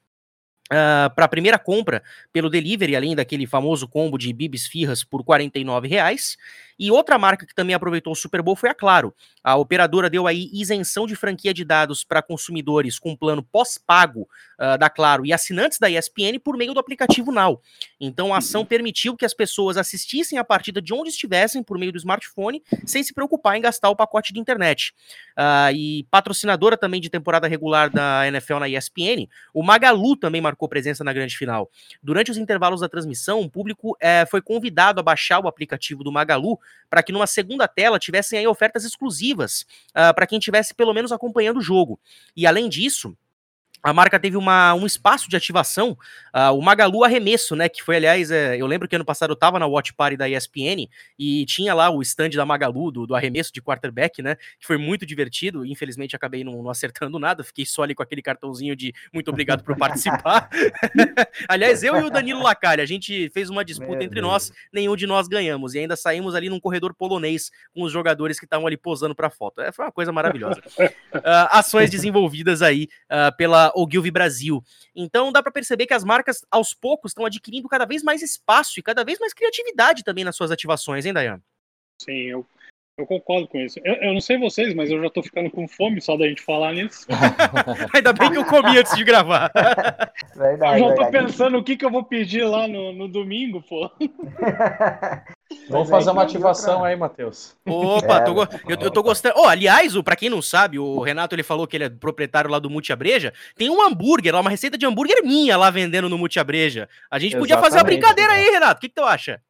Uh, 0.66 1.06
ah, 1.06 1.12
para 1.16 1.26
a 1.26 1.28
primeira 1.28 1.60
compra 1.60 2.02
pelo 2.34 2.50
delivery, 2.50 2.96
além 2.96 3.16
daquele 3.16 3.46
famoso 3.46 3.88
combo 3.88 4.18
de 4.18 4.34
bibis 4.34 4.66
firras 4.66 5.04
por 5.04 5.22
R$ 5.22 5.52
reais. 5.88 6.38
E 6.78 6.92
outra 6.92 7.18
marca 7.18 7.46
que 7.46 7.56
também 7.56 7.74
aproveitou 7.74 8.14
o 8.14 8.16
Super 8.16 8.42
Bowl 8.42 8.56
foi 8.56 8.70
a 8.70 8.74
Claro. 8.74 9.14
A 9.44 9.56
operadora 9.56 10.10
deu 10.10 10.28
aí 10.28 10.50
isenção 10.54 11.08
de 11.08 11.16
franquia 11.16 11.54
de 11.54 11.64
dados 11.64 12.04
para 12.04 12.22
consumidores 12.22 13.00
com 13.00 13.16
plano 13.16 13.44
pós-pago 13.44 14.28
uh, 14.60 14.78
da 14.78 14.90
Claro 14.90 15.26
e 15.26 15.32
assinantes 15.32 15.80
da 15.80 15.90
ESPN 15.90 16.40
por 16.44 16.58
meio 16.58 16.74
do 16.74 16.80
aplicativo 16.80 17.32
Now. 17.32 17.62
Então 18.00 18.34
a 18.34 18.38
ação 18.38 18.66
permitiu 18.66 19.16
que 19.16 19.26
as 19.26 19.34
pessoas 19.34 19.78
assistissem 19.78 20.38
a 20.38 20.44
partida 20.44 20.82
de 20.82 20.94
onde 20.94 21.10
estivessem 21.10 21.64
por 21.64 21.78
meio 21.78 21.92
do 21.92 21.98
smartphone, 21.98 22.62
sem 22.86 23.04
se 23.04 23.14
preocupar 23.14 23.56
em 23.58 23.62
gastar 23.62 23.90
o 23.90 23.96
pacote 23.96 24.34
de 24.34 24.40
internet. 24.40 24.94
Uh, 25.38 25.72
e 25.74 26.08
patrocinadora 26.10 26.78
também 26.78 27.00
de 27.00 27.10
temporada 27.10 27.48
regular 27.48 27.90
da 27.90 28.28
NFL 28.28 28.60
na 28.60 28.70
ESPN, 28.70 29.28
o 29.54 29.64
Magalu 29.64 30.16
também 30.16 30.42
marcou 30.42 30.68
presença 30.68 31.04
na 31.04 31.14
grande 31.14 31.38
final. 31.38 31.70
Durante 32.02 32.32
os 32.32 32.38
intervalos 32.38 32.82
da 32.82 32.90
transmissão, 32.90 33.42
o 33.42 33.50
público 33.50 33.98
eh, 34.02 34.26
foi 34.26 34.42
convidado 34.42 35.00
a 35.00 35.04
baixar 35.04 35.40
o 35.40 35.48
aplicativo 35.48 36.04
do 36.04 36.12
Magalu 36.12 36.60
para 36.90 37.04
que 37.04 37.12
numa 37.12 37.28
segunda 37.28 37.68
tela 37.68 38.00
tivessem 38.00 38.40
aí 38.40 38.48
ofertas 38.48 38.84
exclusivas 38.86 39.66
uh, 39.90 40.14
para 40.14 40.28
quem 40.28 40.40
estivesse 40.40 40.74
pelo 40.74 40.94
menos 40.94 41.12
acompanhando 41.12 41.58
o 41.58 41.62
jogo. 41.62 42.00
E 42.36 42.46
além 42.46 42.70
disso, 42.70 43.18
a 43.86 43.94
marca 43.94 44.20
teve 44.20 44.36
uma, 44.36 44.74
um 44.74 44.84
espaço 44.84 45.30
de 45.30 45.36
ativação, 45.36 45.96
uh, 46.34 46.52
o 46.58 46.60
Magalu 46.60 47.04
Arremesso, 47.04 47.56
né? 47.56 47.70
Que 47.70 47.84
foi, 47.84 47.98
aliás, 47.98 48.32
é, 48.32 48.58
eu 48.60 48.66
lembro 48.66 48.88
que 48.88 48.96
ano 48.96 49.06
passado 49.06 49.30
eu 49.30 49.36
tava 49.36 49.60
na 49.60 49.68
Watch 49.68 49.94
Party 49.94 50.18
da 50.18 50.28
ESPN 50.28 50.90
e 51.20 51.46
tinha 51.46 51.72
lá 51.72 51.92
o 51.92 52.02
stand 52.02 52.30
da 52.30 52.44
Magalu, 52.48 52.90
do, 52.90 53.06
do 53.06 53.14
arremesso 53.14 53.54
de 53.54 53.62
quarterback, 53.62 54.24
né? 54.24 54.38
Que 54.60 54.66
foi 54.66 54.78
muito 54.78 55.06
divertido. 55.06 55.64
Infelizmente 55.64 56.16
acabei 56.16 56.44
não, 56.44 56.64
não 56.64 56.72
acertando 56.72 57.20
nada, 57.20 57.44
fiquei 57.44 57.64
só 57.64 57.84
ali 57.84 57.94
com 57.94 58.02
aquele 58.02 58.24
cartãozinho 58.24 58.76
de 58.76 58.92
muito 59.14 59.30
obrigado 59.30 59.64
por 59.64 59.78
participar. 59.78 60.50
aliás, 61.48 61.84
eu 61.84 61.96
e 61.98 62.04
o 62.06 62.10
Danilo 62.10 62.42
Lacari, 62.42 62.82
a 62.82 62.88
gente 62.88 63.30
fez 63.30 63.52
uma 63.52 63.64
disputa 63.64 63.98
Meu 63.98 64.02
entre 64.02 64.20
Deus. 64.20 64.26
nós, 64.26 64.52
nenhum 64.74 64.96
de 64.96 65.06
nós 65.06 65.28
ganhamos 65.28 65.76
e 65.76 65.80
ainda 65.80 65.96
saímos 65.96 66.34
ali 66.34 66.50
num 66.50 66.60
corredor 66.60 66.92
polonês 66.92 67.52
com 67.72 67.84
os 67.84 67.92
jogadores 67.92 68.40
que 68.40 68.48
estavam 68.48 68.66
ali 68.66 68.78
posando 68.78 69.14
para 69.14 69.30
foto. 69.30 69.62
É, 69.62 69.72
foi 69.72 69.86
uma 69.86 69.92
coisa 69.92 70.12
maravilhosa. 70.12 70.60
Uh, 70.80 70.90
ações 71.52 71.92
desenvolvidas 71.92 72.64
aí 72.64 72.88
uh, 73.12 73.36
pela 73.38 73.75
Ogilvy 73.76 74.12
Brasil. 74.12 74.62
Então 74.96 75.32
dá 75.32 75.44
para 75.44 75.52
perceber 75.52 75.86
que 75.86 75.94
as 75.94 76.04
marcas 76.04 76.46
aos 76.50 76.74
poucos 76.74 77.12
estão 77.12 77.26
adquirindo 77.26 77.68
cada 77.68 77.86
vez 77.86 78.04
mais 78.04 78.22
espaço 78.22 78.80
e 78.80 78.84
cada 78.84 79.04
vez 79.04 79.20
mais 79.20 79.34
criatividade 79.34 80.04
também 80.04 80.24
nas 80.24 80.36
suas 80.36 80.52
ativações, 80.52 81.06
hein, 81.06 81.14
Dayan? 81.14 81.42
Sim, 82.02 82.22
eu, 82.24 82.46
eu 82.98 83.06
concordo 83.06 83.48
com 83.48 83.60
isso. 83.60 83.80
Eu, 83.84 83.96
eu, 83.96 84.14
não 84.14 84.22
sei 84.22 84.38
vocês, 84.38 84.74
mas 84.74 84.90
eu 84.90 85.02
já 85.02 85.10
tô 85.10 85.22
ficando 85.22 85.50
com 85.50 85.68
fome 85.68 86.00
só 86.02 86.16
da 86.16 86.28
gente 86.28 86.42
falar 86.42 86.74
nisso. 86.74 87.06
Ainda 87.94 88.14
bem 88.14 88.32
que 88.32 88.38
eu 88.38 88.46
comi 88.46 88.78
antes 88.78 88.96
de 88.96 89.04
gravar. 89.04 89.52
Verdade, 90.36 90.82
eu 90.82 90.90
já 90.90 90.96
tô 90.96 91.04
verdade. 91.04 91.26
pensando 91.26 91.58
o 91.58 91.64
que, 91.64 91.76
que 91.76 91.86
eu 91.86 91.92
vou 91.92 92.04
pedir 92.04 92.44
lá 92.44 92.68
no, 92.68 92.94
no 92.94 93.08
domingo, 93.08 93.62
pô. 93.62 93.92
Vamos 95.70 95.90
fazer 95.90 96.12
uma 96.12 96.24
ativação 96.24 96.84
aí, 96.84 96.96
Matheus. 96.96 97.56
Opa, 97.66 98.22
tô, 98.22 98.44
é, 98.44 98.48
eu, 98.68 98.78
eu 98.80 98.92
tô 98.92 99.02
gostando. 99.02 99.36
Oh, 99.38 99.48
aliás, 99.48 100.00
para 100.02 100.16
quem 100.16 100.30
não 100.30 100.42
sabe, 100.42 100.78
o 100.80 101.02
Renato 101.02 101.36
ele 101.36 101.44
falou 101.44 101.68
que 101.68 101.76
ele 101.76 101.86
é 101.86 101.90
proprietário 101.90 102.50
lá 102.50 102.60
do 102.60 102.70
Multiabreja. 102.70 103.34
Tem 103.56 103.70
um 103.70 103.82
hambúrguer 103.82 104.36
uma 104.36 104.50
receita 104.50 104.78
de 104.78 104.86
hambúrguer 104.86 105.24
minha 105.24 105.58
lá 105.58 105.70
vendendo 105.70 106.10
no 106.10 106.18
Multiabreja. 106.18 106.88
A 107.10 107.20
gente 107.20 107.38
podia 107.38 107.58
fazer 107.58 107.78
uma 107.78 107.84
brincadeira 107.84 108.34
aí, 108.34 108.50
Renato. 108.50 108.78
O 108.78 108.82
que, 108.82 108.90
que 108.90 108.96
tu 108.96 109.04
acha? 109.04 109.42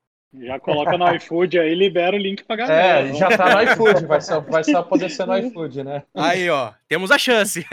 Já 0.41 0.59
coloca 0.59 0.97
no 0.97 1.15
iFood 1.15 1.57
aí, 1.59 1.73
libera 1.73 2.15
o 2.15 2.19
link 2.19 2.43
pra 2.43 2.57
galera. 2.57 3.07
É, 3.07 3.13
já 3.13 3.29
tá 3.37 3.55
no 3.55 3.71
iFood, 3.71 4.05
vai 4.05 4.19
só, 4.19 4.39
vai 4.41 4.63
só 4.63 4.83
poder 4.83 5.09
ser 5.09 5.25
no 5.25 5.37
iFood, 5.37 5.83
né? 5.83 6.03
Aí, 6.13 6.49
ó, 6.49 6.73
temos 6.87 7.09
a 7.11 7.17
chance. 7.17 7.65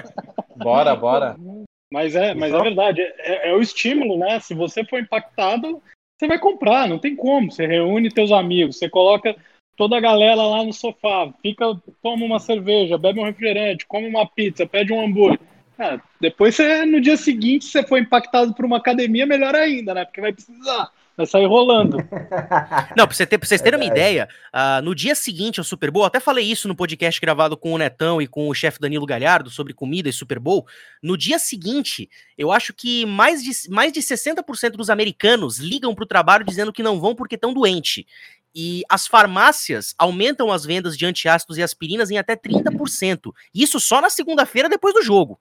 bora, 0.56 0.96
bora. 0.96 1.36
Mas 1.92 2.16
é, 2.16 2.34
mas 2.34 2.52
é 2.52 2.60
verdade, 2.60 3.00
é, 3.00 3.50
é, 3.50 3.54
o 3.54 3.60
estímulo, 3.60 4.18
né? 4.18 4.40
Se 4.40 4.54
você 4.54 4.84
for 4.84 4.98
impactado, 4.98 5.82
você 6.16 6.26
vai 6.26 6.38
comprar, 6.38 6.88
não 6.88 6.98
tem 6.98 7.14
como. 7.14 7.50
Você 7.50 7.66
reúne 7.66 8.10
teus 8.10 8.32
amigos, 8.32 8.78
você 8.78 8.88
coloca 8.88 9.36
toda 9.76 9.96
a 9.96 10.00
galera 10.00 10.42
lá 10.42 10.64
no 10.64 10.72
sofá, 10.72 11.32
fica, 11.42 11.66
toma 12.02 12.24
uma 12.24 12.38
cerveja, 12.38 12.96
bebe 12.96 13.20
um 13.20 13.24
refrigerante, 13.24 13.86
come 13.86 14.08
uma 14.08 14.26
pizza, 14.26 14.66
pede 14.66 14.92
um 14.92 15.00
hambúrguer. 15.00 15.38
É, 15.78 16.00
depois 16.18 16.54
você, 16.54 16.86
no 16.86 17.00
dia 17.00 17.18
seguinte, 17.18 17.66
você 17.66 17.82
foi 17.82 18.00
impactado 18.00 18.54
por 18.54 18.64
uma 18.64 18.78
academia, 18.78 19.26
melhor 19.26 19.54
ainda, 19.54 19.92
né? 19.92 20.06
Porque 20.06 20.22
vai 20.22 20.32
precisar. 20.32 20.90
Vai 21.16 21.24
sair 21.24 21.46
rolando. 21.46 21.96
Não, 22.94 23.06
pra, 23.06 23.14
você 23.14 23.26
ter, 23.26 23.38
pra 23.38 23.48
vocês 23.48 23.62
terem 23.62 23.80
uma 23.80 23.86
ideia, 23.86 24.28
uh, 24.54 24.82
no 24.82 24.94
dia 24.94 25.14
seguinte 25.14 25.58
ao 25.58 25.64
Super 25.64 25.90
Bowl, 25.90 26.04
até 26.04 26.20
falei 26.20 26.44
isso 26.44 26.68
no 26.68 26.76
podcast 26.76 27.18
gravado 27.18 27.56
com 27.56 27.72
o 27.72 27.78
Netão 27.78 28.20
e 28.20 28.26
com 28.26 28.48
o 28.48 28.54
chefe 28.54 28.78
Danilo 28.78 29.06
Galhardo 29.06 29.48
sobre 29.48 29.72
comida 29.72 30.10
e 30.10 30.12
Super 30.12 30.38
Bowl. 30.38 30.66
No 31.02 31.16
dia 31.16 31.38
seguinte, 31.38 32.10
eu 32.36 32.52
acho 32.52 32.74
que 32.74 33.06
mais 33.06 33.42
de, 33.42 33.50
mais 33.70 33.92
de 33.92 34.00
60% 34.00 34.72
dos 34.72 34.90
americanos 34.90 35.58
ligam 35.58 35.94
pro 35.94 36.04
trabalho 36.04 36.44
dizendo 36.44 36.72
que 36.72 36.82
não 36.82 37.00
vão 37.00 37.14
porque 37.14 37.36
estão 37.36 37.54
doentes. 37.54 38.04
E 38.54 38.82
as 38.88 39.06
farmácias 39.06 39.94
aumentam 39.98 40.50
as 40.52 40.64
vendas 40.66 40.96
de 40.96 41.06
antiácidos 41.06 41.56
e 41.56 41.62
aspirinas 41.62 42.10
em 42.10 42.18
até 42.18 42.36
30%. 42.36 43.32
Isso 43.54 43.80
só 43.80 44.02
na 44.02 44.10
segunda-feira 44.10 44.68
depois 44.68 44.92
do 44.94 45.02
jogo. 45.02 45.38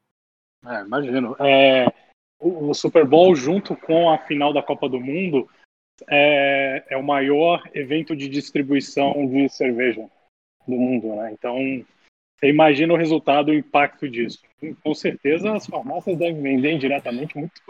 É, 0.66 0.82
imagino. 0.82 1.36
É, 1.40 1.86
o, 2.40 2.70
o 2.70 2.74
Super 2.74 3.06
Bowl, 3.06 3.36
junto 3.36 3.76
com 3.76 4.10
a 4.10 4.18
final 4.18 4.54
da 4.54 4.62
Copa 4.62 4.90
do 4.90 5.00
Mundo, 5.00 5.50
é, 6.08 6.84
é 6.90 6.98
o 6.98 7.04
maior 7.04 7.64
evento 7.74 8.16
de 8.16 8.28
distribuição 8.28 9.28
de 9.28 9.50
cerveja 9.50 10.08
do 10.68 10.76
mundo, 10.76 11.16
né? 11.16 11.32
Então, 11.32 11.56
você 12.38 12.50
imagina 12.50 12.94
o 12.94 12.98
resultado, 12.98 13.50
o 13.50 13.54
impacto 13.54 14.10
disso. 14.10 14.40
Com 14.84 14.94
certeza 14.94 15.54
as 15.54 15.66
farmácias 15.66 16.18
devem 16.18 16.42
vender 16.42 16.74
indiretamente 16.74 17.38
muito, 17.38 17.62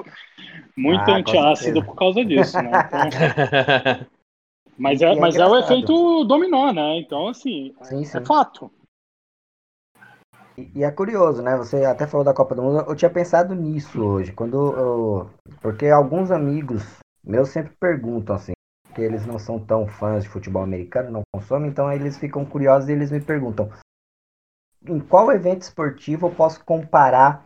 muito 0.75 1.11
ah, 1.11 1.17
antiácido 1.17 1.83
por 1.83 1.95
causa 1.95 2.23
disso, 2.25 2.57
né? 2.61 2.71
Então, 2.87 4.07
mas 4.77 5.01
é, 5.01 5.05
é 5.05 5.15
mas 5.15 5.35
é 5.35 5.45
o 5.45 5.57
efeito 5.57 6.23
dominó, 6.23 6.71
né? 6.71 6.97
Então, 6.97 7.27
assim, 7.27 7.75
sim, 7.83 8.03
sim. 8.03 8.17
é 8.17 8.25
fato. 8.25 8.71
E 10.73 10.83
é 10.83 10.91
curioso, 10.91 11.43
né? 11.43 11.57
Você 11.57 11.83
até 11.83 12.07
falou 12.07 12.23
da 12.23 12.33
Copa 12.33 12.55
do 12.55 12.61
Mundo. 12.61 12.85
Eu 12.87 12.95
tinha 12.95 13.09
pensado 13.09 13.53
nisso 13.53 14.01
hoje, 14.01 14.31
quando 14.31 14.71
eu... 14.73 15.29
porque 15.61 15.87
alguns 15.87 16.31
amigos 16.31 16.97
meus 17.25 17.49
sempre 17.49 17.73
perguntam 17.79 18.35
assim, 18.35 18.53
que 18.93 19.01
eles 19.01 19.25
não 19.25 19.37
são 19.37 19.59
tão 19.59 19.87
fãs 19.87 20.23
de 20.23 20.29
futebol 20.29 20.63
americano, 20.63 21.11
não 21.11 21.21
consomem, 21.33 21.69
então 21.69 21.91
eles 21.91 22.17
ficam 22.17 22.45
curiosos 22.45 22.87
e 22.87 22.93
eles 22.93 23.11
me 23.11 23.19
perguntam: 23.19 23.69
em 24.87 24.99
qual 24.99 25.31
evento 25.31 25.63
esportivo 25.63 26.27
eu 26.27 26.31
posso 26.31 26.63
comparar 26.63 27.45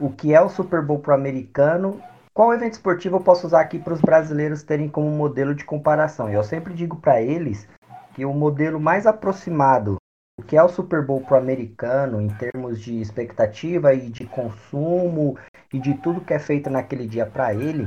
o 0.00 0.10
que 0.10 0.34
é 0.34 0.40
o 0.40 0.48
Super 0.48 0.82
Bowl 0.82 0.98
pro 0.98 1.14
americano? 1.14 2.02
Qual 2.34 2.52
evento 2.52 2.72
esportivo 2.72 3.16
eu 3.16 3.20
posso 3.20 3.46
usar 3.46 3.60
aqui 3.60 3.78
para 3.78 3.92
os 3.92 4.00
brasileiros 4.00 4.62
terem 4.62 4.88
como 4.88 5.10
modelo 5.10 5.54
de 5.54 5.64
comparação? 5.64 6.30
E 6.30 6.34
eu 6.34 6.42
sempre 6.42 6.72
digo 6.72 6.96
para 6.96 7.20
eles 7.20 7.68
que 8.14 8.24
o 8.24 8.32
modelo 8.32 8.80
mais 8.80 9.06
aproximado 9.06 9.96
o 10.40 10.42
que 10.42 10.56
é 10.56 10.62
o 10.62 10.68
Super 10.68 11.04
Bowl 11.04 11.20
pro 11.20 11.36
americano 11.36 12.20
em 12.20 12.28
termos 12.28 12.80
de 12.80 13.00
expectativa 13.00 13.92
e 13.92 14.08
de 14.08 14.26
consumo 14.26 15.36
e 15.72 15.78
de 15.78 15.94
tudo 15.94 16.22
que 16.22 16.32
é 16.32 16.38
feito 16.38 16.70
naquele 16.70 17.06
dia 17.06 17.26
para 17.26 17.54
ele 17.54 17.86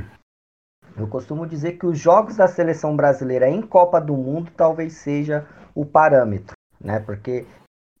eu 0.96 1.06
costumo 1.06 1.46
dizer 1.46 1.72
que 1.72 1.86
os 1.86 1.98
jogos 1.98 2.36
da 2.36 2.48
seleção 2.48 2.96
brasileira 2.96 3.48
em 3.48 3.62
Copa 3.62 4.00
do 4.00 4.16
Mundo 4.16 4.50
talvez 4.56 4.94
seja 4.94 5.46
o 5.74 5.84
parâmetro, 5.84 6.54
né? 6.80 7.00
Porque 7.00 7.46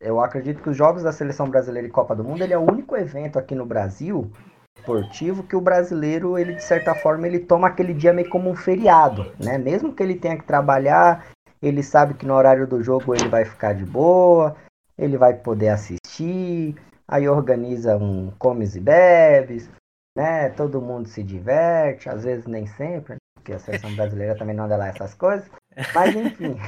eu 0.00 0.20
acredito 0.20 0.62
que 0.62 0.70
os 0.70 0.76
Jogos 0.76 1.02
da 1.02 1.12
Seleção 1.12 1.48
Brasileira 1.48 1.88
e 1.88 1.90
Copa 1.90 2.14
do 2.14 2.22
Mundo 2.22 2.42
ele 2.42 2.52
é 2.52 2.58
o 2.58 2.70
único 2.70 2.96
evento 2.96 3.38
aqui 3.38 3.54
no 3.54 3.66
Brasil 3.66 4.30
esportivo 4.78 5.42
que 5.42 5.56
o 5.56 5.60
brasileiro, 5.60 6.38
ele 6.38 6.54
de 6.54 6.62
certa 6.62 6.94
forma, 6.94 7.26
ele 7.26 7.40
toma 7.40 7.66
aquele 7.66 7.94
dia 7.94 8.12
meio 8.12 8.28
como 8.28 8.50
um 8.50 8.54
feriado, 8.54 9.32
né? 9.42 9.58
Mesmo 9.58 9.92
que 9.92 10.02
ele 10.02 10.14
tenha 10.14 10.36
que 10.36 10.44
trabalhar, 10.44 11.26
ele 11.60 11.82
sabe 11.82 12.14
que 12.14 12.26
no 12.26 12.34
horário 12.34 12.66
do 12.66 12.82
jogo 12.82 13.14
ele 13.14 13.28
vai 13.28 13.44
ficar 13.44 13.74
de 13.74 13.84
boa, 13.84 14.54
ele 14.96 15.16
vai 15.16 15.34
poder 15.34 15.70
assistir, 15.70 16.76
aí 17.08 17.28
organiza 17.28 17.96
um 17.96 18.30
comes 18.38 18.76
e 18.76 18.80
bebes, 18.80 19.68
né? 20.16 20.48
Todo 20.50 20.80
mundo 20.80 21.06
se 21.06 21.22
diverte, 21.22 22.08
às 22.08 22.24
vezes 22.24 22.46
nem 22.46 22.66
sempre, 22.66 23.14
né? 23.14 23.18
porque 23.34 23.52
a 23.52 23.58
seleção 23.60 23.94
brasileira 23.94 24.34
também 24.34 24.56
não 24.56 24.64
anda 24.64 24.76
lá 24.76 24.88
essas 24.88 25.14
coisas. 25.14 25.48
Mas 25.94 26.16
enfim. 26.16 26.56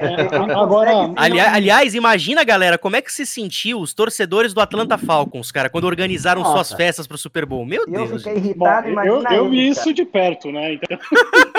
É, 0.00 0.36
agora, 0.54 1.12
ali, 1.16 1.40
aliás, 1.40 1.94
imagina, 1.94 2.44
galera, 2.44 2.78
como 2.78 2.96
é 2.96 3.02
que 3.02 3.12
se 3.12 3.26
sentiu 3.26 3.80
os 3.80 3.92
torcedores 3.92 4.54
do 4.54 4.60
Atlanta 4.60 4.96
Falcons, 4.96 5.50
cara, 5.50 5.68
quando 5.68 5.84
organizaram 5.84 6.42
Nossa. 6.42 6.64
suas 6.64 6.72
festas 6.72 7.06
pro 7.06 7.18
Super 7.18 7.44
Bowl. 7.44 7.64
Meu 7.66 7.82
eu 7.82 7.86
Deus. 7.86 8.10
Eu 8.10 8.18
fiquei 8.18 8.36
irritado, 8.36 8.94
Bom, 8.94 9.02
eu, 9.02 9.22
eu 9.24 9.50
vi 9.50 9.68
isso 9.68 9.92
de 9.92 10.04
perto, 10.04 10.52
né? 10.52 10.74
Então... 10.74 10.98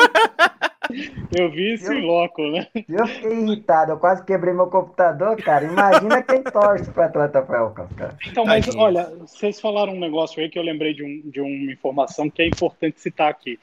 eu 1.31 1.51
vi 1.51 1.73
isso 1.73 1.91
eu, 1.91 1.99
em 1.99 2.05
loco, 2.05 2.41
né? 2.49 2.67
Eu 2.87 3.07
fiquei 3.07 3.31
irritado, 3.31 3.91
eu 3.91 3.97
quase 3.97 4.25
quebrei 4.25 4.53
meu 4.53 4.67
computador, 4.67 5.35
cara. 5.41 5.65
Imagina 5.65 6.21
quem 6.21 6.43
torce 6.43 6.91
pro 6.91 7.03
Atlanta 7.03 7.45
Falcons, 7.45 7.91
cara. 7.93 8.17
Então, 8.27 8.45
mas 8.45 8.73
olha, 8.75 9.05
vocês 9.17 9.59
falaram 9.59 9.93
um 9.93 9.99
negócio 9.99 10.41
aí 10.41 10.49
que 10.49 10.59
eu 10.59 10.63
lembrei 10.63 10.93
de, 10.93 11.03
um, 11.03 11.29
de 11.29 11.41
uma 11.41 11.71
informação 11.71 12.29
que 12.29 12.41
é 12.41 12.47
importante 12.47 12.99
citar 12.99 13.29
aqui. 13.29 13.59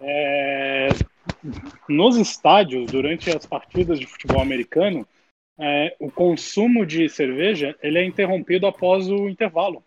É, 0.00 0.88
nos 1.88 2.16
estádios, 2.16 2.90
durante 2.90 3.30
as 3.30 3.44
partidas 3.44 3.98
de 3.98 4.06
futebol 4.06 4.40
americano, 4.40 5.06
é, 5.58 5.94
o 6.00 6.10
consumo 6.10 6.86
de 6.86 7.08
cerveja 7.08 7.76
ele 7.82 7.98
é 7.98 8.04
interrompido 8.04 8.66
após 8.66 9.08
o 9.08 9.28
intervalo. 9.28 9.84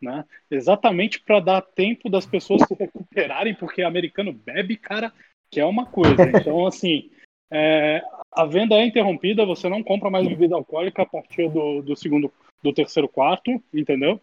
Né? 0.00 0.24
Exatamente 0.50 1.20
para 1.20 1.40
dar 1.40 1.62
tempo 1.62 2.10
das 2.10 2.26
pessoas 2.26 2.62
se 2.62 2.74
recuperarem, 2.74 3.54
porque 3.54 3.82
americano 3.82 4.32
bebe, 4.32 4.76
cara, 4.76 5.12
que 5.50 5.60
é 5.60 5.64
uma 5.64 5.86
coisa. 5.86 6.22
Então, 6.22 6.66
assim, 6.66 7.10
é, 7.50 8.02
a 8.32 8.44
venda 8.44 8.74
é 8.74 8.84
interrompida, 8.84 9.46
você 9.46 9.68
não 9.68 9.82
compra 9.82 10.10
mais 10.10 10.26
bebida 10.26 10.54
alcoólica 10.54 11.02
a 11.02 11.06
partir 11.06 11.48
do, 11.48 11.82
do 11.82 11.96
segundo, 11.96 12.32
do 12.62 12.72
terceiro 12.72 13.08
quarto, 13.08 13.62
entendeu? 13.72 14.20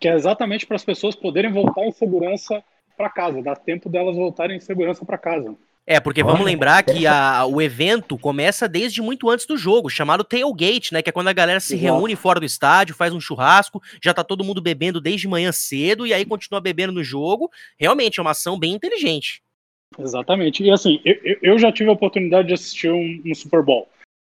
Que 0.00 0.08
é 0.08 0.14
exatamente 0.14 0.66
para 0.66 0.76
as 0.76 0.84
pessoas 0.84 1.16
poderem 1.16 1.52
voltar 1.52 1.86
em 1.86 1.92
segurança 1.92 2.62
para 2.96 3.08
casa, 3.08 3.42
dá 3.42 3.54
tempo 3.54 3.88
delas 3.88 4.16
voltarem 4.16 4.56
em 4.56 4.60
segurança 4.60 5.04
para 5.04 5.16
casa. 5.16 5.56
É, 5.90 5.98
porque 5.98 6.22
vamos 6.22 6.44
lembrar 6.44 6.82
que 6.82 7.06
a, 7.06 7.46
o 7.46 7.62
evento 7.62 8.18
começa 8.18 8.68
desde 8.68 9.00
muito 9.00 9.30
antes 9.30 9.46
do 9.46 9.56
jogo, 9.56 9.88
chamado 9.88 10.22
tailgate, 10.22 10.92
né? 10.92 11.00
Que 11.00 11.08
é 11.08 11.12
quando 11.12 11.28
a 11.28 11.32
galera 11.32 11.60
se 11.60 11.76
reúne 11.76 12.14
fora 12.14 12.38
do 12.38 12.44
estádio, 12.44 12.94
faz 12.94 13.14
um 13.14 13.20
churrasco, 13.20 13.80
já 14.02 14.12
tá 14.12 14.22
todo 14.22 14.44
mundo 14.44 14.60
bebendo 14.60 15.00
desde 15.00 15.26
manhã 15.26 15.50
cedo 15.50 16.06
e 16.06 16.12
aí 16.12 16.26
continua 16.26 16.60
bebendo 16.60 16.92
no 16.92 17.02
jogo. 17.02 17.50
Realmente 17.78 18.20
é 18.20 18.22
uma 18.22 18.32
ação 18.32 18.58
bem 18.58 18.74
inteligente. 18.74 19.42
Exatamente. 19.96 20.62
E 20.62 20.70
assim, 20.70 21.00
eu, 21.04 21.38
eu 21.42 21.58
já 21.58 21.70
tive 21.72 21.90
a 21.90 21.92
oportunidade 21.92 22.48
de 22.48 22.54
assistir 22.54 22.90
um, 22.90 23.22
um 23.24 23.34
Super 23.34 23.62
Bowl 23.62 23.88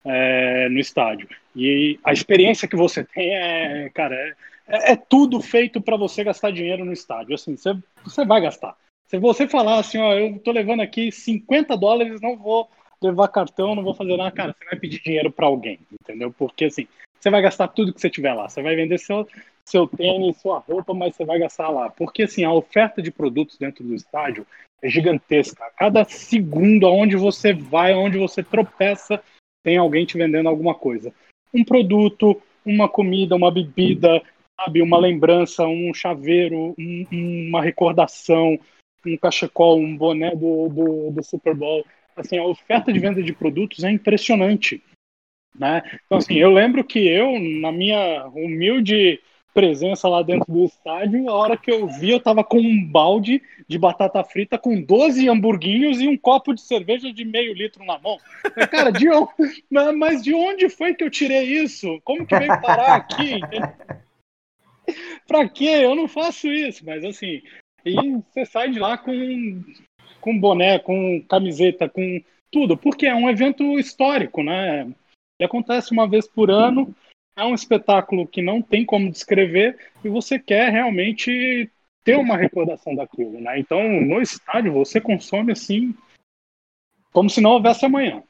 é, 0.04 0.70
no 0.70 0.80
estádio. 0.80 1.28
E 1.56 2.00
a 2.04 2.14
experiência 2.14 2.68
que 2.68 2.76
você 2.76 3.04
tem 3.04 3.36
é, 3.36 3.90
cara, 3.90 4.16
é, 4.16 4.36
é, 4.68 4.92
é 4.92 4.96
tudo 4.96 5.42
feito 5.42 5.82
para 5.82 5.98
você 5.98 6.24
gastar 6.24 6.52
dinheiro 6.52 6.86
no 6.86 6.94
estádio. 6.94 7.36
Assim, 7.36 7.56
você, 7.56 7.76
você 8.04 8.26
vai 8.26 8.42
gastar. 8.42 8.76
Se 9.08 9.18
você 9.18 9.48
falar 9.48 9.80
assim, 9.80 9.98
ó, 9.98 10.14
eu 10.14 10.38
tô 10.40 10.52
levando 10.52 10.82
aqui 10.82 11.12
50 11.12 11.76
dólares, 11.76 12.22
não 12.22 12.38
vou 12.38 12.70
levar 13.02 13.28
cartão, 13.30 13.74
não 13.74 13.84
vou 13.84 13.96
fazer 13.96 14.16
nada, 14.18 14.32
cara, 14.32 14.54
você 14.54 14.66
vai 14.66 14.78
pedir 14.78 15.02
dinheiro 15.02 15.32
para 15.32 15.48
alguém, 15.48 15.80
entendeu? 15.92 16.32
Porque 16.32 16.66
assim, 16.66 16.88
você 17.20 17.30
vai 17.30 17.42
gastar 17.42 17.70
tudo 17.70 17.94
que 17.94 18.00
você 18.00 18.10
tiver 18.10 18.34
lá. 18.34 18.48
Você 18.48 18.62
vai 18.62 18.76
vender 18.76 18.98
seu, 19.00 19.28
seu 19.66 19.88
tênis, 19.88 20.38
sua 20.38 20.60
roupa, 20.60 20.94
mas 20.94 21.16
você 21.16 21.26
vai 21.26 21.40
gastar 21.40 21.70
lá. 21.70 21.90
Porque 21.90 22.24
assim, 22.24 22.44
a 22.44 22.54
oferta 22.54 23.02
de 23.02 23.12
produtos 23.12 23.58
dentro 23.58 23.84
do 23.84 23.96
estádio 23.96 24.46
é 24.82 24.90
gigantesca. 24.90 25.64
A 25.64 25.72
cada 25.72 26.04
segundo, 26.06 26.88
aonde 26.88 27.16
você 27.16 27.54
vai, 27.54 27.94
aonde 27.94 28.18
você 28.18 28.44
tropeça, 28.44 29.22
tem 29.64 29.78
alguém 29.78 30.06
te 30.06 30.18
vendendo 30.18 30.50
alguma 30.50 30.74
coisa. 30.74 31.14
Um 31.54 31.64
produto, 31.64 32.42
uma 32.66 32.88
comida, 32.88 33.36
uma 33.36 33.52
bebida, 33.52 34.22
sabe, 34.60 34.82
uma 34.82 34.98
lembrança, 34.98 35.66
um 35.66 35.94
chaveiro, 35.94 36.76
um, 36.78 37.06
uma 37.12 37.62
recordação, 37.62 38.60
um 39.06 39.18
cachecol, 39.18 39.80
um 39.80 39.96
boné 39.96 40.32
do, 40.36 40.70
do, 40.70 41.12
do, 41.12 41.24
Super 41.24 41.56
Bowl. 41.56 41.86
Assim, 42.16 42.38
a 42.38 42.44
oferta 42.44 42.92
de 42.92 43.00
venda 43.00 43.24
de 43.24 43.34
produtos 43.34 43.84
é 43.84 43.92
impressionante. 43.92 44.84
Né? 45.58 45.82
Então, 46.06 46.18
assim, 46.18 46.36
eu 46.36 46.52
lembro 46.52 46.84
que 46.84 47.08
eu, 47.08 47.40
na 47.40 47.72
minha 47.72 48.28
humilde 48.28 49.20
presença 49.54 50.08
lá 50.08 50.22
dentro 50.22 50.52
do 50.52 50.66
estádio, 50.66 51.30
a 51.30 51.34
hora 51.34 51.58
que 51.58 51.72
eu 51.72 51.88
vi, 51.88 52.12
eu 52.12 52.20
tava 52.20 52.44
com 52.44 52.60
um 52.60 52.86
balde 52.86 53.42
de 53.68 53.78
batata 53.78 54.24
frita 54.24 54.58
com 54.58 54.82
12 54.82 55.28
hamburguinhos 55.28 56.00
e 56.00 56.08
um 56.08 56.18
copo 56.18 56.54
de 56.54 56.62
cerveja 56.62 57.12
de 57.12 57.26
meio 57.26 57.54
litro 57.54 57.84
na 57.84 57.98
mão. 58.00 58.18
Cara, 58.72 58.92
de 58.92 59.10
onde, 59.10 59.30
mas 59.98 60.24
de 60.24 60.34
onde 60.34 60.70
foi 60.70 60.94
que 60.94 61.04
eu 61.04 61.10
tirei 61.10 61.44
isso? 61.44 62.00
Como 62.04 62.26
que 62.26 62.38
veio 62.38 62.62
parar 62.62 62.96
aqui? 62.96 63.40
pra 65.28 65.48
quê? 65.48 65.82
Eu 65.84 65.96
não 65.96 66.08
faço 66.08 66.48
isso, 66.48 66.86
mas 66.86 67.04
assim, 67.04 67.42
e 67.86 67.96
você 68.32 68.46
sai 68.46 68.72
de 68.72 68.80
lá 68.80 68.98
com, 68.98 69.64
com 70.20 70.40
boné, 70.40 70.80
com 70.80 71.22
camiseta, 71.28 71.88
com 71.88 72.22
tudo, 72.52 72.78
porque 72.78 73.06
é 73.06 73.16
um 73.16 73.30
evento 73.30 73.78
histórico, 73.80 74.44
né? 74.44 74.92
E 75.40 75.46
acontece 75.46 75.92
uma 75.92 76.08
vez 76.08 76.28
por 76.28 76.52
ano, 76.52 76.94
é 77.40 77.46
um 77.46 77.56
espetáculo 77.56 78.28
que 78.28 78.42
não 78.42 78.62
tem 78.62 78.86
como 78.86 79.10
descrever 79.10 79.78
e 80.04 80.10
você 80.10 80.38
quer 80.38 80.72
realmente 80.72 81.72
ter 82.04 82.18
uma 82.18 82.36
recordação 82.36 82.94
daquilo, 82.94 83.40
né? 83.40 83.60
Então, 83.60 83.82
no 84.02 84.22
estádio, 84.22 84.74
você 84.74 85.00
consome 85.00 85.54
assim, 85.54 85.96
como 87.14 87.30
se 87.30 87.40
não 87.40 87.52
houvesse 87.52 87.86
amanhã. 87.86 88.22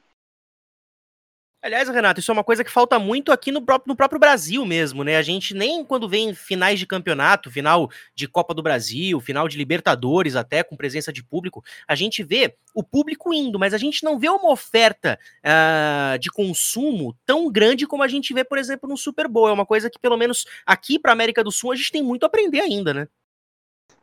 Aliás, 1.62 1.90
Renato, 1.90 2.20
isso 2.20 2.30
é 2.30 2.34
uma 2.34 2.42
coisa 2.42 2.64
que 2.64 2.70
falta 2.70 2.98
muito 2.98 3.30
aqui 3.30 3.52
no 3.52 3.60
próprio, 3.60 3.90
no 3.90 3.96
próprio 3.96 4.18
Brasil 4.18 4.64
mesmo, 4.64 5.04
né? 5.04 5.18
A 5.18 5.22
gente 5.22 5.52
nem 5.52 5.84
quando 5.84 6.08
vem 6.08 6.34
finais 6.34 6.78
de 6.78 6.86
campeonato, 6.86 7.50
final 7.50 7.90
de 8.14 8.26
Copa 8.26 8.54
do 8.54 8.62
Brasil, 8.62 9.20
final 9.20 9.46
de 9.46 9.58
Libertadores, 9.58 10.36
até 10.36 10.62
com 10.62 10.74
presença 10.74 11.12
de 11.12 11.22
público, 11.22 11.62
a 11.86 11.94
gente 11.94 12.22
vê 12.22 12.56
o 12.74 12.82
público 12.82 13.34
indo, 13.34 13.58
mas 13.58 13.74
a 13.74 13.78
gente 13.78 14.02
não 14.02 14.18
vê 14.18 14.30
uma 14.30 14.50
oferta 14.50 15.18
uh, 15.44 16.18
de 16.18 16.30
consumo 16.30 17.14
tão 17.26 17.52
grande 17.52 17.86
como 17.86 18.02
a 18.02 18.08
gente 18.08 18.32
vê, 18.32 18.42
por 18.42 18.56
exemplo, 18.56 18.88
no 18.88 18.96
Super 18.96 19.28
Bowl. 19.28 19.48
É 19.48 19.52
uma 19.52 19.66
coisa 19.66 19.90
que, 19.90 19.98
pelo 19.98 20.16
menos 20.16 20.46
aqui 20.64 20.98
para 20.98 21.12
América 21.12 21.44
do 21.44 21.52
Sul, 21.52 21.72
a 21.72 21.76
gente 21.76 21.92
tem 21.92 22.02
muito 22.02 22.22
a 22.24 22.26
aprender 22.26 22.60
ainda, 22.60 22.94
né? 22.94 23.06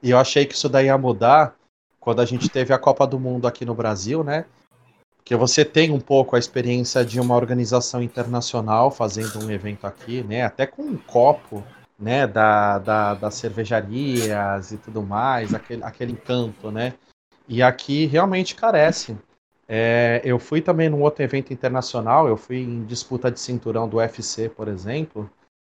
E 0.04 0.12
eu 0.12 0.20
achei 0.20 0.46
que 0.46 0.54
isso 0.54 0.70
daí 0.70 0.86
ia 0.86 0.98
mudar 0.98 1.56
quando 2.00 2.22
a 2.22 2.26
gente 2.26 2.50
teve 2.50 2.72
a 2.72 2.78
Copa 2.78 3.08
do 3.08 3.20
Mundo 3.20 3.48
aqui 3.48 3.66
no 3.66 3.74
Brasil, 3.74 4.24
né? 4.24 4.46
Que 5.28 5.36
você 5.36 5.66
tem 5.66 5.92
um 5.92 6.00
pouco 6.00 6.38
a 6.38 6.40
experiência 6.40 7.04
de 7.04 7.20
uma 7.20 7.36
organização 7.36 8.02
internacional 8.02 8.90
fazendo 8.90 9.44
um 9.44 9.52
evento 9.52 9.86
aqui, 9.86 10.24
né? 10.24 10.44
Até 10.44 10.66
com 10.66 10.84
um 10.84 10.96
copo, 10.96 11.62
né? 12.00 12.26
Da, 12.26 12.80
da, 12.80 13.14
das 13.14 13.36
cervejarias 13.36 14.72
e 14.72 14.78
tudo 14.78 15.04
mais, 15.04 15.54
aquele, 15.54 15.84
aquele 15.84 16.14
encanto, 16.14 16.72
né? 16.72 16.94
E 17.46 17.62
aqui 17.62 18.06
realmente 18.06 18.56
carece. 18.56 19.18
É, 19.68 20.22
eu 20.24 20.40
fui 20.40 20.62
também 20.62 20.88
num 20.88 21.02
outro 21.02 21.22
evento 21.22 21.52
internacional, 21.52 22.30
eu 22.30 22.38
fui 22.38 22.60
em 22.60 22.86
disputa 22.86 23.30
de 23.30 23.42
cinturão 23.42 23.90
do 23.90 23.98
UFC, 23.98 24.48
por 24.48 24.70
exemplo, 24.70 25.30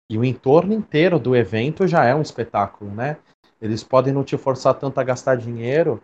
e 0.09 0.17
o 0.17 0.23
entorno 0.23 0.71
inteiro 0.71 1.19
do 1.19 1.35
evento 1.35 1.85
já 1.85 2.05
é 2.05 2.15
um 2.15 2.21
espetáculo, 2.21 2.89
né? 2.89 3.17
Eles 3.61 3.83
podem 3.83 4.13
não 4.13 4.23
te 4.23 4.37
forçar 4.37 4.75
tanto 4.75 4.97
a 4.97 5.03
gastar 5.03 5.35
dinheiro, 5.35 6.01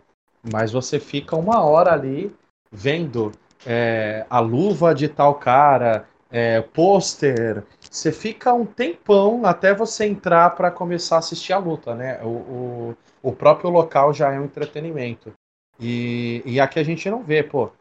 mas 0.51 0.73
você 0.73 0.99
fica 0.99 1.37
uma 1.37 1.63
hora 1.63 1.93
ali 1.93 2.35
vendo 2.71 3.31
é, 3.65 4.25
a 4.29 4.39
luva 4.39 4.93
de 4.93 5.07
tal 5.07 5.35
cara, 5.35 6.07
é, 6.29 6.61
pôster, 6.61 7.63
você 7.89 8.11
fica 8.11 8.53
um 8.53 8.65
tempão 8.65 9.45
até 9.45 9.73
você 9.73 10.05
entrar 10.05 10.51
para 10.51 10.69
começar 10.69 11.15
a 11.15 11.19
assistir 11.19 11.53
a 11.53 11.57
luta, 11.57 11.95
né? 11.95 12.21
O, 12.23 12.27
o, 12.27 12.97
o, 13.23 13.31
próprio 13.31 13.69
local 13.69 14.13
já 14.13 14.33
é 14.33 14.39
um 14.39 14.45
entretenimento. 14.45 15.33
E, 15.79 16.41
e 16.45 16.59
aqui 16.59 16.79
a 16.79 16.83
gente 16.83 17.09
não 17.09 17.23
vê, 17.23 17.43
pô. 17.43 17.71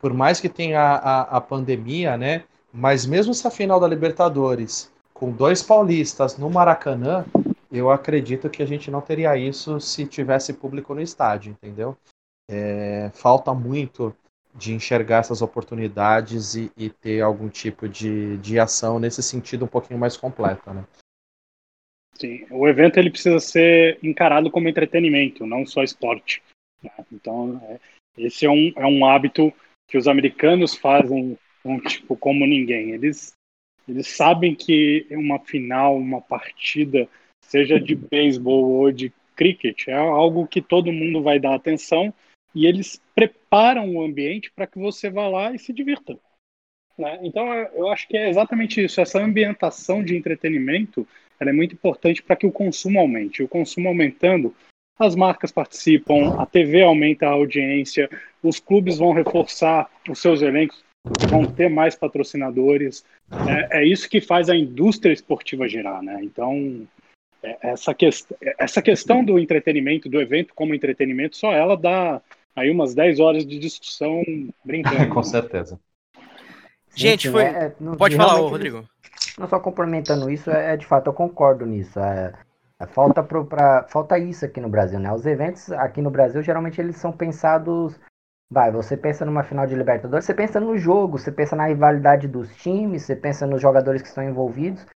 Por 0.00 0.12
mais 0.12 0.40
que 0.40 0.48
tenha 0.48 0.80
a, 0.80 0.96
a, 0.96 1.20
a 1.36 1.40
pandemia, 1.40 2.16
né? 2.16 2.44
Mas 2.72 3.06
mesmo 3.06 3.30
essa 3.30 3.50
final 3.50 3.78
da 3.78 3.86
Libertadores, 3.86 4.92
com 5.12 5.30
dois 5.30 5.62
paulistas 5.62 6.36
no 6.36 6.50
Maracanã, 6.50 7.24
eu 7.70 7.90
acredito 7.90 8.50
que 8.50 8.62
a 8.62 8.66
gente 8.66 8.90
não 8.90 9.00
teria 9.00 9.36
isso 9.36 9.80
se 9.80 10.04
tivesse 10.06 10.52
público 10.52 10.94
no 10.94 11.00
estádio, 11.00 11.52
entendeu? 11.52 11.96
É, 12.50 13.10
falta 13.14 13.54
muito 13.54 14.14
de 14.54 14.72
enxergar 14.72 15.18
essas 15.18 15.42
oportunidades 15.42 16.54
e, 16.54 16.70
e, 16.76 16.88
ter 16.88 17.20
algum 17.20 17.48
tipo 17.48 17.88
de, 17.88 18.38
de 18.38 18.58
ação 18.58 19.00
nesse 19.00 19.22
sentido 19.22 19.64
um 19.64 19.68
pouquinho 19.68 19.98
mais 19.98 20.16
completa, 20.16 20.72
né? 20.72 20.84
Sim, 22.14 22.46
o 22.50 22.68
evento 22.68 22.96
ele 22.96 23.10
precisa 23.10 23.40
ser 23.40 23.98
encarado 24.00 24.48
como 24.50 24.68
entretenimento, 24.68 25.44
não 25.44 25.66
só 25.66 25.82
esporte. 25.82 26.40
Né? 26.80 26.90
Então, 27.12 27.60
é, 27.68 27.80
esse 28.16 28.46
é 28.46 28.50
um, 28.50 28.72
é 28.76 28.86
um 28.86 29.04
hábito 29.04 29.52
que 29.88 29.98
os 29.98 30.06
americanos 30.06 30.76
fazem 30.76 31.36
um, 31.64 31.80
tipo 31.80 32.16
como 32.16 32.46
ninguém. 32.46 32.92
Eles 32.92 33.34
Eles 33.88 34.06
sabem 34.06 34.54
que 34.54 35.06
uma 35.10 35.40
final, 35.40 35.96
uma 35.96 36.20
partida, 36.20 37.08
seja 37.42 37.80
de 37.80 37.96
beisebol 37.96 38.70
ou 38.70 38.92
de 38.92 39.12
cricket, 39.34 39.88
é 39.88 39.94
algo 39.94 40.46
que 40.46 40.62
todo 40.62 40.92
mundo 40.92 41.20
vai 41.20 41.40
dar 41.40 41.54
atenção 41.54 42.14
e 42.54 42.66
eles 42.66 43.00
preparam 43.14 43.94
o 43.94 44.02
ambiente 44.02 44.50
para 44.54 44.66
que 44.66 44.78
você 44.78 45.10
vá 45.10 45.28
lá 45.28 45.52
e 45.52 45.58
se 45.58 45.72
divirta. 45.72 46.18
Né? 46.96 47.18
Então, 47.22 47.52
eu 47.52 47.88
acho 47.88 48.06
que 48.06 48.16
é 48.16 48.28
exatamente 48.28 48.84
isso. 48.84 49.00
Essa 49.00 49.20
ambientação 49.20 50.04
de 50.04 50.16
entretenimento 50.16 51.06
é 51.40 51.52
muito 51.52 51.74
importante 51.74 52.22
para 52.22 52.36
que 52.36 52.46
o 52.46 52.52
consumo 52.52 52.98
aumente. 53.00 53.42
O 53.42 53.48
consumo 53.48 53.88
aumentando, 53.88 54.54
as 54.98 55.14
marcas 55.14 55.50
participam, 55.50 56.40
a 56.40 56.46
TV 56.46 56.82
aumenta 56.82 57.26
a 57.26 57.32
audiência, 57.32 58.08
os 58.42 58.60
clubes 58.60 58.98
vão 58.98 59.12
reforçar 59.12 59.90
os 60.08 60.20
seus 60.20 60.40
elencos, 60.40 60.84
vão 61.28 61.44
ter 61.44 61.68
mais 61.68 61.94
patrocinadores. 61.94 63.04
É, 63.70 63.80
é 63.80 63.84
isso 63.84 64.08
que 64.08 64.20
faz 64.20 64.48
a 64.48 64.56
indústria 64.56 65.12
esportiva 65.12 65.68
girar, 65.68 66.02
né? 66.02 66.20
Então, 66.22 66.86
é, 67.42 67.58
essa, 67.62 67.92
que, 67.92 68.08
essa 68.58 68.80
questão 68.80 69.24
do 69.24 69.38
entretenimento, 69.38 70.08
do 70.08 70.20
evento 70.20 70.54
como 70.54 70.74
entretenimento, 70.74 71.36
só 71.36 71.52
ela 71.52 71.76
dá 71.76 72.22
aí 72.54 72.70
umas 72.70 72.94
10 72.94 73.20
horas 73.20 73.46
de 73.46 73.58
discussão 73.58 74.22
brincando. 74.64 75.08
Com 75.12 75.22
certeza. 75.22 75.78
Gente, 76.94 77.28
foi. 77.28 77.42
É, 77.42 77.74
Pode 77.98 78.16
falar, 78.16 78.34
Rodrigo. 78.34 78.84
Não 79.38 79.48
só 79.48 79.58
complementando 79.58 80.30
isso, 80.30 80.50
é, 80.50 80.74
é, 80.74 80.76
de 80.76 80.86
fato 80.86 81.08
eu 81.08 81.12
concordo 81.12 81.66
nisso. 81.66 81.98
É, 81.98 82.32
é, 82.80 82.86
falta, 82.86 83.22
pro, 83.22 83.44
pra, 83.44 83.84
falta 83.88 84.18
isso 84.18 84.44
aqui 84.44 84.60
no 84.60 84.68
Brasil, 84.68 84.98
né? 85.00 85.12
Os 85.12 85.26
eventos 85.26 85.72
aqui 85.72 86.00
no 86.00 86.10
Brasil 86.10 86.42
geralmente 86.42 86.80
eles 86.80 86.96
são 86.96 87.12
pensados. 87.12 87.98
Vai, 88.50 88.70
você 88.70 88.96
pensa 88.96 89.24
numa 89.24 89.42
final 89.42 89.66
de 89.66 89.74
Libertadores, 89.74 90.24
você 90.24 90.34
pensa 90.34 90.60
no 90.60 90.76
jogo, 90.78 91.18
você 91.18 91.32
pensa 91.32 91.56
na 91.56 91.66
rivalidade 91.66 92.28
dos 92.28 92.54
times, 92.56 93.02
você 93.02 93.16
pensa 93.16 93.46
nos 93.46 93.60
jogadores 93.60 94.02
que 94.02 94.08
estão 94.08 94.22
envolvidos. 94.22 94.86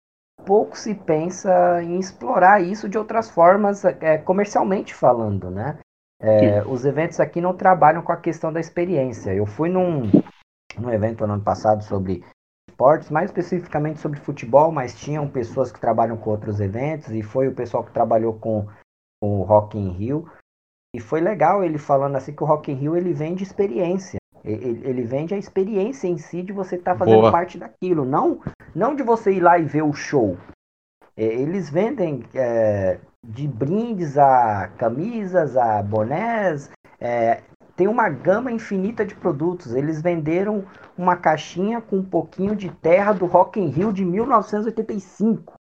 Pouco 0.45 0.79
se 0.79 0.95
pensa 0.95 1.83
em 1.83 1.99
explorar 1.99 2.63
isso 2.63 2.89
de 2.89 2.97
outras 2.97 3.29
formas, 3.29 3.85
é, 3.85 4.19
comercialmente 4.19 4.95
falando, 4.95 5.51
né? 5.51 5.79
É, 6.21 6.63
os 6.67 6.85
eventos 6.85 7.21
aqui 7.21 7.41
não 7.41 7.57
trabalham 7.57 8.03
com 8.03 8.13
a 8.13 8.17
questão 8.17 8.53
da 8.53 8.59
experiência. 8.59 9.33
Eu 9.33 9.47
fui 9.47 9.69
num, 9.69 10.03
num 10.79 10.91
evento 10.91 11.27
no 11.27 11.35
ano 11.35 11.43
passado 11.43 11.83
sobre 11.85 12.25
esportes, 12.69 13.11
mais 13.11 13.31
especificamente 13.31 14.01
sobre 14.01 14.19
futebol, 14.21 14.73
mas 14.73 14.99
tinham 14.99 15.29
pessoas 15.29 15.71
que 15.71 15.81
trabalham 15.81 16.17
com 16.17 16.31
outros 16.31 16.61
eventos, 16.61 17.11
e 17.11 17.23
foi 17.23 17.49
o 17.49 17.55
pessoal 17.55 17.85
que 17.85 17.93
trabalhou 17.93 18.35
com, 18.35 18.67
com 19.21 19.41
o 19.41 19.43
Rock 19.43 19.79
in 19.79 19.91
Rio. 19.91 20.29
E 20.95 21.01
foi 21.01 21.21
legal 21.21 21.63
ele 21.63 21.79
falando 21.79 22.17
assim 22.17 22.35
que 22.35 22.43
o 22.43 22.47
Rock 22.47 22.73
in 22.73 22.75
Rio 22.75 22.97
ele 22.97 23.13
vende 23.13 23.43
experiência. 23.43 24.19
Ele, 24.45 24.81
ele 24.89 25.03
vende 25.03 25.35
a 25.35 25.39
experiência 25.39 26.09
em 26.09 26.17
si 26.17 26.43
de 26.43 26.53
você 26.53 26.77
estar 26.77 26.93
tá 26.93 26.99
fazendo 26.99 27.21
Boa. 27.21 27.33
parte 27.33 27.59
daquilo, 27.59 28.05
não, 28.05 28.41
não 28.75 28.95
de 28.95 29.03
você 29.03 29.33
ir 29.33 29.41
lá 29.41 29.59
e 29.59 29.65
ver 29.65 29.83
o 29.83 29.93
show. 29.93 30.37
É, 31.17 31.25
eles 31.25 31.69
vendem 31.69 32.25
é, 32.35 32.99
de 33.27 33.47
brindes 33.47 34.17
a 34.17 34.69
camisas, 34.79 35.57
a 35.57 35.83
bonés, 35.83 36.71
é, 37.01 37.43
tem 37.77 37.87
uma 37.87 38.09
gama 38.09 38.51
infinita 38.51 39.05
de 39.05 39.15
produtos. 39.15 39.75
Eles 39.75 40.03
venderam 40.03 40.65
uma 40.97 41.17
caixinha 41.17 41.81
com 41.81 41.97
um 41.97 42.05
pouquinho 42.05 42.57
de 42.57 42.71
terra 42.71 43.13
do 43.13 43.27
Rock 43.27 43.61
in 43.61 43.69
Rio 43.69 43.93
de 43.93 44.05
1985, 44.05 45.55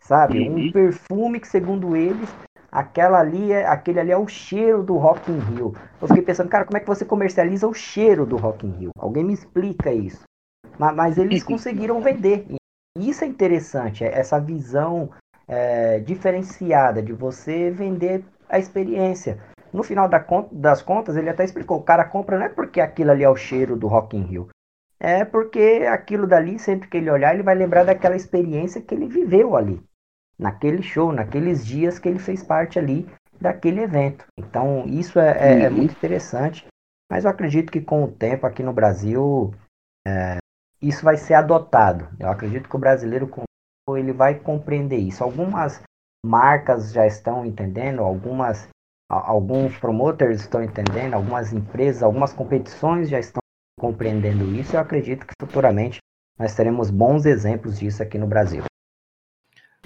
sabe? 0.00 0.48
Um 0.48 0.54
uhum. 0.54 0.72
perfume 0.72 1.40
que, 1.40 1.48
segundo 1.48 1.96
eles, 1.96 2.28
aquela 2.72 3.20
ali 3.20 3.52
é, 3.52 3.66
aquele 3.66 4.00
ali 4.00 4.10
é 4.10 4.16
o 4.16 4.26
cheiro 4.26 4.82
do 4.82 4.96
Rock 4.96 5.30
in 5.30 5.38
Rio. 5.38 5.74
Eu 6.00 6.08
fiquei 6.08 6.22
pensando, 6.22 6.48
cara, 6.48 6.64
como 6.64 6.76
é 6.76 6.80
que 6.80 6.86
você 6.86 7.04
comercializa 7.04 7.68
o 7.68 7.74
cheiro 7.74 8.24
do 8.24 8.36
Rock 8.36 8.66
in 8.66 8.70
Rio? 8.70 8.90
Alguém 8.98 9.22
me 9.22 9.34
explica 9.34 9.92
isso. 9.92 10.22
Mas, 10.78 10.96
mas 10.96 11.18
eles 11.18 11.42
conseguiram 11.44 12.00
vender. 12.00 12.46
E 12.96 13.10
isso 13.10 13.22
é 13.22 13.26
interessante, 13.26 14.02
é 14.02 14.18
essa 14.18 14.40
visão 14.40 15.10
é, 15.46 15.98
diferenciada 16.00 17.02
de 17.02 17.12
você 17.12 17.70
vender 17.70 18.24
a 18.48 18.58
experiência. 18.58 19.38
No 19.72 19.82
final 19.82 20.08
da 20.08 20.24
das 20.52 20.82
contas, 20.82 21.16
ele 21.16 21.30
até 21.30 21.44
explicou: 21.44 21.78
o 21.78 21.82
cara 21.82 22.04
compra 22.04 22.38
não 22.38 22.46
é 22.46 22.48
porque 22.48 22.80
aquilo 22.80 23.10
ali 23.10 23.24
é 23.24 23.28
o 23.28 23.36
cheiro 23.36 23.76
do 23.76 23.88
Rock 23.88 24.16
in 24.16 24.22
Rio, 24.22 24.48
é 25.00 25.24
porque 25.24 25.86
aquilo 25.90 26.26
dali, 26.26 26.58
sempre 26.58 26.88
que 26.88 26.96
ele 26.96 27.10
olhar, 27.10 27.34
ele 27.34 27.42
vai 27.42 27.54
lembrar 27.54 27.84
daquela 27.84 28.16
experiência 28.16 28.80
que 28.80 28.94
ele 28.94 29.06
viveu 29.06 29.56
ali, 29.56 29.82
naquele 30.38 30.82
show, 30.82 31.12
naqueles 31.12 31.66
dias 31.66 31.98
que 31.98 32.08
ele 32.08 32.18
fez 32.18 32.42
parte 32.42 32.78
ali 32.78 33.08
daquele 33.40 33.80
evento. 33.80 34.24
Então, 34.38 34.84
isso 34.86 35.18
é, 35.18 35.30
é, 35.38 35.62
é 35.64 35.68
uhum. 35.68 35.76
muito 35.76 35.92
interessante, 35.92 36.66
mas 37.10 37.24
eu 37.24 37.30
acredito 37.30 37.70
que 37.70 37.80
com 37.80 38.04
o 38.04 38.10
tempo 38.10 38.46
aqui 38.46 38.62
no 38.62 38.72
Brasil, 38.72 39.52
é, 40.06 40.38
isso 40.80 41.04
vai 41.04 41.16
ser 41.16 41.34
adotado. 41.34 42.08
Eu 42.18 42.30
acredito 42.30 42.68
que 42.68 42.76
o 42.76 42.78
brasileiro, 42.78 43.26
com 43.28 43.42
ele 43.90 44.12
vai 44.12 44.38
compreender 44.38 44.96
isso. 44.96 45.22
Algumas 45.22 45.82
marcas 46.24 46.92
já 46.92 47.06
estão 47.06 47.44
entendendo, 47.44 48.00
algumas 48.00 48.66
alguns 49.10 49.76
promoters 49.76 50.40
estão 50.40 50.64
entendendo, 50.64 51.14
algumas 51.14 51.52
empresas, 51.52 52.02
algumas 52.02 52.32
competições 52.32 53.08
já 53.10 53.20
estão 53.20 53.40
compreendendo 53.78 54.54
isso. 54.58 54.74
Eu 54.74 54.80
acredito 54.80 55.26
que 55.26 55.34
futuramente 55.38 55.98
nós 56.38 56.54
teremos 56.54 56.90
bons 56.90 57.26
exemplos 57.26 57.78
disso 57.78 58.02
aqui 58.02 58.18
no 58.18 58.26
Brasil. 58.26 58.64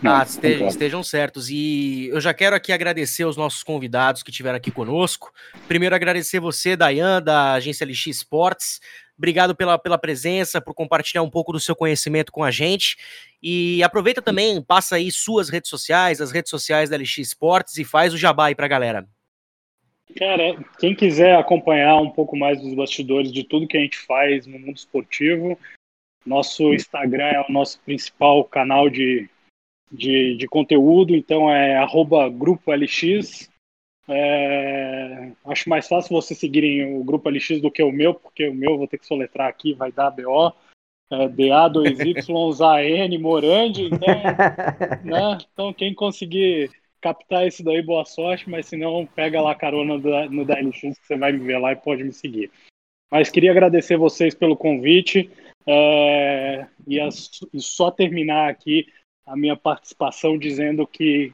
Ah, 0.04 0.22
estejam, 0.22 0.68
estejam, 0.68 1.02
certos. 1.02 1.50
E 1.50 2.08
eu 2.08 2.20
já 2.20 2.32
quero 2.32 2.54
aqui 2.54 2.72
agradecer 2.72 3.24
os 3.24 3.36
nossos 3.36 3.64
convidados 3.64 4.22
que 4.22 4.30
estiveram 4.30 4.56
aqui 4.56 4.70
conosco. 4.70 5.32
Primeiro, 5.66 5.94
agradecer 5.94 6.38
você, 6.38 6.76
Dayan, 6.76 7.20
da 7.20 7.54
agência 7.54 7.84
LX 7.84 8.06
Sports. 8.06 8.80
Obrigado 9.18 9.54
pela, 9.54 9.76
pela 9.76 9.98
presença, 9.98 10.60
por 10.60 10.72
compartilhar 10.72 11.22
um 11.22 11.30
pouco 11.30 11.52
do 11.52 11.58
seu 11.58 11.74
conhecimento 11.74 12.30
com 12.30 12.44
a 12.44 12.52
gente. 12.52 12.96
E 13.42 13.82
aproveita 13.82 14.22
também, 14.22 14.62
passa 14.62 14.94
aí 14.94 15.10
suas 15.10 15.50
redes 15.50 15.68
sociais, 15.68 16.20
as 16.20 16.30
redes 16.30 16.50
sociais 16.50 16.88
da 16.88 16.96
LX 16.96 17.18
Esportes 17.18 17.76
e 17.76 17.84
faz 17.84 18.14
o 18.14 18.18
jabá 18.18 18.46
aí 18.46 18.54
pra 18.54 18.68
galera. 18.68 19.06
Cara, 20.16 20.56
quem 20.78 20.94
quiser 20.94 21.36
acompanhar 21.36 21.96
um 21.96 22.10
pouco 22.10 22.36
mais 22.36 22.60
dos 22.60 22.72
bastidores 22.74 23.30
de 23.30 23.44
tudo 23.44 23.66
que 23.66 23.76
a 23.76 23.80
gente 23.80 23.98
faz 23.98 24.46
no 24.46 24.58
mundo 24.58 24.76
esportivo, 24.76 25.58
nosso 26.24 26.72
Instagram 26.72 27.26
é 27.26 27.40
o 27.40 27.52
nosso 27.52 27.80
principal 27.80 28.44
canal 28.44 28.88
de, 28.88 29.28
de, 29.90 30.36
de 30.36 30.46
conteúdo, 30.46 31.14
então 31.14 31.50
é 31.50 31.76
arroba 31.76 32.28
Grupo 32.28 32.72
LX. 32.72 33.50
É, 34.10 35.32
acho 35.44 35.68
mais 35.68 35.86
fácil 35.86 36.16
vocês 36.16 36.40
seguirem 36.40 36.98
o 36.98 37.04
Grupo 37.04 37.28
LX 37.28 37.60
do 37.60 37.70
que 37.70 37.82
o 37.82 37.92
meu, 37.92 38.14
porque 38.14 38.48
o 38.48 38.54
meu 38.54 38.78
vou 38.78 38.88
ter 38.88 38.96
que 38.98 39.06
soletrar 39.06 39.48
aqui, 39.48 39.74
vai 39.74 39.92
dar 39.92 40.10
BO. 40.10 40.52
É, 41.10 41.28
DA2YZAN 41.28 43.18
Morandi, 43.18 43.84
então, 43.84 44.08
né? 45.04 45.38
então 45.52 45.72
quem 45.72 45.94
conseguir 45.94 46.70
captar 47.00 47.46
isso 47.46 47.62
daí, 47.62 47.82
boa 47.82 48.04
sorte, 48.04 48.48
mas 48.48 48.66
se 48.66 48.76
não, 48.76 49.06
pega 49.06 49.40
lá 49.40 49.52
a 49.52 49.54
carona 49.54 49.98
no 50.28 50.44
da 50.44 50.58
LX 50.58 50.80
que 50.80 51.06
você 51.06 51.16
vai 51.16 51.32
me 51.32 51.38
ver 51.38 51.58
lá 51.58 51.72
e 51.72 51.76
pode 51.76 52.02
me 52.02 52.12
seguir. 52.12 52.50
Mas 53.10 53.30
queria 53.30 53.50
agradecer 53.50 53.96
vocês 53.96 54.34
pelo 54.34 54.56
convite 54.56 55.30
é, 55.66 56.66
e, 56.86 57.00
a, 57.00 57.08
e 57.52 57.60
só 57.60 57.90
terminar 57.90 58.50
aqui 58.50 58.86
a 59.26 59.36
minha 59.36 59.56
participação 59.56 60.38
dizendo 60.38 60.86
que 60.86 61.32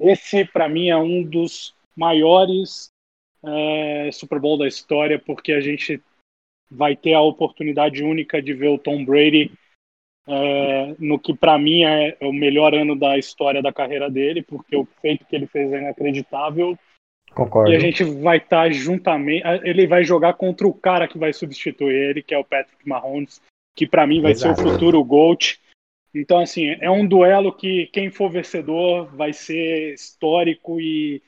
esse, 0.00 0.44
para 0.44 0.68
mim, 0.68 0.88
é 0.88 0.96
um 0.96 1.22
dos 1.22 1.75
maiores 1.96 2.90
é, 3.44 4.10
Super 4.12 4.38
Bowl 4.38 4.58
da 4.58 4.68
história, 4.68 5.18
porque 5.18 5.52
a 5.52 5.60
gente 5.60 6.00
vai 6.70 6.96
ter 6.96 7.14
a 7.14 7.20
oportunidade 7.20 8.02
única 8.02 8.42
de 8.42 8.52
ver 8.52 8.68
o 8.68 8.78
Tom 8.78 9.04
Brady 9.04 9.52
é, 10.28 10.96
no 10.98 11.18
que 11.18 11.32
para 11.34 11.56
mim 11.56 11.84
é 11.84 12.16
o 12.20 12.32
melhor 12.32 12.74
ano 12.74 12.96
da 12.96 13.16
história 13.16 13.62
da 13.62 13.72
carreira 13.72 14.10
dele, 14.10 14.42
porque 14.42 14.76
o 14.76 14.86
feito 15.00 15.24
que 15.24 15.36
ele 15.36 15.46
fez 15.46 15.72
é 15.72 15.78
inacreditável. 15.78 16.76
Concordo. 17.32 17.70
E 17.70 17.76
a 17.76 17.78
gente 17.78 18.02
vai 18.02 18.38
estar 18.38 18.64
tá 18.64 18.70
juntamente. 18.70 19.44
Ele 19.62 19.86
vai 19.86 20.02
jogar 20.02 20.34
contra 20.34 20.66
o 20.66 20.74
cara 20.74 21.06
que 21.06 21.18
vai 21.18 21.32
substituir 21.32 21.94
ele, 21.94 22.22
que 22.22 22.34
é 22.34 22.38
o 22.38 22.44
Patrick 22.44 22.86
Mahomes, 22.88 23.40
que 23.76 23.86
para 23.86 24.06
mim 24.06 24.20
vai 24.20 24.32
Exato. 24.32 24.60
ser 24.60 24.66
o 24.66 24.70
futuro 24.72 25.04
GOAT. 25.04 25.60
Então, 26.14 26.38
assim, 26.38 26.76
é 26.80 26.90
um 26.90 27.06
duelo 27.06 27.52
que 27.52 27.86
quem 27.88 28.10
for 28.10 28.30
vencedor 28.30 29.04
vai 29.14 29.32
ser 29.34 29.92
histórico 29.92 30.80
e 30.80 31.22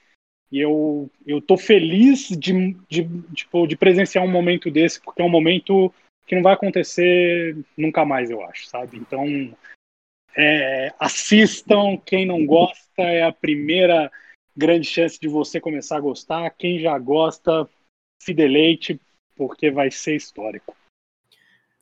e 0.50 0.58
eu, 0.60 1.10
eu 1.26 1.40
tô 1.40 1.56
feliz 1.56 2.28
de, 2.28 2.74
de, 2.88 3.08
tipo, 3.34 3.66
de 3.66 3.76
presenciar 3.76 4.24
um 4.24 4.30
momento 4.30 4.70
desse, 4.70 5.00
porque 5.00 5.20
é 5.20 5.24
um 5.24 5.30
momento 5.30 5.92
que 6.26 6.34
não 6.34 6.42
vai 6.42 6.54
acontecer 6.54 7.56
nunca 7.76 8.04
mais, 8.04 8.30
eu 8.30 8.42
acho, 8.44 8.66
sabe? 8.66 8.96
Então, 8.96 9.24
é, 10.36 10.92
assistam, 10.98 11.96
quem 12.04 12.26
não 12.26 12.44
gosta, 12.46 13.02
é 13.02 13.22
a 13.22 13.32
primeira 13.32 14.10
grande 14.56 14.86
chance 14.86 15.18
de 15.20 15.28
você 15.28 15.60
começar 15.60 15.96
a 15.96 16.00
gostar. 16.00 16.50
Quem 16.50 16.80
já 16.80 16.98
gosta, 16.98 17.68
se 18.22 18.34
deleite, 18.34 19.00
porque 19.36 19.70
vai 19.70 19.90
ser 19.90 20.16
histórico. 20.16 20.76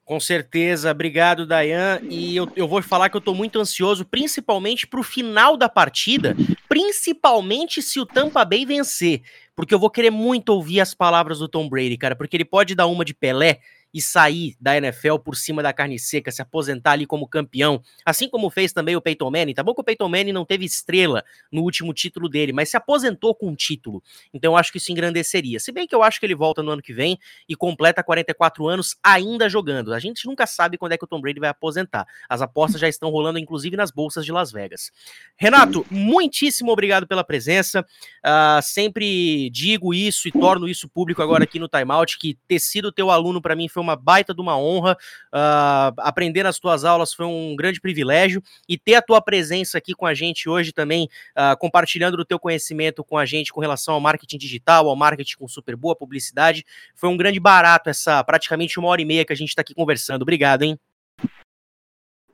Com 0.07 0.20
certeza, 0.20 0.93
obrigado, 0.93 1.45
Dayan. 1.45 1.99
E 2.09 2.37
eu, 2.37 2.49
eu 2.55 2.69
vou 2.69 2.81
falar 2.81 3.11
que 3.11 3.16
eu 3.16 3.20
tô 3.20 3.35
muito 3.35 3.59
ansioso, 3.59 4.05
principalmente 4.05 4.87
pro 4.87 5.03
final 5.03 5.57
da 5.57 5.69
partida, 5.69 6.37
principalmente 6.69 7.83
se 7.83 7.99
o 7.99 8.07
Tampa 8.07 8.45
Bay 8.45 8.65
vencer. 8.65 9.23
Porque 9.57 9.74
eu 9.74 9.81
vou 9.81 9.91
querer 9.91 10.11
muito 10.11 10.51
ouvir 10.51 10.81
as 10.81 10.95
palavras 10.95 11.41
do 11.41 11.49
Tom 11.49 11.69
Brady, 11.69 11.97
cara, 11.97 12.15
porque 12.15 12.37
ele 12.37 12.45
pode 12.45 12.77
dar 12.77 12.87
uma 12.87 13.05
de 13.05 13.12
Pelé 13.12 13.59
e 13.97 14.01
sair 14.02 14.55
da 14.60 14.77
NFL 14.77 15.16
por 15.24 15.35
cima 15.35 15.62
da 15.62 15.73
carne 15.73 15.98
seca, 15.98 16.31
se 16.31 16.43
aposentar 16.43 16.93
ali 16.93 17.06
como 17.06 17.27
campeão, 17.27 17.82
assim 18.05 18.28
como 18.28 18.51
fez 18.51 18.70
também 18.70 18.94
o 18.94 19.01
Peyton 19.01 19.31
Manning. 19.31 19.55
Tá 19.55 19.62
bom 19.62 19.73
que 19.73 19.81
o 19.81 19.85
Peyton 19.85 20.06
Manning 20.06 20.32
não 20.32 20.44
teve 20.44 20.66
estrela 20.66 21.24
no 21.51 21.62
último 21.62 21.94
título 21.94 22.28
dele, 22.28 22.52
mas 22.52 22.68
se 22.68 22.77
aposentou 22.77 23.35
com 23.35 23.48
um 23.48 23.55
título. 23.55 24.02
Então 24.35 24.52
eu 24.52 24.56
acho 24.59 24.70
que 24.70 24.77
isso 24.77 24.93
engrandeceria. 24.93 25.59
Se 25.59 25.73
bem 25.73 25.86
que 25.86 25.94
eu 25.94 26.02
acho 26.02 26.20
que 26.20 26.27
ele 26.27 26.35
volta 26.35 26.62
no 26.62 26.73
ano 26.73 26.82
que 26.82 26.93
vem 26.93 27.18
e 27.48 27.56
completa 27.56 28.02
44 28.02 28.68
anos 28.68 28.97
ainda 29.02 29.48
jogando. 29.48 29.94
A 29.94 29.98
gente 29.98 30.27
nunca 30.27 30.47
sabe 30.47 30.77
quando 30.77 30.93
é 30.93 30.98
que 30.98 31.05
o 31.05 31.09
Tom 31.09 31.23
Brady 31.23 31.40
vai 31.40 31.48
aposentar. 31.48 32.06
As 32.28 32.43
apostas 32.43 32.78
já 32.78 32.89
estão 32.90 33.09
rolando, 33.09 33.39
inclusive, 33.39 33.78
nas 33.78 33.90
bolsas 33.90 34.27
de 34.27 34.32
Las 34.32 34.52
Vegas. 34.52 34.93
Renato, 35.36 35.86
muitíssimo 35.90 36.70
obrigado 36.70 37.06
pela 37.06 37.24
presença. 37.24 37.81
Uh, 38.23 38.60
sempre 38.60 39.48
digo 39.48 39.94
isso 39.94 40.28
e 40.28 40.32
torno 40.32 40.68
isso 40.68 40.86
público 40.86 41.23
agora 41.23 41.44
aqui 41.44 41.59
no 41.59 41.66
Timeout, 41.66 42.18
que 42.18 42.39
ter 42.47 42.59
sido 42.59 42.93
teu 42.93 43.10
aluno 43.10 43.40
para 43.40 43.56
mim 43.56 43.68
foi 43.68 43.82
uma 43.82 43.86
baita 43.95 44.35
de 44.35 44.41
uma 44.41 44.59
honra. 44.59 44.97
Uh, 45.27 45.95
aprender 45.99 46.43
nas 46.43 46.59
tuas 46.59 46.85
aulas 46.85 47.13
foi 47.13 47.27
um 47.27 47.55
grande 47.55 47.81
privilégio 47.81 48.43
e 48.69 48.77
ter 48.77 48.95
a 48.95 49.03
tua 49.03 49.21
presença 49.21 49.79
aqui 49.79 49.95
com 49.95 50.07
a 50.07 50.15
gente 50.15 50.49
hoje 50.49 50.73
também, 50.73 51.09
uh, 51.37 51.57
compartilhando 51.59 52.15
o 52.15 52.25
teu 52.25 52.39
conhecimento 52.39 53.05
com 53.05 53.19
a 53.19 53.27
gente 53.27 53.53
com 53.53 53.61
relação 53.61 53.95
ao 53.95 54.01
marketing 54.01 54.39
digital, 54.39 54.89
ao 54.89 54.97
marketing 54.97 55.37
com 55.37 55.47
super 55.47 55.77
boa 55.77 55.95
publicidade, 55.95 56.65
foi 56.95 57.09
um 57.11 57.17
grande 57.17 57.39
barato 57.39 57.91
essa 57.91 58.25
praticamente 58.25 58.79
uma 58.79 58.89
hora 58.89 59.03
e 59.03 59.05
meia 59.05 59.25
que 59.25 59.33
a 59.33 59.37
gente 59.37 59.51
está 59.51 59.61
aqui 59.61 59.75
conversando. 59.75 60.23
Obrigado, 60.23 60.63
hein? 60.63 60.79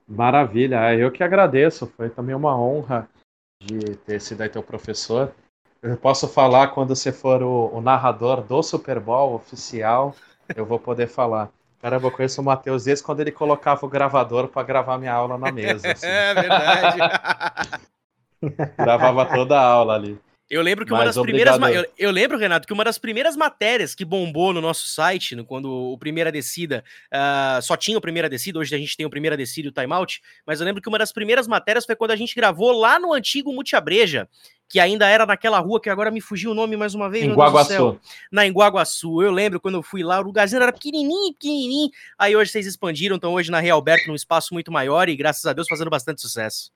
Maravilha, 0.07 0.95
eu 0.95 1.11
que 1.11 1.23
agradeço. 1.23 1.87
Foi 1.97 2.11
também 2.11 2.35
uma 2.35 2.59
honra 2.59 3.09
de 3.63 3.97
ter 3.97 4.21
sido 4.21 4.43
aí 4.43 4.49
teu 4.49 4.63
professor. 4.63 5.35
Eu 5.83 5.97
posso 5.97 6.29
falar 6.29 6.69
quando 6.69 6.95
você 6.95 7.11
for 7.11 7.43
o, 7.43 7.69
o 7.75 7.81
narrador 7.81 8.43
do 8.43 8.63
Super 8.63 9.01
Bowl 9.01 9.35
oficial, 9.35 10.15
eu 10.55 10.65
vou 10.65 10.79
poder 10.79 11.09
falar. 11.09 11.51
Caramba, 11.81 12.07
eu 12.07 12.13
conheço 12.13 12.41
o 12.41 12.45
Matheus 12.45 12.85
desde 12.85 13.05
quando 13.05 13.21
ele 13.21 13.33
colocava 13.33 13.85
o 13.85 13.89
gravador 13.89 14.49
para 14.49 14.63
gravar 14.63 14.99
minha 14.99 15.13
aula 15.13 15.37
na 15.37 15.51
mesa. 15.51 15.91
Assim. 15.91 16.07
É 16.11 16.35
verdade. 16.35 16.99
Gravava 18.77 19.27
toda 19.27 19.59
a 19.59 19.65
aula 19.65 19.95
ali. 19.95 20.19
Eu 20.53 20.61
lembro 20.61 20.85
que 20.85 20.93
uma 20.93 21.07
das 21.07 21.17
primeiras. 21.17 21.59
Eu, 21.59 21.87
eu, 21.97 22.11
lembro, 22.11 22.37
Renato, 22.37 22.67
que 22.67 22.75
uma 22.75 22.85
das 22.85 22.99
primeiras 22.99 23.35
matérias 23.35 23.95
que 23.95 24.05
bombou 24.05 24.53
no 24.53 24.61
nosso 24.61 24.87
site, 24.87 25.35
no, 25.35 25.47
quando 25.47 25.73
o 25.73 25.97
Primeira 25.97 26.31
Descida 26.31 26.85
uh, 27.11 27.63
só 27.63 27.75
tinha 27.75 27.97
o 27.97 28.03
Primeira 28.03 28.29
Descida, 28.29 28.59
hoje 28.59 28.75
a 28.75 28.77
gente 28.77 28.95
tem 28.95 29.07
o 29.07 29.11
Primeira 29.11 29.35
Descida 29.35 29.69
e 29.69 29.71
o 29.71 29.73
Timeout, 29.73 30.21
mas 30.47 30.61
eu 30.61 30.67
lembro 30.67 30.83
que 30.83 30.91
uma 30.91 30.99
das 30.99 31.11
primeiras 31.11 31.49
matérias 31.49 31.87
foi 31.87 31.97
quando 31.97 32.11
a 32.11 32.17
gente 32.17 32.35
gravou 32.35 32.71
lá 32.71 32.99
no 32.99 33.15
antigo 33.15 33.51
Multiabreja, 33.51 34.29
que 34.69 34.79
ainda 34.79 35.09
era 35.09 35.25
naquela 35.25 35.59
rua 35.59 35.81
que 35.81 35.89
agora 35.89 36.11
me 36.11 36.21
fugiu 36.21 36.51
o 36.51 36.55
nome 36.55 36.77
mais 36.77 36.95
uma 36.95 37.09
vez. 37.09 37.25
Em 37.25 37.33
Guaguaçu. 37.33 37.99
Na 38.31 38.47
Iguaguaçu. 38.47 39.23
Eu 39.23 39.33
lembro 39.33 39.59
quando 39.59 39.77
eu 39.77 39.83
fui 39.83 40.03
lá, 40.03 40.21
o 40.21 40.23
lugarzinho 40.23 40.63
era 40.63 40.71
pequenininho, 40.71 41.33
pequenininho. 41.33 41.89
Aí 42.19 42.37
hoje 42.37 42.51
vocês 42.51 42.67
expandiram, 42.67 43.17
então 43.17 43.33
hoje 43.33 43.51
na 43.51 43.59
Realberto 43.59 44.07
num 44.07 44.15
espaço 44.15 44.53
muito 44.53 44.71
maior 44.71 45.09
e 45.09 45.17
graças 45.17 45.47
a 45.47 45.55
Deus 45.55 45.67
fazendo 45.67 45.89
bastante 45.89 46.21
sucesso. 46.21 46.71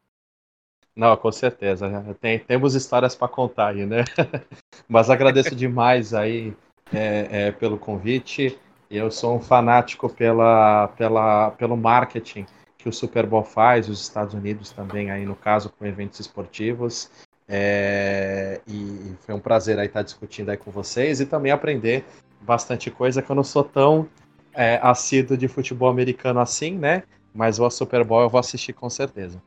Não, 0.96 1.14
com 1.14 1.30
certeza. 1.30 2.16
Tem, 2.20 2.38
temos 2.38 2.74
histórias 2.74 3.14
para 3.14 3.28
contar 3.28 3.68
aí, 3.68 3.84
né? 3.84 4.04
Mas 4.88 5.10
agradeço 5.10 5.54
demais 5.54 6.14
aí 6.14 6.56
é, 6.92 7.28
é, 7.30 7.52
pelo 7.52 7.76
convite. 7.76 8.58
Eu 8.90 9.10
sou 9.10 9.36
um 9.36 9.40
fanático 9.40 10.08
pela, 10.08 10.88
pela, 10.96 11.50
pelo 11.50 11.76
marketing 11.76 12.46
que 12.78 12.88
o 12.88 12.92
Super 12.92 13.26
Bowl 13.26 13.44
faz, 13.44 13.88
os 13.88 14.00
Estados 14.00 14.32
Unidos 14.32 14.70
também 14.70 15.10
aí 15.10 15.26
no 15.26 15.36
caso 15.36 15.70
com 15.70 15.84
eventos 15.84 16.18
esportivos. 16.18 17.10
É, 17.46 18.60
e 18.66 19.14
foi 19.20 19.34
um 19.34 19.40
prazer 19.40 19.78
aí 19.78 19.86
estar 19.86 20.02
discutindo 20.02 20.48
aí 20.48 20.56
com 20.56 20.70
vocês 20.70 21.20
e 21.20 21.26
também 21.26 21.52
aprender 21.52 22.04
bastante 22.40 22.90
coisa 22.90 23.20
que 23.20 23.30
eu 23.30 23.36
não 23.36 23.44
sou 23.44 23.62
tão 23.62 24.08
é, 24.54 24.80
assíduo 24.82 25.36
de 25.36 25.46
futebol 25.46 25.90
americano 25.90 26.40
assim, 26.40 26.76
né? 26.76 27.02
Mas 27.34 27.60
o 27.60 27.68
Super 27.68 28.02
Bowl 28.02 28.22
eu 28.22 28.30
vou 28.30 28.40
assistir 28.40 28.72
com 28.72 28.88
certeza. 28.88 29.42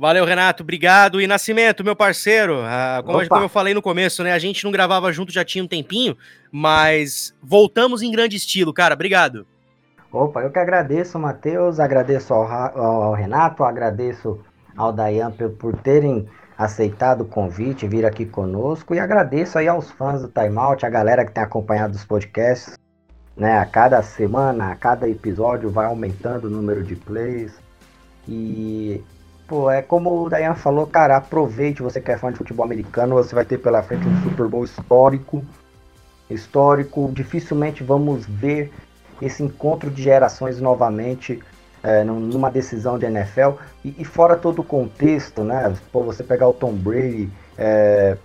Valeu, 0.00 0.24
Renato. 0.24 0.62
Obrigado. 0.62 1.20
E 1.20 1.26
Nascimento, 1.26 1.84
meu 1.84 1.94
parceiro, 1.94 2.62
ah, 2.62 3.02
como, 3.04 3.28
como, 3.28 3.44
eu 3.44 3.50
falei 3.50 3.74
no 3.74 3.82
começo, 3.82 4.24
né? 4.24 4.32
A 4.32 4.38
gente 4.38 4.64
não 4.64 4.72
gravava 4.72 5.12
junto 5.12 5.30
já 5.30 5.44
tinha 5.44 5.62
um 5.62 5.68
tempinho, 5.68 6.16
mas 6.50 7.36
voltamos 7.42 8.00
em 8.00 8.10
grande 8.10 8.34
estilo, 8.34 8.72
cara. 8.72 8.94
Obrigado. 8.94 9.46
Opa, 10.10 10.40
eu 10.40 10.50
que 10.50 10.58
agradeço, 10.58 11.18
Matheus, 11.18 11.78
agradeço 11.78 12.32
ao, 12.32 12.50
ao, 12.50 13.12
Renato, 13.12 13.62
agradeço 13.62 14.40
ao 14.74 14.90
Dayan 14.90 15.32
por, 15.32 15.50
por 15.50 15.76
terem 15.76 16.26
aceitado 16.56 17.20
o 17.20 17.26
convite, 17.26 17.86
vir 17.86 18.06
aqui 18.06 18.24
conosco, 18.24 18.94
e 18.94 18.98
agradeço 18.98 19.58
aí 19.58 19.68
aos 19.68 19.90
fãs 19.90 20.22
do 20.22 20.28
Time 20.28 20.56
Out, 20.56 20.86
a 20.86 20.88
galera 20.88 21.26
que 21.26 21.32
tem 21.32 21.42
acompanhado 21.42 21.94
os 21.94 22.06
podcasts, 22.06 22.78
né? 23.36 23.58
A 23.58 23.66
cada 23.66 24.02
semana, 24.02 24.72
a 24.72 24.76
cada 24.76 25.06
episódio 25.06 25.68
vai 25.68 25.84
aumentando 25.84 26.46
o 26.46 26.50
número 26.50 26.82
de 26.82 26.96
plays. 26.96 27.52
E 28.26 29.04
Pô, 29.50 29.68
é 29.68 29.82
como 29.82 30.22
o 30.22 30.30
Dayan 30.30 30.54
falou, 30.54 30.86
cara, 30.86 31.16
aproveite, 31.16 31.82
você 31.82 32.00
que 32.00 32.12
é 32.12 32.16
fã 32.16 32.30
de 32.30 32.38
futebol 32.38 32.64
americano, 32.64 33.16
você 33.16 33.34
vai 33.34 33.44
ter 33.44 33.58
pela 33.58 33.82
frente 33.82 34.06
um 34.06 34.22
Super 34.22 34.46
Bowl 34.46 34.64
histórico. 34.64 35.44
Histórico, 36.30 37.10
dificilmente 37.12 37.82
vamos 37.82 38.24
ver 38.24 38.72
esse 39.20 39.42
encontro 39.42 39.90
de 39.90 40.04
gerações 40.04 40.60
novamente 40.60 41.42
é, 41.82 42.04
numa 42.04 42.48
decisão 42.48 42.96
de 42.96 43.06
NFL. 43.06 43.58
E, 43.84 43.92
e, 43.98 44.04
fora 44.04 44.36
todo 44.36 44.60
o 44.60 44.64
contexto, 44.64 45.42
né? 45.42 45.74
Pô, 45.90 46.04
você 46.04 46.22
pegar 46.22 46.46
o 46.46 46.52
Tom 46.52 46.72
Brady, 46.72 47.28
é, 47.58 48.16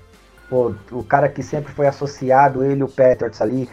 pô, 0.48 0.76
o 0.92 1.04
cara 1.04 1.28
que 1.28 1.42
sempre 1.42 1.74
foi 1.74 1.88
associado, 1.88 2.64
ele 2.64 2.84
o 2.84 2.88
Patriots 2.88 3.42
ali, 3.42 3.68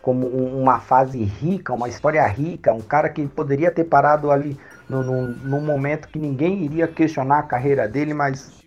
como 0.00 0.26
um, 0.26 0.58
uma 0.58 0.80
fase 0.80 1.22
rica, 1.22 1.74
uma 1.74 1.86
história 1.86 2.26
rica, 2.26 2.72
um 2.72 2.80
cara 2.80 3.10
que 3.10 3.26
poderia 3.26 3.70
ter 3.70 3.84
parado 3.84 4.30
ali 4.30 4.58
no, 4.88 5.02
no, 5.02 5.26
num 5.28 5.60
momento 5.60 6.08
que 6.08 6.18
ninguém 6.18 6.64
iria 6.64 6.86
questionar 6.86 7.40
a 7.40 7.42
carreira 7.44 7.88
dele, 7.88 8.14
mas 8.14 8.64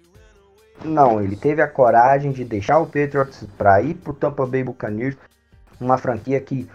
não, 0.84 1.22
ele 1.22 1.36
teve 1.36 1.62
a 1.62 1.68
coragem 1.68 2.32
de 2.32 2.44
deixar 2.44 2.80
o 2.80 2.86
Patriots 2.86 3.46
para 3.58 3.82
ir 3.82 3.96
para 3.96 4.12
o 4.12 4.16
Tampa 4.16 4.46
Bay 4.46 4.64
Buccaneers, 4.64 5.18
uma 5.80 5.98
franquia 5.98 6.40
que 6.40 6.70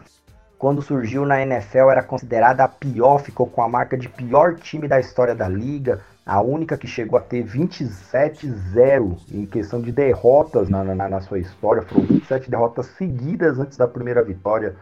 quando 0.58 0.80
surgiu 0.80 1.26
na 1.26 1.42
NFL 1.42 1.90
era 1.90 2.02
considerada 2.04 2.62
a 2.62 2.68
pior, 2.68 3.18
ficou 3.18 3.48
com 3.48 3.62
a 3.62 3.68
marca 3.68 3.96
de 3.96 4.08
pior 4.08 4.54
time 4.54 4.86
da 4.86 5.00
história 5.00 5.34
da 5.34 5.48
liga, 5.48 6.00
a 6.24 6.40
única 6.40 6.76
que 6.76 6.86
chegou 6.86 7.18
a 7.18 7.22
ter 7.22 7.44
27-0 7.44 9.18
em 9.32 9.44
questão 9.44 9.82
de 9.82 9.90
derrotas 9.90 10.68
na, 10.68 10.84
na, 10.84 11.08
na, 11.08 11.20
sua 11.20 11.40
história, 11.40 11.82
foram 11.82 12.06
27 12.06 12.48
derrotas 12.48 12.86
seguidas 12.96 13.58
antes 13.58 13.76
da 13.76 13.88
primeira 13.88 14.22
vitória 14.22 14.76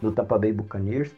do 0.00 0.10
Tampa 0.12 0.38
Bay 0.38 0.52
Buccaneers. 0.52 1.10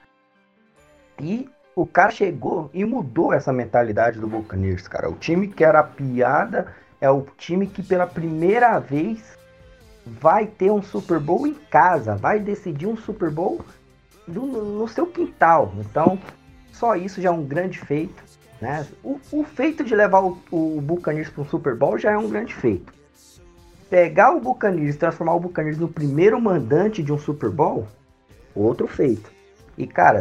E 1.21 1.49
o 1.77 1.85
cara 1.85 2.11
chegou 2.11 2.71
e 2.73 2.85
mudou 2.85 3.33
essa 3.33 3.53
mentalidade 3.53 4.21
do 4.21 4.29
Buccaneers, 4.29 4.87
cara. 4.87 5.11
O 5.11 5.15
time 5.15 5.49
que 5.49 5.65
era 5.65 5.83
piada 5.83 6.69
é 7.01 7.11
o 7.11 7.27
time 7.37 7.67
que 7.67 7.83
pela 7.83 8.07
primeira 8.07 8.79
vez 8.79 9.37
vai 10.07 10.47
ter 10.47 10.71
um 10.71 10.83
Super 10.83 11.19
Bowl 11.19 11.47
em 11.47 11.55
casa, 11.55 12.15
vai 12.15 12.39
decidir 12.39 12.87
um 12.87 12.97
Super 12.97 13.31
Bowl 13.31 13.61
no, 14.27 14.47
no 14.79 14.89
seu 14.89 15.07
quintal. 15.07 15.73
Então, 15.79 16.19
só 16.73 16.95
isso 16.95 17.21
já 17.21 17.29
é 17.29 17.33
um 17.33 17.45
grande 17.45 17.79
feito. 17.79 18.23
Né? 18.61 18.87
O, 19.03 19.19
o 19.33 19.45
feito 19.45 19.83
de 19.83 19.95
levar 19.95 20.23
o, 20.23 20.39
o 20.51 20.81
Buccaneers 20.81 21.29
para 21.29 21.43
um 21.43 21.47
Super 21.47 21.75
Bowl 21.75 21.99
já 21.99 22.13
é 22.13 22.19
um 22.19 22.29
grande 22.29 22.55
feito. 22.55 22.93
Pegar 23.91 24.33
o 24.33 24.41
Buccaneers 24.41 24.97
transformar 24.97 25.35
o 25.35 25.41
Buccaneers 25.41 25.79
no 25.79 25.89
primeiro 25.89 26.41
mandante 26.41 27.03
de 27.03 27.13
um 27.13 27.19
Super 27.19 27.51
Bowl, 27.51 27.87
outro 28.55 28.87
feito. 28.87 29.31
E, 29.77 29.87
cara, 29.87 30.21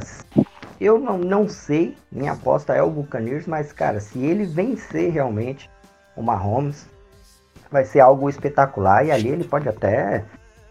eu 0.83 0.99
não, 0.99 1.17
não 1.17 1.47
sei, 1.47 1.95
minha 2.11 2.33
aposta 2.33 2.73
é 2.73 2.81
o 2.81 2.89
Buccaneers, 2.89 3.47
mas 3.47 3.71
cara, 3.71 3.99
se 3.99 4.19
ele 4.19 4.45
vencer 4.45 5.11
realmente 5.11 5.69
o 6.15 6.21
Mahomes, 6.21 6.87
vai 7.71 7.85
ser 7.85 8.01
algo 8.01 8.29
espetacular 8.29 9.05
e 9.05 9.11
ali 9.11 9.29
ele 9.29 9.43
pode 9.43 9.67
até 9.69 10.23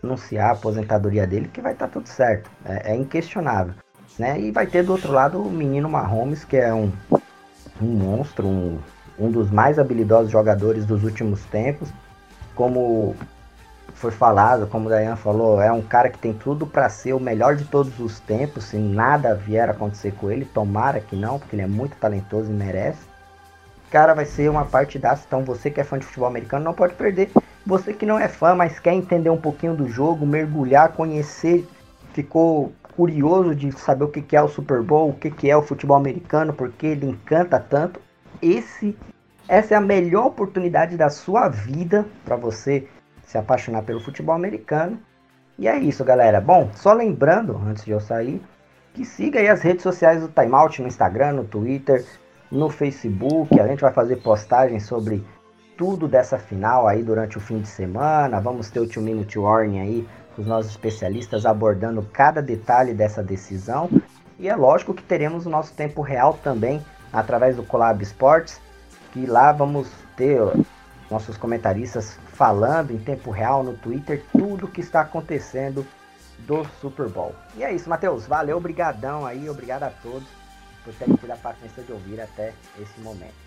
anunciar 0.03 0.51
a 0.51 0.53
aposentadoria 0.53 1.27
dele 1.27 1.49
que 1.53 1.61
vai 1.61 1.73
estar 1.73 1.87
tá 1.87 1.93
tudo 1.93 2.09
certo, 2.09 2.51
é, 2.65 2.93
é, 2.93 2.97
inquestionável. 2.97 3.75
Né? 4.19 4.39
E 4.41 4.51
vai 4.51 4.67
ter 4.67 4.85
do 4.85 4.93
outro 4.93 5.13
lado 5.13 5.41
o 5.41 5.51
menino 5.51 5.89
Mahomes, 5.89 6.45
que 6.45 6.57
é 6.57 6.73
um, 6.73 6.93
um 7.81 7.87
monstro, 7.87 8.47
um, 8.47 8.79
um 9.19 9.31
dos 9.31 9.51
mais 9.51 9.79
habilidosos 9.79 10.31
jogadores 10.31 10.85
dos 10.85 11.03
últimos 11.03 11.43
tempos, 11.47 11.89
como 12.55 13.17
foi 13.95 14.11
falado, 14.11 14.67
como 14.67 14.87
o 14.87 14.91
Dayan 14.91 15.15
falou, 15.15 15.63
é 15.63 15.71
um 15.71 15.81
cara 15.81 16.09
que 16.09 16.19
tem 16.19 16.33
tudo 16.33 16.67
para 16.67 16.89
ser 16.89 17.13
o 17.13 17.21
melhor 17.21 17.55
de 17.55 17.65
todos 17.65 18.01
os 18.01 18.19
tempos, 18.19 18.65
se 18.65 18.77
nada 18.77 19.35
vier 19.35 19.69
a 19.69 19.73
acontecer 19.73 20.13
com 20.13 20.31
ele, 20.31 20.45
tomara 20.45 20.99
que 21.01 21.15
não, 21.15 21.39
porque 21.39 21.55
ele 21.55 21.63
é 21.63 21.69
muito 21.69 21.97
talentoso 21.97 22.51
e 22.51 22.55
merece. 22.55 23.07
Cara, 23.91 24.15
vai 24.15 24.25
ser 24.25 24.51
uma 24.51 24.65
partidaça, 24.65 25.25
então 25.27 25.45
você 25.45 25.71
que 25.71 25.81
é 25.81 25.85
fã 25.85 25.99
de 25.99 26.05
futebol 26.05 26.27
americano 26.27 26.65
não 26.65 26.75
pode 26.75 26.95
perder. 26.95 27.31
Você 27.65 27.93
que 27.93 28.05
não 28.05 28.19
é 28.19 28.27
fã, 28.27 28.55
mas 28.55 28.81
quer 28.81 28.95
entender 28.95 29.31
um 29.31 29.41
pouquinho 29.41 29.77
do 29.77 29.89
jogo, 29.89 30.27
mergulhar, 30.27 30.93
conhecer, 30.93 31.65
ficou 32.13 32.73
curioso 32.97 33.55
de 33.55 33.71
saber 33.71 34.05
o 34.05 34.09
que 34.09 34.35
é 34.35 34.43
o 34.43 34.49
Super 34.49 34.83
Bowl, 34.83 35.11
o 35.11 35.15
que 35.15 35.49
é 35.49 35.57
o 35.57 35.63
futebol 35.63 35.97
americano, 35.97 36.53
porque 36.53 36.87
ele 36.87 37.07
encanta 37.07 37.61
tanto. 37.61 38.01
Esse, 38.41 38.97
essa 39.47 39.75
é 39.75 39.77
a 39.77 39.81
melhor 39.81 40.27
oportunidade 40.27 40.97
da 40.97 41.09
sua 41.09 41.49
vida 41.49 42.05
para 42.25 42.35
você 42.35 42.89
se 43.33 43.39
apaixonar 43.39 43.83
pelo 43.83 43.99
futebol 43.99 44.35
americano. 44.35 45.01
E 45.59 45.67
é 45.67 45.79
isso, 45.79 46.05
galera. 46.05 46.39
Bom, 46.39 46.71
só 46.75 46.93
lembrando, 46.93 47.57
antes 47.67 47.85
de 47.85 47.91
eu 47.91 48.01
sair, 48.01 48.43
que 48.93 49.07
siga 49.07 49.41
aí 49.41 49.49
as 49.49 49.63
redes 49.63 49.83
sociais 49.83 50.21
do 50.21 50.29
Timeout 50.29 50.83
no 50.83 50.89
Instagram, 50.89 51.33
no 51.33 51.45
Twitter, 51.45 52.05
no 52.51 52.69
Facebook. 52.69 53.59
A 53.59 53.67
gente 53.67 53.81
vai 53.81 53.93
fazer 53.93 54.17
postagens 54.17 54.85
sobre 54.85 55.25
tudo 55.79 56.07
dessa 56.07 56.39
final 56.39 56.87
aí 56.87 57.03
durante 57.03 57.39
o 57.39 57.41
fim 57.41 57.61
de 57.61 57.69
semana. 57.69 58.39
Vamos 58.39 58.71
ter 58.71 58.81
o 58.81 58.87
Two 58.87 59.03
Minute 59.03 59.39
Warning 59.39 59.81
aí, 59.81 60.09
os 60.37 60.47
nossos 60.47 60.71
especialistas 60.71 61.47
abordando 61.47 62.07
cada 62.13 62.43
detalhe 62.43 62.93
dessa 62.93 63.23
decisão. 63.23 63.89
E 64.39 64.47
é 64.47 64.55
lógico 64.55 64.93
que 64.93 65.03
teremos 65.03 65.47
o 65.47 65.51
nosso 65.51 65.73
tempo 65.73 66.03
real 66.03 66.39
também 66.45 66.85
através 67.11 67.57
do 67.57 67.63
Collab 67.63 68.03
Sports, 68.03 68.61
que 69.13 69.25
lá 69.25 69.53
vamos 69.53 69.91
ter 70.17 70.39
nossos 71.11 71.37
comentaristas 71.37 72.19
falando 72.33 72.91
em 72.91 72.99
tempo 72.99 73.31
real 73.31 73.63
no 73.63 73.75
Twitter 73.75 74.25
tudo 74.33 74.69
que 74.69 74.81
está 74.81 75.03
acontecendo 75.03 75.87
do 76.41 76.65
Super 76.81 77.09
Bowl. 77.09 77.35
E 77.57 77.63
é 77.63 77.73
isso, 77.73 77.89
Matheus. 77.89 78.27
Valeu, 78.27 78.57
obrigadão 78.57 79.25
aí, 79.25 79.49
obrigado 79.49 79.85
a 79.85 79.91
todos 79.91 80.27
por 80.85 80.93
terem 80.95 81.15
tido 81.17 81.31
a 81.31 81.37
paciência 81.37 81.83
de 81.83 81.93
ouvir 81.93 82.21
até 82.21 82.53
esse 82.81 83.01
momento. 83.01 83.42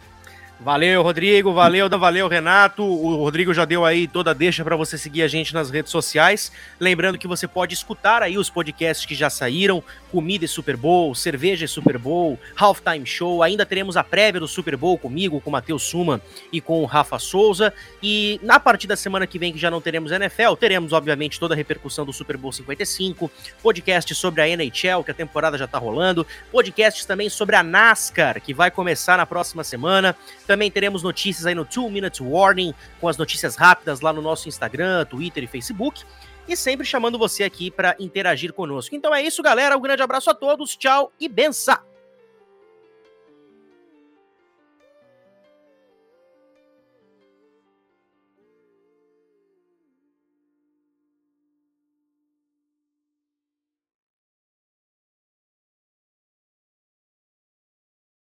Valeu, 0.60 1.04
Rodrigo. 1.04 1.54
Valeu, 1.54 1.90
valeu, 1.90 2.28
Renato. 2.30 2.82
O 2.82 3.16
Rodrigo 3.18 3.54
já 3.54 3.66
deu 3.66 3.84
aí 3.84 4.08
toda 4.08 4.32
a 4.32 4.34
deixa 4.34 4.64
para 4.64 4.76
você 4.76 4.98
seguir 4.98 5.22
a 5.22 5.28
gente 5.28 5.54
nas 5.54 5.70
redes 5.70 5.92
sociais. 5.92 6.52
Lembrando 6.80 7.18
que 7.18 7.28
você 7.28 7.46
pode 7.46 7.74
escutar 7.74 8.24
aí 8.24 8.38
os 8.38 8.50
podcasts 8.50 9.06
que 9.06 9.14
já 9.14 9.30
saíram: 9.30 9.84
Comida 10.12 10.46
e 10.46 10.48
Super 10.48 10.78
Bowl, 10.78 11.14
Cerveja 11.14 11.66
e 11.66 11.68
Super 11.68 11.98
Bowl, 11.98 12.40
Halftime 12.56 13.06
Show. 13.06 13.44
Ainda 13.44 13.66
teremos 13.66 13.98
a 13.98 14.04
prévia 14.04 14.40
do 14.40 14.48
Super 14.48 14.78
Bowl 14.78 14.98
comigo, 14.98 15.42
com 15.42 15.50
o 15.50 15.54
Matheus 15.54 15.84
Suma 15.84 16.22
e 16.52 16.62
com 16.62 16.82
o 16.82 16.86
Rafa 16.86 17.20
Souza. 17.20 17.74
E 18.02 18.40
na 18.42 18.58
partir 18.58 18.88
da 18.88 18.96
semana 18.96 19.28
que 19.28 19.38
vem, 19.38 19.52
que 19.52 19.60
já 19.60 19.70
não 19.70 19.82
teremos 19.82 20.12
NFL, 20.12 20.54
teremos, 20.58 20.94
obviamente, 20.94 21.38
toda 21.38 21.54
a 21.54 21.58
repercussão 21.58 22.06
do 22.06 22.14
Super 22.14 22.38
Bowl 22.38 22.54
55, 22.54 23.30
podcast 23.62 24.16
sobre 24.16 24.42
a 24.42 24.48
NHL, 24.48 25.04
que 25.04 25.12
a 25.12 25.14
temporada 25.14 25.58
já 25.58 25.68
tá 25.68 25.78
rolando, 25.78 26.26
podcasts 26.50 27.06
também 27.06 27.30
sobre 27.30 27.58
a 27.58 27.62
NASCAR, 27.62 28.42
que 28.42 28.54
vai 28.54 28.72
começar 28.72 29.18
na 29.18 29.26
próxima 29.26 29.64
semana. 29.64 30.16
Também 30.46 30.70
teremos 30.70 31.02
notícias 31.04 31.46
aí 31.46 31.56
no 31.56 31.66
2 31.66 31.92
Minutes 31.92 32.22
Warning, 32.22 32.74
com 33.00 33.08
as 33.08 33.18
notícias 33.18 33.56
rápidas 33.56 34.02
lá 34.02 34.14
no 34.14 34.22
nosso 34.22 34.48
Instagram, 34.48 35.06
Twitter 35.06 35.44
e 35.44 35.48
Facebook. 35.48 36.04
E 36.48 36.56
sempre 36.56 36.86
chamando 36.86 37.18
você 37.18 37.44
aqui 37.44 37.72
para 37.72 37.96
interagir 38.00 38.54
conosco. 38.54 38.96
Então 38.96 39.14
é 39.14 39.22
isso, 39.22 39.42
galera. 39.42 39.76
Um 39.78 39.82
grande 39.82 40.04
abraço 40.04 40.30
a 40.30 40.34
todos, 40.34 40.76
tchau 40.76 41.12
e 41.20 41.28
benção! 41.28 41.95